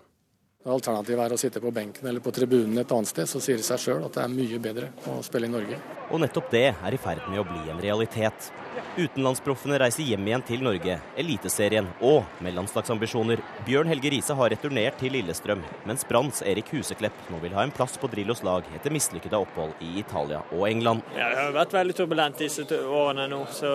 Alternativet 0.69 1.25
er 1.25 1.33
å 1.33 1.39
sitte 1.39 1.61
på 1.63 1.71
benken 1.73 2.07
eller 2.09 2.23
på 2.23 2.33
tribunen 2.35 2.77
et 2.81 2.91
annet 2.93 3.09
sted, 3.09 3.29
så 3.29 3.41
sier 3.43 3.59
det 3.59 3.65
seg 3.67 3.81
sjøl 3.81 4.05
at 4.05 4.15
det 4.15 4.23
er 4.23 4.33
mye 4.33 4.59
bedre 4.61 4.91
å 5.09 5.19
spille 5.25 5.49
i 5.49 5.53
Norge. 5.53 5.79
Og 6.09 6.21
nettopp 6.23 6.49
det 6.53 6.65
er 6.71 6.95
i 6.95 6.99
ferd 7.01 7.25
med 7.29 7.41
å 7.41 7.47
bli 7.47 7.69
en 7.71 7.81
realitet. 7.81 8.49
Utenlandsproffene 8.97 9.77
reiser 9.81 10.07
hjem 10.07 10.27
igjen 10.27 10.43
til 10.47 10.63
Norge, 10.65 10.97
Eliteserien 11.19 11.87
og 12.05 12.41
med 12.43 12.55
landslagsambisjoner. 12.57 13.41
Bjørn 13.67 13.89
Helge 13.91 14.11
Riise 14.13 14.35
har 14.37 14.51
returnert 14.53 14.97
til 15.01 15.13
Lillestrøm, 15.15 15.61
mens 15.89 16.05
Branns 16.09 16.41
Erik 16.45 16.71
Huseklepp 16.73 17.29
nå 17.33 17.41
vil 17.43 17.55
ha 17.57 17.65
en 17.65 17.75
plass 17.75 17.97
på 18.01 18.09
Drillos 18.11 18.43
lag 18.47 18.67
etter 18.75 18.93
mislykkede 18.93 19.39
opphold 19.39 19.77
i 19.85 19.95
Italia 20.01 20.41
og 20.51 20.67
England. 20.69 21.05
Ja, 21.15 21.29
det 21.33 21.43
har 21.43 21.55
vært 21.61 21.77
veldig 21.79 21.97
turbulent 22.01 22.41
disse 22.41 22.65
årene 22.67 23.29
nå, 23.31 23.45
så 23.53 23.71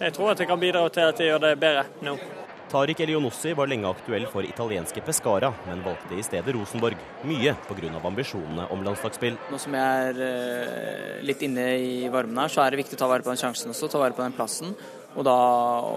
jeg 0.00 0.12
tror 0.16 0.32
at 0.32 0.42
jeg 0.42 0.50
kan 0.50 0.60
bidra 0.60 0.86
til 0.92 1.08
at 1.08 1.22
jeg 1.22 1.32
gjør 1.32 1.46
det 1.48 1.54
bedre 1.62 1.86
nå. 2.06 2.18
Tariq 2.66 2.98
Elionossi 3.04 3.52
var 3.54 3.68
lenge 3.70 3.86
aktuell 3.86 4.24
for 4.26 4.42
italienske 4.46 5.02
Pescara, 5.06 5.52
men 5.68 5.84
valgte 5.84 6.16
i 6.18 6.24
stedet 6.26 6.54
Rosenborg. 6.56 6.98
Mye 7.22 7.54
pga. 7.68 7.92
ambisjonene 8.02 8.66
om 8.74 8.82
landslagsspill. 8.82 9.36
Nå 9.52 9.58
som 9.62 9.76
jeg 9.78 10.08
er 10.10 10.20
eh, 10.26 11.22
litt 11.22 11.42
inne 11.46 11.66
i 11.78 12.08
varmen 12.10 12.42
her, 12.42 12.50
så 12.50 12.64
er 12.64 12.74
det 12.74 12.82
viktig 12.82 12.98
å 12.98 13.04
ta 13.04 13.10
vare 13.10 13.22
på 13.22 13.30
den 13.30 13.38
sjansen 13.38 13.70
også, 13.70 13.90
ta 13.92 14.02
vare 14.02 14.16
på 14.18 14.24
den 14.24 14.34
plassen. 14.34 14.74
Og 15.16 15.24
da, 15.24 15.36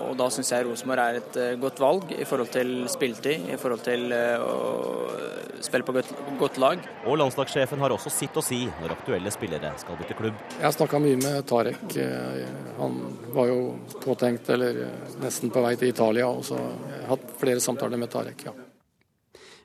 og 0.09 0.13
da 0.19 0.29
syns 0.31 0.51
jeg 0.53 0.63
Rosenborg 0.63 1.01
er 1.03 1.17
et 1.19 1.37
uh, 1.39 1.55
godt 1.59 1.81
valg 1.83 2.13
i 2.15 2.25
forhold 2.27 2.51
til 2.53 2.69
spilletid, 2.91 3.49
i 3.51 3.57
forhold 3.59 3.83
til 3.83 4.05
uh, 4.15 4.39
å 4.39 5.63
spille 5.65 5.83
på 5.83 5.95
godt, 5.97 6.13
godt, 6.39 6.59
lag. 6.63 6.85
Og 7.03 7.19
landslagssjefen 7.19 7.83
har 7.83 7.91
også 7.91 8.11
sitt 8.13 8.39
å 8.39 8.43
si 8.43 8.61
når 8.79 8.95
aktuelle 8.95 9.33
spillere 9.35 9.73
skal 9.81 9.99
bytte 9.99 10.15
klubb. 10.15 10.39
Jeg 10.55 10.63
har 10.63 10.75
snakka 10.75 11.01
mye 11.03 11.19
med 11.19 11.43
Tarek. 11.49 11.83
Eh, 11.99 12.45
han 12.79 12.97
var 13.35 13.51
jo 13.51 13.59
påtenkt, 13.99 14.47
eller 14.55 14.85
nesten 15.19 15.51
på 15.51 15.63
vei 15.65 15.75
til 15.75 15.91
Italia. 15.91 16.29
Og 16.31 16.45
så 16.47 16.55
jeg 16.55 17.01
har 17.01 17.11
hatt 17.11 17.33
flere 17.41 17.63
samtaler 17.63 17.99
med 17.99 18.11
Tarek, 18.13 18.47
ja. 18.47 18.55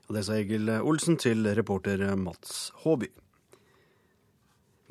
Og 0.08 0.16
det 0.18 0.24
sa 0.26 0.34
Egil 0.36 0.66
Olsen 0.80 1.14
til 1.20 1.46
reporter 1.56 2.02
Mats 2.18 2.72
Håby. 2.82 3.12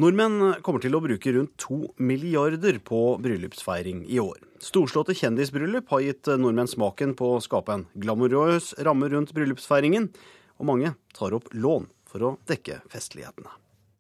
Nordmenn 0.02 0.56
kommer 0.65 0.81
til 0.81 0.95
å 0.98 1.03
bruke 1.03 1.35
rundt 1.35 1.53
to 1.61 1.84
milliarder 2.02 2.80
på 2.81 3.03
bryllupsfeiring 3.22 4.07
i 4.10 4.18
år. 4.23 4.40
Storslåtte 4.64 5.11
kjendisbryllup 5.18 5.90
har 5.91 6.03
gitt 6.06 6.30
nordmenn 6.40 6.69
smaken 6.72 7.18
på 7.19 7.34
å 7.35 7.41
skape 7.44 7.73
en 7.76 7.84
glamorøs 7.99 8.69
ramme 8.88 9.10
rundt 9.11 9.34
bryllupsfeiringen, 9.35 10.07
og 10.56 10.69
mange 10.69 10.94
tar 11.18 11.35
opp 11.35 11.49
lån 11.52 11.90
for 12.07 12.23
å 12.23 12.31
dekke 12.48 12.80
festlighetene. 12.94 13.52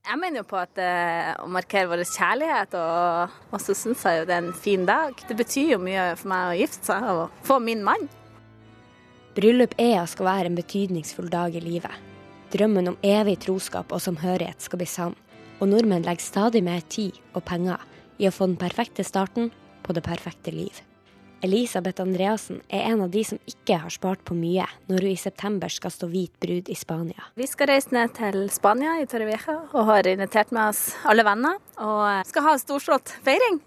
Jeg 0.03 0.19
mener 0.19 0.41
jo 0.41 0.47
på 0.47 0.59
at 0.59 0.79
uh, 0.79 1.43
å 1.43 1.49
markere 1.51 1.89
vår 1.91 2.03
kjærlighet, 2.07 2.75
og, 2.79 3.35
og 3.51 3.63
så 3.63 3.75
syns 3.75 4.03
jeg 4.07 4.21
jo 4.21 4.27
det 4.29 4.37
er 4.37 4.43
en 4.45 4.55
fin 4.65 4.87
dag. 4.87 5.19
Det 5.27 5.35
betyr 5.39 5.75
jo 5.75 5.81
mye 5.83 6.09
for 6.19 6.31
meg 6.31 6.51
å 6.51 6.57
gifte 6.59 6.91
seg 6.91 7.09
og 7.11 7.43
få 7.47 7.59
min 7.63 7.83
mann. 7.83 8.07
Bryllup 9.35 9.75
er 9.81 9.97
og 10.01 10.11
skal 10.11 10.29
være 10.29 10.51
en 10.51 10.59
betydningsfull 10.59 11.31
dag 11.31 11.55
i 11.55 11.63
livet. 11.63 12.11
Drømmen 12.55 12.91
om 12.93 12.99
evig 13.03 13.39
troskap 13.43 13.91
og 13.91 14.03
samhørighet 14.03 14.63
skal 14.63 14.79
bli 14.79 14.87
sann 14.87 15.15
og 15.63 15.69
nordmenn 15.71 16.03
legger 16.05 16.25
stadig 16.25 16.63
mer 16.65 16.83
tid 16.91 17.17
og 17.33 17.45
penger 17.47 17.81
i 18.19 18.27
å 18.27 18.33
få 18.33 18.49
den 18.49 18.59
perfekte 18.59 19.05
starten 19.07 19.51
på 19.83 19.95
det 19.95 20.03
perfekte 20.05 20.51
liv. 20.55 20.81
Elisabeth 21.43 21.99
Andreassen 21.99 22.61
er 22.71 22.85
en 22.87 23.01
av 23.03 23.09
de 23.11 23.21
som 23.27 23.39
ikke 23.49 23.75
har 23.81 23.91
spart 23.91 24.21
på 24.23 24.35
mye 24.37 24.63
når 24.87 25.03
hun 25.03 25.11
i 25.11 25.19
september 25.19 25.71
skal 25.73 25.91
stå 25.91 26.07
hvit 26.07 26.31
brud 26.39 26.71
i 26.71 26.75
Spania. 26.79 27.25
Vi 27.35 27.47
skal 27.51 27.67
reise 27.73 27.91
ned 27.91 28.13
til 28.15 28.45
Spania 28.53 28.95
i 29.01 29.07
Torrevieja 29.11 29.57
og 29.73 29.89
har 29.89 30.07
invitert 30.07 30.55
med 30.55 30.71
oss 30.71 30.93
alle 31.03 31.25
venner. 31.27 31.59
Og 31.83 32.23
skal 32.29 32.47
ha 32.47 32.55
storslått 32.61 33.11
feiring. 33.27 33.59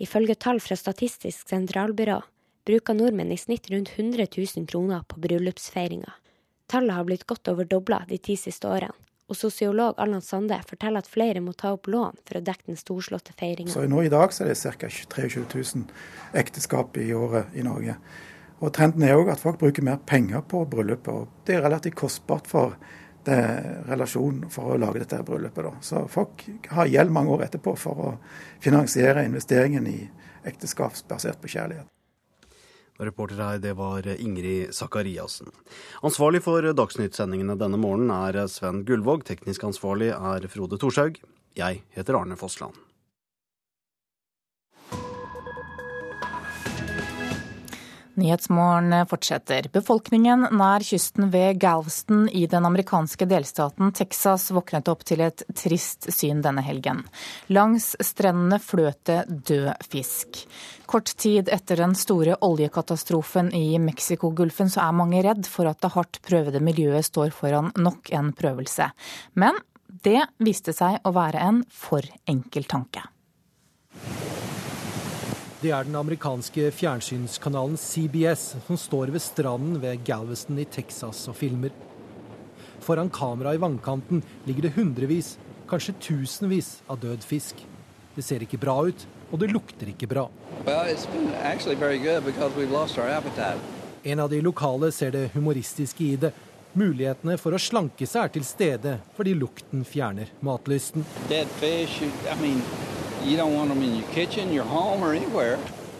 Ifølge 0.00 0.38
tall 0.40 0.62
fra 0.64 0.78
Statistisk 0.80 1.52
sentralbyrå 1.52 2.22
bruker 2.64 2.96
nordmenn 2.96 3.34
i 3.34 3.38
snitt 3.40 3.68
rundt 3.68 3.92
100 3.98 4.24
000 4.32 4.64
kroner 4.70 5.04
på 5.04 5.20
bryllupsfeiringa. 5.20 6.16
Tallet 6.72 6.96
har 6.96 7.04
blitt 7.04 7.28
godt 7.28 7.52
over 7.52 7.68
dobla 7.68 8.04
de 8.08 8.16
ti 8.16 8.38
siste 8.40 8.68
årene. 8.70 8.96
Og 9.30 9.38
sosiolog 9.38 9.94
Allan 10.02 10.24
Sande 10.26 10.58
forteller 10.66 11.04
at 11.04 11.10
flere 11.10 11.42
må 11.44 11.52
ta 11.54 11.70
opp 11.76 11.86
lån 11.86 12.18
for 12.26 12.40
å 12.40 12.42
dekke 12.42 12.66
den 12.72 12.78
storslåtte 12.78 13.34
feiringa. 13.38 13.70
Så 13.70 13.84
nå 13.86 14.02
I 14.02 14.10
dag 14.10 14.34
så 14.34 14.42
er 14.44 14.50
det 14.50 14.74
ca. 14.80 14.90
23 14.90 15.44
000 15.54 15.84
ekteskap 16.40 16.98
i 16.98 17.12
året 17.14 17.54
i 17.54 17.62
Norge. 17.62 17.94
Og 18.60 18.72
Trenden 18.76 19.06
er 19.06 19.14
òg 19.16 19.30
at 19.32 19.40
folk 19.40 19.60
bruker 19.60 19.86
mer 19.86 20.00
penger 20.06 20.42
på 20.50 20.64
bryllupet. 20.68 21.14
og 21.14 21.46
Det 21.46 21.56
er 21.56 21.62
relativt 21.64 21.96
kostbart 22.02 22.50
for 22.50 22.74
relasjonen 23.24 24.50
for 24.50 24.74
å 24.74 24.80
lage 24.80 25.04
dette 25.04 25.22
bryllupet. 25.22 25.64
Da. 25.64 25.72
Så 25.80 26.02
folk 26.10 26.44
har 26.72 26.90
gjeld 26.90 27.14
mange 27.14 27.36
år 27.36 27.46
etterpå 27.46 27.76
for 27.78 28.02
å 28.02 28.10
finansiere 28.60 29.24
investeringen 29.28 29.86
i 29.86 29.98
ekteskap 30.44 30.96
basert 31.08 31.40
på 31.40 31.52
kjærlighet. 31.54 31.86
Reporter 33.00 33.40
her, 33.40 33.62
det 33.62 33.72
var 33.78 34.06
Ingrid 34.16 34.74
Sakariassen. 34.76 35.48
Ansvarlig 36.04 36.42
for 36.44 36.64
Dagsnytt-sendingene 36.76 37.56
denne 37.60 37.80
morgenen 37.80 38.12
er 38.12 38.44
Sven 38.52 38.84
Gullvåg. 38.84 39.24
Teknisk 39.28 39.64
ansvarlig 39.70 40.12
er 40.12 40.48
Frode 40.52 40.78
Thorshaug. 40.80 41.22
Jeg 41.56 41.82
heter 41.96 42.20
Arne 42.20 42.36
Fossland. 42.36 42.76
Nyhetsmorgen 48.20 48.92
fortsetter. 49.08 49.68
Befolkningen 49.72 50.46
nær 50.52 50.84
kysten 50.84 51.30
ved 51.32 51.60
Galveston 51.62 52.26
i 52.28 52.44
den 52.50 52.66
amerikanske 52.68 53.24
delstaten 53.30 53.94
Texas 53.96 54.50
våknet 54.52 54.90
opp 54.92 55.06
til 55.08 55.22
et 55.24 55.42
trist 55.56 56.10
syn 56.12 56.42
denne 56.44 56.64
helgen. 56.66 57.02
Langs 57.48 57.94
strendene 58.04 58.60
fløt 58.60 59.00
det 59.08 59.22
død 59.48 59.72
fisk. 59.88 60.42
Kort 60.90 61.12
tid 61.22 61.48
etter 61.52 61.80
den 61.80 61.94
store 61.96 62.36
oljekatastrofen 62.44 63.52
i 63.56 63.78
Mexicogolfen 63.80 64.72
så 64.72 64.82
er 64.84 64.96
mange 65.00 65.22
redd 65.24 65.48
for 65.48 65.70
at 65.70 65.80
det 65.80 65.92
hardt 65.94 66.20
prøvede 66.26 66.60
miljøet 66.60 67.06
står 67.06 67.32
foran 67.34 67.72
nok 67.78 68.12
en 68.16 68.32
prøvelse. 68.36 68.90
Men 69.40 69.56
det 70.04 70.20
viste 70.42 70.74
seg 70.76 71.00
å 71.06 71.14
være 71.16 71.40
en 71.46 71.64
for 71.70 72.04
enkel 72.28 72.68
tanke. 72.68 73.06
Det 75.60 75.74
er 75.76 75.84
den 75.84 75.96
amerikanske 75.98 76.70
fjernsynskanalen 76.72 77.74
CBS 77.76 78.54
som 78.64 78.78
står 78.80 79.10
ved 79.12 79.20
stranden 79.20 79.74
ved 79.82 80.00
Galveston 80.08 80.56
i 80.56 80.64
Texas 80.64 81.26
og 81.28 81.34
filmer. 81.36 81.74
Foran 82.80 83.10
kamera 83.12 83.52
i 83.52 83.60
vannkanten 83.60 84.22
ligger 84.46 84.64
det 84.64 84.70
hundrevis, 84.78 85.34
kanskje 85.68 85.92
tusenvis 86.00 86.70
av 86.88 87.02
død 87.02 87.26
fisk. 87.28 87.60
Det 88.14 88.24
ser 88.24 88.40
ikke 88.46 88.56
bra 88.62 88.78
ut, 88.88 89.04
og 89.28 89.42
det 89.42 89.50
lukter 89.52 89.90
ikke 89.92 90.08
bra. 90.08 90.24
En 94.02 94.24
av 94.24 94.32
de 94.32 94.40
lokale 94.40 94.90
ser 94.96 95.12
det 95.12 95.26
humoristiske 95.34 96.06
i 96.06 96.16
det. 96.24 96.32
Mulighetene 96.72 97.36
for 97.36 97.52
å 97.52 97.60
slanke 97.60 98.08
seg 98.08 98.30
er 98.30 98.32
til 98.38 98.48
stede 98.48 98.96
fordi 99.18 99.36
lukten 99.36 99.84
fjerner 99.84 100.32
matlysten. 100.40 101.04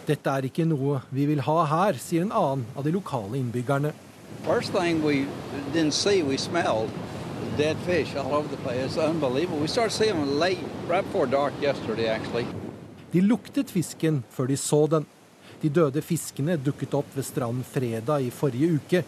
Dette 0.09 0.33
er 0.33 0.47
ikke 0.49 0.65
noe 0.65 1.03
vi 1.13 1.27
vil 1.29 1.43
ha 1.45 1.57
her, 1.69 1.99
sier 2.01 2.25
en 2.25 2.33
annen 2.33 2.65
av 2.73 2.87
de 2.87 2.95
lokale 2.95 3.37
innbyggerne. 3.39 3.93
De 13.13 13.21
luktet 13.21 13.71
fisken 13.75 14.23
før 14.33 14.49
de 14.49 14.57
så 14.57 14.87
den. 14.89 15.07
De 15.61 15.69
døde 15.69 16.01
fiskene 16.01 16.57
dukket 16.57 16.97
opp 16.97 17.13
ved 17.15 17.29
stranden 17.29 17.67
fredag 17.69 18.25
i 18.25 18.33
forrige 18.33 18.81
uke. 18.81 19.05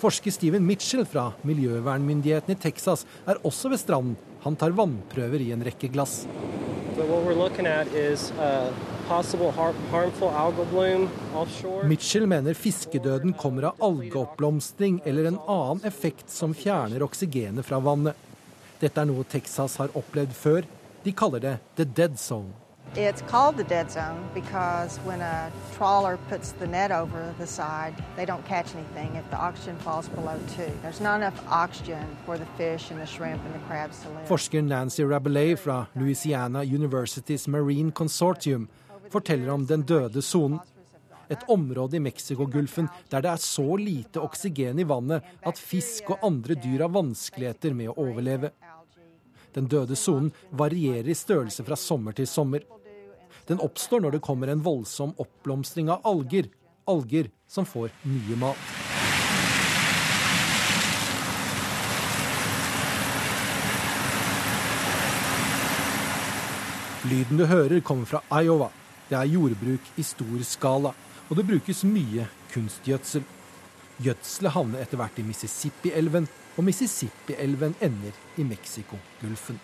Forsker 0.00 0.32
Steven 0.34 0.64
Mitchell 0.66 1.04
fra 1.06 1.28
miljøvernmyndighetene 1.46 2.56
i 2.56 2.62
Texas 2.64 3.04
er 3.28 3.44
også 3.44 3.70
ved 3.74 3.82
stranden. 3.82 4.16
Han 4.42 4.56
tar 4.58 4.74
vannprøver 4.74 5.42
i 5.44 5.52
en 5.54 5.62
rekke 5.62 5.88
glass. 5.94 6.24
Mitchell 11.92 12.26
mener 12.26 12.58
fiskedøden 12.58 13.36
kommer 13.38 13.68
av 13.70 13.86
algeoppblomstring 13.88 14.98
eller 15.06 15.30
en 15.30 15.38
annen 15.46 15.84
effekt 15.88 16.30
som 16.30 16.56
fjerner 16.58 17.06
oksygenet 17.06 17.66
fra 17.66 17.78
vannet. 17.82 18.18
Dette 18.82 18.98
er 18.98 19.08
noe 19.12 19.24
Texas 19.30 19.78
har 19.78 19.94
opplevd 19.98 20.34
før. 20.34 20.66
De 21.06 21.14
kaller 21.14 21.42
det 21.42 21.56
the 21.78 21.86
dead 21.86 22.18
zone. 22.18 22.61
It's 22.94 23.22
called 23.22 23.56
the 23.56 23.64
dead 23.64 23.90
zone 23.90 24.28
because 24.34 24.98
when 24.98 25.22
a 25.22 25.50
trawler 25.76 26.18
puts 26.28 26.52
the 26.52 26.66
net 26.66 26.92
over 26.92 27.34
the 27.38 27.46
side, 27.46 27.94
they 28.16 28.26
don't 28.26 28.44
catch 28.46 28.74
anything 28.74 29.16
if 29.16 29.24
the 29.30 29.38
oxygen 29.38 29.78
falls 29.78 30.08
below 30.08 30.38
two. 30.56 30.70
There's 30.82 31.00
not 31.00 31.16
enough 31.16 31.40
oxygen 31.48 32.04
for 32.26 32.36
the 32.36 32.44
fish 32.58 32.90
and 32.90 33.00
the 33.00 33.06
shrimp 33.06 33.40
and 33.46 33.54
the 33.54 33.64
crabs 33.66 34.02
to 34.02 34.08
live. 34.08 34.28
Forsker 34.28 34.62
Nancy 34.62 35.04
Rabelais 35.04 35.56
fra 35.56 35.86
Louisiana 35.94 36.62
Universitys 36.62 37.48
Marine 37.48 37.92
Consortium 37.92 38.68
forteller 39.10 39.48
om 39.48 39.66
den 39.66 39.82
døde 39.82 40.22
sonen. 40.22 40.60
Et 41.30 41.48
område 41.48 41.96
i 41.96 42.00
Mexicogolfen 42.00 42.88
der 43.08 43.22
det 43.24 43.30
er 43.30 43.40
så 43.40 43.76
lite 43.76 44.20
oksygen 44.20 44.78
i 44.78 44.84
vannet 44.84 45.22
at 45.40 45.58
fisk 45.58 46.10
og 46.10 46.26
andre 46.28 46.54
dyr 46.60 46.84
har 46.84 46.92
vanskeligheter 46.92 47.72
med 47.72 47.88
å 47.88 47.96
overleve. 48.04 48.50
Den 49.52 49.68
døde 49.68 49.96
sonen 49.96 50.32
varierer 50.50 51.08
i 51.12 51.16
størrelse 51.16 51.64
fra 51.66 51.76
sommer 51.76 52.16
til 52.16 52.28
sommer. 52.28 52.64
Den 53.48 53.60
oppstår 53.60 54.00
når 54.00 54.16
det 54.16 54.24
kommer 54.24 54.48
en 54.48 54.64
voldsom 54.64 55.12
oppblomstring 55.20 55.90
av 55.92 56.06
alger. 56.08 56.48
Alger 56.88 57.28
som 57.50 57.68
får 57.68 57.92
mye 58.08 58.38
mat. 58.40 58.70
Lyden 67.10 67.36
du 67.36 67.44
hører, 67.50 67.80
kommer 67.80 68.06
fra 68.06 68.22
Iowa. 68.40 68.70
Det 69.08 69.18
er 69.18 69.28
jordbruk 69.34 69.88
i 69.98 70.04
stor 70.06 70.44
skala, 70.46 70.92
og 71.28 71.36
det 71.36 71.44
brukes 71.48 71.82
mye 71.84 72.28
kunstgjødsel. 72.54 73.24
Gjødselet 74.02 74.54
havner 74.54 74.84
etter 74.84 75.00
hvert 75.00 75.18
i 75.18 75.24
Mississippi-elven, 75.26 76.28
og 76.56 76.64
Mississippi-elven 76.66 77.74
ender 77.80 78.16
i 78.36 78.44
Mexicogolfen. 78.44 79.60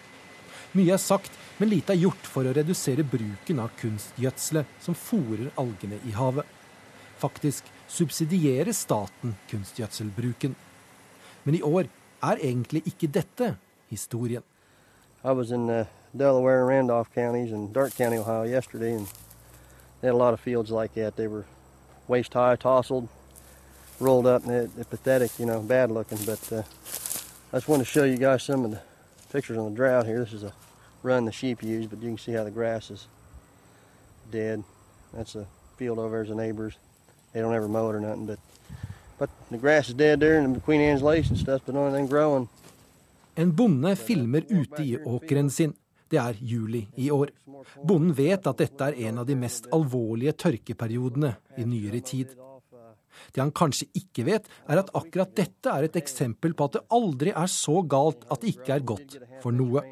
Mye 0.76 0.92
er 0.92 1.00
sagt, 1.00 1.32
men 1.58 1.70
lite 1.72 1.94
er 1.94 2.02
gjort 2.02 2.28
for 2.28 2.46
å 2.46 2.52
redusere 2.56 3.04
bruken 3.04 3.60
av 3.62 3.72
kunstgjødselet 3.80 4.78
som 4.84 4.96
fòrer 4.96 5.50
algene 5.60 6.00
i 6.08 6.12
havet. 6.16 6.44
Faktisk 7.18 7.68
subsidierer 7.88 8.72
staten 8.76 9.34
kunstgjødselbruken. 9.50 10.54
Men 11.44 11.56
i 11.56 11.62
år 11.64 11.88
er 12.22 12.42
egentlig 12.44 12.84
ikke 12.86 13.10
dette 13.10 13.54
historien. 13.88 14.44
I 15.24 15.32
was 15.32 15.50
in 15.50 15.68
uh, 15.70 15.86
Delaware 16.16 16.60
and 16.60 16.68
Randolph 16.68 17.12
counties 17.14 17.52
and 17.52 17.72
Darke 17.72 17.96
County, 17.96 18.18
Ohio 18.18 18.44
yesterday, 18.44 18.94
and 18.94 19.06
they 20.00 20.08
had 20.08 20.14
a 20.14 20.16
lot 20.16 20.34
of 20.34 20.40
fields 20.40 20.70
like 20.70 20.94
that. 20.94 21.16
They 21.16 21.26
were 21.26 21.44
waist 22.06 22.34
high, 22.34 22.56
tousled, 22.56 23.08
rolled 24.00 24.26
up, 24.26 24.42
and 24.42 24.52
they're, 24.52 24.66
they're 24.66 24.84
pathetic, 24.84 25.38
you 25.38 25.46
know, 25.46 25.60
bad 25.60 25.90
looking. 25.90 26.18
But 26.24 26.52
uh, 26.52 26.62
I 27.52 27.56
just 27.56 27.68
wanted 27.68 27.84
to 27.84 27.90
show 27.90 28.04
you 28.04 28.16
guys 28.16 28.42
some 28.42 28.64
of 28.64 28.70
the 28.70 28.80
pictures 29.32 29.58
on 29.58 29.70
the 29.70 29.76
drought 29.76 30.06
here. 30.06 30.20
This 30.20 30.32
is 30.32 30.42
a 30.42 30.52
run 31.02 31.24
the 31.24 31.32
sheep 31.32 31.62
use, 31.62 31.86
but 31.86 32.00
you 32.02 32.08
can 32.08 32.18
see 32.18 32.32
how 32.32 32.44
the 32.44 32.50
grass 32.50 32.90
is 32.90 33.06
dead. 34.30 34.62
That's 35.12 35.34
a 35.34 35.46
field 35.76 35.98
over 35.98 36.16
there's 36.16 36.28
the 36.28 36.34
neighbors. 36.34 36.74
They 37.32 37.40
don't 37.40 37.54
ever 37.54 37.68
mow 37.68 37.90
it 37.90 37.94
or 37.94 38.00
nothing, 38.00 38.26
but 38.26 38.38
but 39.18 39.30
the 39.50 39.58
grass 39.58 39.88
is 39.88 39.94
dead 39.94 40.20
there, 40.20 40.38
and 40.38 40.54
the 40.54 40.60
Queen 40.60 40.80
Anne's 40.80 41.02
lace 41.02 41.28
and 41.28 41.38
stuff, 41.38 41.62
but 41.66 41.74
the 41.74 41.80
only 41.80 41.98
thing 41.98 42.06
growing. 42.06 42.48
En 43.34 43.52
bonde 43.52 43.96
filmer 43.96 44.44
ute 44.48 44.82
i 44.82 44.98
åkeren 45.04 45.50
sin. 45.50 45.74
Det 46.08 46.16
er 46.16 46.36
juli 46.40 46.88
i 46.94 47.10
år. 47.10 47.30
Bonden 47.84 48.14
vet 48.14 48.46
at 48.46 48.58
dette 48.58 48.84
er 48.84 48.96
en 49.08 49.18
av 49.18 49.26
de 49.26 49.36
mest 49.36 49.66
alvorlige 49.72 50.32
tørkeperiodene 50.32 51.34
i 51.58 51.66
nyere 51.68 52.00
tid. 52.00 52.32
Det 53.32 53.42
han 53.42 53.52
kanskje 53.54 53.88
ikke 53.98 54.24
vet, 54.28 54.48
er 54.68 54.80
at 54.80 54.92
akkurat 54.96 55.34
dette 55.36 55.72
er 55.72 55.86
et 55.86 55.98
eksempel 56.00 56.54
på 56.56 56.68
at 56.68 56.78
det 56.78 56.84
aldri 56.94 57.34
er 57.34 57.50
så 57.52 57.82
galt 57.82 58.26
at 58.32 58.42
det 58.42 58.54
ikke 58.56 58.76
er 58.76 58.86
godt 58.88 59.18
for 59.42 59.54
noe. 59.54 59.84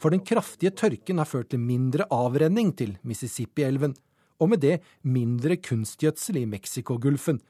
For 0.00 0.12
den 0.12 0.22
kraftige 0.26 0.74
tørken 0.76 1.20
har 1.22 1.28
ført 1.28 1.50
til 1.52 1.62
mindre 1.62 2.06
avrenning 2.12 2.72
til 2.76 2.96
Mississippi-elven, 3.06 3.96
og 4.40 4.52
med 4.52 4.62
det 4.62 4.78
mindre 5.04 5.58
kunstgjødsel 5.60 6.40
i 6.40 6.46
Mexicogolfen, 6.48 7.40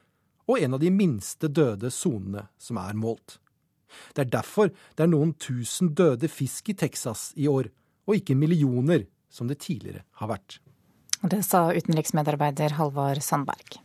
og 0.49 0.59
en 0.59 0.75
av 0.75 0.81
de 0.81 0.91
minste 0.91 1.47
døde 1.47 1.91
sonene 1.93 2.47
som 2.59 2.79
er 2.81 2.97
målt. 2.97 3.37
Det 4.15 4.25
er 4.25 4.33
derfor 4.39 4.71
det 4.71 5.05
er 5.05 5.11
noen 5.11 5.33
tusen 5.39 5.93
døde 5.95 6.29
fisk 6.31 6.71
i 6.71 6.77
Texas 6.79 7.31
i 7.35 7.47
år, 7.51 7.69
og 8.07 8.17
ikke 8.17 8.35
millioner, 8.35 9.05
som 9.31 9.47
det 9.47 9.61
tidligere 9.63 10.03
har 10.19 10.31
vært. 10.33 10.59
Det 11.21 11.43
sa 11.45 11.69
utenriksmedarbeider 11.69 12.75
Halvard 12.79 13.21
Sandberg. 13.23 13.77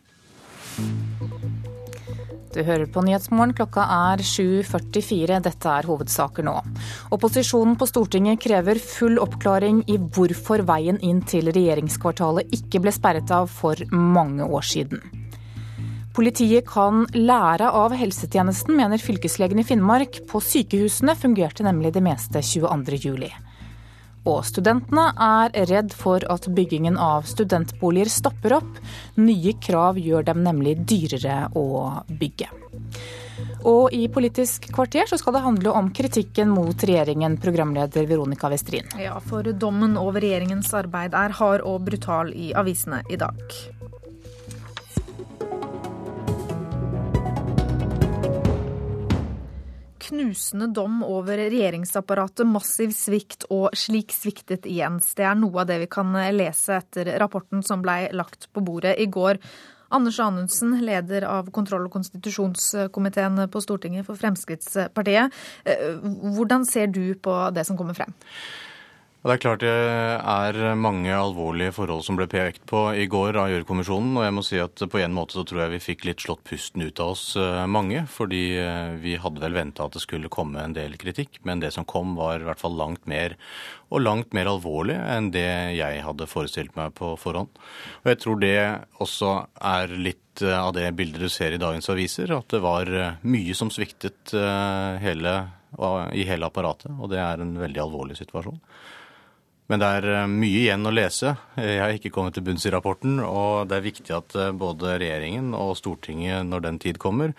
Du 2.57 2.63
hører 2.65 2.87
på 2.89 3.03
Nyhetsmorgen, 3.05 3.53
klokka 3.57 3.83
er 3.93 4.23
7.44. 4.25 5.41
Dette 5.45 5.73
er 5.73 5.89
hovedsaker 5.91 6.47
nå. 6.47 6.55
Opposisjonen 7.13 7.77
på 7.77 7.89
Stortinget 7.91 8.41
krever 8.41 8.81
full 8.81 9.21
oppklaring 9.21 9.83
i 9.93 9.99
hvorfor 10.01 10.65
veien 10.65 10.97
inn 11.05 11.21
til 11.29 11.53
regjeringskvartalet 11.53 12.57
ikke 12.57 12.81
ble 12.87 12.95
sperret 12.97 13.33
av 13.35 13.53
for 13.53 13.85
mange 13.93 14.49
år 14.49 14.65
siden. 14.65 15.05
Politiet 16.17 16.65
kan 16.65 17.05
lære 17.13 17.69
av 17.77 17.93
helsetjenesten, 17.93 18.73
mener 18.79 19.05
fylkeslegen 19.05 19.61
i 19.61 19.67
Finnmark. 19.69 20.23
På 20.31 20.41
sykehusene 20.41 21.13
fungerte 21.21 21.67
nemlig 21.67 21.93
det 21.93 22.07
meste 22.07 22.41
22.07. 22.41 23.46
Og 24.27 24.43
studentene 24.47 25.11
er 25.23 25.55
redd 25.71 25.95
for 25.95 26.25
at 26.33 26.49
byggingen 26.51 26.99
av 26.99 27.29
studentboliger 27.31 28.11
stopper 28.11 28.59
opp. 28.59 28.81
Nye 29.23 29.55
krav 29.63 30.01
gjør 30.03 30.27
dem 30.27 30.43
nemlig 30.47 30.77
dyrere 30.89 31.47
å 31.55 31.67
bygge. 32.11 32.51
Og 33.67 33.95
i 33.95 34.07
Politisk 34.13 34.69
kvarter 34.75 35.09
så 35.11 35.19
skal 35.21 35.37
det 35.37 35.45
handle 35.45 35.73
om 35.79 35.91
kritikken 35.95 36.51
mot 36.55 36.85
regjeringen, 36.87 37.39
programleder 37.43 38.07
Veronica 38.09 38.51
Westrin. 38.53 38.89
Ja, 39.03 39.19
for 39.21 39.47
dommen 39.53 39.99
over 40.01 40.23
regjeringens 40.23 40.73
arbeid 40.77 41.17
er 41.19 41.35
hard 41.41 41.67
og 41.67 41.83
brutal 41.89 42.33
i 42.35 42.53
avisene 42.57 43.03
i 43.11 43.19
dag. 43.21 43.43
Knusende 50.07 50.71
dom 50.75 51.03
over 51.07 51.39
regjeringsapparatet, 51.39 52.47
massiv 52.49 52.93
svikt 52.97 53.47
og 53.51 53.75
slik 53.77 54.15
sviktet 54.15 54.69
Jens. 54.71 55.13
Det 55.19 55.27
er 55.27 55.39
noe 55.39 55.63
av 55.63 55.71
det 55.71 55.81
vi 55.85 55.89
kan 55.91 56.13
lese 56.35 56.81
etter 56.81 57.17
rapporten 57.21 57.65
som 57.67 57.83
ble 57.85 58.07
lagt 58.17 58.49
på 58.55 58.65
bordet 58.65 58.97
i 59.03 59.09
går. 59.11 59.41
Anders 59.89 60.19
Anundsen, 60.21 60.81
leder 60.83 61.25
av 61.31 61.51
kontroll- 61.55 61.87
og 61.87 61.95
konstitusjonskomiteen 61.95 63.45
på 63.51 63.63
Stortinget 63.63 64.07
for 64.09 64.19
Fremskrittspartiet. 64.19 65.35
Eh, 65.65 65.99
hvordan 66.37 66.67
ser 66.67 66.91
du 66.91 67.15
på 67.15 67.37
det 67.55 67.67
som 67.69 67.79
kommer 67.79 67.95
frem? 67.95 68.15
Det 69.27 69.35
er 69.35 69.41
klart 69.43 69.63
det 69.65 69.71
er 70.23 70.77
mange 70.79 71.11
alvorlige 71.11 71.73
forhold 71.75 72.05
som 72.07 72.15
ble 72.15 72.29
pekt 72.31 72.61
på 72.71 72.79
i 72.95 73.09
går 73.11 73.35
av 73.35 73.49
Gjørv-kommisjonen. 73.51 74.13
Og 74.21 74.23
jeg 74.23 74.35
må 74.37 74.45
si 74.47 74.61
at 74.63 74.85
på 74.87 75.01
en 75.03 75.17
måte 75.17 75.35
så 75.35 75.43
tror 75.43 75.65
jeg 75.65 75.73
vi 75.73 75.81
fikk 75.83 76.05
litt 76.07 76.23
slått 76.23 76.45
pusten 76.47 76.85
ut 76.87 77.03
av 77.03 77.11
oss 77.17 77.25
eh, 77.35 77.65
mange. 77.67 78.05
Fordi 78.07 78.45
eh, 78.63 78.93
vi 79.03 79.17
hadde 79.19 79.43
vel 79.43 79.59
venta 79.59 79.89
at 79.89 79.99
det 79.99 80.05
skulle 80.05 80.31
komme 80.31 80.63
en 80.63 80.79
del 80.79 80.95
kritikk, 81.03 81.41
men 81.43 81.59
det 81.59 81.73
som 81.75 81.89
kom 81.91 82.15
var 82.15 82.39
i 82.39 82.47
hvert 82.47 82.63
fall 82.63 82.79
langt 82.79 83.11
mer 83.11 83.35
og 83.91 84.05
langt 84.05 84.31
mer 84.31 84.53
alvorlig 84.53 84.95
enn 84.95 85.33
det 85.35 85.75
jeg 85.75 86.07
hadde 86.07 86.31
forestilt 86.31 86.79
meg 86.79 86.95
på 86.95 87.17
forhånd. 87.19 87.51
Og 88.05 88.11
jeg 88.13 88.23
tror 88.23 88.41
det 88.47 88.57
også 89.03 89.35
er 89.75 89.99
litt 90.07 90.47
eh, 90.47 90.55
av 90.55 90.71
det 90.79 90.87
bildet 90.95 91.27
du 91.27 91.33
ser 91.35 91.59
i 91.59 91.63
dagens 91.67 91.91
aviser, 91.91 92.31
at 92.31 92.47
det 92.55 92.63
var 92.63 92.95
mye 93.27 93.59
som 93.59 93.75
sviktet 93.75 94.39
hele, 95.03 95.39
i 96.15 96.31
hele 96.31 96.47
apparatet. 96.47 96.95
Og 96.95 97.11
det 97.11 97.25
er 97.27 97.43
en 97.43 97.57
veldig 97.67 97.89
alvorlig 97.91 98.23
situasjon. 98.23 98.63
Men 99.71 99.83
det 99.83 99.93
er 99.99 100.11
eh, 100.13 100.27
mye 100.31 100.65
igjen 100.65 100.87
å 100.87 100.95
lese. 100.95 101.35
Jeg 101.59 101.81
har 101.83 101.95
ikke 101.95 102.13
kommet 102.15 102.37
til 102.37 102.45
bunns 102.47 102.67
i 102.69 102.75
rapporten. 102.75 103.19
Og 103.25 103.67
det 103.71 103.79
er 103.79 103.89
viktig 103.89 104.15
at 104.15 104.37
eh, 104.39 104.53
både 104.55 104.99
regjeringen 105.03 105.55
og 105.59 105.75
Stortinget, 105.81 106.47
når 106.47 106.69
den 106.69 106.79
tid 106.83 107.01
kommer, 107.03 107.35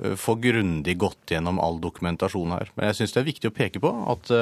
eh, 0.00 0.16
får 0.16 0.40
grundig 0.46 0.96
gått 1.00 1.34
gjennom 1.34 1.60
all 1.60 1.76
dokumentasjon 1.84 2.56
her. 2.56 2.72
Men 2.78 2.88
jeg 2.88 3.00
syns 3.02 3.16
det 3.16 3.22
er 3.22 3.28
viktig 3.28 3.52
å 3.52 3.56
peke 3.58 3.84
på 3.84 3.92
at 4.14 4.32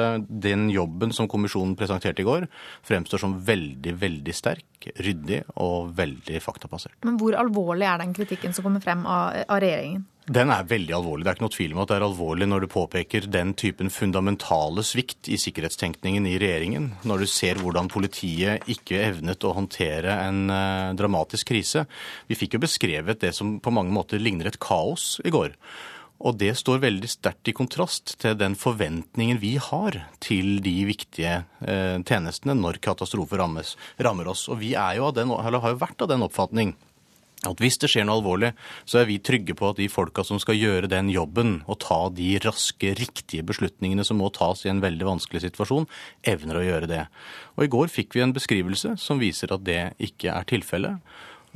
den 0.47 0.67
jobben 0.71 1.11
som 1.15 1.27
kommisjonen 1.31 1.75
presenterte 1.79 2.23
i 2.23 2.27
går, 2.27 2.47
fremstår 2.87 3.25
som 3.25 3.35
veldig, 3.47 3.97
veldig 3.99 4.35
sterk, 4.35 4.91
ryddig 4.95 5.43
og 5.59 5.91
veldig 5.97 6.43
faktabasert. 6.43 6.95
Men 7.07 7.19
hvor 7.19 7.35
alvorlig 7.35 7.89
er 7.91 8.05
den 8.05 8.15
kritikken 8.15 8.55
som 8.55 8.69
kommer 8.69 8.83
frem 8.83 9.03
av, 9.03 9.43
av 9.47 9.59
regjeringen? 9.63 10.07
Den 10.27 10.49
er 10.51 10.65
veldig 10.67 10.91
alvorlig. 10.91 11.23
Det 11.23 11.29
er 11.31 11.37
ikke 11.37 11.45
noe 11.45 11.53
tvil 11.55 11.73
om 11.73 11.81
at 11.81 11.87
det 11.87 11.95
er 11.95 12.03
alvorlig 12.03 12.47
når 12.49 12.65
du 12.65 12.67
påpeker 12.73 13.27
den 13.31 13.53
typen 13.55 13.87
fundamentale 13.93 14.83
svikt 14.83 15.29
i 15.31 15.37
sikkerhetstenkningen 15.39 16.25
i 16.27 16.33
regjeringen. 16.41 16.89
Når 17.07 17.23
du 17.23 17.27
ser 17.31 17.61
hvordan 17.61 17.87
politiet 17.91 18.67
ikke 18.67 18.99
evnet 19.05 19.45
å 19.47 19.53
håndtere 19.55 20.17
en 20.25 20.51
uh, 20.51 20.95
dramatisk 20.99 21.47
krise. 21.53 21.85
Vi 22.27 22.35
fikk 22.35 22.57
jo 22.57 22.65
beskrevet 22.65 23.21
det 23.23 23.31
som 23.37 23.55
på 23.63 23.71
mange 23.71 23.95
måter 23.95 24.19
ligner 24.19 24.51
et 24.51 24.59
kaos 24.59 25.15
i 25.23 25.31
går. 25.31 25.55
Og 26.27 26.35
det 26.41 26.57
står 26.59 26.81
veldig 26.83 27.07
sterkt 27.07 27.47
i 27.47 27.55
kontrast 27.55 28.17
til 28.19 28.35
den 28.35 28.57
forventningen 28.59 29.39
vi 29.39 29.53
har 29.61 29.95
til 30.19 30.57
de 30.65 30.75
viktige 30.89 31.37
uh, 31.63 32.03
tjenestene 32.03 32.57
når 32.59 32.81
katastrofer 32.83 33.39
rammes, 33.39 33.77
rammer 34.03 34.27
oss. 34.33 34.49
Og 34.51 34.59
vi 34.59 34.75
er 34.75 34.99
jo 34.99 35.07
av 35.07 35.15
den, 35.21 35.31
har 35.31 35.55
jo 35.55 35.79
vært 35.79 36.03
av 36.03 36.11
den 36.11 36.27
oppfatning 36.27 36.75
at 37.45 37.61
hvis 37.61 37.77
det 37.77 37.91
skjer 37.91 38.07
noe 38.07 38.17
alvorlig, 38.17 38.53
så 38.89 39.01
er 39.01 39.09
vi 39.09 39.19
trygge 39.21 39.53
på 39.57 39.69
at 39.69 39.77
de 39.77 39.85
folka 39.91 40.23
som 40.25 40.39
skal 40.41 40.57
gjøre 40.57 40.89
den 40.89 41.11
jobben 41.13 41.59
og 41.69 41.79
ta 41.83 41.99
de 42.09 42.31
raske, 42.41 42.95
riktige 42.97 43.45
beslutningene 43.45 44.05
som 44.07 44.17
må 44.21 44.31
tas 44.33 44.65
i 44.65 44.71
en 44.71 44.81
veldig 44.81 45.05
vanskelig 45.05 45.43
situasjon, 45.45 45.85
evner 46.25 46.57
å 46.57 46.65
gjøre 46.65 46.89
det. 46.89 47.03
Og 47.57 47.67
i 47.67 47.71
går 47.77 47.93
fikk 47.93 48.17
vi 48.17 48.25
en 48.25 48.33
beskrivelse 48.33 48.95
som 49.01 49.21
viser 49.21 49.53
at 49.53 49.65
det 49.67 49.81
ikke 50.01 50.33
er 50.33 50.49
tilfellet. 50.49 50.97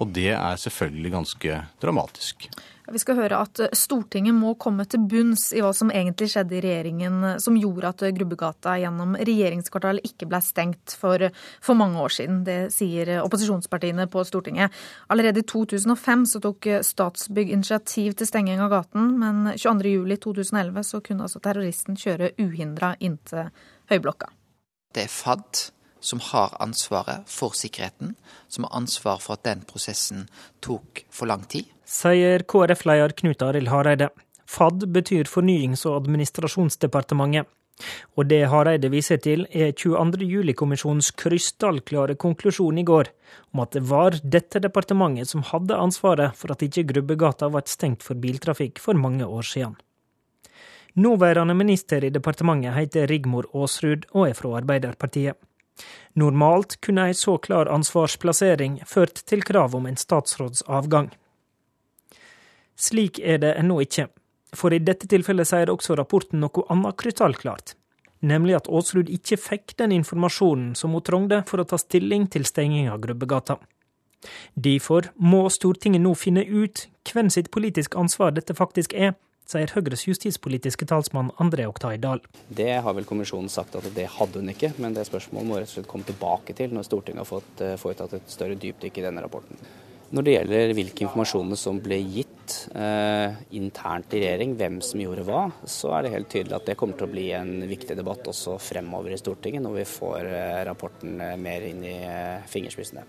Og 0.02 0.10
det 0.16 0.32
er 0.34 0.58
selvfølgelig 0.58 1.12
ganske 1.14 1.58
dramatisk. 1.82 2.50
Vi 2.92 3.00
skal 3.00 3.20
høre 3.22 3.38
at 3.46 3.60
Stortinget 3.78 4.36
må 4.36 4.56
komme 4.60 4.84
til 4.90 5.04
bunns 5.08 5.52
i 5.56 5.62
hva 5.64 5.70
som 5.76 5.92
egentlig 5.94 6.28
skjedde 6.34 6.58
i 6.58 6.62
regjeringen 6.66 7.28
som 7.40 7.56
gjorde 7.60 7.92
at 7.94 8.04
Grubbegata 8.18 8.74
gjennom 8.82 9.14
regjeringskvartalet 9.16 10.10
ikke 10.10 10.28
ble 10.28 10.42
stengt 10.44 10.96
for, 11.00 11.24
for 11.64 11.80
mange 11.80 12.02
år 12.02 12.16
siden. 12.18 12.42
Det 12.48 12.58
sier 12.76 13.14
opposisjonspartiene 13.22 14.10
på 14.12 14.26
Stortinget. 14.28 14.76
Allerede 15.14 15.44
i 15.44 15.48
2005 15.48 16.26
så 16.34 16.42
tok 16.44 16.68
Statsbygg 16.88 17.54
initiativ 17.54 18.18
til 18.20 18.28
stenging 18.28 18.64
av 18.66 18.74
gaten, 18.74 19.14
men 19.22 19.54
22.07.2011 19.54 20.88
så 20.90 21.04
kunne 21.06 21.30
altså 21.30 21.44
terroristen 21.46 22.00
kjøre 22.00 22.34
uhindra 22.42 22.96
inntil 23.00 23.54
Høyblokka. 23.94 24.34
Det 24.92 25.06
er 25.06 25.14
FAD 25.14 25.70
som 26.02 26.20
har 26.32 26.58
ansvaret 26.60 27.30
for 27.30 27.56
sikkerheten, 27.58 28.16
som 28.52 28.66
har 28.68 28.76
ansvar 28.82 29.22
for 29.24 29.38
at 29.38 29.46
den 29.48 29.64
prosessen 29.70 30.28
tok 30.66 31.06
for 31.14 31.30
lang 31.30 31.46
tid. 31.48 31.70
Sier 31.86 32.44
KrF-leder 32.44 33.14
Knut 33.22 33.42
Arild 33.46 33.72
Hareide. 33.72 34.10
FAD 34.50 34.90
betyr 34.92 35.30
Fornyings- 35.30 35.86
og 35.88 36.02
administrasjonsdepartementet. 36.02 37.48
Og 38.20 38.28
det 38.30 38.44
Hareide 38.52 38.92
viser 38.94 39.18
til, 39.24 39.48
er 39.50 39.72
22.07-kommisjonens 39.74 41.12
krystallklare 41.18 42.18
konklusjon 42.20 42.78
i 42.78 42.86
går, 42.86 43.10
om 43.56 43.64
at 43.64 43.78
det 43.78 43.84
var 43.90 44.18
dette 44.22 44.62
departementet 44.62 45.32
som 45.32 45.46
hadde 45.50 45.80
ansvaret 45.80 46.38
for 46.38 46.54
at 46.54 46.66
ikke 46.66 46.86
Grubbegata 46.92 47.50
ble 47.50 47.64
stengt 47.70 48.06
for 48.06 48.20
biltrafikk 48.22 48.82
for 48.84 48.98
mange 48.98 49.26
år 49.26 49.48
siden. 49.48 49.78
Nåværende 51.02 51.56
minister 51.56 52.04
i 52.04 52.12
departementet 52.12 52.76
heter 52.76 53.08
Rigmor 53.08 53.48
Aasrud 53.56 54.10
og 54.12 54.28
er 54.28 54.36
fra 54.36 54.58
Arbeiderpartiet. 54.60 55.40
Normalt 56.14 56.78
kunne 56.82 57.08
ei 57.10 57.16
så 57.16 57.38
klar 57.38 57.70
ansvarsplassering 57.72 58.82
ført 58.88 59.24
til 59.28 59.44
krav 59.48 59.76
om 59.78 59.88
en 59.88 60.00
statsråds 60.00 60.66
avgang. 60.68 61.10
Slik 62.76 63.20
er 63.20 63.40
det 63.44 63.54
ennå 63.60 63.80
ikke, 63.86 64.08
for 64.58 64.74
i 64.74 64.82
dette 64.84 65.08
tilfellet 65.08 65.48
sier 65.48 65.72
også 65.72 65.96
rapporten 66.00 66.42
noe 66.44 66.66
annet 66.74 66.98
krystallklart, 67.00 67.76
nemlig 68.26 68.58
at 68.58 68.70
Aasrud 68.70 69.10
ikke 69.10 69.40
fikk 69.40 69.76
den 69.80 69.94
informasjonen 69.96 70.74
som 70.76 70.96
hun 70.98 71.06
trengte 71.06 71.44
for 71.48 71.62
å 71.62 71.68
ta 71.68 71.80
stilling 71.80 72.28
til 72.34 72.48
stenging 72.50 72.90
av 72.92 73.00
Grubbegata. 73.06 73.60
Derfor 74.54 75.10
må 75.18 75.48
Stortinget 75.50 76.04
nå 76.04 76.14
finne 76.18 76.44
ut 76.46 76.86
hvem 77.10 77.32
sitt 77.34 77.50
politiske 77.54 77.98
ansvar 77.98 78.36
dette 78.36 78.54
faktisk 78.58 78.94
er, 78.94 79.16
sier 79.50 79.72
Høyres 79.76 80.08
justispolitiske 80.08 80.88
talsmann 80.90 81.32
André 81.42 81.68
Oktay 81.70 82.00
Dahl. 82.02 82.24
Det 82.50 82.74
har 82.84 82.98
vel 82.98 83.08
kommisjonen 83.08 83.52
sagt 83.52 83.78
at 83.80 83.88
det 83.96 84.10
hadde 84.18 84.42
hun 84.42 84.54
ikke, 84.54 84.74
men 84.82 84.98
det 84.98 85.08
spørsmålet 85.10 85.50
må 85.50 85.60
rett 85.60 85.72
og 85.72 85.78
slett 85.78 85.92
komme 85.92 86.08
tilbake 86.08 86.58
til 86.58 86.76
når 86.76 86.88
Stortinget 86.88 87.24
har 87.24 87.32
fått 87.32 87.64
eh, 87.66 87.78
foretatt 87.82 88.20
et 88.20 88.36
større 88.36 88.60
dypdykk 88.60 89.02
i 89.02 89.08
denne 89.08 89.24
rapporten. 89.24 89.60
Når 90.12 90.26
det 90.28 90.32
gjelder 90.34 90.74
hvilke 90.76 91.06
informasjoner 91.06 91.60
som 91.60 91.78
ble 91.80 92.02
gitt 92.04 92.56
eh, 92.76 93.38
internt 93.56 94.12
i 94.12 94.20
regjering, 94.20 94.58
hvem 94.60 94.82
som 94.84 95.00
gjorde 95.00 95.24
hva, 95.28 95.46
så 95.64 95.94
er 95.96 96.04
det 96.04 96.12
helt 96.18 96.30
tydelig 96.34 96.58
at 96.58 96.68
det 96.68 96.76
kommer 96.80 97.00
til 97.00 97.08
å 97.08 97.14
bli 97.14 97.30
en 97.38 97.54
viktig 97.70 97.96
debatt 97.96 98.28
også 98.28 98.58
fremover 98.60 99.16
i 99.16 99.22
Stortinget, 99.22 99.64
når 99.64 99.80
vi 99.80 99.88
får 99.88 100.28
eh, 100.28 100.60
rapporten 100.68 101.16
eh, 101.24 101.38
mer 101.40 101.64
inn 101.70 101.86
i 101.88 101.96
eh, 102.04 102.44
fingerspissene. 102.52 103.08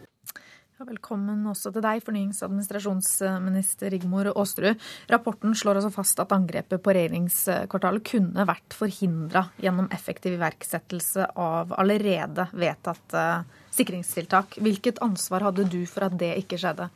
Velkommen 0.83 1.45
også 1.47 1.71
til 1.71 1.83
deg, 1.85 2.01
fornyings- 2.03 2.41
og 2.43 2.49
administrasjonsminister 2.49 3.93
Rigmor 3.93 4.33
Aasrud. 4.33 4.81
Rapporten 5.13 5.55
slår 5.55 5.79
altså 5.79 5.93
fast 5.95 6.19
at 6.19 6.33
angrepet 6.35 6.83
på 6.83 6.95
regjeringskvartalet 6.97 8.03
kunne 8.09 8.47
vært 8.49 8.75
forhindra 8.75 9.45
gjennom 9.63 9.91
effektiv 9.95 10.35
iverksettelse 10.41 11.29
av 11.39 11.77
allerede 11.79 12.49
vedtatte 12.51 13.23
sikringstiltak. 13.77 14.59
Hvilket 14.59 14.99
ansvar 15.07 15.47
hadde 15.47 15.69
du 15.71 15.85
for 15.87 16.09
at 16.09 16.19
det 16.19 16.35
ikke 16.43 16.59
skjedde? 16.59 16.91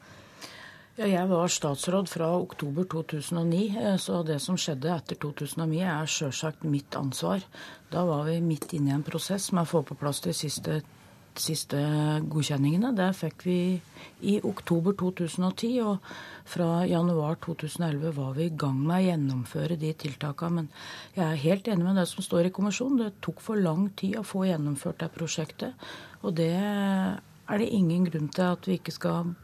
Ja, 0.96 1.06
jeg 1.12 1.28
var 1.30 1.52
statsråd 1.52 2.10
fra 2.10 2.32
oktober 2.40 2.88
2009, 2.90 3.62
eh, 3.76 3.96
så 4.00 4.22
det 4.26 4.40
som 4.42 4.58
skjedde 4.58 4.90
etter 4.96 5.18
2009 5.20 5.82
er 5.84 6.10
sjølsagt 6.10 6.66
mitt 6.66 6.96
ansvar. 6.98 7.44
Da 7.92 8.02
var 8.08 8.24
vi 8.26 8.40
midt 8.40 8.72
inne 8.74 8.90
i 8.90 8.96
en 8.96 9.06
prosess 9.06 9.52
med 9.52 9.66
å 9.66 9.70
få 9.76 9.86
på 9.86 9.98
plass 10.00 10.24
de 10.24 10.34
siste 10.34 10.80
siste 11.42 11.78
godkjenningene. 12.30 12.92
Det 12.96 13.10
fikk 13.18 13.44
vi 13.46 13.58
i 14.26 14.36
oktober 14.44 14.96
2010. 14.98 15.70
og 15.84 16.10
fra 16.46 16.86
januar 16.86 17.38
2011 17.42 18.12
var 18.16 18.34
vi 18.36 18.46
i 18.46 18.54
gang 18.54 18.78
med 18.78 18.96
å 18.96 19.06
gjennomføre 19.06 19.78
de 19.80 19.92
tiltakene. 19.92 20.62
Men 20.62 20.68
jeg 21.14 21.24
er 21.26 21.42
helt 21.42 21.68
enig 21.68 21.84
med 21.84 21.98
det 21.98 22.06
som 22.08 22.22
står 22.22 22.48
i 22.48 22.54
kommisjonen. 22.54 23.00
Det 23.02 23.22
tok 23.24 23.42
for 23.42 23.58
lang 23.58 23.88
tid 23.98 24.18
å 24.20 24.26
få 24.26 24.46
gjennomført 24.46 25.02
det 25.02 25.10
prosjektet. 25.16 25.88
Og 26.22 26.36
det 26.38 26.52
er 26.54 27.58
det 27.58 27.72
ingen 27.74 28.06
grunn 28.06 28.30
til 28.30 28.46
at 28.52 28.66
vi 28.68 28.78
ikke 28.78 28.94
skal 28.94 29.34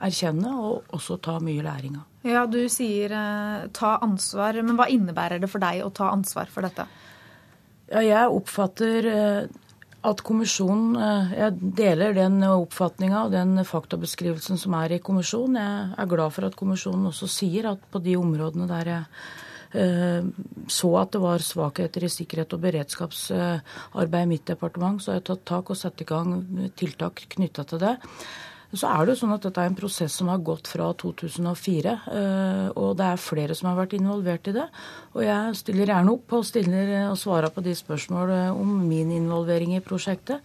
erkjenne 0.00 0.50
og 0.56 0.94
også 0.96 1.18
ta 1.22 1.36
mye 1.42 1.64
læring 1.64 1.98
av. 2.00 2.06
Ja, 2.26 2.46
Du 2.46 2.58
sier 2.72 3.12
eh, 3.12 3.66
ta 3.76 3.96
ansvar, 4.02 4.56
men 4.62 4.78
hva 4.78 4.88
innebærer 4.90 5.42
det 5.42 5.50
for 5.52 5.62
deg 5.62 5.84
å 5.84 5.92
ta 5.94 6.10
ansvar 6.14 6.50
for 6.50 6.66
dette? 6.66 6.88
Ja, 7.92 8.02
jeg 8.02 8.34
oppfatter 8.34 9.10
eh, 9.12 9.46
at 10.06 10.22
kommisjonen 10.26 10.96
eh, 11.00 11.34
Jeg 11.40 11.72
deler 11.78 12.14
den 12.16 12.38
oppfatninga 12.46 13.24
og 13.26 13.34
den 13.34 13.58
faktabeskrivelsen 13.66 14.60
som 14.60 14.76
er 14.78 14.96
i 14.96 15.02
kommisjonen. 15.02 15.58
Jeg 15.60 15.98
er 16.02 16.12
glad 16.12 16.34
for 16.36 16.48
at 16.48 16.58
kommisjonen 16.58 17.10
også 17.10 17.28
sier 17.30 17.72
at 17.72 17.82
på 17.90 18.02
de 18.04 18.16
områdene 18.18 18.68
der 18.70 18.92
jeg 18.92 19.04
eh, 19.82 20.32
så 20.72 20.92
at 21.00 21.14
det 21.14 21.22
var 21.22 21.44
svakheter 21.44 22.06
i 22.06 22.12
sikkerhet 22.12 22.56
og 22.56 22.64
beredskapsarbeid 22.64 24.22
i 24.22 24.32
mitt 24.34 24.46
departement, 24.48 25.02
så 25.02 25.12
har 25.12 25.20
jeg 25.20 25.28
tatt 25.32 25.46
tak 25.48 25.72
og 25.72 25.80
satt 25.80 26.02
i 26.02 26.08
gang 26.08 26.36
tiltak 26.78 27.26
knytta 27.36 27.66
til 27.66 27.82
det. 27.82 27.96
Så 28.74 28.88
er 28.90 29.04
det 29.04 29.14
jo 29.14 29.20
sånn 29.20 29.34
at 29.36 29.44
dette 29.46 29.62
er 29.62 29.70
en 29.70 29.78
prosess 29.78 30.16
som 30.18 30.30
har 30.32 30.40
gått 30.44 30.66
fra 30.70 30.88
2004. 30.98 31.92
Eh, 32.10 32.68
og 32.74 32.96
det 32.98 33.06
er 33.06 33.22
flere 33.22 33.54
som 33.56 33.70
har 33.70 33.78
vært 33.78 33.94
involvert 33.98 34.50
i 34.50 34.56
det. 34.56 34.66
Og 35.14 35.22
jeg 35.22 35.58
stiller 35.60 35.92
gjerne 35.92 36.14
opp 36.16 36.34
og, 36.34 36.46
stiller, 36.48 36.94
og 37.10 37.18
svarer 37.20 37.54
på 37.54 37.62
de 37.66 37.76
spørsmål 37.78 38.32
om 38.50 38.72
min 38.88 39.12
involvering 39.14 39.76
i 39.76 39.84
prosjektet. 39.84 40.42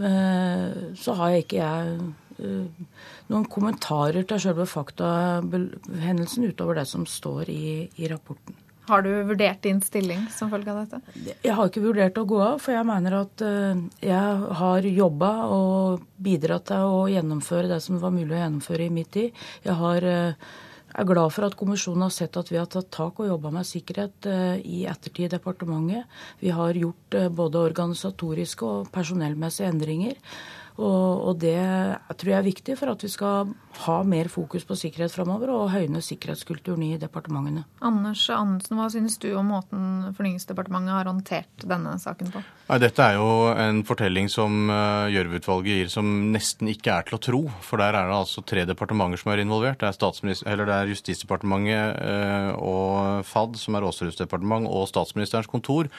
Eh, 0.00 0.96
så 0.98 1.14
har 1.20 1.34
jeg 1.34 1.46
ikke 1.46 1.60
jeg 1.60 1.94
eh, 2.42 2.96
noen 3.30 3.46
kommentarer 3.52 4.26
til 4.26 4.42
selve 4.42 4.66
faktahendelsen 4.70 6.50
utover 6.50 6.80
det 6.80 6.88
som 6.90 7.06
står 7.06 7.54
i, 7.54 7.86
i 8.02 8.10
rapporten. 8.10 8.58
Har 8.90 9.04
du 9.06 9.10
vurdert 9.22 9.62
din 9.62 9.78
stilling 9.84 10.24
som 10.34 10.50
følge 10.50 10.72
av 10.72 10.80
dette? 10.82 11.34
Jeg 11.44 11.54
har 11.54 11.68
ikke 11.70 11.82
vurdert 11.84 12.18
å 12.18 12.26
gå 12.26 12.40
av, 12.42 12.56
for 12.62 12.74
jeg 12.74 12.86
mener 12.88 13.20
at 13.20 13.44
eh, 13.46 13.82
jeg 14.02 14.56
har 14.60 14.88
jobba 14.88 15.30
og 15.54 16.08
bidratt 16.18 16.66
til 16.72 16.88
å 16.90 17.04
gjennomføre 17.12 17.70
det 17.70 17.78
som 17.84 18.00
var 18.02 18.14
mulig 18.14 18.34
å 18.34 18.40
gjennomføre 18.40 18.88
i 18.88 18.92
min 18.96 19.06
tid. 19.06 19.38
Jeg 19.62 19.78
har, 19.78 20.08
eh, 20.10 20.50
er 20.90 21.06
glad 21.06 21.30
for 21.36 21.46
at 21.46 21.54
kommisjonen 21.60 22.08
har 22.08 22.14
sett 22.14 22.38
at 22.40 22.50
vi 22.50 22.58
har 22.58 22.66
tatt 22.66 22.90
tak 22.90 23.22
og 23.22 23.30
jobba 23.30 23.54
med 23.54 23.68
sikkerhet 23.68 24.26
eh, 24.26 24.56
i 24.58 24.82
ettertid 24.90 25.28
i 25.28 25.34
departementet. 25.36 26.18
Vi 26.42 26.50
har 26.50 26.74
gjort 26.74 27.20
både 27.36 27.62
organisatoriske 27.70 28.66
og 28.66 28.90
personellmessige 28.90 29.70
endringer. 29.70 30.18
Og, 30.78 31.26
og, 31.28 31.34
det 31.42 31.58
tror 32.20 32.32
jeg 32.32 32.38
er 32.38 32.46
viktig 32.46 32.76
for 32.78 32.92
at 32.92 33.02
vi 33.04 33.10
skal 33.12 33.52
ha 33.84 33.96
mer 34.06 34.30
fokus 34.32 34.64
på 34.68 34.78
sikkerhet 34.78 35.12
framover 35.14 35.52
og 35.54 35.72
høyne 35.74 36.02
sikkerhetskulturen 36.04 36.84
i 36.86 36.96
departementene. 37.00 37.66
Anders 37.84 38.28
Andersen, 38.34 38.78
hva 38.78 38.88
synes 38.92 39.18
du 39.20 39.30
om 39.34 39.50
måten 39.52 40.14
Fornyingsdepartementet 40.16 40.96
har 40.96 41.10
håndtert 41.10 41.68
denne 41.68 41.96
saken 42.00 42.32
på? 42.34 42.44
Nei, 42.70 42.76
dette 42.78 43.02
er 43.02 43.16
jo 43.18 43.48
en 43.50 43.80
fortelling 43.82 44.28
som 44.30 44.68
uh, 44.70 45.08
Gjørv-utvalget 45.10 45.80
gir 45.80 45.88
som 45.90 46.06
nesten 46.30 46.68
ikke 46.70 46.92
er 46.94 47.08
til 47.08 47.16
å 47.16 47.18
tro. 47.26 47.40
For 47.66 47.82
der 47.82 47.96
er 47.98 48.06
det 48.06 48.14
altså 48.14 48.44
tre 48.46 48.62
departementer 48.68 49.18
som 49.18 49.32
er 49.32 49.42
involvert. 49.42 49.82
Det 49.82 49.90
er, 50.46 50.62
er 50.62 50.92
Justisdepartementet 50.92 51.98
uh, 51.98 52.52
og 52.62 53.26
FAD, 53.26 53.58
som 53.58 53.74
er 53.74 53.88
Aasruds 53.88 54.20
departement, 54.20 54.70
og 54.70 54.86
Statsministerens 54.86 55.50
kontor. 55.50 55.90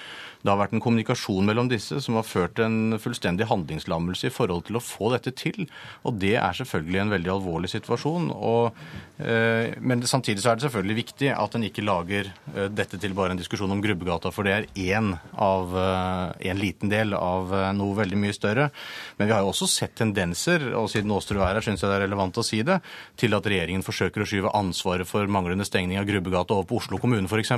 Det 0.41 0.49
har 0.49 0.57
vært 0.57 0.73
en 0.73 0.81
kommunikasjon 0.81 1.45
mellom 1.45 1.69
disse 1.69 1.99
som 2.01 2.17
har 2.17 2.25
ført 2.25 2.59
en 2.63 2.97
fullstendig 3.01 3.45
handlingslammelse 3.49 4.29
i 4.29 4.33
forhold 4.33 4.65
til 4.67 4.79
å 4.79 4.83
få 4.83 5.11
dette 5.13 5.33
til. 5.37 5.67
Og 6.07 6.17
det 6.21 6.33
er 6.41 6.57
selvfølgelig 6.57 7.01
en 7.03 7.13
veldig 7.13 7.33
alvorlig 7.35 7.69
situasjon. 7.75 8.31
Og, 8.33 8.79
eh, 9.21 9.77
men 9.77 10.01
samtidig 10.01 10.41
så 10.41 10.51
er 10.51 10.57
det 10.57 10.65
selvfølgelig 10.65 10.97
viktig 11.03 11.29
at 11.35 11.57
en 11.57 11.67
ikke 11.67 11.85
lager 11.85 12.31
eh, 12.55 12.71
dette 12.73 12.97
til 12.97 13.13
bare 13.17 13.35
en 13.35 13.41
diskusjon 13.41 13.75
om 13.75 13.83
Grubbegata, 13.85 14.33
for 14.33 14.47
det 14.47 14.55
er 14.55 14.69
én 14.97 15.13
av 15.37 15.77
eh, 15.77 16.49
en 16.49 16.60
liten 16.61 16.91
del 16.91 17.15
av 17.17 17.51
eh, 17.55 17.67
noe 17.77 17.97
veldig 17.97 18.19
mye 18.21 18.35
større. 18.35 18.69
Men 19.17 19.29
vi 19.29 19.35
har 19.35 19.43
jo 19.43 19.51
også 19.51 19.69
sett 19.69 19.95
tendenser, 19.99 20.69
og 20.77 20.89
siden 20.91 21.11
Aastrud 21.15 21.41
er 21.41 21.57
her, 21.57 21.65
syns 21.65 21.83
jeg 21.83 21.91
det 21.91 21.99
er 21.99 22.05
relevant 22.05 22.39
å 22.39 22.45
si 22.45 22.61
det, 22.67 22.79
til 23.19 23.35
at 23.37 23.47
regjeringen 23.49 23.85
forsøker 23.85 24.23
å 24.23 24.29
skyve 24.29 24.53
ansvaret 24.57 25.09
for 25.09 25.27
manglende 25.31 25.67
stengning 25.67 25.99
av 26.01 26.07
Grubbegata 26.09 26.55
over 26.55 26.69
på 26.69 26.79
Oslo 26.81 27.01
kommune 27.01 27.29
f.eks. 27.29 27.53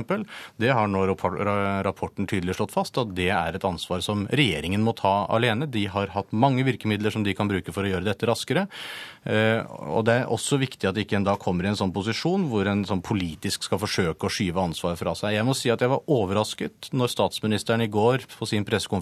Det 0.60 0.72
har 0.74 0.90
nå 0.90 1.04
rapporten 1.84 2.28
tydelig 2.30 2.58
slått 2.58 2.74
fast 2.74 2.98
at 3.00 3.14
det 3.16 3.30
er 3.34 3.56
et 3.56 3.66
ansvar 3.66 4.02
som 4.04 4.26
regjeringen 4.32 4.84
må 4.84 4.94
ta 4.98 5.24
alene. 5.32 5.68
De 5.70 5.86
har 5.90 6.12
hatt 6.14 6.32
mange 6.34 6.64
virkemidler 6.66 7.14
som 7.14 7.24
de 7.26 7.34
kan 7.36 7.50
bruke 7.50 7.74
for 7.74 7.86
å 7.86 7.92
gjøre 7.92 8.08
dette 8.08 8.28
raskere. 8.28 8.66
Eh, 9.24 9.60
og 9.64 10.04
Det 10.04 10.14
er 10.20 10.30
også 10.32 10.58
viktig 10.60 10.88
at 10.88 10.98
ikke 11.00 11.16
en 11.18 11.26
da 11.26 11.36
kommer 11.40 11.64
i 11.64 11.70
en 11.72 11.78
sånn 11.78 11.94
posisjon 11.94 12.48
hvor 12.50 12.68
en 12.68 12.84
sånn 12.86 13.02
politisk 13.04 13.64
skal 13.66 13.80
forsøke 13.80 14.28
å 14.28 14.32
skyve 14.32 14.60
ansvaret 14.60 15.00
fra 15.00 15.14
seg. 15.16 15.36
Jeg 15.36 15.46
må 15.48 15.54
si 15.56 15.72
at 15.72 15.80
jeg 15.80 15.92
var 15.92 16.04
overrasket 16.12 16.90
når 16.92 17.12
statsministeren 17.12 17.84
i 17.84 17.90
går 17.92 18.26
på 18.34 18.48
sin 18.48 18.66
pressekonferanse 18.66 18.93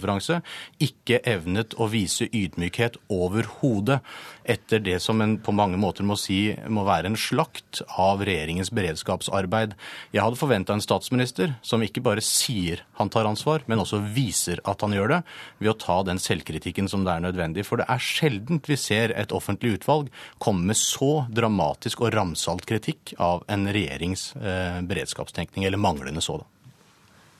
ikke 0.82 1.20
evnet 1.28 1.74
å 1.81 1.89
vise 1.93 2.28
ydmykhet 2.28 2.98
overhodet 3.12 4.01
etter 4.44 4.82
det 4.82 4.98
som 5.02 5.20
en 5.23 5.36
på 5.39 5.55
mange 5.55 5.78
måter 5.81 6.06
må 6.06 6.16
si 6.19 6.55
må 6.69 6.85
være 6.86 7.10
en 7.10 7.19
slakt 7.19 7.82
av 8.01 8.23
regjeringens 8.27 8.73
beredskapsarbeid. 8.74 9.74
Jeg 10.14 10.24
hadde 10.24 10.40
forventa 10.40 10.74
en 10.74 10.85
statsminister 10.85 11.55
som 11.62 11.82
ikke 11.85 12.02
bare 12.05 12.24
sier 12.24 12.85
han 12.98 13.10
tar 13.12 13.28
ansvar, 13.28 13.64
men 13.66 13.82
også 13.82 14.02
viser 14.14 14.62
at 14.69 14.82
han 14.82 14.94
gjør 14.97 15.16
det, 15.16 15.20
ved 15.62 15.73
å 15.73 15.78
ta 15.78 16.01
den 16.06 16.20
selvkritikken 16.23 16.90
som 16.90 17.06
det 17.06 17.14
er 17.16 17.27
nødvendig. 17.27 17.66
For 17.69 17.81
det 17.81 17.89
er 17.90 18.02
sjeldent 18.02 18.69
vi 18.70 18.78
ser 18.81 19.14
et 19.16 19.35
offentlig 19.35 19.78
utvalg 19.78 20.10
komme 20.43 20.73
med 20.73 20.78
så 20.78 21.27
dramatisk 21.32 22.05
og 22.05 22.14
ramsalt 22.16 22.66
kritikk 22.69 23.14
av 23.23 23.47
en 23.52 23.69
regjerings 23.73 24.32
eh, 24.36 24.81
beredskapstenkning, 24.86 25.66
eller 25.69 25.81
manglende 25.81 26.24
sådan. 26.24 26.52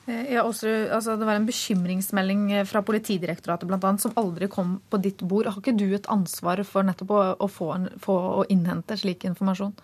Eh, 0.05 0.33
ja, 0.33 0.43
også, 0.43 0.67
altså, 0.91 1.15
det 1.19 1.27
var 1.27 1.39
en 1.39 1.47
bekymringsmelding 1.47 2.45
eh, 2.51 2.67
fra 2.67 2.83
Politidirektoratet 2.83 3.69
blant 3.69 3.85
annet, 3.87 4.03
som 4.03 4.15
aldri 4.19 4.49
kom 4.51 4.77
på 4.91 4.99
ditt 5.03 5.23
bord. 5.23 5.47
Har 5.47 5.61
ikke 5.61 5.77
du 5.79 5.87
et 5.95 6.09
ansvar 6.11 6.59
for 6.67 6.83
nettopp 6.87 7.15
å, 7.15 7.23
å 7.39 7.51
få, 7.51 7.71
en, 7.77 7.89
få 8.03 8.19
å 8.43 8.45
innhente 8.51 8.99
slik 8.99 9.23
informasjon? 9.29 9.75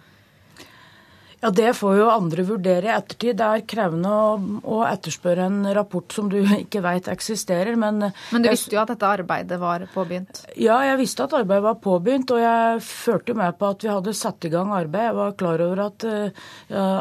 Ja, 1.40 1.50
Det 1.56 1.72
får 1.78 1.94
jo 1.96 2.08
andre 2.12 2.44
vurdere 2.44 2.90
i 2.90 2.92
ettertid. 2.92 3.38
Det 3.40 3.46
er 3.48 3.62
krevende 3.64 4.12
å, 4.12 4.32
å 4.76 4.80
etterspørre 4.90 5.46
en 5.48 5.62
rapport 5.76 6.12
som 6.12 6.28
du 6.28 6.36
ikke 6.44 6.82
vet 6.84 7.08
eksisterer. 7.12 7.78
Men, 7.80 8.10
men 8.12 8.44
du 8.44 8.50
visste 8.52 8.76
jo 8.76 8.82
at 8.82 8.92
dette 8.92 9.08
arbeidet 9.08 9.60
var 9.62 9.86
påbegynt? 9.94 10.44
Ja, 10.60 10.82
jeg 10.84 11.00
visste 11.00 11.30
at 11.30 11.38
arbeidet 11.40 11.64
var 11.64 11.80
påbegynt. 11.80 12.34
Og 12.36 12.44
jeg 12.44 12.84
førte 12.84 13.38
med 13.40 13.56
på 13.56 13.72
at 13.72 13.88
vi 13.88 13.94
hadde 13.94 14.16
satt 14.20 14.50
i 14.50 14.52
gang 14.52 14.76
arbeid. 14.76 15.14
Jeg 15.14 15.20
var 15.22 15.38
klar 15.40 15.64
over 15.64 15.86
at 15.86 16.08
uh, 16.12 16.50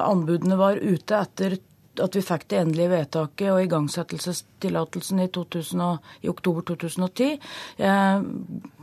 anbudene 0.06 0.60
var 0.60 0.78
ute 0.78 1.18
etter 1.18 1.58
at 2.02 2.16
vi 2.16 2.22
fikk 2.24 2.46
det 2.50 2.60
endelige 2.62 2.92
vedtaket 2.92 3.50
og 3.52 3.62
igangsettelsestillatelsen 3.64 5.22
i, 5.22 5.28
i, 5.28 6.30
oktober 6.30 6.64
2010. 6.70 7.38
Jeg 7.78 8.22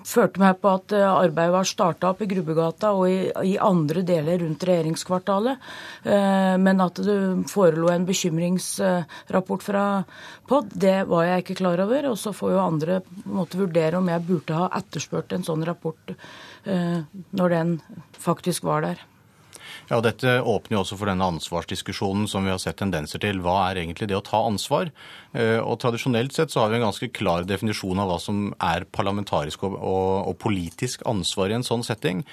førte 0.05 0.41
meg 0.41 0.59
på 0.61 0.73
at 0.77 0.95
eh, 0.95 1.05
arbeidet 1.05 1.55
var 1.55 1.69
starta 1.69 2.11
opp 2.11 2.21
i 2.21 2.29
Grubbegata 2.29 2.91
og 2.97 3.09
i, 3.09 3.31
i, 3.53 3.55
andre 3.61 4.03
deler 4.05 4.43
rundt 4.43 4.67
regjeringskvartalet. 4.69 5.65
Eh, 6.03 6.53
men 6.61 6.83
at 6.85 7.01
det 7.05 7.17
forelå 7.51 7.91
en 7.93 8.07
bekymringsrapport 8.09 9.65
fra 9.65 9.87
POD, 10.49 10.77
det 10.85 10.97
var 11.09 11.29
jeg 11.29 11.45
ikke 11.45 11.59
klar 11.63 11.83
over. 11.87 12.11
Og 12.11 12.19
så 12.21 12.35
får 12.35 12.55
jo 12.55 12.63
andre 12.63 13.01
måtte 13.25 13.59
vurdere 13.61 13.99
om 14.01 14.13
jeg 14.13 14.27
burde 14.29 14.61
ha 14.61 14.69
etterspurt 14.81 15.35
en 15.35 15.47
sånn 15.47 15.65
rapport 15.67 16.15
eh, 16.15 17.01
når 17.35 17.59
den 17.59 17.77
faktisk 18.19 18.67
var 18.67 18.87
der. 18.89 19.05
Ja, 19.85 19.99
Dette 20.01 20.39
åpner 20.41 20.79
jo 20.79 20.81
også 20.81 20.97
for 20.97 21.09
denne 21.11 21.27
ansvarsdiskusjonen 21.29 22.25
som 22.29 22.45
vi 22.45 22.49
har 22.49 22.61
sett 22.61 22.79
tendenser 22.79 23.21
til. 23.21 23.37
Hva 23.45 23.67
er 23.67 23.83
egentlig 23.83 24.07
det 24.09 24.17
å 24.17 24.23
ta 24.25 24.39
ansvar? 24.47 24.89
Eh, 25.37 25.59
og 25.61 25.77
Tradisjonelt 25.83 26.33
sett 26.33 26.53
så 26.53 26.63
har 26.63 26.71
vi 26.71 26.79
en 26.79 26.87
ganske 26.87 27.11
klar 27.13 27.45
definisjon 27.45 28.01
av 28.01 28.09
hva 28.09 28.17
som 28.21 28.47
er 28.57 28.87
parlamentarisk 28.89 29.67
og, 29.67 29.75
og, 29.77 30.31
og 30.31 30.37
politisk 30.41 31.05
ansvar 31.09 31.53
i 31.53 31.57
en 31.59 31.67
sånn 31.67 31.85
setting. 31.85 32.23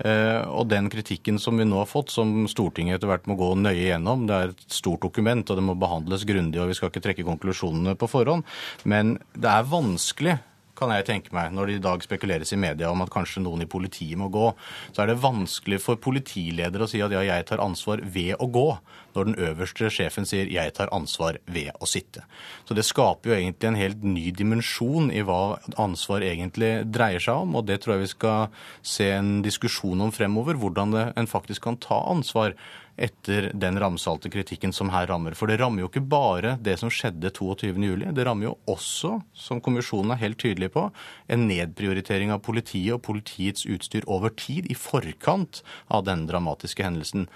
Eh, 0.00 0.40
og 0.48 0.70
den 0.72 0.88
kritikken 0.92 1.40
som 1.42 1.60
vi 1.60 1.68
nå 1.68 1.82
har 1.82 1.90
fått, 1.90 2.14
som 2.14 2.46
Stortinget 2.48 2.96
etter 2.96 3.12
hvert 3.12 3.28
må 3.28 3.36
gå 3.40 3.50
nøye 3.60 3.90
gjennom, 3.90 4.24
det 4.30 4.38
er 4.38 4.54
et 4.54 4.64
stort 4.72 5.04
dokument 5.04 5.44
og 5.44 5.60
det 5.60 5.66
må 5.68 5.76
behandles 5.76 6.24
grundig, 6.28 6.62
og 6.62 6.72
vi 6.72 6.78
skal 6.78 6.92
ikke 6.92 7.04
trekke 7.10 7.28
konklusjonene 7.28 7.92
på 8.00 8.08
forhånd. 8.08 8.48
Men 8.88 9.18
det 9.36 9.52
er 9.52 9.68
vanskelig 9.68 10.38
kan 10.78 10.92
jeg 10.94 11.06
tenke 11.08 11.34
meg, 11.36 11.52
når 11.52 11.68
det 11.68 11.76
i 11.78 11.82
dag 11.84 12.04
spekuleres 12.04 12.52
i 12.54 12.60
media 12.60 12.90
om 12.92 13.04
at 13.04 13.12
kanskje 13.12 13.42
noen 13.44 13.64
i 13.64 13.70
politiet 13.70 14.18
må 14.20 14.30
gå, 14.32 14.50
så 14.94 15.04
er 15.04 15.12
det 15.12 15.20
vanskelig 15.22 15.80
for 15.84 16.00
politiledere 16.00 16.86
å 16.86 16.90
si 16.90 17.02
at 17.04 17.12
ja, 17.12 17.24
jeg 17.28 17.48
tar 17.48 17.62
ansvar 17.64 18.02
ved 18.02 18.34
å 18.40 18.48
gå, 18.52 18.68
når 19.16 19.28
den 19.28 19.38
øverste 19.48 19.90
sjefen 19.92 20.26
sier 20.28 20.50
jeg 20.52 20.74
tar 20.76 20.92
ansvar 20.94 21.38
ved 21.46 21.72
å 21.80 21.88
sitte. 21.88 22.24
Så 22.68 22.76
det 22.76 22.86
skaper 22.88 23.32
jo 23.32 23.38
egentlig 23.38 23.70
en 23.70 23.80
helt 23.80 24.04
ny 24.06 24.28
dimensjon 24.36 25.10
i 25.14 25.24
hva 25.26 25.58
ansvar 25.80 26.24
egentlig 26.26 26.72
dreier 26.92 27.22
seg 27.22 27.46
om, 27.46 27.56
og 27.58 27.66
det 27.68 27.80
tror 27.82 27.96
jeg 27.96 28.06
vi 28.06 28.12
skal 28.14 28.62
se 28.94 29.10
en 29.14 29.34
diskusjon 29.44 30.06
om 30.06 30.14
fremover, 30.14 30.58
hvordan 30.60 30.96
det, 30.96 31.08
en 31.16 31.30
faktisk 31.30 31.66
kan 31.68 31.80
ta 31.82 32.02
ansvar 32.12 32.56
etter 33.00 33.48
den 33.56 33.78
ramsalte 33.80 34.30
kritikken 34.30 34.72
som 34.72 34.90
her 34.92 35.06
rammer. 35.08 35.34
For 35.36 35.48
det 35.48 35.58
rammer 35.60 35.84
jo 35.84 35.88
ikke 35.88 36.04
bare 36.12 36.56
det 36.60 36.76
som 36.80 36.92
skjedde 36.92 37.32
22.07. 37.32 38.12
Det 38.12 38.26
rammer 38.26 38.50
jo 38.50 38.54
også, 38.70 39.14
som 39.32 39.62
kommisjonen 39.64 40.12
er 40.14 40.20
helt 40.20 40.40
tydelig 40.42 40.72
på, 40.74 40.88
en 41.32 41.46
nedprioritering 41.48 42.32
av 42.34 42.42
politiet 42.44 42.96
og 42.96 43.04
politiets 43.06 43.64
utstyr 43.64 44.06
over 44.06 44.34
tid 44.36 44.68
i 44.70 44.76
forkant 44.78 45.62
av 45.88 46.04
denne 46.08 46.28
dramatiske 46.28 46.84
hendelsen. 46.84 47.28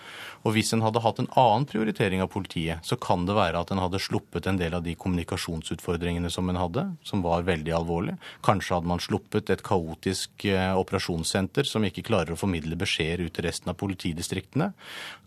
Og 0.44 0.56
hvis 0.56 0.74
en 0.76 0.84
hadde 0.84 1.02
hatt 1.04 1.22
en 1.22 1.32
annen 1.34 1.65
prioritering 1.68 2.22
av 2.22 2.30
politiet, 2.32 2.84
så 2.86 2.96
kan 3.00 3.26
det 3.26 3.36
være 3.36 3.60
at 3.60 3.72
en 3.72 3.80
hadde 3.82 4.00
sluppet 4.02 4.46
en 4.46 4.58
del 4.60 4.76
av 4.76 4.84
de 4.84 4.94
kommunikasjonsutfordringene 4.98 6.30
som 6.32 6.48
en 6.50 6.60
hadde, 6.60 6.84
som 7.06 7.24
var 7.24 7.46
veldig 7.46 7.74
alvorlige. 7.76 8.18
Kanskje 8.46 8.76
hadde 8.76 8.90
man 8.90 9.02
sluppet 9.02 9.50
et 9.52 9.64
kaotisk 9.66 10.46
eh, 10.48 10.72
operasjonssenter 10.78 11.68
som 11.68 11.84
ikke 11.86 12.04
klarer 12.06 12.34
å 12.34 12.40
formidle 12.40 12.78
beskjeder 12.78 13.26
ut 13.26 13.34
til 13.36 13.46
resten 13.48 13.72
av 13.72 13.78
politidistriktene. 13.80 14.70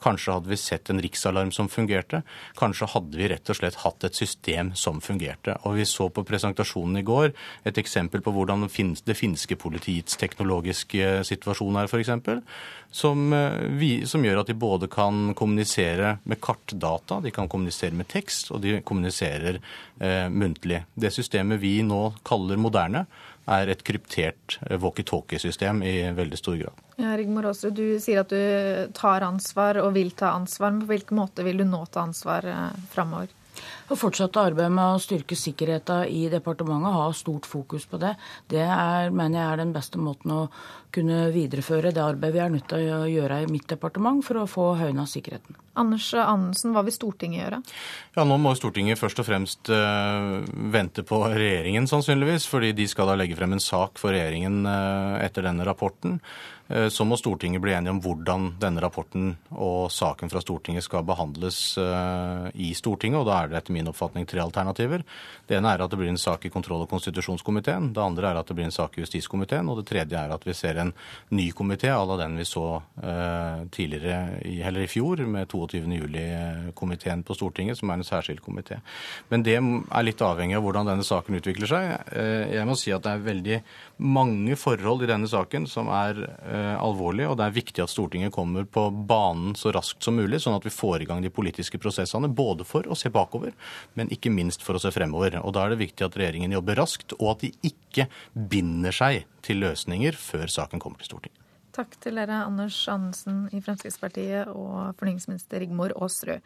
Kanskje 0.03 0.35
hadde 0.37 0.51
vi 0.51 0.59
sett 0.59 0.89
en 0.89 1.01
riksalarm 1.03 1.51
som 1.55 1.69
fungerte. 1.71 2.21
Kanskje 2.59 2.89
hadde 2.93 3.19
vi 3.19 3.29
rett 3.31 3.51
og 3.51 3.59
slett 3.59 3.79
hatt 3.83 4.07
et 4.07 4.17
system 4.17 4.73
som 4.79 5.01
fungerte. 5.03 5.57
Og 5.67 5.79
vi 5.79 5.87
så 5.89 6.09
på 6.13 6.25
presentasjonen 6.27 7.01
i 7.01 7.05
går 7.07 7.31
et 7.67 7.81
eksempel 7.81 8.23
på 8.25 8.33
hvordan 8.35 8.67
det 8.67 9.17
finske 9.17 9.59
politiets 9.59 10.19
teknologiske 10.19 11.19
situasjon 11.27 11.81
er, 11.81 11.89
f.eks. 11.89 12.13
Som, 12.91 13.27
eh, 13.33 14.05
som 14.09 14.23
gjør 14.25 14.41
at 14.41 14.49
de 14.49 14.57
både 14.57 14.89
kan 14.91 15.33
kommunisere 15.37 16.17
med 16.30 16.41
kartdata, 16.41 17.19
de 17.23 17.34
kan 17.34 17.49
kommunisere 17.49 17.95
med 17.97 18.07
tekst, 18.11 18.51
og 18.53 18.61
de 18.64 18.80
kommuniserer 18.85 19.57
eh, 19.57 20.27
muntlig. 20.30 20.84
Det 20.93 21.11
systemet 21.14 21.61
vi 21.64 21.80
nå 21.85 22.03
kaller 22.27 22.61
moderne, 22.61 23.06
er 23.49 23.72
et 23.72 23.81
kryptert 23.85 24.60
eh, 24.68 24.77
walkietalkie-system 24.81 25.81
i 25.84 25.95
veldig 26.15 26.39
stor 26.39 26.60
grad. 26.60 26.85
Ja, 26.99 27.15
Rigmor 27.18 27.49
Aasrud, 27.49 27.77
du 27.80 27.97
sier 28.03 28.22
at 28.22 28.34
du 28.34 28.93
tar 28.97 29.26
ansvar 29.26 29.80
og 29.81 29.93
vil 29.95 30.11
ta 30.11 30.34
ansvar. 30.35 30.73
Men 30.76 30.84
på 30.84 30.93
hvilken 30.93 31.19
måte 31.22 31.45
vil 31.47 31.61
du 31.61 31.65
nå 31.68 31.85
ta 31.89 32.06
ansvar 32.06 32.45
eh, 32.45 32.80
framover? 32.93 33.34
Å 33.90 33.98
fortsette 33.98 34.41
arbeidet 34.41 34.73
med 34.73 34.95
å 34.95 35.02
styrke 35.02 35.38
sikkerheten 35.38 36.10
i 36.14 36.27
departementet, 36.31 36.94
ha 36.94 37.07
stort 37.15 37.48
fokus 37.49 37.88
på 37.90 37.99
det, 38.02 38.15
det 38.52 38.65
er, 38.65 39.10
mener 39.10 39.41
jeg 39.41 39.48
er 39.53 39.64
den 39.64 39.73
beste 39.76 40.02
måten 40.02 40.36
å 40.36 40.44
kunne 40.94 41.27
videreføre 41.34 41.94
det 41.94 42.02
arbeidet 42.02 42.36
vi 42.36 42.44
er 42.44 42.53
nødt 42.53 42.69
til 42.69 42.91
å 42.94 43.02
gjøre 43.10 43.44
i 43.44 43.49
mitt 43.49 43.68
departement 43.69 44.23
for 44.26 44.41
å 44.41 44.48
få 44.49 44.72
høyna 44.80 45.06
sikkerheten. 45.10 45.57
Anders 45.80 46.10
Andersen, 46.18 46.73
hva 46.76 46.84
vil 46.86 46.95
Stortinget 46.95 47.44
gjøre? 47.44 47.60
Ja, 48.18 48.26
Nå 48.27 48.40
må 48.41 48.52
Stortinget 48.57 48.99
først 48.99 49.22
og 49.22 49.27
fremst 49.30 49.69
uh, 49.72 50.40
vente 50.73 51.06
på 51.07 51.22
regjeringen, 51.30 51.88
sannsynligvis. 51.90 52.48
Fordi 52.49 52.73
de 52.76 52.88
skal 52.90 53.11
da 53.11 53.18
legge 53.19 53.38
frem 53.40 53.56
en 53.56 53.64
sak 53.64 54.02
for 54.02 54.15
regjeringen 54.15 54.64
uh, 54.68 55.19
etter 55.23 55.45
denne 55.45 55.68
rapporten. 55.68 56.19
Eh, 56.69 56.87
så 56.89 57.05
må 57.05 57.17
Stortinget 57.17 57.61
bli 57.61 57.73
enige 57.73 57.95
om 57.95 57.99
hvordan 58.03 58.51
denne 58.61 58.81
rapporten 58.83 59.31
og 59.57 59.89
saken 59.93 60.29
fra 60.29 60.41
Stortinget 60.43 60.85
skal 60.85 61.05
behandles 61.07 61.77
eh, 61.81 62.49
i 62.61 62.69
Stortinget. 62.77 63.21
og 63.21 63.25
Da 63.29 63.39
er 63.39 63.49
det 63.49 63.57
etter 63.59 63.73
min 63.73 63.89
oppfatning 63.89 64.27
tre 64.29 64.43
alternativer. 64.43 65.03
Det 65.49 65.57
ene 65.57 65.73
er 65.73 65.81
at 65.81 65.89
det 65.89 65.97
blir 65.99 66.11
en 66.11 66.21
sak 66.21 66.45
i 66.45 66.53
kontroll- 66.53 66.83
og 66.85 66.91
konstitusjonskomiteen. 66.91 67.89
Det 67.95 68.03
andre 68.03 68.29
er 68.29 68.41
at 68.41 68.51
det 68.51 68.57
blir 68.59 68.69
en 68.69 68.75
sak 68.75 68.97
i 68.97 69.03
justiskomiteen. 69.03 69.69
Og 69.69 69.81
det 69.81 69.87
tredje 69.89 70.19
er 70.19 70.35
at 70.35 70.45
vi 70.45 70.53
ser 70.53 70.77
en 70.77 70.93
ny 71.33 71.49
komité 71.57 71.89
à 71.89 72.03
la 72.05 72.19
den 72.21 72.37
vi 72.37 72.45
så 72.45 72.67
eh, 73.01 73.65
tidligere, 73.73 74.39
eller 74.45 74.85
i 74.85 74.91
fjor, 74.91 75.25
med 75.25 75.49
22. 75.49 75.81
juli-komiteen 75.97 77.25
på 77.25 77.33
Stortinget, 77.33 77.79
som 77.79 77.89
er 77.89 77.99
en 77.99 78.07
særskilt 78.07 78.45
komité. 78.45 78.79
Men 79.29 79.43
det 79.43 79.57
er 79.57 80.05
litt 80.05 80.21
avhengig 80.21 80.57
av 80.57 80.63
hvordan 80.63 80.87
denne 80.91 81.05
saken 81.07 81.39
utvikler 81.39 81.69
seg. 81.69 82.13
Jeg 82.53 82.67
må 82.67 82.75
si 82.77 82.93
at 82.93 83.03
det 83.03 83.11
er 83.11 83.25
veldig 83.25 83.59
mange 84.05 84.55
forhold 84.59 85.03
i 85.03 85.09
denne 85.09 85.29
saken 85.29 85.65
som 85.69 85.89
er 85.93 86.21
alvorlig, 86.80 87.26
og 87.30 87.38
det 87.40 87.48
er 87.48 87.56
viktig 87.56 87.84
at 87.84 87.91
Stortinget 87.91 88.34
kommer 88.36 88.68
på 88.69 88.86
banen 88.91 89.56
så 89.57 89.73
raskt 89.76 90.06
som 90.06 90.18
mulig, 90.19 90.41
sånn 90.44 90.57
at 90.57 90.68
vi 90.68 90.73
får 90.73 91.03
i 91.03 91.10
gang 91.10 91.23
de 91.26 91.34
politiske 91.34 91.80
prosessene, 91.81 92.30
både 92.30 92.68
for 92.68 92.88
å 92.90 92.98
se 92.99 93.11
bakover, 93.14 93.56
men 93.99 94.11
ikke 94.14 94.34
minst 94.34 94.65
for 94.65 94.77
å 94.77 94.84
se 94.84 94.94
fremover. 94.95 95.40
Og 95.44 95.53
Da 95.56 95.65
er 95.65 95.73
det 95.73 95.84
viktig 95.84 96.06
at 96.06 96.18
regjeringen 96.19 96.56
jobber 96.56 96.80
raskt, 96.80 97.15
og 97.19 97.36
at 97.36 97.45
de 97.45 97.53
ikke 97.72 98.10
binder 98.34 98.95
seg 98.95 99.26
til 99.45 99.64
løsninger 99.64 100.18
før 100.19 100.48
saken 100.52 100.84
kommer 100.84 101.02
til 101.02 101.14
Stortinget. 101.14 101.38
Takk 101.75 101.99
til 102.01 102.17
dere, 102.17 102.41
Anders 102.47 102.77
Andersen 102.89 103.43
i 103.53 103.59
Fremskrittspartiet 103.61 104.49
og 104.49 104.95
fornyingsminister 104.97 105.61
Rigmor 105.61 105.93
Aasrud. 105.95 106.41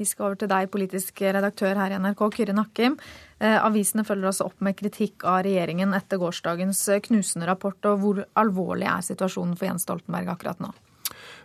Vi 0.00 0.06
skal 0.08 0.30
over 0.30 0.38
til 0.40 0.48
deg, 0.48 0.70
politisk 0.72 1.20
redaktør 1.22 1.76
her 1.76 1.92
i 1.92 1.98
NRK, 2.00 2.22
Kyrre 2.38 2.56
Nakkim. 2.56 2.96
Eh, 3.38 3.58
avisene 3.60 4.04
følger 4.08 4.30
også 4.30 4.48
opp 4.48 4.64
med 4.64 4.78
kritikk 4.80 5.26
av 5.28 5.42
regjeringen 5.46 5.92
etter 5.98 6.20
gårsdagens 6.22 6.80
knusende 7.08 7.50
rapport. 7.50 7.78
og 7.84 8.00
Hvor 8.00 8.24
alvorlig 8.40 8.88
er 8.88 9.04
situasjonen 9.04 9.58
for 9.58 9.68
Jens 9.68 9.84
Stoltenberg 9.84 10.32
akkurat 10.32 10.64
nå? 10.64 10.72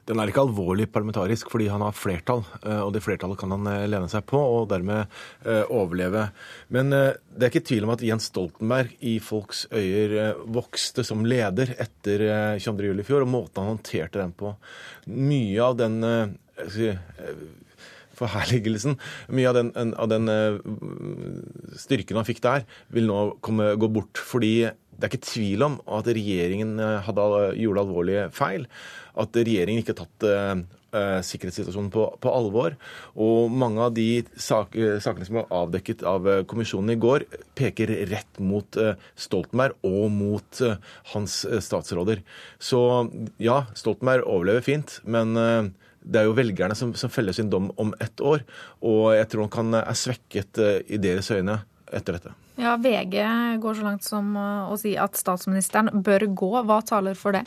Den 0.07 0.21
er 0.21 0.29
ikke 0.31 0.45
alvorlig 0.45 0.88
parlamentarisk 0.91 1.49
fordi 1.51 1.67
han 1.67 1.84
har 1.84 1.95
flertall, 1.95 2.43
eh, 2.61 2.79
og 2.79 2.93
det 2.95 3.03
flertallet 3.03 3.39
kan 3.39 3.51
han 3.51 3.67
eh, 3.67 3.88
lene 3.91 4.07
seg 4.11 4.23
på 4.29 4.39
og 4.39 4.69
dermed 4.71 5.03
eh, 5.43 5.65
overleve. 5.67 6.29
Men 6.71 6.93
det 6.93 7.43
er 7.43 7.51
ikke 7.51 7.65
tvil 7.67 7.88
om 7.88 7.93
at 7.95 8.03
Jens 8.05 8.29
Stoltenberg 8.31 8.95
i 9.03 9.17
folks 9.23 9.65
øyer 9.75 10.39
vokste 10.47 11.03
som 11.07 11.25
leder 11.27 11.73
etter 11.75 12.23
22.07. 12.63 13.03
i 13.03 13.07
fjor, 13.07 13.25
og 13.25 13.31
måten 13.34 13.63
han 13.63 13.73
håndterte 13.73 14.21
den 14.21 14.34
på. 14.38 14.53
Mye 15.11 15.63
av 15.63 15.77
den 15.79 15.99
forherligelsen, 18.17 18.97
mye 19.29 19.51
av 19.51 19.59
den, 19.59 19.93
av 19.93 20.09
den 20.09 20.31
styrken 21.77 22.17
han 22.17 22.27
fikk 22.27 22.41
der, 22.45 22.65
vil 22.95 23.09
nå 23.11 23.19
komme, 23.45 23.73
gå 23.77 23.91
bort. 23.99 24.23
Fordi 24.31 24.69
det 24.97 25.05
er 25.05 25.13
ikke 25.13 25.29
tvil 25.29 25.65
om 25.67 25.79
at 25.97 26.09
regjeringen 26.09 26.79
hadde, 27.05 27.27
gjorde 27.61 27.83
alvorlige 27.85 28.29
feil 28.33 28.65
at 29.17 29.37
regjeringen 29.37 29.81
ikke 29.81 29.95
har 29.95 30.03
tatt 30.03 30.25
uh, 30.27 31.21
sikkerhetssituasjonen 31.25 31.89
på, 31.93 32.05
på, 32.23 32.31
alvor. 32.31 32.77
Og 33.19 33.51
mange 33.53 33.83
av 33.83 33.95
de 33.95 34.23
sak, 34.39 34.77
sakene 35.03 35.27
som 35.27 35.39
var 35.41 35.51
avdekket 35.63 36.03
av 36.07 36.29
kommisjonen 36.49 36.95
i 36.95 36.99
går, 37.01 37.27
peker 37.57 37.91
rett 38.11 38.41
mot 38.41 38.79
uh, 38.81 38.93
Stoltenberg 39.19 39.77
og 39.87 40.07
mot 40.13 40.63
uh, 40.63 40.77
hans 41.13 41.41
statsråder. 41.65 42.23
Så 42.57 42.79
ja, 43.43 43.63
Stoltenberg 43.77 44.25
overlever 44.25 44.65
fint, 44.65 44.99
men 45.05 45.35
det 45.37 46.21
er 46.21 46.27
jo 46.29 46.37
velgerne 46.37 46.75
som, 46.77 46.93
som, 46.97 47.11
feller 47.11 47.35
sin 47.35 47.51
dom 47.51 47.69
om 47.81 47.93
ett 48.03 48.23
år. 48.23 48.45
Og 48.85 49.11
jeg 49.17 49.29
tror 49.31 49.47
han 49.47 49.55
kan, 49.59 49.79
er 49.83 50.03
svekket 50.05 50.65
i 50.87 51.01
deres 51.01 51.29
øyne 51.35 51.61
etter 51.93 52.17
dette. 52.17 52.37
Ja, 52.57 52.73
VG 52.81 53.21
går 53.61 53.77
så 53.77 53.85
langt 53.85 54.05
som 54.05 54.34
å 54.38 54.75
si 54.81 54.95
at 54.97 55.17
statsministeren 55.19 56.01
bør 56.05 56.25
gå. 56.34 56.51
Hva 56.65 56.81
taler 56.85 57.17
for 57.17 57.38
det? 57.38 57.45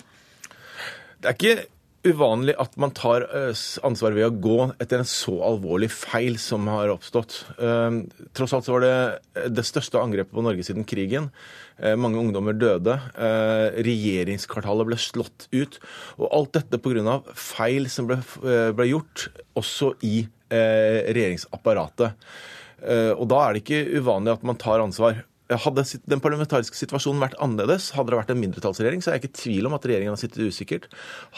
Det 1.20 1.28
er 1.28 1.36
ikke 1.36 1.68
uvanlig 2.06 2.54
at 2.60 2.76
man 2.80 2.92
tar 2.96 3.26
eh, 3.28 3.52
ansvar 3.84 4.14
ved 4.16 4.24
å 4.24 4.32
gå 4.32 4.58
etter 4.80 5.02
en 5.02 5.08
så 5.08 5.34
alvorlig 5.44 5.90
feil 5.92 6.38
som 6.40 6.68
har 6.72 6.92
oppstått. 6.92 7.42
Eh, 7.60 7.98
tross 8.36 8.54
alt 8.56 8.68
så 8.68 8.76
var 8.76 8.86
det 8.86 9.50
det 9.58 9.66
største 9.68 10.00
angrepet 10.00 10.32
på 10.32 10.44
Norge 10.44 10.64
siden 10.64 10.86
krigen. 10.88 11.28
Eh, 11.76 11.96
mange 12.00 12.20
ungdommer 12.22 12.56
døde. 12.56 12.96
Regjeringskvartalet 13.90 14.88
ble 14.88 15.00
slått 15.00 15.48
ut. 15.52 15.80
Og 16.18 16.30
alt 16.30 16.54
dette 16.56 16.80
pga. 16.80 17.20
feil 17.34 17.90
som 17.92 18.08
ble, 18.08 18.20
ble, 18.40 18.88
gjort 18.94 19.28
også 19.58 19.92
i 20.06 20.24
regjeringsapparatet. 20.50 22.16
Og 22.80 23.26
da 23.28 23.40
er 23.44 23.54
det 23.54 23.60
ikke 23.64 24.00
uvanlig 24.00 24.32
at 24.32 24.44
man 24.46 24.58
tar 24.60 24.80
ansvar. 24.80 25.18
Hadde 25.50 25.82
den 26.06 26.20
parlamentariske 26.22 26.78
situasjonen 26.78 27.22
vært 27.24 27.38
annerledes, 27.42 27.88
hadde 27.96 28.12
det 28.12 28.18
vært 28.20 28.30
en 28.34 28.38
mindretallsregjering, 28.38 29.02
så 29.02 29.10
er 29.10 29.16
jeg 29.16 29.24
ikke 29.24 29.30
i 29.32 29.38
tvil 29.40 29.68
om 29.68 29.74
at 29.74 29.86
regjeringen 29.88 30.14
har 30.14 30.20
sittet 30.20 30.46
usikkert. 30.46 30.86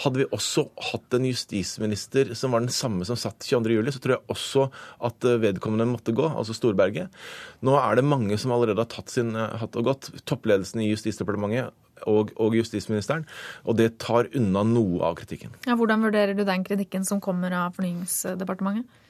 Hadde 0.02 0.20
vi 0.20 0.26
også 0.36 0.66
hatt 0.90 1.16
en 1.16 1.28
justisminister 1.30 2.34
som 2.36 2.52
var 2.52 2.64
den 2.64 2.74
samme 2.74 3.06
som 3.08 3.16
satt 3.16 3.46
22.07, 3.46 3.94
så 3.94 4.02
tror 4.04 4.16
jeg 4.16 4.34
også 4.34 4.66
at 5.08 5.28
eh, 5.28 5.38
vedkommende 5.46 5.88
måtte 5.88 6.16
gå, 6.16 6.26
altså 6.28 6.56
Storberget. 6.56 7.22
Nå 7.64 7.78
er 7.80 7.96
det 7.96 8.08
mange 8.08 8.36
som 8.40 8.52
allerede 8.52 8.84
har 8.84 8.90
tatt 8.92 9.12
sin 9.12 9.32
eh, 9.32 9.56
hatt 9.62 9.78
og 9.80 9.88
gått. 9.88 10.10
Toppledelsen 10.28 10.84
i 10.84 10.90
Justisdepartementet 10.90 11.72
og, 12.10 12.34
og, 12.36 12.56
justisministeren. 12.58 13.24
Og 13.64 13.78
det 13.78 13.94
tar 14.02 14.28
unna 14.36 14.64
noe 14.66 15.00
av 15.06 15.16
kritikken. 15.22 15.54
Ja, 15.68 15.78
hvordan 15.78 16.04
vurderer 16.04 16.36
du 16.36 16.44
den 16.44 16.66
kritikken 16.66 17.06
som 17.08 17.22
kommer 17.22 17.54
av 17.54 17.78
Fornyingsdepartementet? 17.78 19.00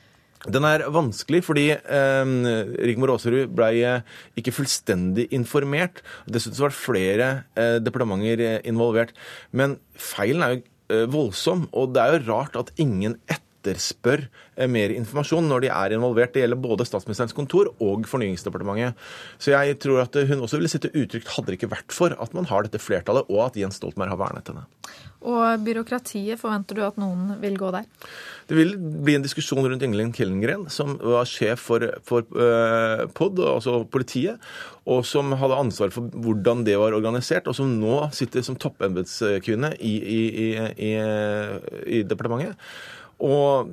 Den 0.51 0.67
er 0.67 0.83
vanskelig 0.91 1.43
fordi 1.47 1.69
eh, 1.71 2.33
Rigmor 2.83 3.15
Aasrud 3.15 3.53
ble 3.55 3.71
eh, 3.87 4.03
ikke 4.39 4.55
fullstendig 4.57 5.29
informert. 5.35 6.03
Dessuten 6.27 6.59
så 6.59 6.67
var 6.67 6.75
det 6.75 6.81
flere 6.81 7.31
eh, 7.55 7.79
departementer 7.83 8.43
eh, 8.47 8.59
involvert. 8.67 9.15
Men 9.55 9.79
feilen 9.95 10.43
er 10.43 10.57
jo 10.57 10.63
eh, 10.91 11.07
voldsom, 11.13 11.69
og 11.71 11.95
det 11.95 12.03
er 12.03 12.17
jo 12.17 12.27
rart 12.33 12.59
at 12.59 12.75
ingen 12.83 13.21
etterspør 13.63 14.27
eh, 14.27 14.69
mer 14.71 14.93
informasjon 14.95 15.47
når 15.49 15.67
de 15.67 15.73
er 15.73 15.97
involvert. 15.97 16.35
Det 16.35 16.43
gjelder 16.43 16.61
både 16.63 16.87
Statsministerens 16.89 17.37
kontor 17.37 17.71
og 17.79 18.07
Fornyingsdepartementet. 18.11 18.99
Så 19.39 19.55
jeg 19.55 19.79
tror 19.83 20.03
at 20.05 20.19
hun 20.29 20.43
også 20.43 20.59
ville 20.59 20.73
sitte 20.73 20.93
utrygt 20.93 21.31
hadde 21.37 21.53
det 21.53 21.61
ikke 21.61 21.73
vært 21.73 21.95
for 21.95 22.15
at 22.19 22.35
man 22.37 22.49
har 22.51 22.67
dette 22.67 22.83
flertallet, 22.83 23.31
og 23.31 23.47
at 23.47 23.59
Jens 23.61 23.79
Stoltenberg 23.81 24.15
har 24.15 24.23
vernet 24.27 24.51
henne. 24.51 24.67
Og 25.23 25.63
byråkratiet, 25.63 26.39
forventer 26.41 26.79
du 26.79 26.83
at 26.83 26.97
noen 26.99 27.37
vil 27.43 27.55
gå 27.61 27.69
der? 27.75 27.87
Det 28.51 28.57
vil 28.59 28.73
bli 28.77 29.15
en 29.15 29.23
diskusjon 29.23 29.63
rundt 29.63 29.85
Ingelin 29.87 30.11
Kellengren, 30.15 30.67
som 30.73 30.97
var 30.99 31.29
sjef 31.31 31.63
for, 31.69 31.85
for 32.07 32.27
uh, 32.35 33.05
POD, 33.15 33.43
altså 33.47 33.77
politiet, 33.87 34.43
og 34.83 35.05
som 35.07 35.31
hadde 35.39 35.61
ansvar 35.63 35.93
for 35.95 36.11
hvordan 36.25 36.65
det 36.67 36.75
var 36.81 36.97
organisert, 36.97 37.47
og 37.47 37.55
som 37.55 37.71
nå 37.79 38.01
sitter 38.17 38.43
som 38.43 38.59
toppembetskvinne 38.59 39.77
i, 39.79 39.95
i, 40.03 40.19
i, 40.91 40.91
i, 41.87 42.03
departementet. 42.03 42.59
Og 43.23 43.73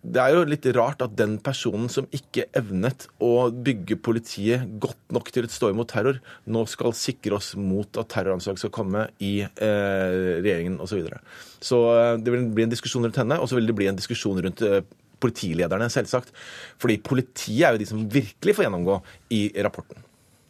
det 0.00 0.20
er 0.22 0.32
jo 0.32 0.44
litt 0.48 0.64
rart 0.72 1.02
at 1.04 1.12
den 1.12 1.34
personen 1.44 1.90
som 1.92 2.06
ikke 2.16 2.46
evnet 2.56 3.04
å 3.20 3.50
bygge 3.52 3.98
politiet 4.00 4.64
godt 4.80 5.12
nok 5.12 5.28
til 5.34 5.44
å 5.44 5.52
stå 5.52 5.72
imot 5.74 5.90
terror, 5.92 6.22
nå 6.48 6.62
skal 6.72 6.96
sikre 6.96 7.36
oss 7.36 7.52
mot 7.60 8.00
at 8.00 8.08
terroranslag 8.14 8.56
skal 8.62 8.72
komme 8.72 9.10
i 9.20 9.42
eh, 9.44 10.38
regjeringen 10.40 10.78
osv. 10.80 10.94
Så, 10.94 11.00
videre. 11.02 11.20
så 11.60 11.82
eh, 11.98 12.14
det 12.24 12.32
vil 12.32 12.48
bli 12.56 12.64
en 12.64 12.72
diskusjon 12.72 13.04
rundt 13.04 13.20
henne, 13.20 13.36
og 13.36 13.50
så 13.50 13.60
vil 13.60 13.68
det 13.68 13.76
bli 13.76 13.90
en 13.92 14.00
diskusjon 14.00 14.40
rundt 14.40 14.64
eh, 14.64 14.80
politilederne, 15.20 15.90
selvsagt. 15.92 16.32
Fordi 16.80 16.96
politiet 17.04 17.66
er 17.68 17.76
jo 17.76 17.82
de 17.82 17.90
som 17.90 18.06
virkelig 18.08 18.56
får 18.56 18.70
gjennomgå 18.70 19.02
i 19.36 19.42
rapporten. 19.60 20.00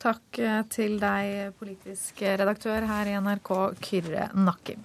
Takk 0.01 0.39
eh, 0.39 0.61
til 0.71 0.95
deg, 1.03 1.57
politisk 1.59 2.23
redaktør 2.23 2.87
her 2.87 3.11
i 3.11 3.19
NRK, 3.19 3.51
Kyrre 3.83 4.31
Nakkim. 4.39 4.79